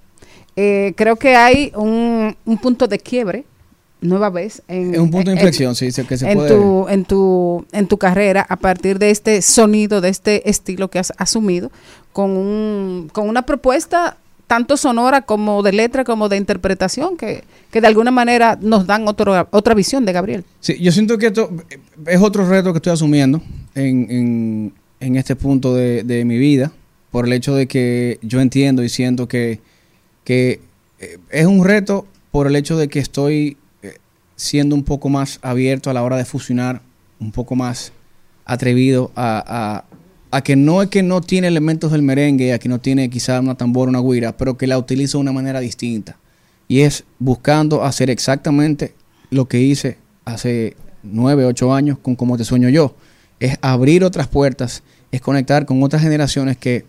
Eh, 0.56 0.92
creo 0.96 1.16
que 1.16 1.36
hay 1.36 1.70
un, 1.76 2.34
un 2.44 2.58
punto 2.58 2.88
de 2.88 2.98
quiebre, 2.98 3.44
nueva 4.00 4.30
vez, 4.30 4.62
en, 4.68 4.94
Es 4.94 5.00
un 5.00 5.10
punto 5.10 5.30
de 5.30 5.32
en- 5.32 5.38
inflexión, 5.38 5.74
sí, 5.74 5.90
se- 5.90 6.04
que 6.04 6.16
se 6.16 6.30
en 6.30 6.38
puede. 6.38 6.48
tu, 6.56 6.86
en, 6.88 7.04
tu, 7.04 7.66
en 7.72 7.86
tu 7.88 7.98
carrera 7.98 8.46
a 8.48 8.56
partir 8.56 8.98
de 8.98 9.10
este 9.10 9.42
sonido, 9.42 10.00
de 10.00 10.08
este 10.10 10.48
estilo 10.48 10.88
que 10.88 10.98
has 10.98 11.12
asumido, 11.16 11.70
con, 12.12 12.30
un, 12.30 13.10
con 13.12 13.28
una 13.28 13.42
propuesta 13.42 14.16
tanto 14.46 14.76
sonora 14.78 15.22
como 15.22 15.62
de 15.62 15.72
letra 15.72 16.04
como 16.04 16.28
de 16.30 16.38
interpretación 16.38 17.18
que, 17.18 17.44
que 17.70 17.80
de 17.82 17.86
alguna 17.86 18.10
manera 18.10 18.58
nos 18.62 18.86
dan 18.86 19.06
otro, 19.06 19.46
otra 19.50 19.74
visión 19.74 20.06
de 20.06 20.12
Gabriel. 20.14 20.44
Sí, 20.60 20.78
yo 20.80 20.90
siento 20.90 21.18
que 21.18 21.26
esto 21.26 21.50
es 22.06 22.20
otro 22.20 22.48
reto 22.48 22.72
que 22.72 22.78
estoy 22.78 22.92
asumiendo 22.94 23.42
en, 23.74 24.06
en- 24.10 24.72
en 25.00 25.16
este 25.16 25.36
punto 25.36 25.74
de, 25.74 26.02
de 26.02 26.24
mi 26.24 26.38
vida, 26.38 26.72
por 27.10 27.26
el 27.26 27.32
hecho 27.34 27.54
de 27.54 27.66
que 27.68 28.18
yo 28.22 28.40
entiendo 28.40 28.82
y 28.82 28.88
siento 28.88 29.28
que, 29.28 29.60
que 30.24 30.60
eh, 30.98 31.18
es 31.30 31.46
un 31.46 31.64
reto 31.64 32.06
por 32.30 32.46
el 32.46 32.56
hecho 32.56 32.76
de 32.76 32.88
que 32.88 32.98
estoy 33.00 33.56
siendo 34.38 34.76
un 34.76 34.84
poco 34.84 35.08
más 35.08 35.40
abierto 35.42 35.90
a 35.90 35.92
la 35.92 36.02
hora 36.04 36.16
de 36.16 36.24
fusionar, 36.24 36.80
un 37.18 37.32
poco 37.32 37.56
más 37.56 37.92
atrevido 38.44 39.10
a, 39.16 39.42
a- 39.46 39.84
a 40.30 40.42
que 40.42 40.56
no 40.56 40.80
es 40.82 40.88
que 40.90 41.02
no 41.02 41.20
tiene 41.22 41.48
elementos 41.48 41.90
del 41.90 42.02
merengue, 42.02 42.52
a 42.52 42.58
que 42.58 42.68
no 42.68 42.78
tiene 42.78 43.10
quizá 43.10 43.40
una 43.40 43.56
tambora, 43.56 43.88
una 43.88 44.00
guira, 44.00 44.36
pero 44.36 44.56
que 44.56 44.66
la 44.68 44.78
utilizo 44.78 45.18
de 45.18 45.22
una 45.22 45.32
manera 45.32 45.58
distinta. 45.58 46.18
Y 46.68 46.80
es 46.82 47.04
buscando 47.18 47.82
hacer 47.82 48.10
exactamente 48.10 48.94
lo 49.30 49.48
que 49.48 49.60
hice 49.60 49.96
hace 50.24 50.76
nueve, 51.02 51.44
ocho 51.46 51.72
años 51.74 51.98
con 51.98 52.14
Como 52.14 52.36
Te 52.36 52.44
Sueño 52.44 52.68
Yo. 52.68 52.94
Es 53.40 53.56
abrir 53.62 54.04
otras 54.04 54.28
puertas, 54.28 54.82
es 55.10 55.20
conectar 55.22 55.64
con 55.64 55.82
otras 55.82 56.02
generaciones 56.02 56.56
que 56.58 56.84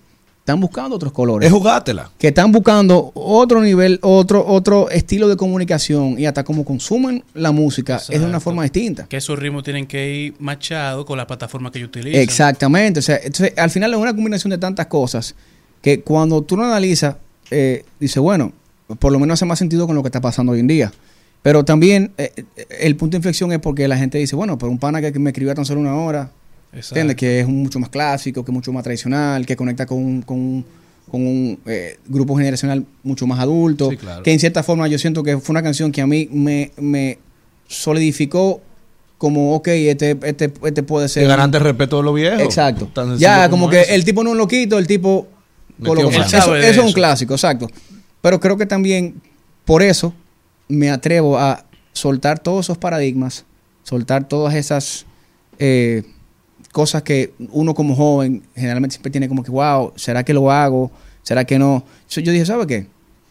están 0.49 0.59
buscando 0.59 0.95
otros 0.95 1.11
colores 1.11 1.45
Es 1.47 1.53
jugátela. 1.53 2.09
que 2.17 2.29
están 2.29 2.51
buscando 2.51 3.11
otro 3.13 3.61
nivel, 3.61 3.99
otro, 4.01 4.43
otro 4.45 4.89
estilo 4.89 5.27
de 5.27 5.37
comunicación 5.37 6.17
y 6.17 6.25
hasta 6.25 6.43
como 6.43 6.65
consumen 6.65 7.23
la 7.35 7.51
música 7.51 7.97
es 7.97 8.19
de 8.19 8.25
una 8.25 8.39
forma 8.39 8.63
distinta. 8.63 9.05
Que 9.07 9.17
esos 9.17 9.37
ritmos 9.37 9.63
tienen 9.63 9.85
que 9.85 10.11
ir 10.11 10.35
machados 10.39 11.05
con 11.05 11.17
la 11.17 11.27
plataforma 11.27 11.71
que 11.71 11.77
ellos 11.77 11.89
utilizan. 11.89 12.19
Exactamente. 12.19 12.99
O 12.99 13.03
sea, 13.03 13.17
entonces, 13.17 13.53
al 13.57 13.69
final 13.69 13.93
es 13.93 13.99
una 13.99 14.13
combinación 14.13 14.49
de 14.49 14.57
tantas 14.57 14.87
cosas 14.87 15.35
que 15.83 16.01
cuando 16.01 16.41
tú 16.41 16.57
lo 16.57 16.63
analizas, 16.63 17.15
eh, 17.51 17.85
dices, 17.99 18.17
bueno, 18.21 18.51
por 18.97 19.11
lo 19.11 19.19
menos 19.19 19.35
hace 19.35 19.45
más 19.45 19.59
sentido 19.59 19.85
con 19.85 19.95
lo 19.95 20.01
que 20.01 20.07
está 20.07 20.19
pasando 20.19 20.53
hoy 20.53 20.61
en 20.61 20.67
día. 20.67 20.91
Pero 21.43 21.63
también 21.63 22.11
eh, 22.17 22.33
eh, 22.35 22.65
el 22.81 22.95
punto 22.95 23.11
de 23.11 23.17
inflexión 23.17 23.51
es 23.51 23.59
porque 23.59 23.87
la 23.87 23.97
gente 23.97 24.17
dice, 24.17 24.35
bueno, 24.35 24.57
pero 24.57 24.71
un 24.71 24.79
pana 24.79 24.99
que 24.99 25.17
me 25.19 25.29
escribió 25.29 25.53
tan 25.53 25.65
solo 25.65 25.79
una 25.79 25.95
hora. 25.95 26.31
¿Entiendes? 26.73 27.15
Que 27.15 27.41
es 27.41 27.45
un- 27.47 27.63
mucho 27.63 27.79
más 27.79 27.89
clásico, 27.89 28.43
que 28.43 28.51
es 28.51 28.53
mucho 28.53 28.71
más 28.71 28.83
tradicional, 28.83 29.45
que 29.45 29.55
conecta 29.55 29.85
con 29.85 29.97
un, 29.97 30.21
con 30.21 30.37
un, 30.37 30.65
con 31.09 31.25
un, 31.25 31.59
eh, 31.65 31.97
grupo 32.07 32.35
generacional 32.37 32.85
mucho 33.03 33.25
más 33.27 33.39
adulto. 33.39 33.89
Sí, 33.89 33.97
claro. 33.97 34.23
Que 34.23 34.31
en 34.31 34.39
cierta 34.39 34.63
forma 34.63 34.87
yo 34.87 34.97
siento 34.99 35.23
que 35.23 35.37
fue 35.39 35.53
una 35.53 35.63
canción 35.63 35.91
que 35.91 36.01
a 36.01 36.07
mí 36.07 36.27
me, 36.31 36.71
me 36.77 37.19
solidificó 37.67 38.61
como, 39.17 39.55
ok, 39.55 39.67
este, 39.67 40.17
este, 40.23 40.53
este 40.63 40.83
puede 40.83 41.09
ser... 41.09 41.23
Que 41.23 41.27
ganaste 41.27 41.57
el 41.57 41.63
respeto 41.63 41.97
de 41.97 42.03
los 42.03 42.15
viejos. 42.15 42.41
Exacto. 42.41 42.89
Ya, 43.17 43.49
como 43.49 43.69
que 43.69 43.81
el 43.81 44.05
tipo 44.05 44.23
no 44.23 44.29
es 44.29 44.31
un 44.33 44.37
loquito, 44.37 44.77
el 44.77 44.87
tipo... 44.87 45.27
Eso, 45.81 46.55
es 46.55 46.77
un 46.77 46.93
clásico, 46.93 47.33
exacto. 47.33 47.69
Pero 48.21 48.39
creo 48.39 48.57
que 48.57 48.65
también 48.65 49.21
por 49.65 49.81
eso 49.81 50.13
me 50.67 50.89
atrevo 50.89 51.37
a 51.37 51.65
soltar 51.93 52.39
todos 52.39 52.65
esos 52.65 52.77
paradigmas 52.77 53.45
soltar 53.89 54.27
todas 54.27 54.53
esas 54.53 55.05
eh, 55.57 56.03
cosas 56.71 57.03
que 57.03 57.33
uno 57.51 57.73
como 57.73 57.95
joven 57.95 58.43
generalmente 58.55 58.95
siempre 58.95 59.11
tiene 59.11 59.27
como 59.27 59.43
que, 59.43 59.51
wow, 59.51 59.93
¿será 59.95 60.23
que 60.23 60.33
lo 60.33 60.51
hago? 60.51 60.91
¿Será 61.23 61.45
que 61.45 61.59
no? 61.59 61.83
Yo 62.09 62.31
dije, 62.31 62.45
¿sabe 62.45 62.67
qué? 62.67 62.87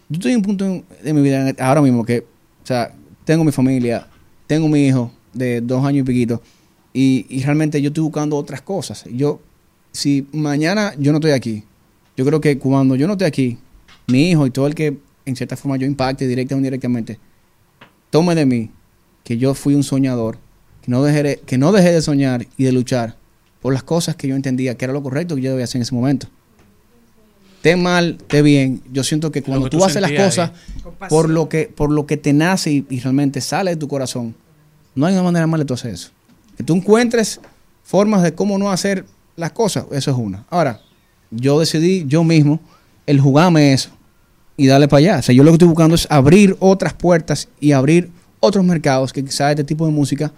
Yo 0.09 0.16
estoy 0.16 0.32
en 0.32 0.39
un 0.39 0.43
punto 0.43 0.85
de 1.02 1.12
mi 1.12 1.23
vida 1.23 1.55
ahora 1.59 1.82
mismo 1.82 2.05
que, 2.05 2.20
o 2.62 2.66
sea, 2.66 2.93
tengo 3.24 3.44
mi 3.44 3.52
familia, 3.52 4.06
tengo 4.47 4.69
mi 4.69 4.86
hijo 4.86 5.12
de 5.32 5.60
dos 5.60 5.85
años 5.85 6.01
y 6.01 6.05
piquito, 6.05 6.43
y, 6.93 7.27
y 7.28 7.43
realmente 7.43 7.81
yo 7.82 7.89
estoy 7.89 8.02
buscando 8.02 8.36
otras 8.36 8.62
cosas. 8.62 9.05
Yo, 9.12 9.40
si 9.93 10.27
mañana 10.32 10.94
yo 10.98 11.12
no 11.12 11.19
estoy 11.19 11.32
aquí, 11.32 11.65
yo 12.16 12.24
creo 12.24 12.40
que 12.40 12.59
cuando 12.59 12.97
yo 12.97 13.06
no 13.06 13.12
esté 13.12 13.27
aquí, 13.27 13.59
mi 14.06 14.31
hijo 14.31 14.47
y 14.47 14.51
todo 14.51 14.66
el 14.66 14.74
que 14.74 14.98
en 15.27 15.36
cierta 15.36 15.56
forma 15.56 15.77
yo 15.77 15.86
impacte 15.86 16.27
directa 16.27 16.55
o 16.55 16.59
indirectamente, 16.59 17.19
tome 18.10 18.35
de 18.35 18.47
mí 18.47 18.70
que 19.23 19.36
yo 19.36 19.52
fui 19.52 19.74
un 19.74 19.82
soñador, 19.82 20.39
que 20.81 20.90
no, 20.90 21.02
dejé, 21.02 21.40
que 21.44 21.59
no 21.59 21.70
dejé 21.70 21.93
de 21.93 22.01
soñar 22.01 22.47
y 22.56 22.65
de 22.65 22.73
luchar 22.73 23.18
por 23.69 23.74
las 23.74 23.82
cosas 23.82 24.16
que 24.16 24.27
yo 24.27 24.35
entendía 24.35 24.78
que 24.78 24.86
era 24.86 24.95
lo 24.95 25.03
correcto 25.03 25.35
que 25.35 25.43
yo 25.43 25.51
debía 25.51 25.65
hacer 25.65 25.77
en 25.77 25.82
ese 25.82 25.95
momento. 25.95 26.27
Esté 27.57 27.77
mal, 27.77 28.16
esté 28.19 28.40
bien. 28.40 28.81
Yo 28.90 29.05
siento 29.05 29.31
que 29.31 29.43
cuando 29.43 29.65
que 29.66 29.70
tú, 29.73 29.77
tú 29.77 29.85
haces 29.85 30.01
las 30.01 30.11
cosas 30.11 30.53
ahí. 30.53 31.09
por 31.11 31.28
lo, 31.28 31.51
que, 31.51 31.66
por 31.66 31.90
lo 31.90 32.07
que 32.07 32.16
te 32.16 32.32
nace 32.32 32.70
y, 32.70 32.86
y 32.89 33.01
realmente 33.01 33.43
sale 33.43 33.73
de 33.73 33.77
tu 33.77 33.86
corazón, 33.86 34.35
no 34.95 35.05
hay 35.05 35.12
una 35.12 35.23
manera 35.23 35.47
mal 35.47 35.61
de 35.61 35.66
tú 35.66 35.74
hacer 35.74 35.93
eso. 35.93 36.09
Que 36.57 36.65
tú 36.65 36.77
encuentres 36.77 37.43
formas 37.85 38.23
de 38.23 38.35
cómo 38.35 38.57
no 38.57 38.70
hacer 38.70 39.05
las 39.36 39.53
cosas, 39.53 39.85
eso 39.90 40.12
es 40.12 40.16
una. 40.16 40.47
Ahora, 40.49 40.81
yo 41.31 41.61
decidí 41.61 42.07
yo 42.09 42.24
mismo 42.24 42.61
el 43.05 43.20
jugarme 43.20 43.74
eso 43.74 43.90
y 44.57 44.66
darle 44.66 44.89
para 44.89 45.01
allá. 45.01 45.19
O 45.19 45.23
sea, 45.24 45.35
yo 45.35 45.45
lo 45.45 45.51
que 45.51 45.57
estoy 45.57 45.69
buscando 45.69 45.95
es 45.95 46.07
abrir 46.09 46.57
otras 46.59 46.95
puertas 46.95 47.51
y 47.61 47.73
abrir 47.73 48.11
otros 48.40 48.65
mercados 48.65 49.12
que 49.12 49.23
quizás 49.23 49.51
este 49.51 49.65
tipo 49.65 49.85
de 49.85 49.93
música 49.93 50.32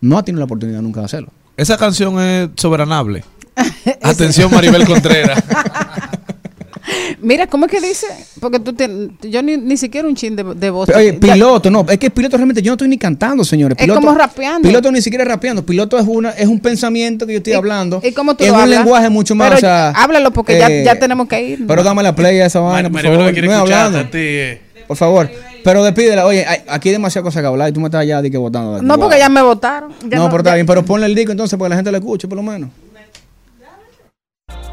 no 0.00 0.16
ha 0.16 0.22
tenido 0.24 0.38
la 0.38 0.46
oportunidad 0.46 0.80
nunca 0.80 1.00
de 1.00 1.04
hacerlo. 1.04 1.32
Esa 1.60 1.76
canción 1.76 2.18
es 2.20 2.48
soberanable. 2.56 3.22
Atención, 4.02 4.50
Maribel 4.50 4.86
Contreras. 4.86 5.42
Mira, 7.20 7.46
¿cómo 7.46 7.66
es 7.66 7.70
que 7.70 7.80
dice? 7.82 8.06
Porque 8.40 8.58
tú 8.58 8.72
te- 8.72 9.10
yo 9.28 9.42
ni, 9.42 9.58
ni 9.58 9.76
siquiera 9.76 10.08
un 10.08 10.16
chin 10.16 10.34
de, 10.34 10.42
de 10.42 10.70
voz. 10.70 10.86
Pero, 10.86 10.98
oye, 10.98 11.12
Ya- 11.12 11.34
piloto, 11.34 11.70
no, 11.70 11.84
es 11.88 11.98
que 11.98 12.08
piloto 12.10 12.38
realmente 12.38 12.62
yo 12.62 12.70
no 12.70 12.74
estoy 12.74 12.88
ni 12.88 12.96
cantando, 12.96 13.44
señores. 13.44 13.76
Es 13.78 13.86
como 13.92 14.14
rapeando. 14.14 14.66
Piloto 14.66 14.90
ni 14.90 15.02
siquiera 15.02 15.24
rapeando. 15.26 15.64
Piloto 15.64 15.98
es 15.98 16.06
una 16.08 16.30
es 16.30 16.46
un 16.48 16.58
pensamiento 16.60 17.26
que 17.26 17.34
yo 17.34 17.38
estoy 17.38 17.52
hablando. 17.52 18.00
¿Y 18.02 18.12
cómo 18.12 18.34
tú 18.34 18.44
es 18.44 18.48
lo 18.50 18.56
un 18.56 18.62
hablas? 18.62 18.78
lenguaje 18.80 19.10
mucho 19.10 19.34
más. 19.34 19.48
Pero 19.48 19.58
o 19.58 19.60
sea, 19.60 19.90
háblalo 19.90 20.30
porque 20.32 20.58
ya, 20.58 20.68
eh, 20.68 20.82
ya 20.82 20.98
tenemos 20.98 21.28
que 21.28 21.42
ir. 21.42 21.66
Pero 21.66 21.82
dame 21.82 22.02
la 22.02 22.16
play 22.16 22.40
a 22.40 22.46
esa 22.46 22.60
vaina, 22.60 22.88
por 22.88 23.02
Maribel 23.02 23.34
favor. 23.34 23.44
no 23.44 23.54
hablando. 23.56 23.98
a 23.98 24.04
ti, 24.10 24.18
eh. 24.18 24.60
Por 24.88 24.96
favor. 24.96 25.30
Pero 25.64 25.84
despídela. 25.84 26.26
Oye, 26.26 26.44
hay- 26.46 26.62
aquí 26.68 26.88
hay 26.88 26.92
demasiadas 26.94 27.24
cosas 27.26 27.42
que 27.42 27.46
hablar 27.46 27.68
y 27.68 27.72
tú 27.72 27.80
me 27.80 27.86
estás 27.86 28.06
ya 28.06 28.20
de 28.22 28.30
que 28.30 28.38
votando. 28.38 28.80
no, 28.82 28.94
Wow. 28.94 29.02
porque 29.04 29.18
ya 29.18 29.28
me 29.28 29.42
votaron. 29.42 29.92
Ya 30.08 30.18
No, 30.18 30.26
pero 30.26 30.38
está 30.38 30.50
ya- 30.50 30.54
bien. 30.56 30.66
Pero 30.66 30.84
ponle 30.84 31.06
el 31.06 31.14
disco 31.14 31.32
entonces 31.32 31.58
para 31.58 31.66
que 31.66 31.70
la 31.70 31.76
gente 31.76 31.90
lo 31.92 31.98
escuche, 31.98 32.28
por 32.28 32.36
lo 32.36 32.42
menos. 32.42 32.70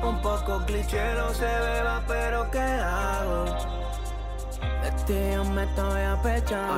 Un 0.04 0.22
poco 0.22 0.64
cliché, 0.66 1.00
no 1.18 1.34
se 1.34 1.44
beba, 1.46 2.04
pero 2.08 2.50
¿qué 2.52 2.60
hago? 2.60 3.46
De 4.84 4.92
ti 5.06 5.14
yo 5.34 5.44
me 5.46 5.64
estoy 5.64 6.02
apechando. 6.02 6.78